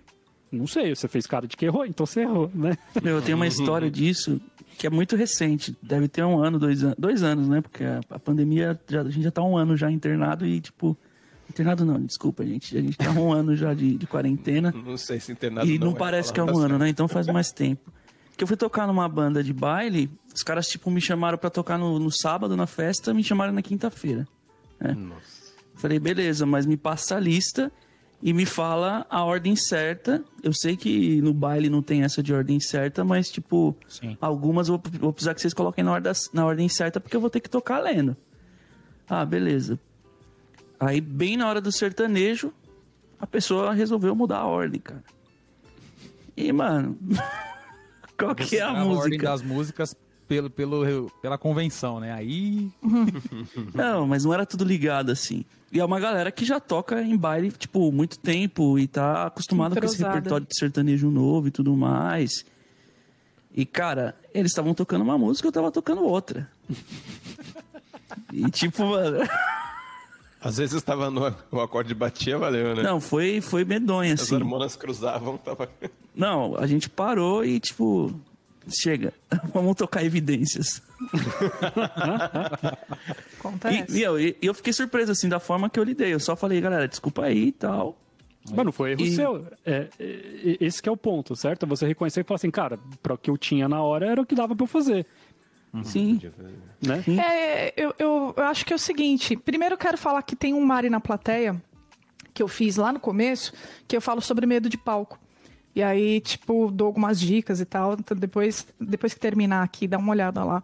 Não 0.52 0.66
sei, 0.66 0.94
você 0.94 1.06
fez 1.06 1.26
cara 1.26 1.46
de 1.46 1.56
que 1.56 1.64
errou, 1.64 1.86
então 1.86 2.04
você 2.04 2.20
errou, 2.20 2.50
né? 2.52 2.76
Eu 3.04 3.22
tenho 3.22 3.36
uma 3.36 3.46
história 3.46 3.90
disso 3.90 4.40
que 4.80 4.86
é 4.86 4.90
muito 4.90 5.14
recente. 5.14 5.76
Deve 5.82 6.08
ter 6.08 6.24
um 6.24 6.42
ano, 6.42 6.58
dois 6.58 6.82
anos, 6.82 6.96
dois 6.98 7.22
anos, 7.22 7.46
né? 7.46 7.60
Porque 7.60 7.84
a, 7.84 8.00
a 8.08 8.18
pandemia, 8.18 8.80
já, 8.88 9.02
a 9.02 9.10
gente 9.10 9.22
já 9.22 9.30
tá 9.30 9.42
um 9.42 9.54
ano 9.56 9.76
já 9.76 9.90
internado 9.90 10.46
e, 10.46 10.60
tipo. 10.60 10.96
Internado 11.50 11.84
não, 11.84 12.00
desculpa, 12.00 12.46
gente. 12.46 12.78
A 12.78 12.80
gente 12.80 12.96
tá 12.96 13.10
um 13.10 13.30
ano 13.32 13.54
já 13.54 13.74
de, 13.74 13.96
de 13.96 14.06
quarentena. 14.06 14.72
Não 14.72 14.96
sei 14.96 15.20
se 15.20 15.32
internado 15.32 15.68
E 15.68 15.78
não, 15.78 15.88
não 15.88 15.94
é 15.94 15.98
parece 15.98 16.32
que 16.32 16.40
é 16.40 16.42
um 16.42 16.58
ano, 16.58 16.78
né? 16.78 16.88
Então 16.88 17.06
faz 17.06 17.26
mais 17.26 17.52
tempo. 17.52 17.92
Que 18.36 18.42
eu 18.42 18.48
fui 18.48 18.56
tocar 18.56 18.86
numa 18.86 19.06
banda 19.06 19.44
de 19.44 19.52
baile, 19.52 20.10
os 20.34 20.42
caras, 20.42 20.66
tipo, 20.66 20.90
me 20.90 21.00
chamaram 21.00 21.36
para 21.36 21.50
tocar 21.50 21.76
no, 21.76 21.98
no, 21.98 22.10
sábado 22.10 22.56
na 22.56 22.66
festa, 22.66 23.12
me 23.12 23.22
chamaram 23.22 23.52
na 23.52 23.60
quinta-feira. 23.60 24.26
Né? 24.80 24.94
Nossa. 24.94 25.52
Falei, 25.74 25.98
beleza, 25.98 26.46
mas 26.46 26.64
me 26.64 26.78
passa 26.78 27.16
a 27.16 27.20
lista 27.20 27.70
e 28.22 28.32
me 28.32 28.44
fala 28.44 29.06
a 29.08 29.24
ordem 29.24 29.56
certa. 29.56 30.22
Eu 30.42 30.52
sei 30.52 30.76
que 30.76 31.20
no 31.22 31.32
baile 31.32 31.70
não 31.70 31.82
tem 31.82 32.02
essa 32.02 32.22
de 32.22 32.32
ordem 32.34 32.60
certa, 32.60 33.04
mas, 33.04 33.30
tipo, 33.30 33.76
Sim. 33.88 34.16
algumas 34.20 34.68
eu 34.68 34.80
vou 35.00 35.12
precisar 35.12 35.34
que 35.34 35.40
vocês 35.40 35.54
coloquem 35.54 35.82
na 35.82 35.92
ordem, 35.92 36.12
na 36.32 36.44
ordem 36.44 36.68
certa, 36.68 37.00
porque 37.00 37.16
eu 37.16 37.20
vou 37.20 37.30
ter 37.30 37.40
que 37.40 37.48
tocar 37.48 37.78
lendo. 37.78 38.16
Ah, 39.08 39.24
beleza. 39.24 39.78
Aí, 40.78 41.00
bem 41.00 41.36
na 41.36 41.48
hora 41.48 41.60
do 41.60 41.72
sertanejo, 41.72 42.52
a 43.18 43.26
pessoa 43.26 43.72
resolveu 43.72 44.14
mudar 44.14 44.38
a 44.38 44.46
ordem, 44.46 44.80
cara. 44.80 45.04
E, 46.36 46.52
mano, 46.52 46.98
qual 48.18 48.34
que 48.34 48.56
é 48.56 48.62
a, 48.62 48.68
a 48.68 48.84
música? 48.84 48.94
A 48.94 49.02
ordem 49.02 49.18
das 49.18 49.42
músicas 49.42 49.96
pelo, 50.30 50.48
pelo, 50.48 51.10
pela 51.20 51.36
convenção, 51.36 51.98
né? 51.98 52.12
Aí. 52.12 52.70
não, 53.74 54.06
mas 54.06 54.24
não 54.24 54.32
era 54.32 54.46
tudo 54.46 54.62
ligado 54.62 55.10
assim. 55.10 55.44
E 55.72 55.80
é 55.80 55.84
uma 55.84 55.98
galera 55.98 56.30
que 56.30 56.44
já 56.44 56.60
toca 56.60 57.02
em 57.02 57.16
baile, 57.16 57.50
tipo, 57.50 57.90
muito 57.90 58.16
tempo 58.16 58.78
e 58.78 58.86
tá 58.86 59.26
acostumada 59.26 59.74
com 59.74 59.84
esse 59.84 60.00
repertório 60.00 60.46
de 60.46 60.56
sertanejo 60.56 61.10
novo 61.10 61.48
e 61.48 61.50
tudo 61.50 61.74
mais. 61.74 62.44
E, 63.52 63.66
cara, 63.66 64.14
eles 64.32 64.52
estavam 64.52 64.72
tocando 64.72 65.02
uma 65.02 65.18
música, 65.18 65.48
eu 65.48 65.52
tava 65.52 65.72
tocando 65.72 66.04
outra. 66.04 66.48
e, 68.32 68.48
tipo, 68.50 68.84
mano. 68.84 69.18
Às 70.40 70.56
vezes 70.58 70.76
estava 70.76 71.10
no 71.10 71.34
o 71.50 71.60
acorde 71.60 71.92
batia, 71.92 72.38
valeu, 72.38 72.74
né? 72.76 72.82
Não, 72.84 73.00
foi, 73.00 73.40
foi 73.40 73.64
medonha, 73.64 74.14
assim. 74.14 74.22
As 74.22 74.32
hormonas 74.32 74.76
cruzavam, 74.76 75.36
tava. 75.36 75.68
Não, 76.14 76.56
a 76.56 76.66
gente 76.68 76.88
parou 76.88 77.44
e, 77.44 77.60
tipo, 77.60 78.14
chega, 78.78 79.12
vamos 79.52 79.76
tocar 79.76 80.04
evidências. 80.04 80.82
Acontece. 83.38 83.92
E, 83.92 83.98
e, 83.98 84.02
eu, 84.02 84.20
e 84.20 84.36
eu 84.42 84.54
fiquei 84.54 84.72
surpreso, 84.72 85.12
assim, 85.12 85.28
da 85.28 85.40
forma 85.40 85.70
que 85.70 85.78
eu 85.78 85.84
lidei. 85.84 86.12
Eu 86.12 86.20
só 86.20 86.36
falei, 86.36 86.60
galera, 86.60 86.86
desculpa 86.86 87.24
aí 87.24 87.48
e 87.48 87.52
tal. 87.52 87.96
Mas 88.48 88.64
não 88.64 88.72
foi 88.72 88.92
erro 88.92 89.02
e... 89.02 89.12
seu. 89.12 89.46
É, 89.64 89.88
é, 89.98 90.56
esse 90.60 90.80
é 90.86 90.90
o 90.90 90.96
ponto, 90.96 91.36
certo? 91.36 91.66
Você 91.66 91.86
reconhecer 91.86 92.20
e 92.20 92.24
falar 92.24 92.36
assim, 92.36 92.50
cara, 92.50 92.78
para 93.02 93.14
o 93.14 93.18
que 93.18 93.30
eu 93.30 93.36
tinha 93.36 93.68
na 93.68 93.82
hora 93.82 94.06
era 94.06 94.20
o 94.20 94.26
que 94.26 94.34
dava 94.34 94.56
para 94.56 94.64
eu 94.64 94.68
fazer. 94.68 95.06
Uhum. 95.72 95.84
Sim. 95.84 96.20
Né? 96.82 97.04
É, 97.18 97.74
eu, 97.76 97.94
eu, 97.98 98.34
eu 98.36 98.44
acho 98.44 98.64
que 98.64 98.72
é 98.72 98.76
o 98.76 98.78
seguinte. 98.78 99.36
Primeiro 99.36 99.74
eu 99.74 99.78
quero 99.78 99.96
falar 99.96 100.22
que 100.22 100.34
tem 100.34 100.54
um 100.54 100.64
Mari 100.64 100.90
na 100.90 101.00
plateia 101.00 101.60
que 102.32 102.42
eu 102.42 102.48
fiz 102.48 102.76
lá 102.76 102.92
no 102.92 103.00
começo, 103.00 103.52
que 103.86 103.96
eu 103.96 104.00
falo 104.00 104.20
sobre 104.20 104.46
medo 104.46 104.68
de 104.68 104.78
palco. 104.78 105.18
E 105.74 105.82
aí, 105.82 106.20
tipo, 106.20 106.70
dou 106.70 106.86
algumas 106.88 107.20
dicas 107.20 107.60
e 107.60 107.64
tal. 107.64 107.94
Então 107.94 108.16
depois, 108.16 108.66
depois 108.80 109.14
que 109.14 109.20
terminar 109.20 109.62
aqui, 109.62 109.86
dá 109.86 109.98
uma 109.98 110.12
olhada 110.12 110.42
lá. 110.44 110.62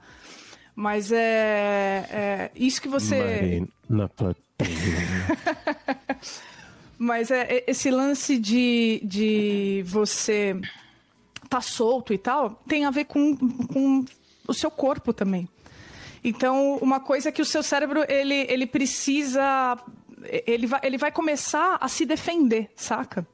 Mas 0.75 1.11
é, 1.11 2.07
é 2.11 2.51
isso 2.55 2.83
que 2.83 2.89
você. 2.89 3.67
na. 3.89 4.11
Mas 6.99 7.31
é, 7.31 7.43
é 7.43 7.65
esse 7.67 7.91
lance 7.91 8.39
de, 8.39 9.01
de 9.05 9.83
você 9.87 10.59
tá 11.49 11.61
solto 11.61 12.13
e 12.13 12.19
tal, 12.19 12.63
tem 12.67 12.85
a 12.85 12.91
ver 12.91 13.05
com, 13.05 13.37
com 13.37 14.05
o 14.49 14.55
seu 14.55 14.71
corpo 14.71 15.13
também. 15.13 15.49
Então, 16.25 16.79
uma 16.79 16.99
coisa 16.99 17.29
é 17.29 17.33
que 17.33 17.43
o 17.43 17.45
seu 17.45 17.63
cérebro, 17.63 18.05
ele, 18.09 18.47
ele 18.49 18.67
precisa... 18.67 19.79
Ele 20.47 20.67
vai, 20.67 20.81
ele 20.83 20.99
vai 20.99 21.13
começar 21.13 21.77
a 21.81 21.87
se 21.87 22.05
defender, 22.05 22.69
saca? 22.75 23.27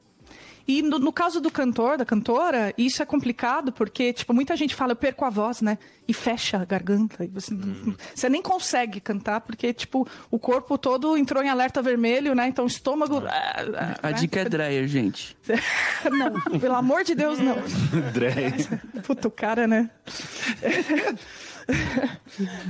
E 0.65 0.81
no, 0.81 0.97
no, 0.97 1.11
caso 1.11 1.41
do 1.41 1.51
cantor, 1.51 1.97
da 1.97 2.05
cantora, 2.05 2.73
isso 2.77 3.01
é 3.03 3.05
complicado 3.05 3.71
porque, 3.73 4.13
tipo, 4.13 4.33
muita 4.33 4.55
gente 4.55 4.73
fala, 4.73 4.93
eu 4.93 4.95
perco 4.95 5.25
a 5.25 5.29
voz, 5.29 5.61
né? 5.61 5.77
E 6.07 6.13
fecha 6.13 6.57
a 6.57 6.65
garganta. 6.65 7.25
E 7.25 7.27
você, 7.27 7.53
hum. 7.53 7.93
você 8.15 8.29
nem 8.29 8.41
consegue 8.41 9.01
cantar 9.01 9.41
porque, 9.41 9.73
tipo, 9.73 10.07
o 10.31 10.39
corpo 10.39 10.77
todo 10.77 11.17
entrou 11.17 11.43
em 11.43 11.49
alerta 11.49 11.81
vermelho, 11.81 12.33
né? 12.33 12.47
Então 12.47 12.63
o 12.63 12.67
estômago. 12.67 13.23
Ah, 13.27 13.55
ah, 13.75 14.07
a 14.07 14.11
né? 14.11 14.13
dica 14.13 14.39
é 14.39 14.45
dryer, 14.45 14.87
gente. 14.87 15.35
não, 16.09 16.59
pelo 16.59 16.75
amor 16.75 17.03
de 17.03 17.13
Deus, 17.13 17.39
não. 17.39 17.57
dryer. 18.13 18.81
Puta, 19.05 19.27
o 19.27 19.31
cara, 19.31 19.67
né? 19.67 19.89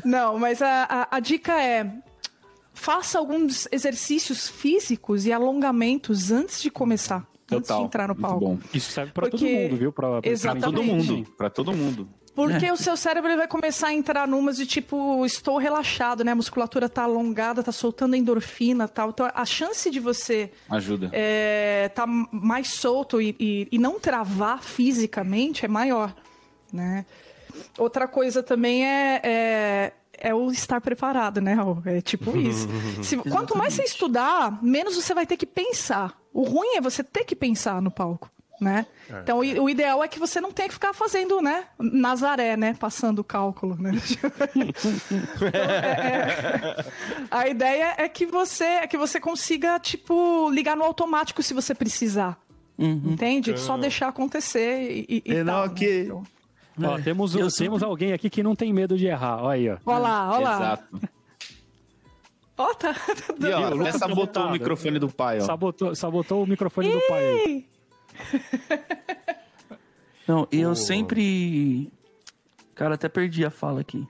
não, 0.03 0.39
mas 0.39 0.61
a, 0.63 0.83
a, 0.89 1.17
a 1.17 1.19
dica 1.19 1.61
é 1.61 1.91
faça 2.73 3.19
alguns 3.19 3.67
exercícios 3.71 4.49
físicos 4.49 5.25
e 5.27 5.31
alongamentos 5.31 6.31
antes 6.31 6.61
de 6.61 6.71
começar. 6.71 7.25
Total. 7.61 7.79
de 7.79 7.85
entrar 7.85 8.07
no 8.07 8.15
palco. 8.15 8.59
Isso 8.73 8.91
serve 8.91 9.11
para 9.11 9.29
todo 9.29 9.45
mundo, 9.45 9.75
viu? 9.77 9.91
Pra, 9.91 10.21
pra 10.21 10.55
todo 10.55 10.83
mundo. 10.83 11.27
Para 11.37 11.49
todo 11.49 11.73
mundo. 11.73 12.09
Porque 12.35 12.65
é. 12.65 12.73
o 12.73 12.77
seu 12.77 12.97
cérebro 12.97 13.35
vai 13.37 13.47
começar 13.47 13.89
a 13.89 13.93
entrar 13.93 14.27
numas 14.27 14.57
de 14.57 14.65
tipo, 14.65 15.23
estou 15.25 15.57
relaxado, 15.57 16.23
né? 16.23 16.31
A 16.31 16.35
musculatura 16.35 16.89
tá 16.89 17.03
alongada, 17.03 17.61
tá 17.61 17.71
soltando 17.71 18.15
endorfina 18.15 18.87
tal. 18.87 19.09
Então 19.09 19.29
a 19.33 19.45
chance 19.45 19.89
de 19.91 19.99
você. 19.99 20.51
Ajuda. 20.69 21.09
É, 21.13 21.89
tá 21.93 22.07
mais 22.07 22.69
solto 22.69 23.21
e, 23.21 23.35
e, 23.39 23.67
e 23.71 23.77
não 23.77 23.99
travar 23.99 24.63
fisicamente 24.63 25.65
é 25.65 25.67
maior, 25.67 26.15
né? 26.71 27.05
Outra 27.77 28.07
coisa 28.07 28.41
também 28.41 28.83
é, 28.83 29.21
é, 29.23 29.93
é, 30.23 30.33
o 30.33 30.49
estar 30.49 30.79
preparado, 30.79 31.41
né, 31.41 31.57
É 31.85 32.01
tipo 32.01 32.35
isso. 32.39 32.67
Se, 33.03 33.17
quanto 33.17 33.57
mais 33.57 33.73
você 33.73 33.83
estudar, 33.83 34.63
menos 34.63 34.95
você 34.95 35.13
vai 35.13 35.27
ter 35.27 35.35
que 35.35 35.45
pensar. 35.45 36.17
O 36.33 36.43
ruim 36.43 36.77
é 36.77 36.81
você 36.81 37.03
ter 37.03 37.25
que 37.25 37.35
pensar 37.35 37.81
no 37.81 37.91
palco. 37.91 38.31
Né? 38.61 38.85
É, 39.09 39.19
então, 39.19 39.39
o, 39.39 39.41
o 39.41 39.69
ideal 39.69 40.01
é 40.01 40.07
que 40.07 40.19
você 40.19 40.39
não 40.39 40.51
tenha 40.51 40.69
que 40.69 40.75
ficar 40.75 40.93
fazendo, 40.93 41.41
né? 41.41 41.65
Nazaré, 41.77 42.55
né? 42.55 42.73
Passando 42.79 43.19
o 43.19 43.23
cálculo, 43.23 43.75
né? 43.75 43.91
então, 44.55 45.47
é, 45.51 45.57
é, 45.57 46.85
a 47.29 47.47
ideia 47.47 47.95
é 47.97 48.07
que 48.07 48.25
você 48.25 48.63
é 48.63 48.87
que 48.87 48.97
você 48.97 49.19
consiga, 49.19 49.77
tipo, 49.79 50.49
ligar 50.49 50.77
no 50.77 50.83
automático 50.83 51.43
se 51.43 51.53
você 51.53 51.75
precisar. 51.75 52.39
Uhum. 52.77 53.13
Entende? 53.13 53.59
Só 53.59 53.75
deixar 53.75 54.07
acontecer 54.07 55.05
e, 55.09 55.23
e, 55.25 55.31
e 55.33 55.43
tal, 55.43 55.67
né? 55.67 55.73
então, 55.75 56.23
ó, 56.81 56.99
temos, 56.99 57.33
temos 57.33 57.55
sempre... 57.55 57.83
alguém 57.83 58.13
aqui 58.13 58.29
que 58.29 58.43
não 58.43 58.55
tem 58.55 58.73
medo 58.73 58.97
de 58.97 59.05
errar. 59.05 59.43
Olha 59.43 59.53
aí, 59.53 59.69
ó. 59.69 59.77
Olha 59.85 59.99
lá, 59.99 60.31
olha 60.31 60.43
lá. 60.43 60.55
Exato. 60.55 61.09
Ó, 62.57 62.69
oh, 62.69 62.75
tá. 62.75 62.95
E, 63.39 63.51
ó, 63.51 63.81
até 63.81 63.91
sabotou 63.93 64.45
o 64.45 64.51
microfone 64.51 64.99
do 64.99 65.09
pai, 65.09 65.39
ó. 65.39 65.41
Sabotou, 65.41 65.95
sabotou 65.95 66.43
o 66.43 66.47
microfone 66.47 66.91
do 66.91 66.99
pai 67.07 67.25
aí. 67.25 67.65
Não, 70.27 70.47
eu 70.51 70.71
oh. 70.71 70.75
sempre. 70.75 71.91
Cara, 72.75 72.95
até 72.95 73.09
perdi 73.09 73.45
a 73.45 73.49
fala 73.49 73.81
aqui. 73.81 74.07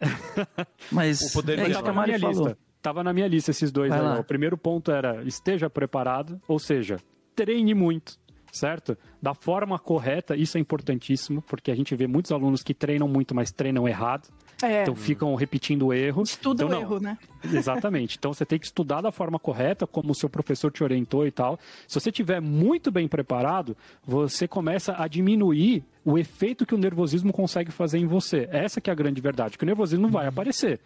Mas 0.90 1.20
o 1.20 1.32
poder 1.32 1.58
é 1.58 1.68
isso 1.68 1.82
que 1.82 1.88
a 1.88 1.92
Mari 1.92 2.18
falou. 2.18 2.48
Lista. 2.48 2.58
Tava 2.80 3.04
na 3.04 3.12
minha 3.12 3.28
lista 3.28 3.52
esses 3.52 3.70
dois 3.70 3.92
aí. 3.92 4.18
O 4.18 4.24
primeiro 4.24 4.58
ponto 4.58 4.90
era 4.90 5.22
esteja 5.22 5.70
preparado, 5.70 6.40
ou 6.48 6.58
seja, 6.58 6.98
treine 7.36 7.74
muito, 7.74 8.18
certo? 8.52 8.96
Da 9.20 9.32
forma 9.32 9.78
correta, 9.78 10.36
isso 10.36 10.58
é 10.58 10.60
importantíssimo, 10.60 11.40
porque 11.42 11.70
a 11.70 11.74
gente 11.74 11.96
vê 11.96 12.06
muitos 12.06 12.30
alunos 12.30 12.62
que 12.62 12.74
treinam 12.74 13.08
muito, 13.08 13.34
mas 13.34 13.50
treinam 13.50 13.88
errado. 13.88 14.28
É. 14.62 14.82
Então 14.82 14.94
ficam 14.94 15.34
repetindo 15.34 15.86
o 15.86 15.92
erro. 15.92 16.22
Estuda 16.22 16.64
então, 16.64 16.78
o 16.78 16.82
erro, 16.82 17.00
né? 17.00 17.18
Exatamente. 17.42 18.16
Então 18.18 18.32
você 18.32 18.44
tem 18.44 18.58
que 18.58 18.66
estudar 18.66 19.00
da 19.00 19.10
forma 19.10 19.38
correta, 19.38 19.86
como 19.86 20.12
o 20.12 20.14
seu 20.14 20.28
professor 20.28 20.70
te 20.70 20.84
orientou 20.84 21.26
e 21.26 21.32
tal. 21.32 21.58
Se 21.88 21.98
você 21.98 22.10
estiver 22.10 22.40
muito 22.40 22.92
bem 22.92 23.08
preparado, 23.08 23.76
você 24.06 24.46
começa 24.46 24.94
a 24.96 25.08
diminuir 25.08 25.82
o 26.04 26.18
efeito 26.18 26.66
que 26.66 26.74
o 26.74 26.78
nervosismo 26.78 27.32
consegue 27.32 27.72
fazer 27.72 27.98
em 27.98 28.06
você. 28.06 28.48
Essa 28.52 28.80
que 28.80 28.90
é 28.90 28.92
a 28.92 28.96
grande 28.96 29.20
verdade, 29.20 29.56
que 29.56 29.64
o 29.64 29.66
nervosismo 29.66 30.08
vai 30.08 30.26
aparecer. 30.26 30.78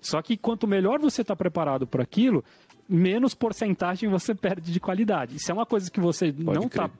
Só 0.00 0.20
que 0.20 0.36
quanto 0.36 0.66
melhor 0.66 1.00
você 1.00 1.22
está 1.22 1.34
preparado 1.34 1.86
para 1.86 2.02
aquilo, 2.02 2.44
menos 2.88 3.34
porcentagem 3.34 4.08
você 4.08 4.34
perde 4.34 4.72
de 4.72 4.80
qualidade. 4.80 5.38
Se 5.38 5.50
é 5.50 5.54
uma 5.54 5.66
coisa 5.66 5.90
que 5.90 6.00
você 6.00 6.32
Pode 6.32 6.58
não 6.58 6.66
está 6.66 6.90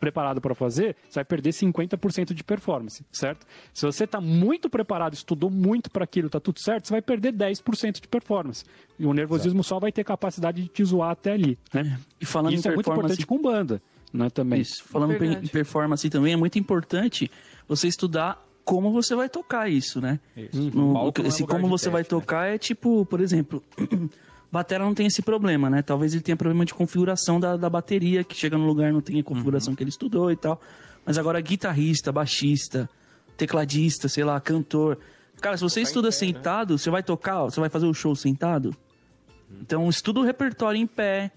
preparado 0.00 0.40
para 0.40 0.54
fazer, 0.54 0.96
você 1.08 1.16
vai 1.16 1.24
perder 1.24 1.50
50% 1.50 2.32
de 2.32 2.42
performance, 2.42 3.04
certo? 3.12 3.46
Se 3.74 3.84
você 3.84 4.04
está 4.04 4.20
muito 4.20 4.70
preparado, 4.70 5.14
estudou 5.14 5.50
muito 5.50 5.90
para 5.90 6.04
aquilo, 6.04 6.28
está 6.28 6.40
tudo 6.40 6.60
certo, 6.60 6.86
você 6.86 6.94
vai 6.94 7.02
perder 7.02 7.32
10% 7.32 8.00
de 8.00 8.08
performance. 8.08 8.64
E 8.98 9.04
o 9.04 9.12
nervosismo 9.12 9.60
Exato. 9.60 9.68
só 9.68 9.78
vai 9.78 9.92
ter 9.92 10.04
capacidade 10.04 10.62
de 10.62 10.68
te 10.68 10.84
zoar 10.84 11.10
até 11.10 11.32
ali, 11.32 11.58
né? 11.72 11.98
E 12.20 12.24
falando 12.24 12.54
Isso 12.54 12.66
em 12.66 12.70
é 12.70 12.74
muito 12.74 12.90
importante 12.90 13.26
com 13.26 13.40
banda, 13.40 13.82
né, 14.12 14.30
também. 14.30 14.60
Isso, 14.60 14.82
falando 14.84 15.12
é 15.12 15.26
em 15.26 15.46
performance 15.48 16.08
também, 16.08 16.32
é 16.32 16.36
muito 16.36 16.58
importante 16.58 17.30
você 17.68 17.86
estudar 17.86 18.42
como 18.64 18.90
você 18.90 19.14
vai 19.14 19.28
tocar 19.28 19.70
isso, 19.70 20.00
né? 20.00 20.18
Isso. 20.36 20.76
No, 20.76 21.12
esse 21.24 21.44
é 21.44 21.46
como 21.46 21.68
você 21.68 21.84
teste, 21.84 21.92
vai 21.92 22.02
né? 22.02 22.08
tocar 22.08 22.46
é 22.46 22.58
tipo, 22.58 23.06
por 23.06 23.20
exemplo, 23.20 23.62
Batera 24.50 24.84
não 24.84 24.94
tem 24.94 25.06
esse 25.06 25.22
problema, 25.22 25.68
né? 25.68 25.82
Talvez 25.82 26.12
ele 26.12 26.22
tenha 26.22 26.36
problema 26.36 26.64
de 26.64 26.72
configuração 26.72 27.40
da, 27.40 27.56
da 27.56 27.68
bateria, 27.68 28.22
que 28.24 28.36
chega 28.36 28.56
no 28.56 28.66
lugar 28.66 28.92
não 28.92 29.00
tem 29.00 29.18
a 29.20 29.22
configuração 29.22 29.72
uhum. 29.72 29.76
que 29.76 29.82
ele 29.82 29.90
estudou 29.90 30.30
e 30.30 30.36
tal. 30.36 30.60
Mas 31.04 31.18
agora 31.18 31.40
guitarrista, 31.40 32.10
baixista, 32.12 32.88
tecladista, 33.36 34.08
sei 34.08 34.24
lá, 34.24 34.40
cantor. 34.40 34.98
Cara, 35.40 35.56
se 35.56 35.62
você 35.62 35.80
estuda 35.80 36.08
pé, 36.08 36.14
né? 36.14 36.18
sentado, 36.18 36.74
né? 36.74 36.78
você 36.78 36.90
vai 36.90 37.02
tocar, 37.02 37.44
você 37.44 37.60
vai 37.60 37.68
fazer 37.68 37.86
o 37.86 37.94
show 37.94 38.14
sentado. 38.14 38.74
Uhum. 39.50 39.58
Então 39.60 39.88
estuda 39.88 40.20
o 40.20 40.24
repertório 40.24 40.80
em 40.80 40.86
pé 40.86 41.30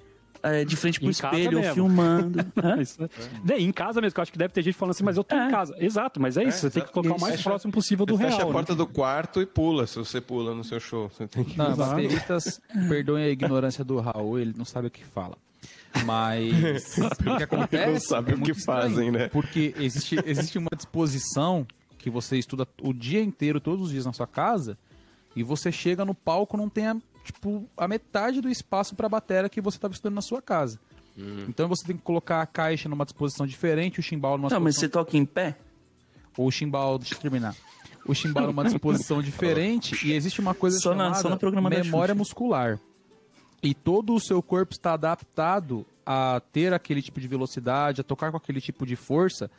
é, 0.44 0.64
de 0.64 0.76
frente 0.76 1.00
pro 1.00 1.08
em 1.08 1.12
espelho, 1.12 1.62
filmando. 1.74 2.40
é. 3.50 3.60
Em 3.60 3.72
casa 3.72 4.02
mesmo, 4.02 4.14
que 4.14 4.20
eu 4.20 4.22
acho 4.22 4.32
que 4.32 4.38
deve 4.38 4.54
ter 4.54 4.62
gente 4.62 4.76
falando 4.76 4.92
assim, 4.92 5.04
mas 5.04 5.18
eu 5.18 5.24
tô 5.24 5.36
é. 5.36 5.48
em 5.48 5.52
casa. 5.52 5.76
Exato, 5.78 6.20
mas 6.20 6.38
é 6.38 6.44
isso, 6.44 6.60
você 6.60 6.70
tem 6.70 6.84
que 6.84 6.92
colocar 6.92 7.16
o 7.16 7.20
mais 7.20 7.36
fecha, 7.36 7.50
próximo 7.50 7.74
possível 7.74 8.06
do 8.06 8.16
real. 8.16 8.32
Fecha 8.32 8.44
a 8.44 8.46
né? 8.46 8.52
porta 8.52 8.74
né? 8.74 8.78
do 8.78 8.88
quarto 8.88 9.42
e 9.42 9.46
pula, 9.46 9.88
se 9.88 9.98
você 9.98 10.22
pula 10.22 10.54
no 10.54 10.64
seu 10.64 10.80
show. 10.80 11.10
Você 11.10 11.28
tem 11.28 11.44
que... 11.44 11.58
Não, 11.58 11.76
bateristas, 11.76 12.62
perdoem 12.88 13.26
a 13.26 13.30
ignorância 13.30 13.84
do 13.84 14.00
Raul, 14.00 14.40
ele 14.40 14.54
não 14.58 14.66
sabe 14.66 14.88
o 14.88 14.92
que 14.92 15.04
fala. 15.06 15.38
Mas 16.06 16.98
o 17.26 17.38
que 17.38 17.44
acontece. 17.44 17.92
Não 17.92 18.00
sabe 18.00 18.32
é 18.32 18.36
o 18.36 18.42
que 18.42 18.54
fazem, 18.54 19.12
né? 19.12 19.28
Porque 19.30 19.74
existe, 19.78 20.20
existe 20.26 20.58
uma 20.58 20.70
disposição 20.76 21.66
que 21.98 22.10
você 22.10 22.38
estuda 22.38 22.68
o 22.82 22.94
dia 22.94 23.22
inteiro, 23.22 23.60
todos 23.60 23.86
os 23.86 23.92
dias 23.92 24.06
na 24.06 24.14
sua 24.14 24.28
casa, 24.28 24.78
e 25.36 25.44
você 25.44 25.72
chega 25.72 26.06
no 26.06 26.16
palco 26.16 26.58
não 26.58 26.70
tem 26.70 26.88
a 26.88 26.96
tipo, 27.32 27.70
a 27.78 27.88
metade 27.88 28.42
do 28.42 28.50
espaço 28.50 28.96
para 28.96 29.06
a 29.06 29.10
bateria 29.10 29.50
que 29.50 29.62
você 29.62 29.78
estava 29.78 29.94
estudando 29.94 30.16
na 30.16 30.22
sua 30.22 30.42
casa. 30.42 30.80
Uhum. 31.18 31.46
Então 31.48 31.68
você 31.68 31.86
tem 31.86 31.98
que 31.98 32.02
colocar 32.02 32.42
a 32.42 32.46
caixa 32.46 32.88
numa 32.90 33.06
disposição 33.06 33.46
diferente, 33.46 34.00
o 34.00 34.04
chimbal 34.04 34.38
numa 34.38 34.50
Não, 34.50 34.60
mas 34.60 34.76
você 34.76 34.88
toca 34.88 35.18
em 35.18 35.26
pé? 35.26 35.58
Ou 36.38 36.48
o 36.48 36.52
chimbal, 36.52 36.98
deixa 36.98 37.16
eu 37.16 37.20
terminar. 37.20 37.56
O 38.06 38.16
chimbal 38.16 38.48
numa 38.48 38.64
disposição 38.64 39.22
diferente 39.22 40.08
e 40.08 40.14
existe 40.14 40.40
uma 40.40 40.56
coisa 40.56 40.80
só 40.80 40.92
chamada 40.92 41.10
na, 41.10 41.16
só 41.16 41.30
no 41.30 41.70
memória 41.70 42.16
muscular. 42.16 42.80
E 43.62 43.74
todo 43.74 44.16
o 44.16 44.20
seu 44.20 44.42
corpo 44.42 44.72
está 44.72 44.94
adaptado 44.94 45.86
a 46.06 46.42
ter 46.52 46.74
aquele 46.74 47.02
tipo 47.02 47.20
de 47.20 47.28
velocidade, 47.28 48.02
a 48.02 48.04
tocar 48.04 48.32
com 48.32 48.38
aquele 48.38 48.62
tipo 48.62 48.86
de 48.86 48.96
força, 48.96 49.52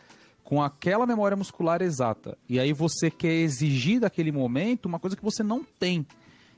com 0.43 0.61
aquela 0.63 1.07
memória 1.07 1.37
muscular 1.37 1.83
exata. 1.83 2.37
E 2.49 2.59
aí 2.59 2.73
você 2.73 3.11
quer 3.11 3.35
exigir 3.35 4.01
daquele 4.01 4.33
momento 4.33 4.87
uma 4.87 4.99
coisa 4.99 5.15
que 5.15 5.23
você 5.23 5.43
não 5.43 5.63
tem. 5.63 6.05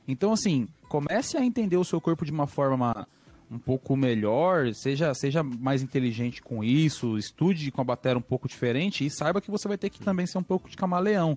Então, 0.06 0.32
assim, 0.32 0.68
comece 0.88 1.36
a 1.36 1.44
entender 1.44 1.76
o 1.76 1.84
seu 1.84 2.00
corpo 2.00 2.24
de 2.24 2.32
uma 2.32 2.46
forma 2.46 3.06
um 3.50 3.58
pouco 3.58 3.94
melhor, 3.96 4.72
seja, 4.72 5.12
seja 5.12 5.42
mais 5.42 5.82
inteligente 5.82 6.42
com 6.42 6.64
isso, 6.64 7.18
estude 7.18 7.70
com 7.70 7.82
a 7.82 7.84
bateria 7.84 8.18
um 8.18 8.22
pouco 8.22 8.48
diferente 8.48 9.04
e 9.04 9.10
saiba 9.10 9.42
que 9.42 9.50
você 9.50 9.68
vai 9.68 9.76
ter 9.76 9.90
que 9.90 10.00
também 10.00 10.26
ser 10.26 10.38
um 10.38 10.42
pouco 10.42 10.70
de 10.70 10.76
camaleão. 10.76 11.36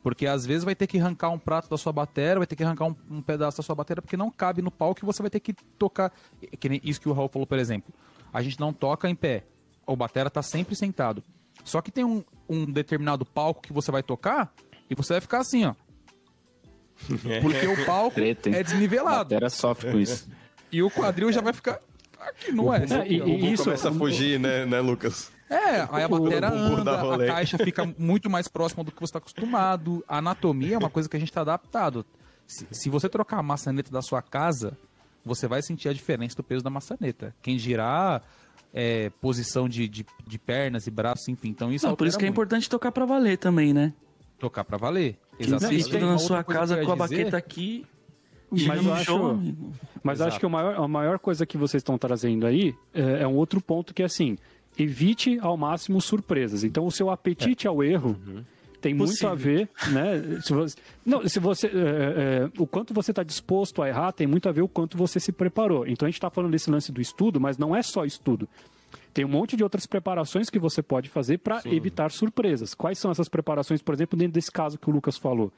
Porque 0.00 0.26
às 0.26 0.46
vezes 0.46 0.62
vai 0.62 0.76
ter 0.76 0.86
que 0.86 0.98
arrancar 0.98 1.30
um 1.30 1.38
prato 1.38 1.68
da 1.68 1.76
sua 1.76 1.92
bateria, 1.92 2.38
vai 2.38 2.46
ter 2.46 2.54
que 2.54 2.62
arrancar 2.62 2.86
um, 2.86 2.94
um 3.10 3.20
pedaço 3.20 3.56
da 3.56 3.62
sua 3.64 3.74
bateria, 3.74 4.00
porque 4.00 4.16
não 4.16 4.30
cabe 4.30 4.62
no 4.62 4.70
palco 4.70 5.00
e 5.02 5.04
você 5.04 5.20
vai 5.20 5.30
ter 5.30 5.40
que 5.40 5.52
tocar. 5.52 6.12
Que 6.60 6.68
nem 6.68 6.80
isso 6.84 7.00
que 7.00 7.08
o 7.08 7.12
Raul 7.12 7.28
falou, 7.28 7.46
por 7.46 7.58
exemplo. 7.58 7.92
A 8.32 8.40
gente 8.40 8.60
não 8.60 8.72
toca 8.72 9.10
em 9.10 9.14
pé. 9.14 9.44
O 9.84 9.96
batera 9.96 10.30
tá 10.30 10.42
sempre 10.42 10.76
sentado. 10.76 11.24
Só 11.64 11.82
que 11.82 11.90
tem 11.90 12.04
um, 12.04 12.22
um 12.48 12.64
determinado 12.64 13.26
palco 13.26 13.60
que 13.60 13.72
você 13.72 13.90
vai 13.90 14.02
tocar 14.02 14.54
e 14.88 14.94
você 14.94 15.14
vai 15.14 15.20
ficar 15.20 15.40
assim, 15.40 15.64
ó. 15.64 15.74
Porque 17.42 17.66
o 17.66 17.86
palco 17.86 18.14
Treta, 18.14 18.50
é 18.50 18.62
desnivelado. 18.62 19.34
Era 19.34 19.50
sofre 19.50 19.92
com 19.92 19.98
isso. 19.98 20.28
E 20.70 20.82
o 20.82 20.90
quadril 20.90 21.32
já 21.32 21.40
vai 21.40 21.54
ficar. 21.54 21.80
Aqui 22.20 22.52
não 22.52 22.74
é. 22.74 22.84
é 22.84 23.08
e, 23.08 23.22
e 23.22 23.52
isso 23.54 23.64
começa 23.64 23.88
a 23.88 23.92
fugir, 23.92 24.38
né, 24.38 24.66
né, 24.66 24.80
Lucas? 24.80 25.32
É, 25.48 25.88
aí 25.90 26.02
a 26.02 26.08
bateria 26.08 26.46
anda, 26.46 27.14
a 27.14 27.26
caixa 27.26 27.56
fica 27.56 27.90
muito 27.96 28.28
mais 28.28 28.48
próxima 28.48 28.84
do 28.84 28.92
que 28.92 29.00
você 29.00 29.06
está 29.06 29.18
acostumado. 29.18 30.04
A 30.06 30.18
anatomia 30.18 30.74
é 30.74 30.78
uma 30.78 30.90
coisa 30.90 31.08
que 31.08 31.16
a 31.16 31.18
gente 31.18 31.30
está 31.30 31.40
adaptado. 31.40 32.04
Se, 32.46 32.66
se, 32.70 32.90
você 32.90 33.08
trocar 33.08 33.38
a 33.38 33.42
maçaneta 33.42 33.90
da 33.90 34.02
sua 34.02 34.20
casa, 34.20 34.76
você 35.24 35.48
vai 35.48 35.62
sentir 35.62 35.88
a 35.88 35.92
diferença 35.94 36.36
do 36.36 36.42
peso 36.42 36.62
da 36.62 36.68
maçaneta. 36.68 37.34
Quem 37.40 37.58
girar 37.58 38.22
é, 38.72 39.10
posição 39.20 39.68
de, 39.68 39.88
de, 39.88 40.04
de, 40.26 40.38
pernas 40.38 40.86
e 40.86 40.90
braços, 40.90 41.28
enfim. 41.28 41.48
Então 41.48 41.72
isso 41.72 41.86
Não, 41.86 41.96
por 41.96 42.06
isso 42.06 42.18
que 42.18 42.24
é 42.24 42.28
importante 42.28 42.68
tocar 42.68 42.92
para 42.92 43.06
valer 43.06 43.38
também, 43.38 43.72
né? 43.72 43.92
Tocar 44.38 44.64
para 44.64 44.76
valer. 44.76 45.18
Exatamente. 45.38 45.98
Na 45.98 46.18
sua 46.18 46.44
casa 46.44 46.84
com 46.84 46.92
a 46.92 46.96
baqueta 46.96 47.36
aqui. 47.36 47.84
Mas 48.50 48.84
eu 48.84 48.94
acho, 48.94 49.38
mas 50.02 50.20
acho 50.20 50.40
que 50.40 50.46
a 50.46 50.48
maior, 50.48 50.74
a 50.76 50.88
maior 50.88 51.18
coisa 51.18 51.44
que 51.44 51.58
vocês 51.58 51.80
estão 51.80 51.98
trazendo 51.98 52.46
aí 52.46 52.74
é, 52.94 53.22
é, 53.22 53.26
um 53.26 53.34
outro 53.34 53.60
ponto 53.60 53.92
que 53.92 54.02
é 54.02 54.06
assim, 54.06 54.38
evite 54.78 55.38
ao 55.40 55.56
máximo 55.56 56.00
surpresas. 56.00 56.64
Então 56.64 56.86
o 56.86 56.90
seu 56.90 57.10
apetite 57.10 57.66
é. 57.66 57.70
ao 57.70 57.84
erro 57.84 58.16
uhum. 58.26 58.42
tem 58.80 58.96
Possível. 58.96 59.28
muito 59.28 59.32
a 59.32 59.34
ver, 59.34 59.68
né? 59.92 60.40
Se 60.42 60.54
você, 60.54 60.76
não, 61.04 61.28
se 61.28 61.38
você, 61.38 61.66
é, 61.66 61.70
é, 61.70 62.50
o 62.58 62.66
quanto 62.66 62.94
você 62.94 63.10
está 63.10 63.22
disposto 63.22 63.82
a 63.82 63.88
errar 63.88 64.12
tem 64.12 64.26
muito 64.26 64.48
a 64.48 64.52
ver 64.52 64.62
o 64.62 64.68
quanto 64.68 64.96
você 64.96 65.20
se 65.20 65.30
preparou. 65.30 65.86
Então 65.86 66.06
a 66.06 66.08
gente 66.08 66.16
está 66.16 66.30
falando 66.30 66.52
desse 66.52 66.70
lance 66.70 66.90
do 66.90 67.02
estudo, 67.02 67.38
mas 67.38 67.58
não 67.58 67.76
é 67.76 67.82
só 67.82 68.06
estudo. 68.06 68.48
Tem 69.12 69.24
um 69.24 69.28
monte 69.28 69.56
de 69.56 69.62
outras 69.62 69.86
preparações 69.86 70.50
que 70.50 70.58
você 70.58 70.82
pode 70.82 71.08
fazer 71.08 71.38
para 71.38 71.60
evitar 71.66 72.10
surpresas. 72.10 72.74
Quais 72.74 72.98
são 72.98 73.10
essas 73.10 73.28
preparações, 73.28 73.82
por 73.82 73.94
exemplo, 73.94 74.18
dentro 74.18 74.34
desse 74.34 74.50
caso 74.50 74.78
que 74.78 74.88
o 74.88 74.92
Lucas 74.92 75.16
falou? 75.16 75.52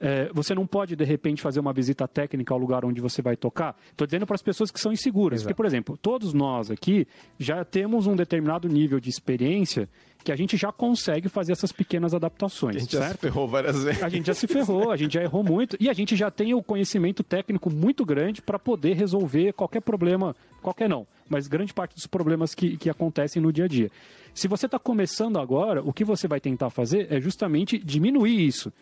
É, 0.00 0.30
você 0.32 0.54
não 0.54 0.66
pode, 0.66 0.96
de 0.96 1.04
repente, 1.04 1.42
fazer 1.42 1.60
uma 1.60 1.74
visita 1.74 2.08
técnica 2.08 2.54
ao 2.54 2.58
lugar 2.58 2.84
onde 2.86 3.00
você 3.00 3.20
vai 3.20 3.36
tocar. 3.36 3.76
Estou 3.90 4.06
dizendo 4.06 4.26
para 4.26 4.34
as 4.34 4.42
pessoas 4.42 4.70
que 4.70 4.80
são 4.80 4.90
inseguras. 4.92 5.40
Exato. 5.40 5.48
Porque, 5.48 5.56
por 5.56 5.66
exemplo, 5.66 5.98
todos 6.00 6.32
nós 6.32 6.70
aqui 6.70 7.06
já 7.38 7.62
temos 7.64 8.06
um 8.06 8.16
determinado 8.16 8.66
nível 8.66 8.98
de 8.98 9.10
experiência 9.10 9.88
que 10.22 10.30
a 10.30 10.36
gente 10.36 10.56
já 10.56 10.70
consegue 10.70 11.28
fazer 11.28 11.52
essas 11.52 11.72
pequenas 11.72 12.14
adaptações. 12.14 12.76
A 12.76 12.78
gente 12.78 12.96
certo? 12.96 13.04
já 13.04 13.12
se 13.12 13.18
ferrou 13.18 13.48
várias 13.48 13.82
vezes. 13.82 14.02
A 14.02 14.08
gente 14.08 14.26
já 14.26 14.34
se 14.34 14.46
ferrou, 14.46 14.90
a 14.90 14.96
gente 14.96 15.14
já 15.14 15.22
errou 15.22 15.42
muito 15.42 15.76
e 15.80 15.88
a 15.88 15.92
gente 15.92 16.14
já 16.16 16.30
tem 16.30 16.54
o 16.54 16.62
conhecimento 16.62 17.22
técnico 17.22 17.70
muito 17.70 18.04
grande 18.04 18.42
para 18.42 18.58
poder 18.58 18.94
resolver 18.94 19.52
qualquer 19.52 19.80
problema, 19.80 20.36
qualquer 20.60 20.88
não, 20.88 21.06
mas 21.28 21.48
grande 21.48 21.72
parte 21.72 21.94
dos 21.94 22.06
problemas 22.06 22.54
que, 22.54 22.76
que 22.76 22.90
acontecem 22.90 23.40
no 23.40 23.52
dia 23.52 23.64
a 23.64 23.68
dia. 23.68 23.90
Se 24.34 24.46
você 24.46 24.66
está 24.66 24.78
começando 24.78 25.38
agora, 25.38 25.82
o 25.82 25.92
que 25.92 26.04
você 26.04 26.28
vai 26.28 26.40
tentar 26.40 26.70
fazer 26.70 27.06
é 27.10 27.20
justamente 27.20 27.78
diminuir 27.78 28.46
isso. 28.46 28.72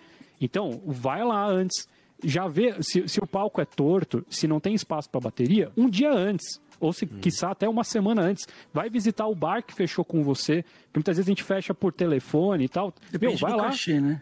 Então, 0.41 0.81
vai 0.87 1.25
lá 1.25 1.47
antes, 1.47 1.89
já 2.23 2.49
vê 2.49 2.75
se, 2.81 3.09
se 3.09 3.21
o 3.21 3.27
palco 3.27 3.61
é 3.61 3.65
torto, 3.65 4.25
se 4.29 4.47
não 4.47 4.61
tem 4.61 4.75
espaço 4.75 5.09
para 5.09 5.21
bateria, 5.21 5.71
um 5.77 5.89
dia 5.89 6.13
antes 6.13 6.61
ou 6.81 6.93
se 6.93 7.05
hum. 7.05 7.19
quiçá 7.21 7.51
até 7.51 7.69
uma 7.69 7.85
semana 7.85 8.23
antes. 8.23 8.47
Vai 8.73 8.89
visitar 8.89 9.27
o 9.27 9.35
bar 9.35 9.63
que 9.63 9.75
fechou 9.75 10.05
com 10.05 10.23
você, 10.23 10.65
porque 10.85 10.99
muitas 10.99 11.17
vezes 11.17 11.29
a 11.29 11.33
gente 11.33 11.43
fecha 11.43 11.75
por 11.75 11.93
telefone 11.93 12.65
e 12.65 12.69
tal. 12.69 12.95
Depende 13.11 13.33
Meu, 13.33 13.41
vai 13.41 13.53
do 13.53 13.59
lá. 13.59 13.65
Cachê, 13.65 14.01
né? 14.01 14.21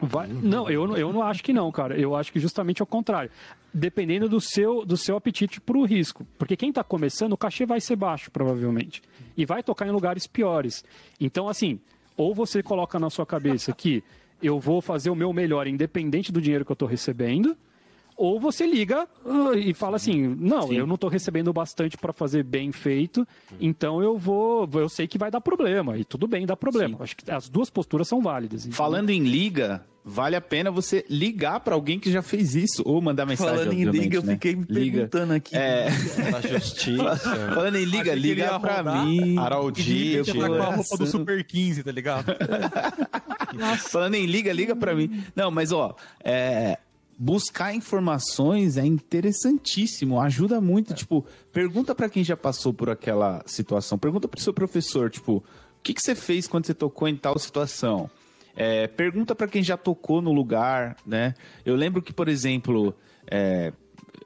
Vai... 0.00 0.26
Não, 0.28 0.68
eu, 0.68 0.96
eu 0.96 1.12
não 1.12 1.22
acho 1.22 1.42
que 1.42 1.52
não, 1.52 1.70
cara. 1.70 1.98
Eu 1.98 2.14
acho 2.14 2.32
que 2.32 2.40
justamente 2.40 2.82
ao 2.82 2.86
contrário. 2.86 3.30
Dependendo 3.72 4.28
do 4.28 4.40
seu, 4.40 4.84
do 4.84 4.96
seu 4.96 5.16
apetite 5.16 5.60
para 5.60 5.76
o 5.76 5.84
risco. 5.84 6.26
Porque 6.38 6.56
quem 6.56 6.68
está 6.68 6.84
começando, 6.84 7.32
o 7.32 7.36
cachê 7.36 7.64
vai 7.64 7.80
ser 7.80 7.96
baixo, 7.96 8.30
provavelmente. 8.30 9.02
E 9.36 9.44
vai 9.44 9.62
tocar 9.62 9.86
em 9.86 9.90
lugares 9.90 10.26
piores. 10.26 10.84
Então, 11.20 11.48
assim, 11.48 11.80
ou 12.16 12.34
você 12.34 12.62
coloca 12.62 12.98
na 12.98 13.10
sua 13.10 13.26
cabeça 13.26 13.72
que 13.72 14.02
eu 14.44 14.60
vou 14.60 14.80
fazer 14.80 15.10
o 15.10 15.14
meu 15.14 15.32
melhor, 15.32 15.66
independente 15.66 16.30
do 16.30 16.40
dinheiro 16.40 16.64
que 16.64 16.70
eu 16.70 16.74
estou 16.74 16.88
recebendo, 16.88 17.56
ou 18.16 18.38
você 18.38 18.66
liga 18.66 19.08
uh, 19.24 19.54
e 19.54 19.74
fala 19.74 19.96
assim: 19.96 20.36
não, 20.38 20.68
Sim. 20.68 20.76
eu 20.76 20.86
não 20.86 20.94
estou 20.94 21.10
recebendo 21.10 21.52
bastante 21.52 21.96
para 21.96 22.12
fazer 22.12 22.44
bem 22.44 22.70
feito, 22.70 23.26
então 23.60 24.02
eu 24.02 24.16
vou, 24.16 24.68
eu 24.74 24.88
sei 24.88 25.08
que 25.08 25.18
vai 25.18 25.30
dar 25.30 25.40
problema 25.40 25.98
e 25.98 26.04
tudo 26.04 26.28
bem, 26.28 26.46
dá 26.46 26.56
problema. 26.56 26.98
Sim. 26.98 27.02
Acho 27.02 27.16
que 27.16 27.30
as 27.30 27.48
duas 27.48 27.70
posturas 27.70 28.06
são 28.06 28.22
válidas. 28.22 28.66
Então... 28.66 28.76
Falando 28.76 29.10
em 29.10 29.20
liga, 29.20 29.84
vale 30.04 30.36
a 30.36 30.40
pena 30.40 30.70
você 30.70 31.04
ligar 31.08 31.58
para 31.60 31.74
alguém 31.74 31.98
que 31.98 32.10
já 32.10 32.22
fez 32.22 32.54
isso 32.54 32.82
ou 32.84 33.00
mandar 33.00 33.26
mensagem. 33.26 33.56
Falando 33.56 33.72
em 33.72 33.84
liga, 33.84 34.20
né? 34.20 34.26
eu 34.28 34.34
fiquei 34.34 34.54
me 34.54 34.64
perguntando 34.64 35.32
liga. 35.32 35.36
aqui. 35.36 35.56
É... 35.56 35.88
Na 36.30 36.40
justiça. 36.40 37.18
Falando 37.52 37.76
em 37.76 37.84
liga, 37.84 38.14
liga 38.14 38.60
para 38.60 39.04
mim. 39.04 39.38
Araldite. 39.38 40.38
Tá 40.38 40.48
com 40.48 40.62
a 40.62 40.74
roupa 40.76 40.96
do 40.96 41.06
Super 41.06 41.44
15, 41.44 41.82
tá 41.82 41.90
ligado? 41.90 42.26
Falando 43.78 44.14
em 44.14 44.26
liga, 44.26 44.52
liga 44.52 44.74
para 44.76 44.94
mim. 44.94 45.24
Não, 45.34 45.50
mas 45.50 45.72
ó, 45.72 45.96
é, 46.22 46.78
buscar 47.18 47.74
informações 47.74 48.76
é 48.76 48.84
interessantíssimo, 48.84 50.20
ajuda 50.20 50.60
muito. 50.60 50.92
É. 50.92 50.96
Tipo, 50.96 51.24
pergunta 51.52 51.94
para 51.94 52.08
quem 52.08 52.24
já 52.24 52.36
passou 52.36 52.72
por 52.72 52.90
aquela 52.90 53.42
situação, 53.46 53.98
pergunta 53.98 54.28
pro 54.28 54.40
seu 54.40 54.52
professor, 54.52 55.10
tipo, 55.10 55.36
o 55.36 55.42
que, 55.82 55.94
que 55.94 56.02
você 56.02 56.14
fez 56.14 56.46
quando 56.46 56.66
você 56.66 56.74
tocou 56.74 57.08
em 57.08 57.16
tal 57.16 57.38
situação? 57.38 58.10
É, 58.56 58.86
pergunta 58.86 59.34
para 59.34 59.48
quem 59.48 59.62
já 59.62 59.76
tocou 59.76 60.22
no 60.22 60.32
lugar, 60.32 60.96
né? 61.04 61.34
Eu 61.64 61.74
lembro 61.74 62.00
que, 62.00 62.12
por 62.12 62.28
exemplo, 62.28 62.94
é, 63.26 63.72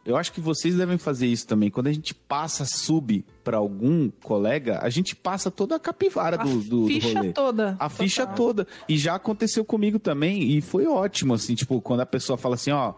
eu 0.04 0.16
acho 0.16 0.32
que 0.32 0.40
vocês 0.40 0.74
devem 0.74 0.98
fazer 0.98 1.26
isso 1.26 1.46
também. 1.46 1.70
Quando 1.70 1.86
a 1.86 1.92
gente 1.92 2.14
passa 2.14 2.64
sub 2.64 3.24
para 3.48 3.56
algum 3.56 4.10
colega, 4.22 4.78
a 4.82 4.90
gente 4.90 5.16
passa 5.16 5.50
toda 5.50 5.76
a 5.76 5.78
capivara 5.78 6.38
a 6.38 6.44
do, 6.44 6.60
do, 6.60 6.86
ficha 6.86 7.08
do 7.08 7.14
rolê. 7.14 7.32
toda. 7.32 7.68
A 7.70 7.72
total. 7.72 7.90
ficha 7.90 8.26
toda. 8.26 8.66
E 8.86 8.98
já 8.98 9.14
aconteceu 9.14 9.64
comigo 9.64 9.98
também, 9.98 10.42
e 10.42 10.60
foi 10.60 10.86
ótimo, 10.86 11.32
assim, 11.32 11.54
tipo, 11.54 11.80
quando 11.80 12.00
a 12.00 12.06
pessoa 12.06 12.36
fala 12.36 12.56
assim, 12.56 12.72
ó, 12.72 12.92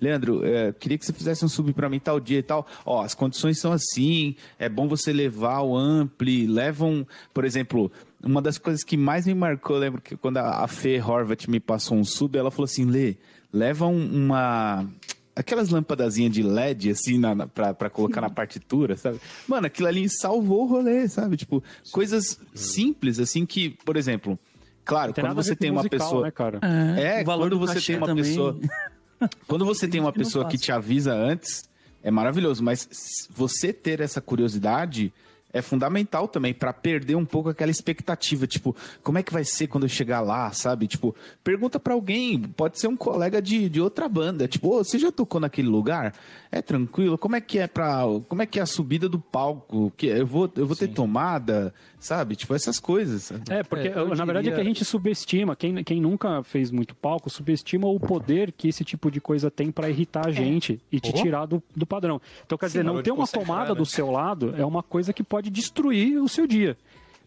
Leandro, 0.00 0.46
é, 0.46 0.72
queria 0.72 0.96
que 0.96 1.04
você 1.04 1.12
fizesse 1.12 1.44
um 1.44 1.48
sub 1.48 1.72
para 1.72 1.88
mim 1.88 1.98
tal 1.98 2.20
dia 2.20 2.38
e 2.38 2.42
tal. 2.42 2.64
Ó, 2.84 3.02
as 3.02 3.14
condições 3.14 3.58
são 3.58 3.72
assim, 3.72 4.36
é 4.60 4.68
bom 4.68 4.86
você 4.86 5.12
levar 5.12 5.62
o 5.62 5.76
ampli, 5.76 6.46
levam, 6.46 7.04
por 7.34 7.44
exemplo, 7.44 7.90
uma 8.22 8.40
das 8.40 8.58
coisas 8.58 8.84
que 8.84 8.96
mais 8.96 9.26
me 9.26 9.34
marcou, 9.34 9.74
eu 9.74 9.80
lembro 9.80 10.00
que 10.00 10.16
quando 10.16 10.36
a 10.36 10.68
Fê 10.68 11.02
Horvat 11.02 11.50
me 11.50 11.58
passou 11.58 11.98
um 11.98 12.04
sub, 12.04 12.38
ela 12.38 12.52
falou 12.52 12.66
assim, 12.66 12.84
Lê, 12.84 13.16
leva 13.52 13.88
um, 13.88 14.06
uma 14.24 14.86
aquelas 15.36 15.68
lâmpadazinhas 15.68 16.32
de 16.32 16.42
LED, 16.42 16.90
assim, 16.90 17.18
na, 17.18 17.34
na, 17.34 17.46
pra, 17.46 17.74
pra 17.74 17.90
colocar 17.90 18.22
na 18.22 18.30
partitura, 18.30 18.96
sabe? 18.96 19.20
Mano, 19.46 19.66
aquilo 19.66 19.86
ali 19.86 20.08
salvou 20.08 20.62
o 20.62 20.66
rolê, 20.66 21.06
sabe? 21.06 21.36
Tipo, 21.36 21.62
coisas 21.92 22.40
simples, 22.54 23.20
assim, 23.20 23.44
que, 23.44 23.70
por 23.84 23.96
exemplo, 23.96 24.38
claro, 24.82 25.12
quando 25.12 25.34
você 25.34 25.54
tem 25.54 25.70
uma 25.70 25.82
musical, 25.82 25.98
pessoa. 25.98 26.22
Né, 26.24 26.30
cara? 26.30 26.58
É, 26.62 27.20
é 27.20 27.24
quando 27.24 27.58
você 27.58 27.80
tem 27.80 27.96
uma 27.98 28.06
também. 28.06 28.24
pessoa. 28.24 28.58
quando 29.46 29.64
você 29.66 29.86
tem 29.86 30.00
uma 30.00 30.12
pessoa 30.12 30.48
que 30.48 30.56
te 30.56 30.72
avisa 30.72 31.12
antes, 31.12 31.68
é 32.02 32.10
maravilhoso, 32.10 32.64
mas 32.64 32.88
você 33.30 33.74
ter 33.74 34.00
essa 34.00 34.22
curiosidade 34.22 35.12
é 35.52 35.62
fundamental 35.62 36.28
também 36.28 36.52
para 36.52 36.72
perder 36.72 37.14
um 37.14 37.24
pouco 37.24 37.48
aquela 37.48 37.70
expectativa, 37.70 38.46
tipo, 38.46 38.76
como 39.02 39.18
é 39.18 39.22
que 39.22 39.32
vai 39.32 39.44
ser 39.44 39.66
quando 39.68 39.84
eu 39.84 39.88
chegar 39.88 40.20
lá, 40.20 40.52
sabe? 40.52 40.86
Tipo, 40.86 41.14
pergunta 41.42 41.80
para 41.80 41.94
alguém, 41.94 42.40
pode 42.42 42.78
ser 42.78 42.88
um 42.88 42.96
colega 42.96 43.40
de, 43.40 43.68
de 43.68 43.80
outra 43.80 44.08
banda, 44.08 44.46
tipo, 44.46 44.68
oh, 44.68 44.84
você 44.84 44.98
já 44.98 45.10
tocou 45.10 45.40
naquele 45.40 45.68
lugar? 45.68 46.14
É 46.56 46.62
tranquilo? 46.62 47.18
Como 47.18 47.36
é 47.36 47.40
que 47.40 47.58
é 47.58 47.66
para, 47.66 48.02
como 48.28 48.40
é 48.40 48.46
que 48.46 48.58
é 48.58 48.62
a 48.62 48.66
subida 48.66 49.10
do 49.10 49.18
palco? 49.18 49.92
Que 49.94 50.06
eu 50.06 50.26
vou 50.26 50.50
eu 50.56 50.66
vou 50.66 50.74
ter 50.74 50.88
tomada, 50.88 51.74
sabe? 52.00 52.34
Tipo 52.34 52.54
essas 52.54 52.80
coisas. 52.80 53.24
Sabe? 53.24 53.42
É, 53.50 53.62
porque 53.62 53.88
é, 53.88 54.04
na 54.14 54.24
verdade 54.24 54.48
é 54.48 54.54
que 54.54 54.60
a 54.60 54.64
gente 54.64 54.82
subestima, 54.82 55.54
quem, 55.54 55.84
quem 55.84 56.00
nunca 56.00 56.42
fez 56.42 56.70
muito 56.70 56.94
palco, 56.94 57.28
subestima 57.28 57.86
o 57.86 58.00
poder 58.00 58.52
que 58.52 58.68
esse 58.68 58.84
tipo 58.84 59.10
de 59.10 59.20
coisa 59.20 59.50
tem 59.50 59.70
para 59.70 59.90
irritar 59.90 60.28
a 60.28 60.30
é. 60.30 60.32
gente 60.32 60.80
é. 60.90 60.96
e 60.96 60.98
te 60.98 61.10
oh. 61.10 61.22
tirar 61.22 61.44
do, 61.44 61.62
do 61.74 61.86
padrão. 61.86 62.20
Então 62.46 62.56
quer 62.56 62.70
Sim, 62.70 62.78
dizer, 62.78 62.84
não 62.84 63.02
ter 63.02 63.10
uma 63.10 63.26
tomada 63.26 63.74
né? 63.74 63.78
do 63.78 63.84
seu 63.84 64.10
lado 64.10 64.54
é 64.56 64.64
uma 64.64 64.82
coisa 64.82 65.12
que 65.12 65.22
pode 65.22 65.50
destruir 65.50 66.18
o 66.22 66.28
seu 66.28 66.46
dia. 66.46 66.74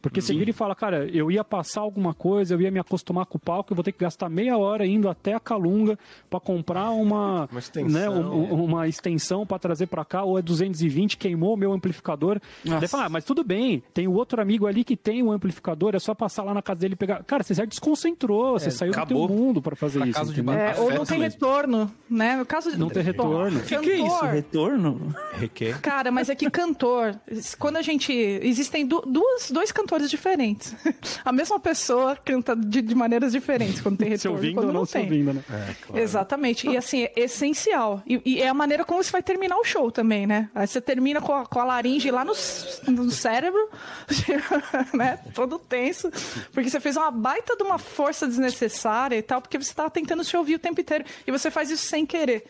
Porque 0.02 0.22
você 0.22 0.34
vira 0.34 0.50
e 0.50 0.54
fala, 0.54 0.76
cara, 0.76 1.08
eu 1.08 1.30
ia 1.30 1.44
passar 1.44 1.82
alguma 1.82 2.14
coisa, 2.14 2.54
eu 2.54 2.62
ia 2.62 2.72
me 2.72 2.80
acostumar 2.80 3.26
com 3.26 3.38
o 3.38 3.40
palco, 3.40 3.72
eu 3.72 3.76
vou 3.76 3.84
ter 3.84 3.92
que 3.92 4.00
gastar 4.00 4.30
meia 4.30 4.58
hora 4.58 4.86
indo 4.86 5.10
até 5.10 5.34
a 5.34 5.40
Calunga 5.40 5.98
para 6.30 6.40
comprar 6.40 6.92
uma, 6.92 7.48
uma 7.52 7.60
extensão, 7.60 7.90
né, 7.90 8.10
um, 8.10 8.64
uma 8.64 8.88
extensão 8.88 9.46
para 9.46 9.60
trazer 9.60 9.88
para 9.88 10.06
cá, 10.06 10.24
ou 10.24 10.40
é 10.40 10.42
220, 10.42 11.18
queimou 11.18 11.54
o 11.54 11.58
meu 11.58 11.74
amplificador. 11.74 12.40
Daí 12.64 12.88
fala, 12.88 13.06
ah, 13.06 13.10
mas 13.10 13.26
tudo 13.26 13.44
bem, 13.44 13.84
tem 13.94 14.08
o 14.08 14.14
outro 14.14 14.42
amigo 14.42 14.68
ali 14.68 14.84
que 14.84 14.96
tem 14.96 15.22
o 15.22 15.32
amplificador, 15.32 15.96
é 15.96 16.00
só 16.00 16.14
passar 16.14 16.44
lá 16.44 16.54
na 16.54 16.62
casa 16.62 16.82
dele 16.82 16.94
e 16.94 16.98
pegar. 16.98 17.24
Cara, 17.24 17.44
você 17.44 17.54
já 17.54 17.66
desconcentrou, 17.66 18.56
é, 18.56 18.60
você 18.60 18.72
saiu 18.72 18.92
acabou. 18.92 19.28
do 19.28 19.34
teu 19.34 19.38
mundo 19.38 19.62
para 19.62 19.76
fazer 19.76 20.00
pra 20.00 20.08
isso. 20.08 20.34
De 20.34 20.40
é, 20.50 20.80
ou 20.80 20.92
não 20.92 21.06
tem 21.06 21.20
mesmo. 21.20 21.34
retorno, 21.34 21.92
né? 22.10 22.38
No 22.38 22.46
caso 22.46 22.72
de... 22.72 22.78
Não 22.78 22.90
tem 22.90 23.04
retorno. 23.04 23.60
O 23.60 23.64
que, 23.64 23.78
que, 23.78 23.92
é 23.92 23.98
isso? 23.98 24.26
Retorno? 24.26 25.16
Requer. 25.34 25.82
Cara, 25.82 26.12
mas 26.12 26.30
é 26.30 26.36
que 26.36 26.50
cantor, 26.50 27.20
quando 27.58 27.78
a 27.78 27.82
gente. 27.82 28.12
Existem 28.12 28.86
duas, 28.86 29.52
dois 29.52 29.72
cantores 29.72 29.89
diferentes. 30.10 30.76
A 31.26 31.32
mesma 31.32 31.60
pessoa 31.60 32.16
canta 32.16 32.56
de, 32.56 32.82
de 32.82 32.95
maneiras 32.95 33.32
diferentes 33.32 33.82
quando 33.82 33.98
tem 33.98 34.10
retorno. 34.10 34.20
se 34.20 34.28
ouvindo 34.28 34.56
quando 34.56 34.68
ou 34.68 34.74
não, 34.74 34.80
não 34.82 34.86
se 34.86 34.98
ouvindo, 34.98 35.34
né? 35.34 35.44
É, 35.49 35.74
claro. 35.82 36.02
Exatamente. 36.02 36.70
E 36.70 36.78
assim, 36.78 37.03
é 37.03 37.14
essencial. 37.16 38.03
E, 38.06 38.22
e, 38.26 38.41
é 38.41 38.48
a 38.48 38.53
maneira 38.53 38.86
como 38.86 39.03
você 39.03 39.11
vai 39.11 39.24
terminar 39.24 39.57
o 39.57 39.64
show 39.64 39.91
também, 39.91 40.28
né? 40.28 40.49
Aí 40.53 40.68
você 40.68 40.80
termina 40.80 41.22
com 41.22 41.34
a, 41.34 41.45
com 41.45 41.60
a 41.60 41.64
laringe 41.64 42.11
lá 42.11 42.24
no, 42.24 42.34
no 42.88 43.11
cérebro, 43.11 43.70
né? 44.94 45.20
Todo 45.34 45.57
tenso. 45.57 46.11
Porque 46.53 46.70
você 46.70 46.80
fez 46.80 46.95
uma 46.95 47.11
baita 47.11 47.56
de 47.56 47.64
uma 47.64 47.78
força 47.78 48.28
desnecessária 48.28 49.16
e 49.16 49.22
tal, 49.22 49.41
porque 49.41 49.57
você 49.57 49.72
estava 49.72 49.90
tentando 49.90 50.24
se 50.24 50.36
ouvir 50.38 50.56
o 50.56 50.60
tempo 50.60 50.80
inteiro. 50.80 51.06
E 51.26 51.32
você 51.32 51.49
faz 51.49 51.70
isso 51.70 51.86
sem 51.86 52.06
querer. 52.06 52.45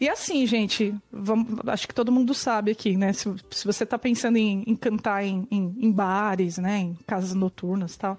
E 0.00 0.08
assim, 0.08 0.46
gente, 0.46 0.94
vamos, 1.12 1.60
acho 1.66 1.86
que 1.86 1.94
todo 1.94 2.10
mundo 2.10 2.32
sabe 2.32 2.70
aqui, 2.70 2.96
né? 2.96 3.12
Se, 3.12 3.32
se 3.50 3.66
você 3.66 3.84
está 3.84 3.98
pensando 3.98 4.38
em, 4.38 4.64
em 4.66 4.74
cantar 4.74 5.22
em, 5.22 5.46
em, 5.50 5.76
em, 5.78 5.92
bares, 5.92 6.56
né? 6.56 6.78
Em 6.78 6.94
casas 7.06 7.34
noturnas 7.34 7.94
e 7.94 7.98
tal. 7.98 8.18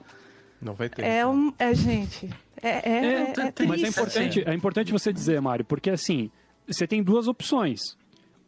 Não 0.61 0.75
vai 0.75 0.89
ter. 0.89 1.03
É, 1.03 1.25
um, 1.25 1.51
é 1.57 1.73
gente. 1.73 2.29
É, 2.61 2.69
é, 2.69 2.93
é, 2.93 3.33
é 3.61 3.65
mas 3.65 3.83
é 3.83 3.87
importante, 3.87 4.43
é 4.45 4.53
importante 4.53 4.91
você 4.91 5.11
dizer, 5.11 5.41
Mário, 5.41 5.65
porque 5.65 5.89
assim, 5.89 6.29
você 6.67 6.85
tem 6.85 7.01
duas 7.01 7.27
opções 7.27 7.97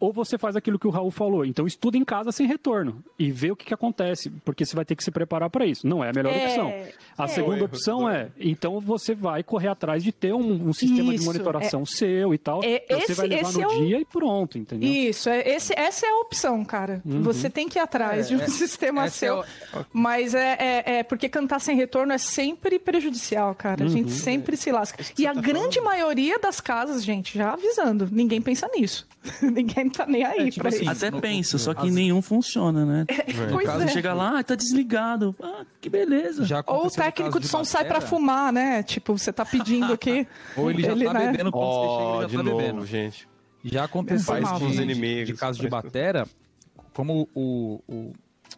ou 0.03 0.11
você 0.11 0.37
faz 0.37 0.57
aquilo 0.57 0.77
que 0.77 0.85
o 0.85 0.89
Raul 0.89 1.09
falou. 1.09 1.45
Então 1.45 1.65
estuda 1.65 1.97
em 1.97 2.03
casa 2.03 2.29
sem 2.29 2.45
retorno 2.45 3.01
e 3.17 3.31
vê 3.31 3.51
o 3.51 3.55
que, 3.55 3.63
que 3.63 3.73
acontece, 3.73 4.29
porque 4.43 4.65
você 4.65 4.75
vai 4.75 4.83
ter 4.83 4.97
que 4.97 5.03
se 5.03 5.09
preparar 5.09 5.49
para 5.49 5.65
isso. 5.65 5.87
Não 5.87 6.03
é 6.03 6.09
a 6.09 6.13
melhor 6.13 6.33
é, 6.33 6.45
opção. 6.45 6.73
A 7.17 7.23
é. 7.23 7.27
segunda 7.29 7.63
opção 7.63 8.09
é, 8.09 8.27
então 8.37 8.81
você 8.81 9.15
vai 9.15 9.43
correr 9.43 9.69
atrás 9.69 10.03
de 10.03 10.11
ter 10.11 10.33
um, 10.33 10.67
um 10.67 10.73
sistema 10.73 11.13
isso, 11.13 11.21
de 11.21 11.25
monitoração 11.25 11.83
é, 11.83 11.85
seu 11.85 12.33
e 12.33 12.37
tal. 12.37 12.61
É, 12.65 12.83
então, 12.83 12.99
você 12.99 13.13
vai 13.13 13.27
levar 13.27 13.53
no 13.53 13.61
é 13.61 13.75
dia 13.77 13.99
e 14.01 14.03
pronto, 14.03 14.57
entendeu? 14.57 14.89
Isso, 14.89 15.29
é, 15.29 15.47
esse, 15.47 15.73
essa 15.73 16.05
é 16.05 16.09
a 16.09 16.17
opção, 16.17 16.65
cara. 16.65 17.01
Uhum. 17.05 17.21
Você 17.21 17.49
tem 17.49 17.69
que 17.69 17.79
ir 17.79 17.81
atrás 17.81 18.27
de 18.27 18.35
um 18.35 18.45
sistema 18.49 19.07
seu. 19.07 19.39
O... 19.39 19.85
Mas 19.93 20.35
é, 20.35 20.83
é, 20.85 21.03
porque 21.03 21.29
cantar 21.29 21.61
sem 21.61 21.77
retorno 21.77 22.11
é 22.11 22.17
sempre 22.17 22.77
prejudicial, 22.77 23.55
cara. 23.55 23.85
A 23.85 23.87
gente 23.87 24.11
uhum. 24.11 24.19
sempre 24.19 24.57
se 24.57 24.69
lasca. 24.69 25.01
E 25.17 25.25
a 25.25 25.33
tá 25.33 25.39
grande 25.39 25.79
falando. 25.79 25.93
maioria 25.93 26.37
das 26.39 26.59
casas, 26.59 27.05
gente, 27.05 27.37
já 27.37 27.53
avisando, 27.53 28.09
ninguém 28.11 28.41
pensa 28.41 28.67
nisso. 28.75 29.07
ninguém 29.41 29.89
tá 29.93 30.05
nem 30.05 30.23
aí 30.23 30.47
é, 30.47 30.51
tipo 30.51 30.67
assim, 30.67 30.87
Até 30.87 31.11
pensa, 31.11 31.57
só 31.57 31.73
que 31.73 31.87
as... 31.87 31.93
nenhum 31.93 32.21
funciona, 32.21 32.85
né? 32.85 33.05
É, 33.07 33.51
pois 33.51 33.65
caso 33.65 33.83
é. 33.83 33.87
chega 33.87 34.13
lá, 34.13 34.39
ah, 34.39 34.43
tá 34.43 34.55
desligado. 34.55 35.35
Ah, 35.41 35.65
que 35.79 35.89
beleza. 35.89 36.45
Já 36.45 36.63
Ou 36.67 36.87
o 36.87 36.91
técnico 36.91 37.39
de, 37.39 37.45
de 37.45 37.51
som 37.51 37.63
sai 37.63 37.85
pra 37.85 38.01
fumar, 38.01 38.51
né? 38.51 38.83
Tipo, 38.83 39.17
você 39.17 39.31
tá 39.31 39.45
pedindo 39.45 39.91
aqui. 39.93 40.27
Ou 40.57 40.69
ele 40.69 40.81
já 40.81 40.91
ele, 40.91 41.05
tá 41.05 41.13
né? 41.13 41.31
bebendo 41.31 41.51
quando 41.51 41.63
oh, 41.63 41.77
você 41.81 42.03
chega, 42.03 42.13
ele 42.13 42.21
já 42.21 42.27
de 42.27 42.37
tá 42.37 42.43
novo, 42.43 42.57
bebendo. 42.57 42.85
gente. 42.85 43.27
Já 43.63 43.83
aconteceu 43.85 44.41
com 44.41 44.65
os 44.65 44.75
inimigos. 44.75 45.27
De 45.27 45.33
caso 45.35 45.59
de 45.59 45.69
batera, 45.69 46.27
como 46.93 47.29
o, 47.33 47.81
o, 47.87 48.13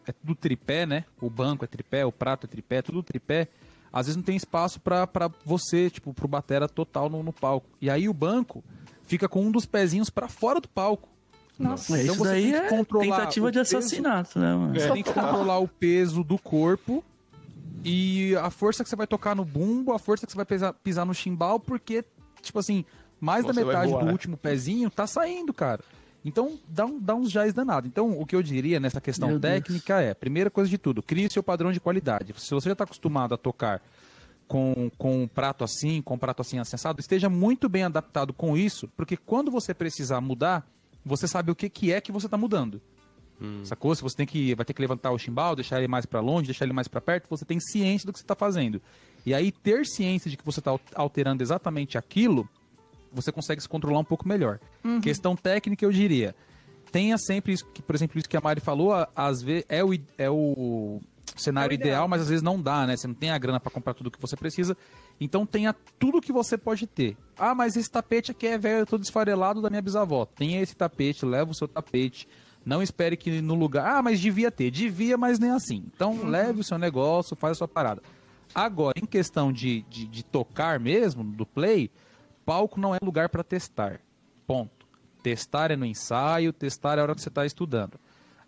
é 0.08 0.12
tudo 0.12 0.36
tripé, 0.36 0.86
né? 0.86 1.06
O 1.22 1.30
banco 1.30 1.64
é 1.64 1.68
tripé, 1.68 2.06
o 2.06 2.12
prato 2.12 2.46
é 2.46 2.48
tripé, 2.48 2.82
tudo 2.82 3.04
tripé. 3.04 3.48
Às 3.92 4.08
vezes 4.08 4.18
não 4.18 4.24
tem 4.24 4.36
espaço 4.36 4.80
para 4.80 5.32
você, 5.46 5.90
tipo, 5.90 6.14
pro 6.14 6.28
batera 6.28 6.68
total 6.68 7.10
no, 7.10 7.24
no 7.24 7.32
palco. 7.32 7.70
E 7.80 7.90
aí 7.90 8.10
o 8.10 8.14
banco 8.14 8.64
fica 9.04 9.30
com 9.30 9.42
um 9.42 9.52
dos 9.52 9.66
pezinhos 9.66 10.10
para 10.10 10.28
fora 10.28 10.60
do 10.60 10.68
palco. 10.68 11.10
Nossa, 11.58 11.94
então 12.02 12.14
isso 12.14 12.16
você 12.16 12.32
daí 12.32 12.44
tem 12.44 12.52
que 12.52 12.58
é 12.58 12.70
controlar 12.70 13.06
é 13.06 13.10
tentativa 13.10 13.52
de 13.52 13.60
assassinato, 13.60 14.34
peso, 14.34 14.46
né, 14.46 14.56
mano? 14.56 14.80
Você 14.80 14.92
tem 14.92 15.04
que 15.04 15.14
controlar 15.14 15.60
o 15.60 15.68
peso 15.68 16.24
do 16.24 16.38
corpo 16.38 17.04
e 17.84 18.36
a 18.38 18.50
força 18.50 18.84
que 18.84 18.90
você 18.90 18.96
vai 18.96 19.08
tocar 19.08 19.36
no 19.36 19.46
bumbo, 19.46 19.94
a 19.94 20.00
força 20.00 20.26
que 20.26 20.32
você 20.32 20.36
vai 20.36 20.46
pisar, 20.46 20.74
pisar 20.74 21.06
no 21.06 21.14
chimbal, 21.14 21.60
porque, 21.60 22.04
tipo 22.42 22.60
assim, 22.60 22.84
mais 23.20 23.46
você 23.46 23.54
da 23.54 23.66
metade 23.66 23.92
do 23.92 24.12
último 24.12 24.36
pezinho 24.36 24.90
tá 24.90 25.08
saindo, 25.08 25.54
cara. 25.54 25.82
Então, 26.26 26.58
dá, 26.68 26.88
um, 26.88 27.00
dá 27.00 27.14
uns 27.14 27.32
jazz 27.32 27.54
danado. 27.54 27.88
Então, 27.88 28.20
o 28.20 28.26
que 28.26 28.36
eu 28.36 28.42
diria 28.42 28.80
nessa 28.80 29.00
questão 29.00 29.30
Meu 29.30 29.40
técnica 29.40 29.98
Deus. 29.98 30.10
é, 30.10 30.14
primeira 30.16 30.50
coisa 30.50 30.68
de 30.68 30.78
tudo, 30.80 31.04
crie 31.04 31.30
seu 31.32 31.44
padrão 31.44 31.72
de 31.72 31.80
qualidade. 31.80 32.34
Se 32.40 32.50
você 32.50 32.70
já 32.70 32.74
está 32.74 32.84
acostumado 32.84 33.36
a 33.36 33.38
tocar 33.38 33.80
com, 34.48 34.90
com 34.98 35.22
um 35.22 35.28
prato 35.28 35.64
assim, 35.64 36.02
com 36.02 36.16
um 36.16 36.18
prato 36.18 36.42
assim 36.42 36.58
acessado, 36.58 37.00
esteja 37.00 37.30
muito 37.30 37.70
bem 37.70 37.84
adaptado 37.84 38.34
com 38.34 38.58
isso, 38.58 38.88
porque 38.98 39.16
quando 39.16 39.52
você 39.52 39.72
precisar 39.72 40.20
mudar, 40.20 40.68
você 41.06 41.28
sabe 41.28 41.52
o 41.52 41.56
que, 41.56 41.70
que 41.70 41.94
é 41.94 42.02
que 42.02 42.12
você 42.12 42.28
está 42.28 42.38
mudando. 42.38 42.82
Hum. 43.40 43.64
Sacou? 43.64 43.94
Se 43.94 44.02
você 44.02 44.16
tem 44.16 44.26
que, 44.26 44.56
vai 44.56 44.66
ter 44.66 44.74
que 44.74 44.82
levantar 44.82 45.12
o 45.12 45.20
chimbal, 45.20 45.56
deixar 45.56 45.78
ele 45.78 45.88
mais 45.88 46.06
para 46.06 46.20
longe, 46.20 46.48
deixar 46.48 46.66
ele 46.66 46.74
mais 46.74 46.88
para 46.88 47.02
perto, 47.02 47.28
você 47.30 47.46
tem 47.46 47.60
ciência 47.60 48.06
do 48.06 48.14
que 48.14 48.20
você 48.20 48.24
está 48.24 48.36
fazendo. 48.36 48.82
E 49.26 49.34
aí, 49.34 49.52
ter 49.52 49.86
ciência 49.86 50.30
de 50.30 50.38
que 50.38 50.46
você 50.46 50.60
está 50.60 50.78
alterando 50.94 51.44
exatamente 51.44 51.98
aquilo, 51.98 52.48
você 53.12 53.32
consegue 53.32 53.62
se 53.62 53.70
controlar 53.70 54.00
um 54.00 54.06
pouco 54.06 54.28
melhor. 54.28 54.60
Uhum. 54.84 55.02
Questão 55.02 55.36
técnica, 55.36 55.84
eu 55.84 55.92
diria. 55.92 56.36
Tenha 56.92 57.18
sempre 57.18 57.54
isso, 57.54 57.66
que, 57.74 57.82
por 57.82 57.96
exemplo, 57.96 58.18
isso 58.18 58.30
que 58.30 58.38
a 58.38 58.42
Mari 58.42 58.62
falou, 58.62 58.92
às 59.16 59.42
vezes 59.42 59.66
é 59.68 59.84
o, 59.84 59.94
é 60.18 60.30
o 60.30 61.02
cenário 61.42 61.74
é 61.74 61.76
ideal. 61.76 61.90
ideal. 61.90 62.08
mas 62.08 62.22
às 62.22 62.30
vezes 62.30 62.42
não 62.42 62.62
dá, 62.62 62.86
né? 62.86 62.96
Você 62.96 63.08
não 63.08 63.14
tem 63.14 63.30
a 63.30 63.38
grana 63.38 63.60
para 63.60 63.72
comprar 63.72 63.94
tudo 63.94 64.12
que 64.12 64.22
você 64.22 64.36
precisa. 64.36 64.78
Então 65.20 65.46
tenha 65.46 65.74
tudo 65.98 66.22
que 66.22 66.32
você 66.32 66.58
pode 66.58 66.88
ter. 66.88 67.18
Ah, 67.38 67.56
mas 67.56 67.76
esse 67.76 67.90
tapete 67.90 68.32
aqui 68.32 68.48
é 68.48 68.58
velho, 68.58 68.86
todo 68.86 69.04
esfarelado 69.04 69.62
da 69.62 69.70
minha 69.70 69.82
bisavó. 69.82 70.26
Tenha 70.26 70.62
esse 70.62 70.76
tapete, 70.76 71.26
leva 71.26 71.52
o 71.52 71.56
seu 71.56 71.68
tapete. 71.68 72.28
Não 72.66 72.82
espere 72.82 73.16
que 73.16 73.42
no 73.42 73.54
lugar. 73.54 73.98
Ah, 73.98 74.02
mas 74.02 74.20
devia 74.20 74.50
ter. 74.50 74.72
Devia, 74.72 75.18
mas 75.18 75.38
nem 75.38 75.52
assim. 75.52 75.84
Então 75.94 76.14
uhum. 76.14 76.28
leve 76.28 76.62
o 76.62 76.64
seu 76.64 76.78
negócio, 76.78 77.36
faz 77.36 77.52
a 77.52 77.56
sua 77.56 77.68
parada. 77.68 78.02
Agora, 78.54 78.94
em 79.02 79.06
questão 79.06 79.52
de, 79.52 79.82
de, 79.84 80.08
de 80.08 80.24
tocar 80.24 80.80
mesmo, 80.80 81.24
do 81.24 81.46
play, 81.46 81.92
palco 82.46 82.80
não 82.80 82.96
é 82.96 82.98
lugar 83.02 83.30
para 83.30 83.44
testar. 83.44 84.00
Ponto. 84.48 84.86
Testar 85.22 85.72
é 85.72 85.76
no 85.76 85.86
ensaio, 85.86 86.54
testar 86.54 86.98
é 86.98 87.02
a 87.02 87.04
hora 87.04 87.16
que 87.16 87.22
você 87.22 87.30
está 87.30 87.46
estudando. 87.46 88.00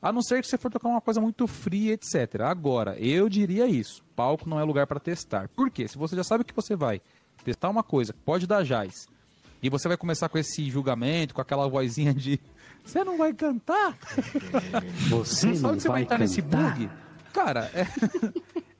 A 0.02 0.11
não 0.11 0.22
ser 0.22 0.41
que 0.41 0.48
você 0.48 0.57
for 0.57 0.72
tocar 0.72 0.90
uma 0.90 1.02
coisa 1.02 1.19
muito 1.19 1.48
fria, 1.48 1.94
etc. 1.94 2.41
Agora, 2.41 2.98
eu 2.99 3.28
diria 3.28 3.68
isso. 3.68 4.03
Palco 4.15 4.48
não 4.48 4.60
é 4.60 4.64
lugar 4.64 4.86
para 4.86 4.99
testar. 4.99 5.49
Por 5.49 5.69
quê? 5.72 5.88
Se 5.88 5.98
você 5.98 6.15
já 6.15 6.24
sabe 6.24 6.44
que 6.44 6.53
você 6.53 6.76
vai 6.76 7.02
testar 7.44 7.69
uma 7.69 7.84
coisa, 7.84 8.14
pode 8.26 8.45
dar 8.45 8.64
jazz, 8.64 9.07
E 9.61 9.69
você 9.69 9.88
vai 9.88 9.98
começar 9.98 10.30
com 10.30 10.38
esse 10.38 10.69
julgamento, 10.69 11.34
com 11.34 11.41
aquela 11.41 11.68
vozinha 11.68 12.14
de 12.14 12.40
você 12.88 13.03
não 13.03 13.18
vai 13.18 13.34
cantar? 13.34 13.98
Você 15.10 15.48
não, 15.48 15.76
que 15.76 15.82
você 15.82 15.90
vai, 15.90 16.03
entrar 16.03 16.18
nesse 16.18 16.41
bug? 16.41 16.90
Cara, 17.34 17.69
é, 17.74 17.86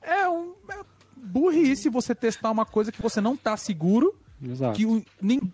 é 0.00 0.28
um 0.28 0.54
é 0.70 0.80
burrice 1.14 1.90
você 1.90 2.14
testar 2.14 2.50
uma 2.50 2.64
coisa 2.64 2.90
que 2.90 3.02
você 3.02 3.20
não 3.20 3.36
tá 3.36 3.54
seguro. 3.58 4.18
Exato. 4.42 4.78
Que 4.78 4.86
o, 4.86 5.04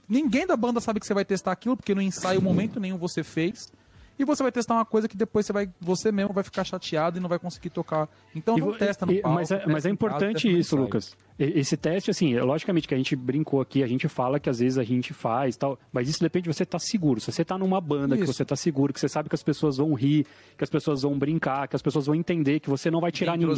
ninguém 0.08 0.46
da 0.46 0.56
banda 0.56 0.80
sabe 0.80 1.00
que 1.00 1.06
você 1.06 1.14
vai 1.14 1.24
testar 1.24 1.50
aquilo, 1.50 1.76
porque 1.76 1.96
no 1.96 2.00
ensaio, 2.00 2.40
momento 2.40 2.78
nenhum 2.78 2.96
você 2.96 3.24
fez 3.24 3.72
e 4.18 4.24
você 4.24 4.42
vai 4.42 4.52
testar 4.52 4.74
uma 4.74 4.84
coisa 4.84 5.08
que 5.08 5.16
depois 5.16 5.46
você 5.46 5.52
vai 5.52 5.70
você 5.80 6.12
mesmo 6.12 6.32
vai 6.32 6.44
ficar 6.44 6.64
chateado 6.64 7.18
e 7.18 7.20
não 7.20 7.28
vai 7.28 7.38
conseguir 7.38 7.70
tocar. 7.70 8.08
Então 8.34 8.56
não 8.56 8.72
testa 8.76 9.04
no 9.06 9.12
palco. 9.20 9.36
Mas 9.36 9.50
é, 9.50 9.66
mas 9.66 9.86
é 9.86 9.90
importante 9.90 10.44
casa, 10.44 10.58
isso, 10.58 10.76
Lucas. 10.76 11.16
Esse 11.38 11.76
teste, 11.76 12.10
assim, 12.10 12.34
é, 12.34 12.42
logicamente 12.42 12.86
que 12.86 12.94
a 12.94 12.96
gente 12.96 13.16
brincou 13.16 13.60
aqui, 13.60 13.82
a 13.82 13.86
gente 13.86 14.06
fala 14.08 14.38
que 14.38 14.48
às 14.48 14.60
vezes 14.60 14.78
a 14.78 14.84
gente 14.84 15.12
faz 15.12 15.56
tal, 15.56 15.78
mas 15.92 16.08
isso 16.08 16.20
depende 16.20 16.44
de 16.48 16.54
você 16.54 16.62
estar 16.62 16.78
tá 16.78 16.84
seguro. 16.84 17.20
Se 17.20 17.32
você 17.32 17.42
está 17.42 17.58
numa 17.58 17.80
banda 17.80 18.14
isso. 18.14 18.24
que 18.24 18.32
você 18.32 18.42
está 18.44 18.54
seguro, 18.54 18.92
que 18.92 19.00
você 19.00 19.08
sabe 19.08 19.28
que 19.28 19.34
as 19.34 19.42
pessoas 19.42 19.78
vão 19.78 19.94
rir, 19.94 20.26
que 20.56 20.62
as 20.62 20.70
pessoas 20.70 21.02
vão 21.02 21.18
brincar, 21.18 21.66
que 21.66 21.74
as 21.74 21.82
pessoas 21.82 22.06
vão 22.06 22.14
entender 22.14 22.60
que 22.60 22.70
você 22.70 22.90
não 22.90 23.00
vai 23.00 23.10
tirar 23.10 23.36
ninguém. 23.36 23.54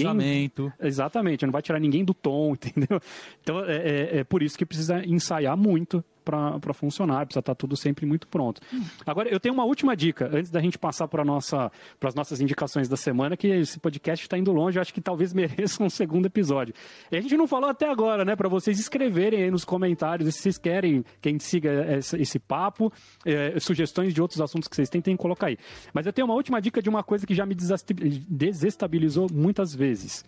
Exatamente, 0.80 1.44
não 1.44 1.52
vai 1.52 1.62
tirar 1.62 1.78
ninguém 1.78 2.04
do 2.04 2.14
tom, 2.14 2.52
entendeu? 2.56 3.00
Então 3.42 3.62
é, 3.64 3.76
é, 3.76 4.18
é 4.18 4.24
por 4.24 4.42
isso 4.42 4.56
que 4.56 4.64
precisa 4.64 5.04
ensaiar 5.04 5.56
muito 5.56 6.02
para 6.26 6.74
funcionar, 6.74 7.24
precisa 7.24 7.38
estar 7.38 7.54
tá 7.54 7.54
tudo 7.54 7.76
sempre 7.76 8.04
muito 8.04 8.26
pronto. 8.26 8.60
Agora, 9.06 9.28
eu 9.28 9.38
tenho 9.38 9.54
uma 9.54 9.64
última 9.64 9.96
dica, 9.96 10.28
antes 10.32 10.50
da 10.50 10.60
gente 10.60 10.76
passar 10.76 11.06
para 11.06 11.24
nossa, 11.24 11.70
as 12.02 12.14
nossas 12.14 12.40
indicações 12.40 12.88
da 12.88 12.96
semana, 12.96 13.36
que 13.36 13.46
esse 13.46 13.78
podcast 13.78 14.24
está 14.24 14.36
indo 14.36 14.52
longe, 14.52 14.76
eu 14.76 14.82
acho 14.82 14.92
que 14.92 15.00
talvez 15.00 15.32
mereça 15.34 15.82
um 15.82 15.88
segundo 15.88 16.26
episódio. 16.26 16.74
E 17.12 17.16
a 17.16 17.20
gente 17.20 17.36
não 17.36 17.46
falou 17.46 17.65
até 17.66 17.88
agora, 17.88 18.24
né, 18.24 18.36
para 18.36 18.48
vocês 18.48 18.78
escreverem 18.78 19.42
aí 19.42 19.50
nos 19.50 19.64
comentários 19.64 20.34
se 20.34 20.42
vocês 20.42 20.58
querem 20.58 21.04
que 21.20 21.28
a 21.28 21.32
gente 21.32 21.44
siga 21.44 21.96
esse, 21.96 22.16
esse 22.20 22.38
papo, 22.38 22.92
é, 23.24 23.58
sugestões 23.60 24.12
de 24.14 24.20
outros 24.20 24.40
assuntos 24.40 24.68
que 24.68 24.76
vocês 24.76 24.88
têm, 24.88 25.00
tem 25.00 25.16
que 25.16 25.22
colocar 25.22 25.48
aí. 25.48 25.58
Mas 25.92 26.06
eu 26.06 26.12
tenho 26.12 26.26
uma 26.26 26.34
última 26.34 26.60
dica 26.60 26.82
de 26.82 26.88
uma 26.88 27.02
coisa 27.02 27.26
que 27.26 27.34
já 27.34 27.44
me 27.46 27.54
desestabilizou 27.54 29.26
muitas 29.32 29.74
vezes 29.74 30.24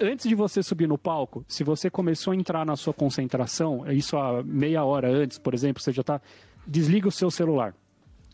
antes 0.00 0.28
de 0.28 0.34
você 0.34 0.62
subir 0.62 0.86
no 0.86 0.98
palco, 0.98 1.44
se 1.48 1.64
você 1.64 1.90
começou 1.90 2.32
a 2.32 2.36
entrar 2.36 2.64
na 2.64 2.76
sua 2.76 2.92
concentração, 2.92 3.90
isso 3.90 4.16
há 4.16 4.42
meia 4.42 4.84
hora 4.84 5.10
antes, 5.10 5.38
por 5.38 5.54
exemplo, 5.54 5.82
você 5.82 5.92
já 5.92 6.02
está. 6.02 6.20
Desliga 6.66 7.08
o 7.08 7.12
seu 7.12 7.30
celular. 7.30 7.74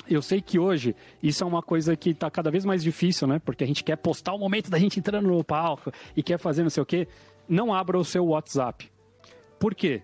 Eu 0.08 0.20
sei 0.20 0.40
que 0.40 0.58
hoje 0.58 0.96
isso 1.22 1.44
é 1.44 1.46
uma 1.46 1.62
coisa 1.62 1.94
que 1.96 2.10
está 2.10 2.30
cada 2.30 2.50
vez 2.50 2.64
mais 2.64 2.82
difícil, 2.82 3.28
né? 3.28 3.38
Porque 3.38 3.62
a 3.62 3.66
gente 3.66 3.84
quer 3.84 3.96
postar 3.96 4.32
o 4.32 4.38
momento 4.38 4.70
da 4.70 4.78
gente 4.78 4.98
entrando 4.98 5.28
no 5.28 5.44
palco 5.44 5.92
e 6.16 6.22
quer 6.22 6.38
fazer 6.38 6.62
não 6.62 6.70
sei 6.70 6.82
o 6.82 6.86
quê. 6.86 7.06
Não 7.52 7.74
abra 7.74 7.98
o 7.98 8.04
seu 8.04 8.24
WhatsApp. 8.26 8.90
Por 9.58 9.74
quê? 9.74 10.02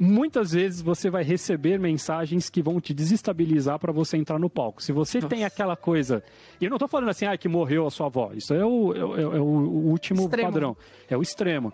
muitas 0.00 0.52
vezes 0.52 0.80
você 0.80 1.10
vai 1.10 1.22
receber 1.22 1.78
mensagens 1.78 2.48
que 2.48 2.62
vão 2.62 2.80
te 2.80 2.94
desestabilizar 2.94 3.78
para 3.78 3.92
você 3.92 4.16
entrar 4.16 4.38
no 4.38 4.48
palco. 4.48 4.82
Se 4.82 4.92
você 4.92 5.18
Nossa. 5.18 5.28
tem 5.28 5.44
aquela 5.44 5.76
coisa. 5.76 6.24
E 6.58 6.64
eu 6.64 6.70
não 6.70 6.76
estou 6.76 6.88
falando 6.88 7.10
assim, 7.10 7.26
ah, 7.26 7.36
que 7.36 7.48
morreu 7.48 7.86
a 7.86 7.90
sua 7.90 8.06
avó. 8.06 8.32
Isso 8.34 8.54
é 8.54 8.64
o, 8.64 8.94
é, 8.94 8.98
é, 8.98 9.38
o 9.38 9.44
último 9.44 10.22
extremo. 10.22 10.48
padrão. 10.50 10.76
É 11.06 11.16
o 11.18 11.20
extremo. 11.20 11.70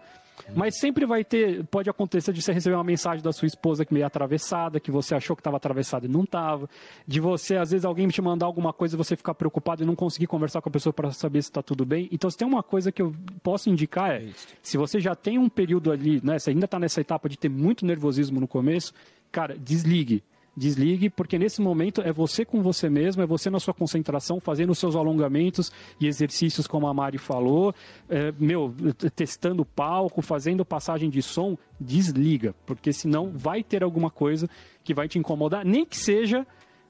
Mas 0.54 0.78
sempre 0.78 1.06
vai 1.06 1.24
ter, 1.24 1.64
pode 1.66 1.88
acontecer 1.88 2.32
de 2.32 2.42
você 2.42 2.52
receber 2.52 2.74
uma 2.74 2.84
mensagem 2.84 3.22
da 3.22 3.32
sua 3.32 3.46
esposa 3.46 3.84
que 3.84 3.92
meio 3.92 4.06
atravessada, 4.06 4.80
que 4.80 4.90
você 4.90 5.14
achou 5.14 5.34
que 5.34 5.40
estava 5.40 5.56
atravessada 5.56 6.06
e 6.06 6.08
não 6.08 6.24
estava. 6.24 6.68
De 7.06 7.20
você, 7.20 7.56
às 7.56 7.70
vezes, 7.70 7.84
alguém 7.84 8.08
te 8.08 8.20
mandar 8.22 8.46
alguma 8.46 8.72
coisa 8.72 8.94
e 8.94 8.98
você 8.98 9.16
ficar 9.16 9.34
preocupado 9.34 9.82
e 9.82 9.86
não 9.86 9.94
conseguir 9.94 10.26
conversar 10.26 10.60
com 10.60 10.68
a 10.68 10.72
pessoa 10.72 10.92
para 10.92 11.10
saber 11.12 11.42
se 11.42 11.50
está 11.50 11.62
tudo 11.62 11.84
bem. 11.84 12.08
Então, 12.12 12.30
se 12.30 12.36
tem 12.36 12.46
uma 12.46 12.62
coisa 12.62 12.92
que 12.92 13.02
eu 13.02 13.14
posso 13.42 13.70
indicar 13.70 14.10
é, 14.10 14.28
se 14.62 14.76
você 14.76 15.00
já 15.00 15.14
tem 15.14 15.38
um 15.38 15.48
período 15.48 15.90
ali, 15.90 16.20
né, 16.22 16.38
você 16.38 16.50
ainda 16.50 16.66
está 16.66 16.78
nessa 16.78 17.00
etapa 17.00 17.28
de 17.28 17.38
ter 17.38 17.48
muito 17.48 17.84
nervosismo 17.84 18.40
no 18.40 18.48
começo, 18.48 18.92
cara, 19.30 19.56
desligue 19.56 20.22
Desligue, 20.56 21.10
porque 21.10 21.38
nesse 21.38 21.60
momento 21.60 22.00
é 22.00 22.10
você 22.10 22.44
com 22.44 22.62
você 22.62 22.88
mesmo, 22.88 23.22
é 23.22 23.26
você 23.26 23.50
na 23.50 23.60
sua 23.60 23.74
concentração, 23.74 24.40
fazendo 24.40 24.70
os 24.70 24.78
seus 24.78 24.96
alongamentos 24.96 25.70
e 26.00 26.06
exercícios, 26.06 26.66
como 26.66 26.86
a 26.86 26.94
Mari 26.94 27.18
falou, 27.18 27.74
é, 28.08 28.32
meu, 28.38 28.74
testando 29.14 29.62
o 29.62 29.66
palco, 29.66 30.22
fazendo 30.22 30.64
passagem 30.64 31.10
de 31.10 31.20
som, 31.20 31.58
desliga, 31.78 32.54
porque 32.64 32.92
senão 32.92 33.30
vai 33.34 33.62
ter 33.62 33.82
alguma 33.82 34.10
coisa 34.10 34.48
que 34.82 34.94
vai 34.94 35.08
te 35.08 35.18
incomodar, 35.18 35.64
nem 35.64 35.84
que 35.84 35.96
seja 35.96 36.46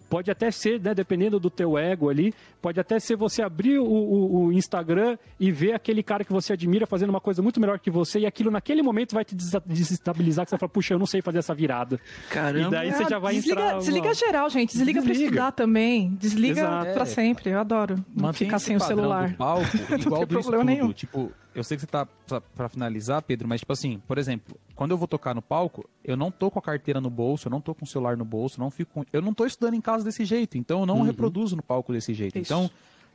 Pode 0.08 0.30
até 0.30 0.50
ser, 0.52 0.80
né, 0.80 0.94
dependendo 0.94 1.40
do 1.40 1.50
teu 1.50 1.76
ego 1.76 2.08
ali, 2.08 2.32
pode 2.66 2.80
até 2.80 2.98
ser 2.98 3.14
você 3.14 3.42
abrir 3.42 3.78
o, 3.78 3.84
o, 3.84 4.46
o, 4.46 4.52
Instagram 4.52 5.16
e 5.38 5.52
ver 5.52 5.72
aquele 5.72 6.02
cara 6.02 6.24
que 6.24 6.32
você 6.32 6.52
admira 6.52 6.84
fazendo 6.84 7.10
uma 7.10 7.20
coisa 7.20 7.40
muito 7.40 7.60
melhor 7.60 7.78
que 7.78 7.92
você 7.92 8.18
e 8.18 8.26
aquilo 8.26 8.50
naquele 8.50 8.82
momento 8.82 9.14
vai 9.14 9.24
te 9.24 9.36
desestabilizar, 9.64 10.44
que 10.44 10.50
você 10.50 10.58
fala, 10.58 10.68
puxa, 10.68 10.92
eu 10.92 10.98
não 10.98 11.06
sei 11.06 11.22
fazer 11.22 11.38
essa 11.38 11.54
virada. 11.54 12.00
Caramba. 12.28 12.66
E 12.66 12.70
daí 12.72 12.92
você 12.92 13.04
já 13.04 13.20
vai 13.20 13.34
desliga, 13.34 13.60
entrar... 13.60 13.78
Desliga 13.78 14.14
geral, 14.14 14.50
gente. 14.50 14.72
Desliga, 14.72 15.00
desliga. 15.00 15.18
pra 15.18 15.26
estudar 15.26 15.52
também. 15.52 16.10
Desliga 16.18 16.60
Exato. 16.60 16.92
pra 16.92 17.06
sempre. 17.06 17.50
Eu 17.50 17.60
adoro 17.60 18.04
ficar 18.34 18.58
sem 18.58 18.74
o 18.74 18.80
celular. 18.80 19.36
Palco, 19.36 19.76
igual 19.96 20.22
não 20.22 20.26
tem 20.26 20.26
problema 20.26 20.40
estudo. 20.40 20.64
nenhum. 20.64 20.92
Tipo, 20.92 21.30
eu 21.56 21.64
sei 21.64 21.78
que 21.78 21.80
você 21.80 21.86
tá 21.86 22.06
pra, 22.26 22.40
pra, 22.40 22.68
finalizar, 22.68 23.22
Pedro, 23.22 23.48
mas 23.48 23.60
tipo 23.60 23.72
assim, 23.72 23.98
por 24.06 24.18
exemplo, 24.18 24.58
quando 24.74 24.90
eu 24.90 24.98
vou 24.98 25.08
tocar 25.08 25.34
no 25.34 25.40
palco, 25.40 25.88
eu 26.04 26.14
não 26.14 26.30
tô 26.30 26.50
com 26.50 26.58
a 26.58 26.62
carteira 26.62 27.00
no 27.00 27.08
bolso, 27.08 27.48
eu 27.48 27.50
não 27.50 27.62
tô 27.62 27.74
com 27.74 27.86
o 27.86 27.88
celular 27.88 28.14
no 28.14 28.26
bolso, 28.26 28.60
não 28.60 28.70
fico 28.70 28.92
com... 28.92 29.04
eu 29.10 29.22
não 29.22 29.32
tô 29.32 29.46
estudando 29.46 29.72
em 29.72 29.80
casa 29.80 30.04
desse 30.04 30.22
jeito, 30.26 30.58
então 30.58 30.80
eu 30.80 30.86
não 30.86 30.98
uhum. 30.98 31.04
reproduzo 31.04 31.56
no 31.56 31.62
palco 31.62 31.94
desse 31.94 32.12
jeito. 32.12 32.38
Isso. 32.38 32.52
Então, 32.52 32.55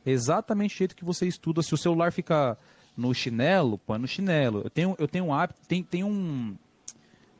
exatamente 0.04 0.74
o 0.74 0.78
jeito 0.78 0.96
que 0.96 1.04
você 1.04 1.26
estuda, 1.26 1.62
se 1.62 1.74
o 1.74 1.78
celular 1.78 2.12
fica 2.12 2.58
no 2.96 3.14
chinelo, 3.14 3.78
põe 3.78 3.98
no 3.98 4.06
chinelo. 4.06 4.62
Eu 4.64 4.70
tenho, 4.70 4.96
eu 4.98 5.08
tenho 5.08 5.24
um 5.26 5.34
hábito, 5.34 5.60
tem, 5.66 5.82
tem 5.82 6.04
um. 6.04 6.56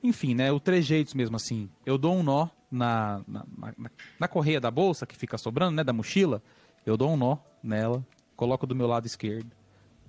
Enfim, 0.02 0.34
né? 0.34 0.50
O 0.50 0.58
trejeitos 0.58 1.14
mesmo 1.14 1.36
assim. 1.36 1.68
Eu 1.86 1.96
dou 1.96 2.16
um 2.16 2.22
nó 2.22 2.48
na, 2.70 3.20
na, 3.26 3.44
na, 3.56 3.90
na 4.18 4.28
correia 4.28 4.60
da 4.60 4.70
bolsa 4.70 5.06
que 5.06 5.16
fica 5.16 5.38
sobrando, 5.38 5.76
né? 5.76 5.84
Da 5.84 5.92
mochila. 5.92 6.42
Eu 6.84 6.96
dou 6.96 7.12
um 7.12 7.16
nó 7.16 7.36
nela, 7.62 8.04
coloco 8.36 8.66
do 8.66 8.74
meu 8.74 8.86
lado 8.86 9.06
esquerdo 9.06 9.52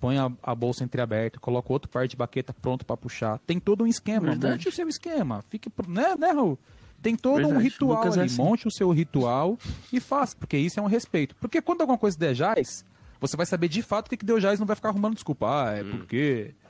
põe 0.04 0.18
a, 0.18 0.30
a 0.44 0.54
bolsa 0.54 0.84
entreaberta, 0.84 1.40
coloca 1.40 1.72
outro 1.72 1.90
par 1.90 2.10
de 2.10 2.18
baqueta 2.18 2.54
pronto 2.54 2.86
para 2.86 2.98
puxar. 2.98 3.40
Tem 3.48 3.58
todo 3.58 3.86
um 3.86 3.88
esquema. 3.88 4.32
Verdade. 4.32 4.56
Monte 4.56 4.68
o 4.68 4.72
seu 4.74 4.90
esquema. 4.90 5.42
Fique, 5.44 5.72
né, 5.88 6.18
né, 6.20 6.32
Raul? 6.32 6.60
Tem 7.04 7.18
todo 7.18 7.36
Verdade. 7.36 7.56
um 7.56 7.60
ritual 7.60 8.02
ali. 8.02 8.20
É 8.22 8.24
assim. 8.24 8.38
Monte 8.38 8.68
o 8.68 8.72
seu 8.72 8.90
ritual 8.90 9.58
e 9.92 10.00
faça, 10.00 10.36
porque 10.38 10.58
isso 10.58 10.80
é 10.80 10.84
um 10.84 10.88
respeito. 10.88 11.36
Porque 11.36 11.62
quando 11.62 11.82
alguma 11.82 11.98
coisa 11.98 12.18
der 12.18 12.34
jaz, 12.34 12.86
você 13.20 13.36
vai 13.36 13.46
saber 13.46 13.68
de 13.68 13.82
fato 13.82 14.08
o 14.08 14.10
que, 14.10 14.18
que 14.18 14.26
deu 14.26 14.40
jaz 14.40 14.58
não 14.58 14.66
vai 14.66 14.76
ficar 14.76 14.90
arrumando 14.90 15.16
desculpa. 15.16 15.48
Ah, 15.48 15.74
é 15.74 15.84
hum. 15.84 15.92
porque 15.92 16.16
é, 16.48 16.50
é, 16.50 16.63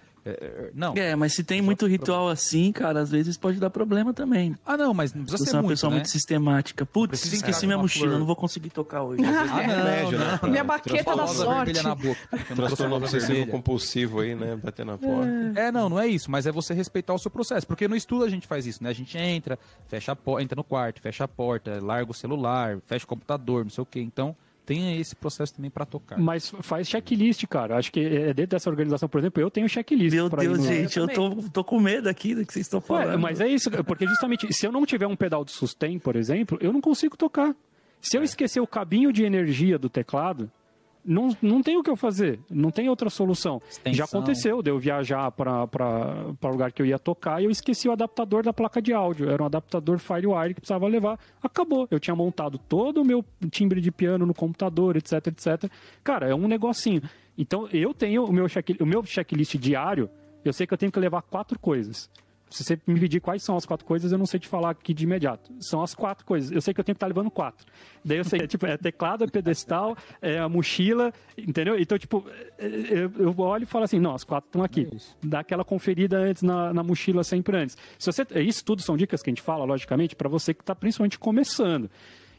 não. 0.74 0.94
É, 0.96 1.16
mas 1.16 1.34
se 1.34 1.44
tem 1.44 1.62
muito 1.62 1.86
ritual 1.86 2.30
assim, 2.30 2.72
cara, 2.72 3.02
às 3.02 3.12
vezes 3.12 3.38
pode 3.38 3.60
dar 3.60 3.70
problema 3.70 4.14
também. 4.14 4.56
Ah, 4.66 4.78
não, 4.78 4.94
mas 4.94 5.14
não 5.14 5.24
precisa 5.24 5.50
ser 5.50 5.56
uma 5.56 5.64
muito, 5.64 5.74
pessoa 5.74 5.90
né? 5.90 5.98
muito 5.98 6.10
sistemática. 6.10 6.86
Putz, 6.86 7.26
esqueci 7.32 7.66
minha 7.66 7.78
mochila, 7.78 8.08
flor. 8.08 8.20
não 8.20 8.26
vou 8.26 8.36
conseguir 8.36 8.70
tocar 8.70 9.04
hoje. 9.04 9.24
Ah, 9.24 9.68
não, 9.68 10.12
não, 10.12 10.40
não. 10.42 10.50
Minha 10.50 10.64
baqueta 10.64 11.16
da 11.16 11.28
sorte. 11.28 11.84
Na 11.84 11.96
boca. 11.96 12.20
Transtorno 12.56 12.96
obsessivo 12.96 13.48
compulsivo 13.48 14.20
aí, 14.22 14.36
né? 14.36 14.56
Bater 14.56 14.86
na 14.86 14.98
porta. 14.98 15.30
É, 15.56 15.72
não, 15.72 15.90
não 15.90 16.00
é 16.00 16.08
isso, 16.08 16.32
mas 16.32 16.48
é 16.48 16.52
você 16.52 16.74
respeitar 16.74 17.14
o 17.14 17.20
seu 17.20 17.30
processo. 17.30 17.68
Porque 17.68 17.88
no 17.88 17.96
estudo 17.96 18.24
a 18.24 18.30
gente 18.30 18.48
faz 18.48 18.66
isso, 18.66 18.84
né? 18.84 18.90
A 18.90 18.94
gente 18.94 19.18
entra, 19.18 19.60
fecha 19.88 20.12
a 20.12 20.16
porta, 20.16 20.44
entra 20.44 20.56
no 20.56 20.64
quarto, 20.64 21.02
fecha 21.02 21.24
a 21.26 21.28
porta, 21.28 21.80
larga 21.82 22.12
o 22.12 22.14
celular, 22.14 22.80
fecha 22.86 23.06
o 23.06 23.08
computador, 23.08 23.64
não 23.64 23.72
sei 23.72 23.82
o 23.82 23.86
quê. 23.86 24.00
Então, 24.00 24.36
tenha 24.66 25.00
esse 25.00 25.16
processo 25.16 25.54
também 25.54 25.70
para 25.70 25.86
tocar. 25.86 26.18
Mas 26.18 26.54
faz 26.62 26.88
checklist, 26.88 27.46
cara. 27.48 27.78
Acho 27.78 27.92
que 27.92 28.00
é 28.00 28.34
dentro 28.34 28.52
dessa 28.52 28.70
organização, 28.70 29.10
por 29.10 29.20
exemplo, 29.20 29.42
eu 29.42 29.52
tenho 29.52 29.68
checklist. 29.68 30.14
Meu 30.14 30.30
Deus, 30.30 30.64
gente, 30.64 30.98
eu, 30.98 31.08
eu 31.08 31.14
tô, 31.14 31.36
tô 31.50 31.64
com 31.64 31.80
medo 31.80 32.08
aqui 32.08 32.34
do 32.34 32.46
que 32.46 32.54
vocês 32.54 32.66
estão 32.66 32.82
falando. 32.82 33.10
Ué, 33.10 33.18
mas 33.18 33.42
é 33.42 33.48
isso, 33.48 33.70
porque 33.84 34.08
justamente 34.08 34.52
se 34.54 34.66
eu 34.66 34.72
não 34.72 34.86
tiver 34.86 35.08
um 35.08 35.16
pedal 35.16 35.44
de 35.44 35.52
sustain, 35.52 36.00
por 36.00 36.16
exemplo, 36.16 36.58
eu 36.62 36.72
não 36.72 36.82
consigo 36.82 37.18
tocar. 37.18 37.56
Se 38.02 38.18
eu 38.18 38.22
é. 38.22 38.26
esquecer 38.26 38.60
o 38.60 38.68
cabinho 38.68 39.14
de 39.14 39.24
energia 39.24 39.78
do 39.78 39.90
teclado, 39.90 40.52
não, 41.06 41.36
não 41.42 41.62
tem 41.62 41.78
o 41.78 41.84
que 41.84 41.90
eu 41.90 41.96
fazer, 41.96 42.40
não 42.50 42.72
tem 42.72 42.90
outra 42.90 43.10
solução. 43.10 43.62
Extensão. 43.70 43.94
Já 43.94 44.06
aconteceu 44.06 44.62
de 44.62 44.70
eu 44.72 44.80
viajar 44.80 45.32
para 45.32 45.68
o 46.42 46.48
lugar 46.48 46.72
que 46.72 46.82
eu 46.82 46.86
ia 46.86 46.98
tocar 46.98 47.42
e 47.42 47.46
eu 47.46 47.52
esqueci 47.52 47.88
o 47.88 47.92
adaptador 47.92 48.44
da 48.44 48.54
placa 48.54 48.82
de 48.82 48.94
áudio. 48.94 49.30
Era 49.30 49.44
um 49.44 49.46
adaptador 49.46 50.00
Firewire 50.00 50.54
que 50.54 50.62
precisava 50.62 50.88
levar. 50.88 51.20
Acabou. 51.42 51.88
Eu 51.92 52.00
tinha 52.00 52.16
montado 52.16 52.58
todo 52.58 53.02
o 53.02 53.06
meu 53.06 53.24
timbre 53.52 53.82
de 53.82 53.92
piano 53.92 54.26
no 54.26 54.34
computador, 54.34 54.96
etc, 54.96 55.28
etc. 55.28 55.70
Cara, 56.04 56.30
é 56.30 56.36
um 56.36 56.48
negocinho. 56.48 57.02
Então 57.38 57.68
eu 57.70 57.94
tenho 57.94 58.26
o 58.26 58.32
meu, 58.32 58.48
check, 58.48 58.70
o 58.80 58.86
meu 58.86 59.04
checklist 59.04 59.56
diário, 59.58 60.10
eu 60.46 60.54
sei 60.54 60.68
que 60.68 60.74
eu 60.74 60.78
tenho 60.78 60.92
que 60.92 61.00
levar 61.00 61.22
quatro 61.22 61.58
coisas. 61.60 62.10
Se 62.54 62.64
você 62.64 62.80
me 62.86 63.00
pedir 63.00 63.20
quais 63.20 63.42
são 63.42 63.58
as 63.58 63.66
quatro 63.66 63.84
coisas, 63.84 64.12
eu 64.12 64.18
não 64.18 64.28
sei 64.28 64.40
te 64.40 64.48
falar 64.48 64.70
aqui 64.70 64.94
de 64.94 65.06
imediato. 65.06 65.52
São 65.60 65.82
as 65.82 65.96
quatro 65.96 66.24
coisas. 66.24 66.52
Eu 66.52 66.62
sei 66.62 66.72
que 66.72 66.80
eu 66.80 66.84
tenho 66.84 66.94
que 66.94 66.98
estar 66.98 67.08
levando 67.08 67.32
quatro. 67.32 67.66
Daí 68.06 68.20
eu 68.20 68.24
sei, 68.24 68.42
é, 68.42 68.46
tipo, 68.48 68.68
é 68.68 68.78
teclado, 68.78 69.24
é 69.24 69.28
pedestal, 69.28 69.98
é 70.22 70.38
a 70.38 70.48
mochila, 70.48 71.12
entendeu? 71.36 71.80
Então, 71.80 71.98
tipo, 71.98 72.24
é, 72.60 72.66
é, 72.68 73.10
eu 73.18 73.34
olho 73.40 73.64
e 73.64 73.66
falo 73.66 73.86
assim, 73.86 74.00
não, 74.00 74.14
as 74.14 74.24
quatro 74.24 74.50
estão 74.50 74.64
aqui. 74.64 74.88
É 74.94 74.98
Dá 75.24 75.40
aquela 75.40 75.66
conferida 75.66 76.20
antes 76.20 76.44
na, 76.44 76.72
na 76.72 76.84
mochila 76.84 77.24
sempre 77.24 77.58
antes. 77.58 77.76
Se 77.98 78.12
você, 78.12 78.24
isso 78.42 78.64
tudo 78.64 78.84
são 78.84 78.96
dicas 78.96 79.24
que 79.24 79.32
a 79.32 79.32
gente 79.32 79.42
fala, 79.42 79.66
logicamente, 79.66 80.16
para 80.16 80.30
você 80.30 80.54
que 80.54 80.62
está 80.62 80.76
principalmente 80.76 81.18
começando. 81.18 81.90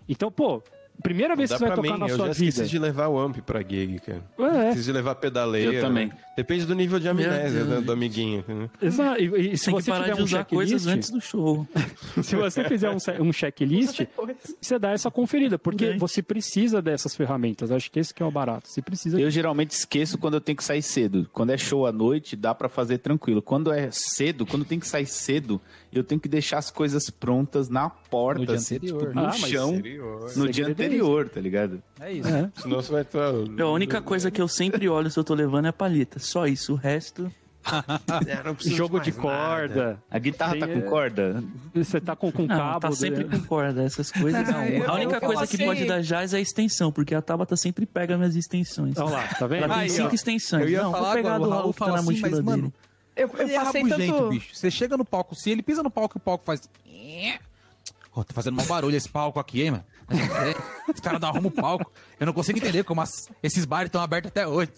Então, 0.09 0.31
pô, 0.31 0.62
Primeira 1.02 1.36
vez 1.36 1.50
que 1.50 1.58
você 1.58 1.66
vai 1.66 1.76
tocar 1.76 1.92
mim, 1.92 1.98
na 1.98 2.08
sua 2.08 2.32
vida. 2.32 2.60
Eu 2.60 2.64
já 2.64 2.70
de 2.70 2.78
levar 2.78 3.08
o 3.08 3.18
amp 3.18 3.38
pra 3.38 3.60
gig, 3.60 3.98
cara. 3.98 4.22
É. 4.38 4.68
Esqueci 4.70 4.86
de 4.86 4.92
levar 4.92 5.14
pedaleira. 5.16 5.72
Eu 5.74 5.80
também. 5.82 6.10
Depende 6.36 6.64
do 6.66 6.74
nível 6.74 6.98
de 6.98 7.08
amnésia 7.08 7.64
do, 7.64 7.82
do, 7.82 7.92
amiguinho. 7.92 8.44
Né? 8.46 8.70
Exato. 8.80 9.20
E, 9.20 9.52
e 9.52 9.58
se 9.58 9.66
Tem 9.66 9.74
você 9.74 9.90
que 9.90 9.98
parar 9.98 10.14
de 10.14 10.20
um 10.20 10.24
usar 10.24 10.44
coisas 10.44 10.86
antes 10.86 11.10
do 11.10 11.20
show. 11.20 11.66
se 12.22 12.36
você 12.36 12.64
fizer 12.64 12.90
um, 12.90 12.96
um 13.20 13.32
checklist, 13.32 14.06
você 14.60 14.78
dá 14.78 14.92
essa 14.92 15.10
conferida, 15.10 15.58
porque 15.58 15.90
Bem. 15.90 15.98
você 15.98 16.22
precisa 16.22 16.80
dessas 16.80 17.14
ferramentas. 17.14 17.70
Acho 17.70 17.90
que 17.90 17.98
esse 17.98 18.14
que 18.14 18.22
é 18.22 18.26
o 18.26 18.30
barato. 18.30 18.68
Você 18.68 18.80
precisa. 18.80 19.20
Eu 19.20 19.30
geralmente 19.30 19.72
esqueço 19.72 20.16
quando 20.16 20.34
eu 20.34 20.40
tenho 20.40 20.56
que 20.56 20.64
sair 20.64 20.82
cedo. 20.82 21.28
Quando 21.32 21.50
é 21.50 21.58
show 21.58 21.86
à 21.86 21.92
noite, 21.92 22.34
dá 22.34 22.54
para 22.54 22.68
fazer 22.68 22.98
tranquilo. 22.98 23.42
Quando 23.42 23.72
é 23.72 23.90
cedo, 23.90 24.46
quando 24.46 24.64
tem 24.64 24.78
que 24.78 24.86
sair 24.86 25.06
cedo, 25.06 25.60
eu 25.98 26.04
tenho 26.04 26.20
que 26.20 26.28
deixar 26.28 26.58
as 26.58 26.70
coisas 26.70 27.10
prontas 27.10 27.68
na 27.68 27.88
porta, 27.88 28.44
no, 28.44 28.52
assim, 28.52 28.78
tipo, 28.78 29.06
no 29.06 29.26
ah, 29.26 29.32
chão, 29.32 29.80
no 30.36 30.48
dia 30.48 30.66
anterior, 30.66 31.28
tá 31.28 31.40
ligado? 31.40 31.82
É 32.00 32.12
isso. 32.12 32.28
É. 32.28 32.50
Senão 32.60 32.76
você 32.76 32.92
vai 32.92 33.02
estar... 33.02 33.32
A 33.62 33.70
única 33.70 34.00
coisa 34.00 34.30
que 34.30 34.40
eu 34.40 34.48
sempre 34.48 34.88
olho 34.88 35.10
se 35.10 35.18
eu 35.18 35.24
tô 35.24 35.34
levando 35.34 35.66
é 35.66 35.68
a 35.68 35.72
palheta. 35.72 36.18
Só 36.18 36.46
isso. 36.46 36.72
O 36.72 36.76
resto... 36.76 37.30
é, 38.26 38.70
Jogo 38.70 39.00
de 39.00 39.10
corda. 39.12 39.74
Nada. 39.74 40.02
A 40.10 40.18
guitarra 40.18 40.58
tá 40.58 40.68
com 40.68 40.82
corda? 40.82 41.42
Você 41.74 42.00
tá 42.00 42.14
com, 42.14 42.30
com 42.30 42.42
não, 42.42 42.56
cabo? 42.56 42.80
Tá 42.80 42.92
sempre 42.92 43.24
com 43.24 43.40
corda, 43.46 43.82
essas 43.82 44.10
coisas. 44.10 44.46
Não, 44.48 44.60
a 44.86 44.94
única 44.94 45.20
coisa 45.20 45.46
que 45.46 45.64
pode 45.64 45.84
dar 45.86 46.02
jazz 46.02 46.34
é 46.34 46.38
a 46.38 46.40
extensão, 46.40 46.92
porque 46.92 47.14
a 47.14 47.22
Tabata 47.22 47.56
sempre 47.56 47.86
pega 47.86 48.16
minhas 48.16 48.36
extensões. 48.36 48.96
Olha 48.98 49.10
lá, 49.10 49.28
tá 49.28 49.46
vendo? 49.46 49.64
Ela 49.64 49.78
tem 49.78 49.88
cinco 49.88 50.10
ó, 50.10 50.14
extensões. 50.14 50.62
Eu 50.62 50.68
ia 50.68 50.82
não, 50.82 50.92
falar 50.92 51.06
vou 51.06 51.14
pegar 51.14 51.34
agora, 51.34 51.50
do 51.50 51.56
Raul 51.56 51.72
que 51.72 51.78
tá 51.78 51.86
na 51.86 51.94
assim, 51.94 52.04
mochila 52.04 52.30
mas, 52.30 52.38
dele. 52.44 52.50
Mano, 52.50 52.72
eu, 53.16 53.28
eu 53.28 53.41
ele 53.41 53.55
passei 53.55 53.82
é 53.82 53.89
tanto... 53.89 54.28
bicho. 54.28 54.55
Você 54.55 54.70
chega 54.70 54.97
no 54.97 55.05
palco, 55.05 55.35
se 55.35 55.51
ele 55.51 55.62
pisa 55.62 55.82
no 55.82 55.91
palco, 55.91 56.19
o 56.19 56.20
palco 56.20 56.45
faz... 56.45 56.69
Oh, 58.16 58.23
tá 58.23 58.32
fazendo 58.32 58.61
um 58.61 58.65
barulho 58.65 58.97
esse 58.97 59.09
palco 59.09 59.41
aqui, 59.41 59.62
hein, 59.62 59.73
mano? 59.73 59.85
Os 60.93 61.01
caras 61.01 61.20
não 61.20 61.28
arrumam 61.28 61.49
o 61.49 61.51
palco. 61.51 61.91
Eu 62.20 62.27
não 62.27 62.32
consigo 62.32 62.59
entender 62.59 62.85
como 62.85 63.01
as, 63.01 63.11
esses 63.43 63.65
bares 63.65 63.89
estão 63.89 64.01
abertos 64.01 64.28
até 64.28 64.47
hoje. 64.47 64.70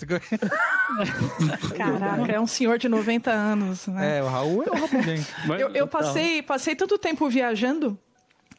Caraca, 1.77 2.33
é 2.33 2.41
um 2.41 2.47
senhor 2.47 2.79
de 2.79 2.89
90 2.89 3.31
anos, 3.31 3.87
né? 3.89 4.19
É, 4.19 4.23
o 4.23 4.27
Raul 4.27 4.63
é 4.63 4.71
o 4.71 4.75
Raul, 4.75 5.03
gente. 5.03 5.27
Eu, 5.59 5.69
eu 5.75 5.87
passei, 5.87 6.43
passei 6.43 6.75
tanto 6.75 6.97
tempo 6.99 7.29
viajando 7.29 7.99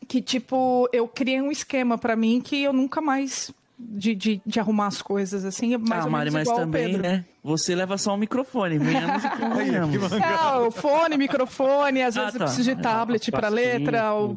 que, 0.07 0.21
tipo, 0.21 0.87
eu 0.93 1.07
criei 1.07 1.41
um 1.41 1.51
esquema 1.51 1.97
para 1.97 2.15
mim 2.15 2.39
que 2.39 2.61
eu 2.63 2.71
nunca 2.71 3.01
mais 3.01 3.51
de, 3.79 4.15
de, 4.15 4.41
de, 4.43 4.59
arrumar 4.59 4.87
as 4.87 5.03
coisas, 5.03 5.45
assim, 5.45 5.75
é 5.75 5.77
mais 5.77 6.05
ah, 6.05 6.09
Mari, 6.09 6.31
mas 6.31 6.47
também, 6.47 6.97
né? 6.97 7.23
Você 7.43 7.75
leva 7.75 7.95
só 7.97 8.15
um 8.15 8.17
microfone, 8.17 8.79
venhamos 8.79 9.23
e 9.23 9.29
convenhamos. 9.37 10.13
Ah, 10.13 10.61
o 10.61 10.71
fone, 10.71 11.15
microfone, 11.15 12.01
às 12.01 12.17
ah, 12.17 12.21
vezes 12.21 12.35
ah, 12.35 12.39
tá. 12.39 12.43
eu 12.43 12.47
preciso 12.47 12.75
de 12.75 12.81
tablet 12.81 13.31
para 13.31 13.49
letra, 13.49 14.15
o 14.15 14.35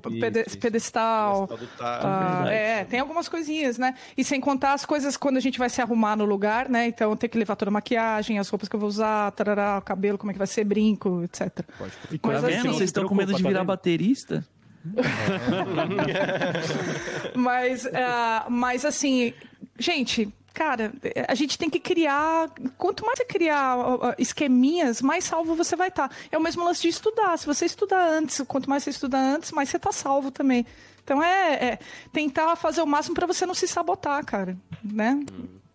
pedestal. 0.60 1.48
Ah, 1.80 2.44
é, 2.48 2.84
tem 2.84 3.00
algumas 3.00 3.28
coisinhas, 3.28 3.78
né? 3.78 3.94
E 4.16 4.22
sem 4.22 4.40
contar 4.40 4.74
as 4.74 4.84
coisas 4.84 5.16
quando 5.16 5.38
a 5.38 5.40
gente 5.40 5.58
vai 5.58 5.70
se 5.70 5.80
arrumar 5.80 6.16
no 6.16 6.26
lugar, 6.26 6.68
né? 6.68 6.86
Então 6.86 7.16
tem 7.16 7.28
que 7.28 7.38
levar 7.38 7.56
toda 7.56 7.70
a 7.70 7.72
maquiagem, 7.72 8.38
as 8.38 8.48
roupas 8.48 8.68
que 8.68 8.76
eu 8.76 8.80
vou 8.80 8.88
usar, 8.88 9.30
tarará, 9.32 9.78
o 9.78 9.82
cabelo, 9.82 10.18
como 10.18 10.30
é 10.30 10.34
que 10.34 10.38
vai 10.38 10.46
ser, 10.46 10.64
brinco, 10.64 11.22
etc. 11.24 11.64
Pode. 11.78 11.92
E 12.12 12.20
mas, 12.22 12.44
assim, 12.44 12.68
vocês 12.68 12.90
estão 12.90 13.08
com 13.08 13.14
medo 13.14 13.32
de 13.32 13.42
virar 13.42 13.64
baterista? 13.64 14.44
mas, 17.34 17.84
uh, 17.84 18.48
mas 18.48 18.84
assim, 18.84 19.34
gente, 19.78 20.32
cara, 20.54 20.92
a 21.28 21.34
gente 21.34 21.58
tem 21.58 21.70
que 21.70 21.80
criar. 21.80 22.50
Quanto 22.76 23.04
mais 23.04 23.18
você 23.18 23.24
criar 23.24 23.76
esqueminhas, 24.18 25.02
mais 25.02 25.24
salvo 25.24 25.54
você 25.54 25.76
vai 25.76 25.88
estar. 25.88 26.08
Tá. 26.08 26.14
É 26.30 26.38
o 26.38 26.42
mesmo 26.42 26.64
lance 26.64 26.82
de 26.82 26.88
estudar. 26.88 27.36
Se 27.38 27.46
você 27.46 27.66
estudar 27.66 28.08
antes, 28.08 28.40
quanto 28.46 28.68
mais 28.68 28.82
você 28.82 28.90
estuda 28.90 29.18
antes, 29.18 29.52
mais 29.52 29.68
você 29.68 29.76
está 29.76 29.92
salvo 29.92 30.30
também. 30.30 30.66
Então 31.02 31.22
é, 31.22 31.54
é 31.54 31.78
tentar 32.12 32.54
fazer 32.56 32.82
o 32.82 32.86
máximo 32.86 33.14
para 33.14 33.26
você 33.26 33.46
não 33.46 33.54
se 33.54 33.66
sabotar, 33.66 34.24
cara, 34.24 34.56
né? 34.84 35.24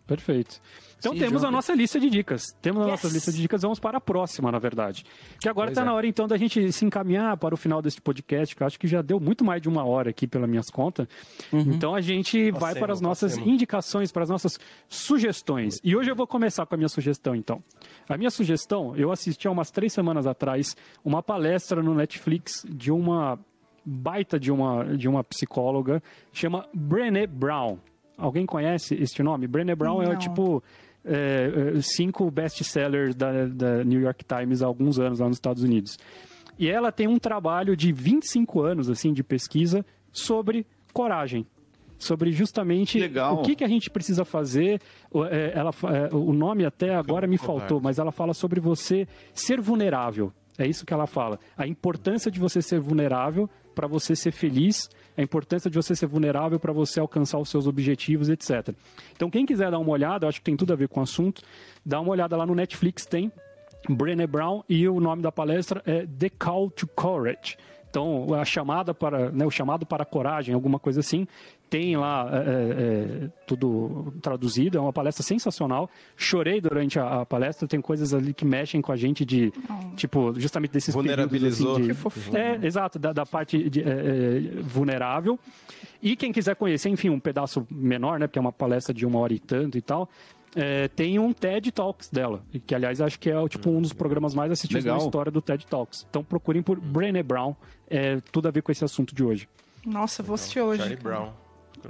Perfeito. 0.06 0.60
Então 0.98 1.12
Sim, 1.12 1.18
temos 1.18 1.44
a 1.44 1.50
nossa 1.50 1.74
lista 1.74 2.00
de 2.00 2.08
dicas. 2.08 2.42
Temos 2.60 2.82
a 2.82 2.90
yes. 2.90 3.02
nossa 3.02 3.14
lista 3.14 3.30
de 3.30 3.40
dicas, 3.40 3.62
vamos 3.62 3.78
para 3.78 3.98
a 3.98 4.00
próxima, 4.00 4.50
na 4.50 4.58
verdade. 4.58 5.04
Que 5.40 5.48
agora 5.48 5.70
está 5.70 5.82
é. 5.82 5.84
na 5.84 5.94
hora, 5.94 6.06
então, 6.06 6.26
da 6.26 6.36
gente 6.36 6.72
se 6.72 6.84
encaminhar 6.84 7.36
para 7.36 7.54
o 7.54 7.56
final 7.56 7.82
desse 7.82 8.00
podcast, 8.00 8.56
que 8.56 8.62
eu 8.62 8.66
acho 8.66 8.78
que 8.78 8.88
já 8.88 9.02
deu 9.02 9.20
muito 9.20 9.44
mais 9.44 9.60
de 9.60 9.68
uma 9.68 9.84
hora 9.84 10.10
aqui, 10.10 10.26
pelas 10.26 10.48
minhas 10.48 10.70
contas. 10.70 11.06
Uhum. 11.52 11.60
Então 11.60 11.94
a 11.94 12.00
gente 12.00 12.50
vai 12.50 12.74
para 12.74 12.92
as 12.92 13.00
nossas 13.00 13.32
passemos. 13.32 13.52
indicações, 13.52 14.10
para 14.10 14.22
as 14.22 14.30
nossas 14.30 14.58
sugestões. 14.88 15.78
E 15.84 15.94
hoje 15.94 16.10
eu 16.10 16.16
vou 16.16 16.26
começar 16.26 16.64
com 16.66 16.74
a 16.74 16.78
minha 16.78 16.88
sugestão, 16.88 17.34
então. 17.34 17.62
A 18.08 18.16
minha 18.16 18.30
sugestão, 18.30 18.96
eu 18.96 19.12
assisti 19.12 19.46
há 19.46 19.50
umas 19.50 19.70
três 19.70 19.92
semanas 19.92 20.26
atrás 20.26 20.76
uma 21.04 21.22
palestra 21.22 21.82
no 21.82 21.94
Netflix 21.94 22.64
de 22.68 22.90
uma 22.90 23.38
baita 23.84 24.38
de 24.38 24.50
uma, 24.50 24.96
de 24.96 25.08
uma 25.08 25.22
psicóloga, 25.22 26.02
chama 26.32 26.68
Brené 26.74 27.26
Brown. 27.26 27.78
Alguém 28.18 28.44
conhece 28.44 28.94
este 28.94 29.22
nome? 29.22 29.46
Brené 29.46 29.74
Brown 29.76 30.02
é 30.02 30.06
Não. 30.06 30.12
é 30.12 30.16
tipo 30.16 30.62
é, 31.06 31.76
é, 31.76 31.80
cinco 31.80 32.30
best-sellers 32.30 33.14
da, 33.14 33.46
da 33.46 33.84
New 33.84 34.00
York 34.00 34.24
Times 34.24 34.62
há 34.62 34.66
alguns 34.66 34.98
anos 34.98 35.20
lá 35.20 35.26
nos 35.26 35.36
Estados 35.36 35.62
Unidos. 35.62 35.98
E 36.58 36.68
ela 36.68 36.90
tem 36.90 37.06
um 37.06 37.18
trabalho 37.18 37.76
de 37.76 37.92
25 37.92 38.62
anos 38.62 38.90
assim 38.90 39.12
de 39.12 39.22
pesquisa 39.22 39.84
sobre 40.12 40.66
coragem 40.92 41.46
sobre 41.98 42.30
justamente 42.30 42.98
Legal. 42.98 43.36
o 43.36 43.42
que, 43.42 43.56
que 43.56 43.64
a 43.64 43.68
gente 43.68 43.88
precisa 43.90 44.24
fazer. 44.24 44.80
É, 45.30 45.52
ela, 45.54 45.70
o 46.12 46.32
nome 46.32 46.64
até 46.64 46.94
agora 46.94 47.26
me 47.26 47.38
faltou, 47.38 47.80
mas 47.80 47.98
ela 47.98 48.12
fala 48.12 48.34
sobre 48.34 48.60
você 48.60 49.08
ser 49.32 49.60
vulnerável. 49.60 50.32
É 50.58 50.66
isso 50.66 50.86
que 50.86 50.92
ela 50.92 51.06
fala. 51.06 51.38
A 51.56 51.66
importância 51.66 52.30
de 52.30 52.40
você 52.40 52.62
ser 52.62 52.80
vulnerável 52.80 53.48
para 53.74 53.86
você 53.86 54.16
ser 54.16 54.32
feliz, 54.32 54.88
a 55.16 55.22
importância 55.22 55.70
de 55.70 55.76
você 55.76 55.94
ser 55.94 56.06
vulnerável 56.06 56.58
para 56.58 56.72
você 56.72 57.00
alcançar 57.00 57.38
os 57.38 57.48
seus 57.48 57.66
objetivos, 57.66 58.28
etc. 58.28 58.74
Então, 59.14 59.30
quem 59.30 59.46
quiser 59.46 59.70
dar 59.70 59.78
uma 59.78 59.90
olhada, 59.90 60.28
acho 60.28 60.40
que 60.40 60.44
tem 60.44 60.56
tudo 60.56 60.72
a 60.72 60.76
ver 60.76 60.88
com 60.88 61.00
o 61.00 61.02
assunto, 61.02 61.42
dá 61.84 62.00
uma 62.00 62.10
olhada 62.10 62.36
lá 62.36 62.44
no 62.44 62.54
Netflix, 62.54 63.06
tem 63.06 63.32
Brené 63.88 64.26
Brown 64.26 64.62
e 64.68 64.88
o 64.88 65.00
nome 65.00 65.22
da 65.22 65.32
palestra 65.32 65.82
é 65.86 66.06
The 66.06 66.30
Call 66.30 66.70
to 66.70 66.86
Courage. 66.88 67.56
Então, 67.88 68.34
a 68.34 68.44
chamada 68.44 68.92
para, 68.92 69.30
né, 69.30 69.46
o 69.46 69.50
chamado 69.50 69.86
para 69.86 70.02
a 70.02 70.06
coragem, 70.06 70.54
alguma 70.54 70.78
coisa 70.78 71.00
assim, 71.00 71.26
tem 71.68 71.96
lá 71.96 72.28
é, 72.32 72.36
é, 72.36 73.24
é, 73.24 73.30
tudo 73.46 74.12
traduzido, 74.22 74.78
é 74.78 74.80
uma 74.80 74.92
palestra 74.92 75.22
sensacional. 75.22 75.90
Chorei 76.16 76.60
durante 76.60 76.98
a, 76.98 77.22
a, 77.22 77.26
palestra, 77.26 77.66
tem 77.66 77.80
coisas 77.80 78.14
ali 78.14 78.32
que 78.32 78.44
mexem 78.44 78.80
com 78.80 78.92
a 78.92 78.96
gente 78.96 79.24
de, 79.24 79.52
oh. 79.68 79.96
tipo, 79.96 80.32
justamente 80.38 80.72
desses 80.72 80.94
Vulnerabilizou. 80.94 81.76
Períodos, 81.76 82.06
assim, 82.06 82.30
de, 82.30 82.36
é, 82.36 82.58
exato, 82.62 82.98
da, 82.98 83.12
da 83.12 83.26
parte 83.26 83.68
de, 83.68 83.82
é, 83.82 83.84
é, 83.84 84.40
vulnerável. 84.62 85.38
E 86.02 86.14
quem 86.14 86.32
quiser 86.32 86.54
conhecer, 86.56 86.88
enfim, 86.88 87.10
um 87.10 87.18
pedaço 87.18 87.66
menor, 87.70 88.18
né, 88.18 88.26
porque 88.26 88.38
é 88.38 88.42
uma 88.42 88.52
palestra 88.52 88.94
de 88.94 89.04
uma 89.04 89.18
hora 89.18 89.32
e 89.32 89.38
tanto 89.38 89.76
e 89.76 89.82
tal, 89.82 90.08
é, 90.54 90.88
tem 90.88 91.18
um 91.18 91.32
TED 91.32 91.70
Talks 91.72 92.08
dela, 92.08 92.42
que 92.66 92.74
aliás 92.74 93.00
acho 93.00 93.18
que 93.18 93.30
é 93.30 93.48
tipo 93.48 93.68
um 93.68 93.82
dos 93.82 93.92
programas 93.92 94.34
mais 94.34 94.50
assistidos 94.50 94.84
Legal. 94.84 94.98
na 94.98 95.04
história 95.04 95.30
do 95.30 95.42
TED 95.42 95.66
Talks. 95.66 96.06
Então 96.08 96.24
procurem 96.24 96.62
por 96.62 96.80
Brené 96.80 97.22
Brown, 97.22 97.54
é, 97.90 98.20
tudo 98.32 98.48
a 98.48 98.50
ver 98.50 98.62
com 98.62 98.72
esse 98.72 98.84
assunto 98.84 99.14
de 99.14 99.22
hoje. 99.22 99.48
Nossa, 99.84 100.22
vou 100.22 100.34
assistir 100.34 100.60
hoje. 100.60 100.78
Charlie 100.78 100.96
Brown. 100.96 101.45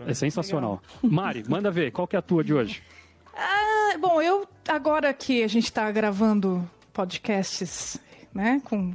É 0.06 0.14
sensacional. 0.14 0.82
Legal. 1.02 1.14
Mari, 1.14 1.44
manda 1.48 1.70
ver, 1.70 1.90
qual 1.90 2.06
que 2.06 2.16
é 2.16 2.18
a 2.18 2.22
tua 2.22 2.42
de 2.42 2.52
hoje? 2.54 2.82
Ah, 3.34 3.96
bom, 3.98 4.20
eu 4.20 4.46
agora 4.68 5.12
que 5.12 5.42
a 5.42 5.48
gente 5.48 5.64
está 5.64 5.90
gravando 5.90 6.68
podcasts, 6.92 7.98
né, 8.34 8.60
com 8.64 8.94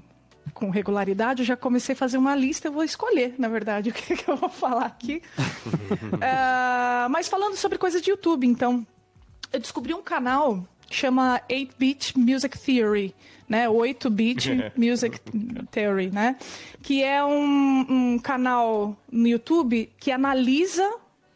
com 0.53 0.69
regularidade, 0.69 1.41
eu 1.41 1.45
já 1.45 1.55
comecei 1.55 1.93
a 1.93 1.95
fazer 1.95 2.18
uma 2.18 2.35
lista, 2.35 2.68
eu 2.68 2.72
vou 2.72 2.84
escolher, 2.84 3.35
na 3.38 3.47
verdade, 3.47 3.89
o 3.91 3.93
que, 3.93 4.15
que 4.15 4.30
eu 4.30 4.35
vou 4.35 4.49
falar 4.49 4.85
aqui. 4.85 5.22
uh, 5.38 7.07
mas 7.09 7.27
falando 7.27 7.55
sobre 7.55 7.77
coisas 7.77 8.01
de 8.01 8.09
YouTube, 8.09 8.45
então 8.45 8.85
eu 9.53 9.59
descobri 9.59 9.93
um 9.93 10.01
canal 10.01 10.65
chama 10.95 11.41
8-Bit 11.49 12.18
Music 12.18 12.57
Theory, 12.57 13.15
né? 13.47 13.68
8-Bit 13.68 14.72
Music 14.77 15.19
Theory, 15.72 16.11
né? 16.11 16.35
Que 16.81 17.03
é 17.03 17.23
um, 17.23 17.85
um 17.89 18.19
canal 18.19 18.97
no 19.11 19.27
YouTube 19.27 19.89
que 19.99 20.11
analisa 20.11 20.89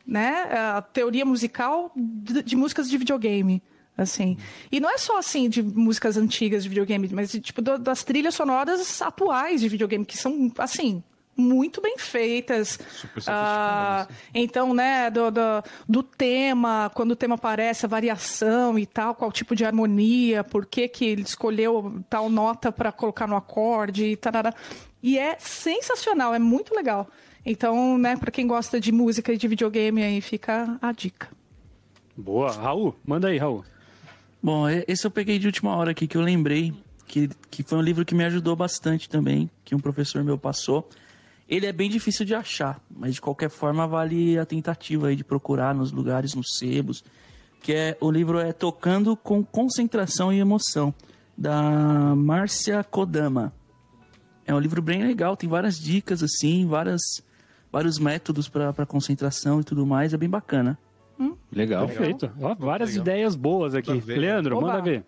né, 0.06 0.44
a 0.52 0.82
teoria 0.82 1.26
musical 1.26 1.92
de, 1.96 2.44
de, 2.44 2.56
músicas 2.56 2.90
de 2.90 2.98
videogame, 2.98 3.62
assim. 3.98 4.38
E 4.72 4.80
não 4.80 4.90
é 4.90 4.98
só 4.98 5.18
assim 5.18 5.50
de 5.50 5.64
músicas 5.64 6.16
antigas 6.16 6.64
de 6.64 6.70
videogame, 6.70 7.10
mas 7.12 7.32
tipo 7.32 7.62
do, 7.62 7.78
das 7.78 8.04
trilhas 8.04 8.36
sonoras 8.36 9.02
atuais 9.02 9.62
de 9.62 9.68
videogame 9.68 10.06
que 10.06 10.18
são 10.18 10.52
assim 10.58 11.04
muito 11.36 11.82
bem 11.82 11.98
feitas. 11.98 12.80
Super 12.92 13.24
ah, 13.28 14.08
então, 14.34 14.74
né, 14.74 15.10
do, 15.10 15.30
do, 15.32 15.42
do, 15.88 16.04
tema, 16.04 16.90
quando 16.94 17.12
o 17.12 17.16
tema 17.16 17.36
aparece, 17.36 17.86
a 17.86 17.90
variação 17.90 18.80
e 18.80 18.86
tal, 18.86 19.16
qual 19.16 19.32
tipo 19.32 19.56
de 19.56 19.66
harmonia, 19.66 20.44
por 20.44 20.66
que, 20.66 20.88
que 20.88 21.06
ele 21.06 21.24
escolheu 21.24 22.02
tal 22.10 22.30
nota 22.30 22.72
para 22.72 22.92
colocar 22.92 23.28
no 23.28 23.36
acorde 23.36 24.06
e 24.06 24.16
tarará. 24.16 24.54
E 25.04 25.20
é 25.20 25.38
sensacional, 25.38 26.34
é 26.34 26.40
muito 26.40 26.74
legal. 26.74 27.08
Então, 27.46 27.98
né, 27.98 28.16
para 28.18 28.32
quem 28.32 28.48
gosta 28.48 28.80
de 28.80 28.92
música 28.92 29.32
e 29.32 29.38
de 29.38 29.48
videogame, 29.48 30.04
aí 30.04 30.22
fica 30.22 30.78
a 30.82 30.92
dica. 30.92 31.30
Boa. 32.18 32.52
Raul, 32.52 32.96
manda 33.06 33.28
aí, 33.28 33.38
Raul. 33.38 33.64
Bom, 34.42 34.68
esse 34.88 35.06
eu 35.06 35.12
peguei 35.12 35.38
de 35.38 35.48
última 35.48 35.76
hora 35.76 35.92
aqui, 35.92 36.08
que 36.08 36.16
eu 36.16 36.22
lembrei, 36.22 36.74
que, 37.08 37.30
que 37.52 37.62
foi 37.62 37.78
um 37.78 37.82
livro 37.82 38.06
que 38.06 38.16
me 38.16 38.24
ajudou 38.24 38.56
bastante 38.56 39.10
também, 39.10 39.50
que 39.64 39.76
um 39.76 39.80
professor 39.80 40.24
meu 40.24 40.38
passou 40.38 40.88
Ele 41.48 41.66
é 41.66 41.72
bem 41.72 41.90
difícil 41.90 42.26
de 42.26 42.34
achar, 42.34 42.82
mas 42.90 43.16
de 43.16 43.22
qualquer 43.22 43.50
forma 43.50 43.88
vale 43.88 44.38
a 44.38 44.46
tentativa 44.46 45.08
aí 45.08 45.16
de 45.16 45.24
procurar 45.24 45.76
nos 45.76 45.92
lugares, 45.92 46.34
nos 46.34 46.58
sebos, 46.58 47.04
que 47.62 47.74
é 47.74 47.98
o 48.02 48.10
livro 48.10 48.40
é 48.40 48.52
Tocando 48.52 49.16
com 49.16 49.44
Concentração 49.44 50.34
e 50.34 50.40
Emoção, 50.40 50.94
da 51.38 52.16
Márcia 52.16 52.84
Kodama. 52.84 53.54
É 54.46 54.54
um 54.54 54.60
livro 54.60 54.82
bem 54.82 55.04
legal, 55.04 55.36
tem 55.36 55.50
várias 55.50 55.80
dicas 55.80 56.24
assim, 56.24 56.66
várias, 56.66 57.02
vários 57.72 58.00
métodos 58.00 58.48
para 58.48 58.86
concentração 58.86 59.62
e 59.62 59.64
tudo 59.64 59.86
mais, 59.86 60.14
é 60.14 60.18
bem 60.18 60.30
bacana. 60.30 60.78
Hum? 61.20 61.36
Legal. 61.52 61.88
Perfeito. 61.88 62.32
Ó, 62.42 62.56
várias 62.56 62.90
legal. 62.90 63.04
ideias 63.04 63.36
boas 63.36 63.74
aqui. 63.74 63.92
Leandro, 64.06 64.58
Oba. 64.58 64.68
manda 64.68 64.82
ver. 64.82 65.04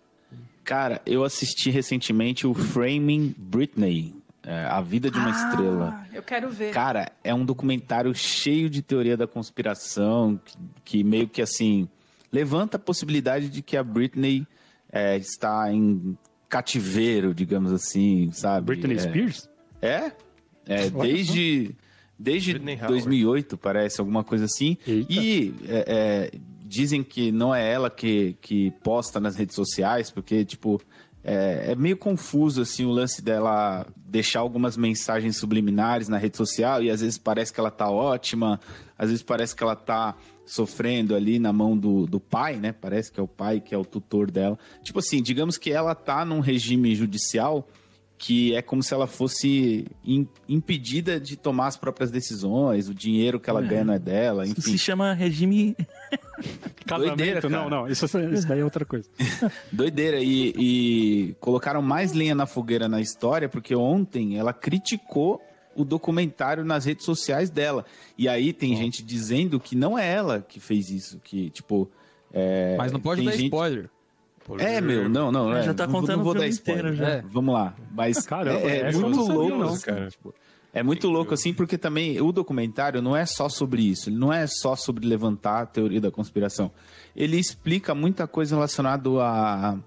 Cara, 0.64 1.02
eu 1.06 1.24
assisti 1.24 1.70
recentemente 1.70 2.46
o 2.46 2.54
Framing 2.54 3.34
Britney, 3.38 4.14
é, 4.48 4.64
A 4.65 4.80
Vida 4.80 5.11
de 5.11 5.18
uma 5.18 5.28
ah, 5.28 5.32
Estrela. 5.32 6.07
Eu 6.14 6.24
quero 6.24 6.49
ver. 6.49 6.72
Cara, 6.72 7.11
é 7.22 7.34
um 7.34 7.44
documentário 7.44 8.15
cheio 8.15 8.69
de 8.69 8.82
teoria 8.82 9.18
da 9.18 9.28
conspiração, 9.28 10.40
que, 10.44 10.57
que 10.86 11.03
meio 11.03 11.28
que 11.28 11.41
assim 11.41 11.90
levanta 12.32 12.78
a 12.78 12.80
possibilidade 12.80 13.49
de 13.49 13.61
que 13.61 13.76
a 13.76 13.84
Britney 13.84 14.48
é, 14.90 15.18
está 15.18 15.69
em 15.72 16.18
cativeiro, 16.48 17.34
digamos 17.34 17.74
assim, 17.74 18.32
sabe? 18.32 18.68
Britney 18.68 18.95
é, 18.95 18.99
Spears? 18.99 19.49
É, 19.82 20.11
é 20.65 20.90
desde 20.90 21.76
desde 22.18 22.57
2008 22.57 23.57
parece 23.57 23.99
alguma 23.99 24.24
coisa 24.24 24.45
assim. 24.45 24.78
Eita. 24.88 25.11
E 25.11 25.53
é, 25.68 26.30
é 26.34 26.40
dizem 26.68 27.03
que 27.03 27.32
não 27.32 27.56
é 27.56 27.72
ela 27.72 27.90
que, 27.90 28.36
que 28.41 28.72
posta 28.84 29.19
nas 29.19 29.36
redes 29.36 29.56
sociais, 29.56 30.11
porque, 30.11 30.44
tipo, 30.44 30.82
é, 31.28 31.72
é, 31.72 31.76
meio 31.76 31.98
confuso, 31.98 32.62
assim, 32.62 32.86
o 32.86 32.90
lance 32.90 33.22
dela 33.22 33.86
deixar 33.98 34.40
algumas 34.40 34.78
mensagens 34.78 35.36
subliminares 35.36 36.08
na 36.08 36.18
rede 36.18 36.38
social 36.38 36.82
e 36.82 36.90
às 36.90 37.02
vezes 37.02 37.18
parece 37.18 37.52
que 37.52 37.60
ela 37.60 37.70
tá 37.70 37.90
ótima, 37.90 38.62
às 38.98 39.10
vezes 39.10 39.22
parece 39.22 39.54
que 39.54 39.62
ela 39.62 39.76
tá 39.76 40.16
sofrendo 40.45 41.14
ali 41.14 41.38
na 41.38 41.52
mão 41.52 41.78
do, 41.78 42.08
do 42.08 42.18
pai, 42.18 42.56
né? 42.56 42.72
Parece 42.72 43.12
que 43.12 43.20
é 43.20 43.24
o 43.24 43.28
pai 43.28 43.60
que 43.60 43.76
é 43.76 43.78
o 43.78 43.84
tutor 43.84 44.32
dela. 44.32 44.58
Tipo 44.82 44.99
assim, 44.99 45.22
digamos 45.22 45.58
que 45.58 45.70
ela 45.70 45.94
tá 45.94 46.24
num 46.24 46.40
regime 46.40 46.95
judicial 46.95 47.68
que 48.18 48.56
é 48.56 48.61
como 48.61 48.81
se 48.81 48.94
ela 48.94 49.06
fosse 49.06 49.85
in, 50.03 50.27
impedida 50.49 51.19
de 51.19 51.35
tomar 51.35 51.68
as 51.68 51.77
próprias 51.77 52.10
decisões, 52.10 52.89
o 52.89 52.94
dinheiro 52.94 53.39
que 53.39 53.49
ela 53.49 53.64
é. 53.64 53.68
ganha 53.68 53.85
não 53.85 53.94
é 53.94 53.99
dela, 53.99 54.45
enfim. 54.45 54.60
Isso 54.60 54.72
se 54.72 54.77
chama 54.77 55.14
regime... 55.14 55.76
Doideira, 56.85 57.41
cara. 57.41 57.53
Não, 57.53 57.69
não, 57.69 57.88
isso, 57.88 58.06
isso 58.06 58.48
daí 58.48 58.61
é 58.61 58.64
outra 58.64 58.85
coisa. 58.85 59.10
Doideira, 59.72 60.19
e, 60.22 60.53
e 60.57 61.35
colocaram 61.39 61.81
mais 61.81 62.14
lenha 62.14 62.34
na 62.34 62.45
fogueira 62.45 62.88
na 62.88 63.02
história, 63.02 63.49
porque 63.49 63.76
ontem 63.76 64.38
ela 64.38 64.53
criticou 64.53 65.41
o 65.76 65.84
documentário 65.84 66.64
nas 66.64 66.85
redes 66.85 67.06
sociais 67.06 67.49
dela. 67.49 67.85
E 68.18 68.27
aí 68.27 68.53
tem 68.53 68.73
oh. 68.73 68.77
gente 68.77 69.03
dizendo 69.03 69.60
que 69.60 69.76
não 69.76 69.99
é 69.99 70.11
ela 70.11 70.41
que 70.41 70.60
fez 70.60 70.89
isso, 70.89 71.19
que, 71.23 71.49
tipo... 71.49 71.91
É, 72.34 72.76
Mas 72.77 72.91
não 72.91 72.99
pode 72.99 73.23
dar 73.23 73.31
gente... 73.31 73.45
spoiler. 73.45 73.89
É, 74.60 74.80
meu, 74.80 75.10
não, 75.10 75.32
não. 75.32 75.56
É, 75.56 75.64
já 75.64 75.74
tá 75.74 75.88
contando 75.88 76.18
não 76.18 76.24
vou 76.24 76.34
dar 76.34 76.48
spoiler. 76.48 76.94
já. 76.94 77.10
É. 77.10 77.24
Vamos 77.30 77.53
lá. 77.53 77.76
Mas 77.91 78.26
Caramba, 78.26 78.60
é, 78.60 78.80
é 78.80 78.91
muito 78.91 79.19
louco, 79.19 79.57
não, 79.57 79.78
cara. 79.80 80.10
Tipo, 80.10 80.34
é 80.74 80.84
muito 80.84 81.07
louco 81.07 81.34
assim, 81.34 81.53
porque 81.53 81.78
também 81.78 82.22
o 82.22 82.32
documentário 82.32 83.02
não 83.02 83.15
é 83.15 83.26
só 83.26 83.49
sobre 83.49 83.82
isso, 83.82 84.10
ele 84.10 84.18
não 84.18 84.32
é 84.32 84.45
só 84.45 84.76
sobre 84.76 85.07
levantar 85.07 85.61
a 85.61 85.65
teoria 85.65 85.99
da 85.99 86.11
conspiração. 86.11 86.72
Ele 87.15 87.38
explica 87.38 87.95
muita 87.95 88.28
coisa 88.28 88.56
relacionada 88.56 89.10
a, 89.22 89.78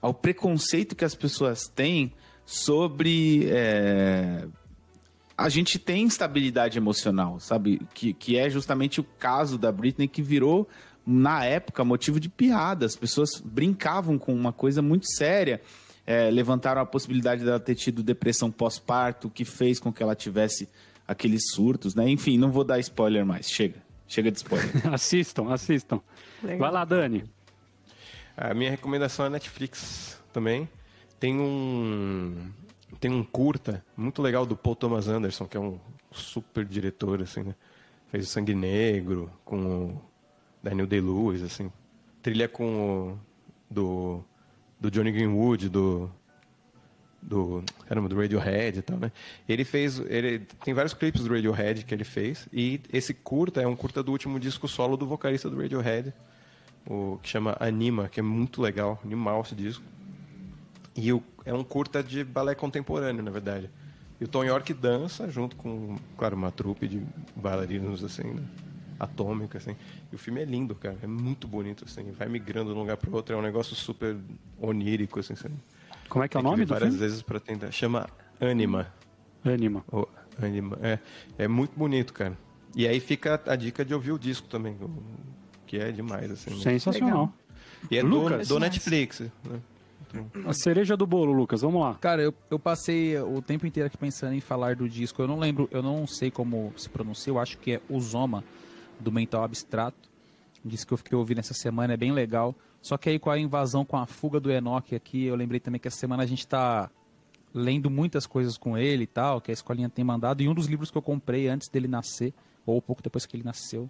ao 0.00 0.14
preconceito 0.14 0.94
que 0.94 1.04
as 1.04 1.14
pessoas 1.14 1.66
têm 1.66 2.12
sobre. 2.44 3.48
É, 3.50 4.46
a 5.36 5.48
gente 5.48 5.78
tem 5.78 6.04
instabilidade 6.04 6.78
emocional, 6.78 7.40
sabe? 7.40 7.80
Que, 7.92 8.14
que 8.14 8.38
é 8.38 8.48
justamente 8.48 9.00
o 9.00 9.04
caso 9.18 9.58
da 9.58 9.70
Britney 9.72 10.08
que 10.08 10.22
virou 10.22 10.68
na 11.06 11.44
época, 11.44 11.84
motivo 11.84 12.18
de 12.18 12.28
piada. 12.28 12.84
As 12.84 12.96
pessoas 12.96 13.40
brincavam 13.44 14.18
com 14.18 14.34
uma 14.34 14.52
coisa 14.52 14.82
muito 14.82 15.06
séria. 15.06 15.60
É, 16.04 16.30
levantaram 16.30 16.80
a 16.80 16.86
possibilidade 16.86 17.44
dela 17.44 17.60
ter 17.60 17.74
tido 17.74 18.02
depressão 18.02 18.50
pós-parto, 18.50 19.30
que 19.30 19.44
fez 19.44 19.78
com 19.78 19.92
que 19.92 20.02
ela 20.02 20.14
tivesse 20.14 20.68
aqueles 21.06 21.50
surtos, 21.52 21.94
né? 21.94 22.08
Enfim, 22.08 22.38
não 22.38 22.50
vou 22.50 22.64
dar 22.64 22.78
spoiler 22.80 23.24
mais. 23.24 23.48
Chega. 23.48 23.82
Chega 24.08 24.30
de 24.30 24.38
spoiler. 24.38 24.70
assistam, 24.92 25.52
assistam. 25.52 26.00
Legal. 26.42 26.58
Vai 26.58 26.70
lá, 26.72 26.84
Dani. 26.84 27.24
A 28.36 28.52
minha 28.52 28.70
recomendação 28.70 29.26
é 29.26 29.30
Netflix 29.30 30.20
também. 30.32 30.68
Tem 31.18 31.38
um 31.38 32.50
tem 33.00 33.10
um 33.10 33.24
curta 33.24 33.84
muito 33.96 34.22
legal 34.22 34.46
do 34.46 34.56
Paul 34.56 34.76
Thomas 34.76 35.08
Anderson, 35.08 35.46
que 35.46 35.56
é 35.56 35.60
um 35.60 35.78
super 36.12 36.64
diretor 36.64 37.22
assim, 37.22 37.42
né? 37.42 37.54
Fez 38.10 38.26
o 38.26 38.30
Sangue 38.30 38.54
Negro 38.54 39.30
com 39.44 39.56
o 39.56 40.02
Daniel 40.66 40.86
Day-Lewis, 40.86 41.42
assim. 41.42 41.70
Trilha 42.20 42.48
com 42.48 42.64
o, 42.66 43.18
do, 43.70 44.24
do 44.80 44.90
Johnny 44.90 45.12
Greenwood, 45.12 45.68
do 45.68 46.10
do 47.22 47.64
caramba, 47.88 48.08
do 48.08 48.16
Radiohead 48.16 48.78
e 48.78 48.82
tal, 48.82 48.98
né? 48.98 49.10
Ele 49.48 49.64
fez, 49.64 49.98
ele 49.98 50.46
tem 50.64 50.72
vários 50.72 50.94
clipes 50.94 51.24
do 51.24 51.34
Radiohead 51.34 51.84
que 51.84 51.92
ele 51.92 52.04
fez 52.04 52.48
e 52.52 52.80
esse 52.92 53.12
curta 53.12 53.60
é 53.60 53.66
um 53.66 53.74
curta 53.74 54.00
do 54.00 54.12
último 54.12 54.38
disco 54.38 54.68
solo 54.68 54.96
do 54.96 55.06
vocalista 55.06 55.50
do 55.50 55.60
Radiohead, 55.60 56.14
o 56.88 57.18
que 57.20 57.28
chama 57.28 57.56
Anima, 57.58 58.08
que 58.08 58.20
é 58.20 58.22
muito 58.22 58.62
legal, 58.62 59.00
animal 59.04 59.42
esse 59.42 59.56
disco. 59.56 59.82
E 60.94 61.12
o, 61.12 61.20
é 61.44 61.52
um 61.52 61.64
curta 61.64 62.00
de 62.00 62.22
balé 62.22 62.54
contemporâneo, 62.54 63.24
na 63.24 63.30
verdade. 63.30 63.68
E 64.20 64.24
o 64.24 64.28
Tom 64.28 64.44
York 64.44 64.72
dança 64.72 65.28
junto 65.28 65.56
com, 65.56 65.96
claro, 66.16 66.36
uma 66.36 66.52
trupe 66.52 66.86
de 66.86 67.02
bailarinos 67.34 68.04
assim, 68.04 68.22
né? 68.22 68.42
Atômica, 68.98 69.58
assim. 69.58 69.76
E 70.10 70.14
o 70.14 70.18
filme 70.18 70.40
é 70.40 70.44
lindo, 70.44 70.74
cara. 70.74 70.96
É 71.02 71.06
muito 71.06 71.46
bonito, 71.46 71.84
assim. 71.84 72.10
Vai 72.12 72.28
migrando 72.28 72.70
de 72.72 72.76
um 72.76 72.80
lugar 72.80 72.96
para 72.96 73.10
outro. 73.10 73.34
É 73.34 73.38
um 73.38 73.42
negócio 73.42 73.74
super 73.74 74.16
onírico, 74.60 75.20
assim. 75.20 75.34
assim. 75.34 75.48
Como 76.08 76.24
é 76.24 76.28
que 76.28 76.36
é 76.36 76.40
o 76.40 76.42
nome 76.42 76.64
do 76.64 76.68
várias 76.68 76.90
filme? 76.90 77.06
vezes 77.06 77.22
para 77.22 77.40
tentar. 77.40 77.70
Chama 77.70 78.08
Anima. 78.40 78.92
Anima. 79.44 79.84
Oh, 79.90 80.06
Anima. 80.40 80.78
É, 80.82 80.98
é 81.38 81.48
muito 81.48 81.76
bonito, 81.76 82.12
cara. 82.12 82.36
E 82.74 82.86
aí 82.86 83.00
fica 83.00 83.40
a 83.46 83.56
dica 83.56 83.84
de 83.84 83.94
ouvir 83.94 84.12
o 84.12 84.18
disco 84.18 84.48
também, 84.48 84.76
que 85.66 85.78
é 85.78 85.90
demais, 85.90 86.30
assim. 86.30 86.50
Né? 86.50 86.56
Sensacional. 86.56 87.32
E 87.90 87.96
é 87.96 88.02
Lucas, 88.02 88.48
do, 88.48 88.54
do 88.54 88.60
Netflix, 88.60 89.20
né? 89.20 89.60
A 90.46 90.52
cereja 90.52 90.96
do 90.96 91.06
bolo, 91.06 91.32
Lucas, 91.32 91.62
vamos 91.62 91.80
lá. 91.80 91.94
Cara, 91.94 92.22
eu, 92.22 92.32
eu 92.50 92.58
passei 92.58 93.18
o 93.18 93.42
tempo 93.42 93.66
inteiro 93.66 93.86
aqui 93.86 93.96
pensando 93.96 94.34
em 94.34 94.40
falar 94.40 94.76
do 94.76 94.88
disco. 94.88 95.20
Eu 95.20 95.28
não 95.28 95.38
lembro, 95.38 95.68
eu 95.70 95.82
não 95.82 96.06
sei 96.06 96.30
como 96.30 96.72
se 96.76 96.88
pronuncia, 96.88 97.30
eu 97.30 97.38
acho 97.38 97.58
que 97.58 97.72
é 97.72 97.80
Uzoma 97.88 98.44
do 98.98 99.12
Mental 99.12 99.44
Abstrato. 99.44 100.10
Disse 100.64 100.86
que 100.86 100.92
eu 100.92 100.98
fiquei 100.98 101.16
ouvindo 101.16 101.38
essa 101.38 101.54
semana, 101.54 101.94
é 101.94 101.96
bem 101.96 102.12
legal. 102.12 102.54
Só 102.82 102.96
que 102.96 103.08
aí 103.08 103.18
com 103.18 103.30
a 103.30 103.38
invasão, 103.38 103.84
com 103.84 103.96
a 103.96 104.06
fuga 104.06 104.40
do 104.40 104.50
Enoch 104.50 104.94
aqui, 104.94 105.24
eu 105.24 105.34
lembrei 105.34 105.60
também 105.60 105.80
que 105.80 105.88
essa 105.88 105.98
semana 105.98 106.22
a 106.22 106.26
gente 106.26 106.40
está 106.40 106.90
lendo 107.54 107.88
muitas 107.88 108.26
coisas 108.26 108.58
com 108.58 108.76
ele 108.76 109.04
e 109.04 109.06
tal, 109.06 109.40
que 109.40 109.50
a 109.50 109.54
escolinha 109.54 109.88
tem 109.88 110.04
mandado. 110.04 110.42
E 110.42 110.48
um 110.48 110.54
dos 110.54 110.66
livros 110.66 110.90
que 110.90 110.98
eu 110.98 111.02
comprei 111.02 111.48
antes 111.48 111.68
dele 111.68 111.88
nascer, 111.88 112.34
ou 112.64 112.80
pouco 112.82 113.02
depois 113.02 113.24
que 113.24 113.36
ele 113.36 113.44
nasceu, 113.44 113.88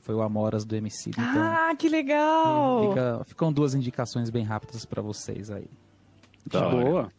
foi 0.00 0.14
o 0.14 0.22
Amoras 0.22 0.64
do 0.64 0.74
MC. 0.74 1.10
Então, 1.10 1.24
ah, 1.24 1.74
que 1.78 1.88
legal! 1.88 2.88
Fica, 2.88 3.24
ficam 3.26 3.52
duas 3.52 3.74
indicações 3.74 4.30
bem 4.30 4.44
rápidas 4.44 4.84
para 4.84 5.02
vocês 5.02 5.50
aí. 5.50 5.68
Da 6.46 6.68
boa. 6.68 7.10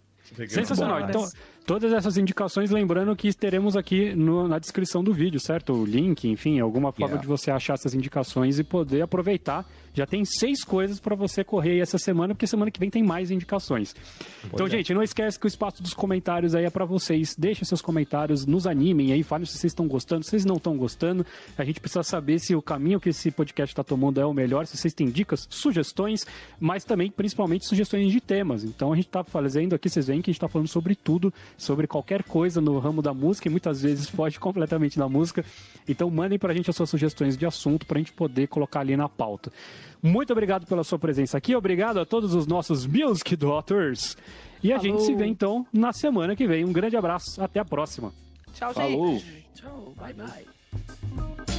Sensacional. 0.47 1.02
Então, 1.02 1.27
todas 1.66 1.92
essas 1.92 2.18
indicações, 2.18 2.70
lembrando 2.70 3.16
que 3.16 3.34
teremos 3.34 3.76
aqui 3.76 4.14
no, 4.16 4.48
na 4.48 4.60
descrição 4.60 5.04
do 5.04 5.14
vídeo, 5.14 5.40
certo? 5.40 5.74
O 5.74 5.86
link, 5.86 6.30
enfim, 6.30 6.60
alguma 6.60 6.92
forma 6.92 7.16
yeah. 7.16 7.22
de 7.22 7.28
você 7.28 7.52
achar 7.52 7.74
essas 7.74 7.94
indicações 7.94 8.60
e 8.60 8.64
poder 8.64 9.02
aproveitar 9.02 9.66
já 9.96 10.06
tem 10.06 10.26
seis 10.26 10.64
coisas 10.64 11.00
para 11.00 11.16
você 11.16 11.44
correr 11.44 11.80
essa 11.80 11.98
semana, 11.98 12.36
porque 12.36 12.46
semana 12.46 12.70
que 12.70 12.80
vem 12.80 12.90
tem 12.90 13.02
mais 13.02 13.32
indicações. 13.32 13.96
então, 14.46 14.68
gente, 14.68 14.94
não 14.94 15.02
esquece 15.02 15.40
que 15.40 15.46
o 15.46 15.48
espaço 15.48 15.82
dos 15.82 15.94
comentários 15.94 16.54
aí 16.54 16.66
é 16.66 16.70
para 16.70 16.84
vocês. 16.84 17.34
Deixem 17.38 17.64
seus 17.64 17.82
comentários, 17.82 18.46
nos 18.46 18.68
animem 18.68 19.14
aí, 19.14 19.24
falem 19.24 19.46
se 19.46 19.58
vocês 19.58 19.72
estão 19.72 19.88
gostando, 19.88 20.24
se 20.24 20.32
vocês 20.32 20.44
não 20.44 20.58
estão 20.58 20.76
gostando. 20.78 21.26
A 21.58 21.64
gente 21.64 21.80
precisa 21.80 22.04
saber 22.04 22.40
se 22.40 22.54
o 22.54 22.62
caminho 22.62 23.00
que 23.00 23.10
esse 23.10 23.32
podcast 23.32 23.72
está 23.72 23.84
tomando 23.84 24.20
é 24.20 24.26
o 24.26 24.34
melhor, 24.34 24.68
se 24.68 24.76
vocês 24.76 24.94
têm 24.94 25.10
dicas, 25.10 25.48
sugestões, 25.50 26.28
mas 26.60 26.84
também, 26.84 27.10
principalmente, 27.10 27.66
sugestões 27.66 28.12
de 28.12 28.20
temas. 28.20 28.64
Então, 28.64 28.92
a 28.92 28.96
gente 28.96 29.08
está 29.08 29.24
fazendo 29.24 29.76
aqui, 29.76 29.90
vocês 29.90 30.08
veem 30.08 30.22
que 30.22 30.30
a 30.30 30.34
gente 30.34 30.38
está 30.38 30.50
falando 30.50 30.68
sobre 30.68 30.94
tudo, 30.96 31.34
sobre 31.58 31.88
qualquer 31.88 32.24
coisa 32.24 32.60
no 32.60 32.78
ramo 32.80 33.02
da 33.02 33.14
música 33.14 33.48
e 33.48 33.52
muitas 33.52 33.82
vezes 33.82 34.10
foge 34.10 34.38
completamente 34.42 34.98
da 34.98 35.08
música. 35.08 35.46
Então, 35.88 36.10
mandem 36.10 36.38
para 36.38 36.52
a 36.52 36.56
gente 36.56 36.70
as 36.70 36.76
suas 36.76 36.90
sugestões 36.90 37.38
de 37.38 37.46
assunto 37.46 37.86
para 37.86 37.98
a 37.98 38.02
gente 38.02 38.12
poder 38.12 38.48
colocar 38.48 38.82
ali 38.82 38.98
na 38.98 39.08
pauta. 39.08 39.52
Muito 40.06 40.32
obrigado 40.32 40.68
pela 40.68 40.84
sua 40.84 40.99
presença 40.99 41.36
aqui. 41.38 41.56
Obrigado 41.56 41.99
a 41.99 42.06
todos 42.06 42.36
os 42.36 42.45
nossos 42.45 42.86
Music 42.86 43.36
Daughters. 43.36 44.15
E 44.61 44.72
a 44.72 44.80
Falou. 44.80 44.98
gente 44.99 45.06
se 45.06 45.15
vê 45.15 45.26
então 45.26 45.65
na 45.73 45.91
semana 45.91 46.36
que 46.36 46.48
vem. 46.48 46.64
Um 46.64 46.72
grande 46.72 46.95
abraço. 46.95 47.41
Até 47.44 47.60
a 47.60 47.65
próxima. 47.65 48.14
Tchau, 48.53 48.72
Falou. 48.73 49.18
gente. 49.18 49.45
Tchau. 49.56 49.94
Bye, 49.98 50.14
bye. 50.14 51.55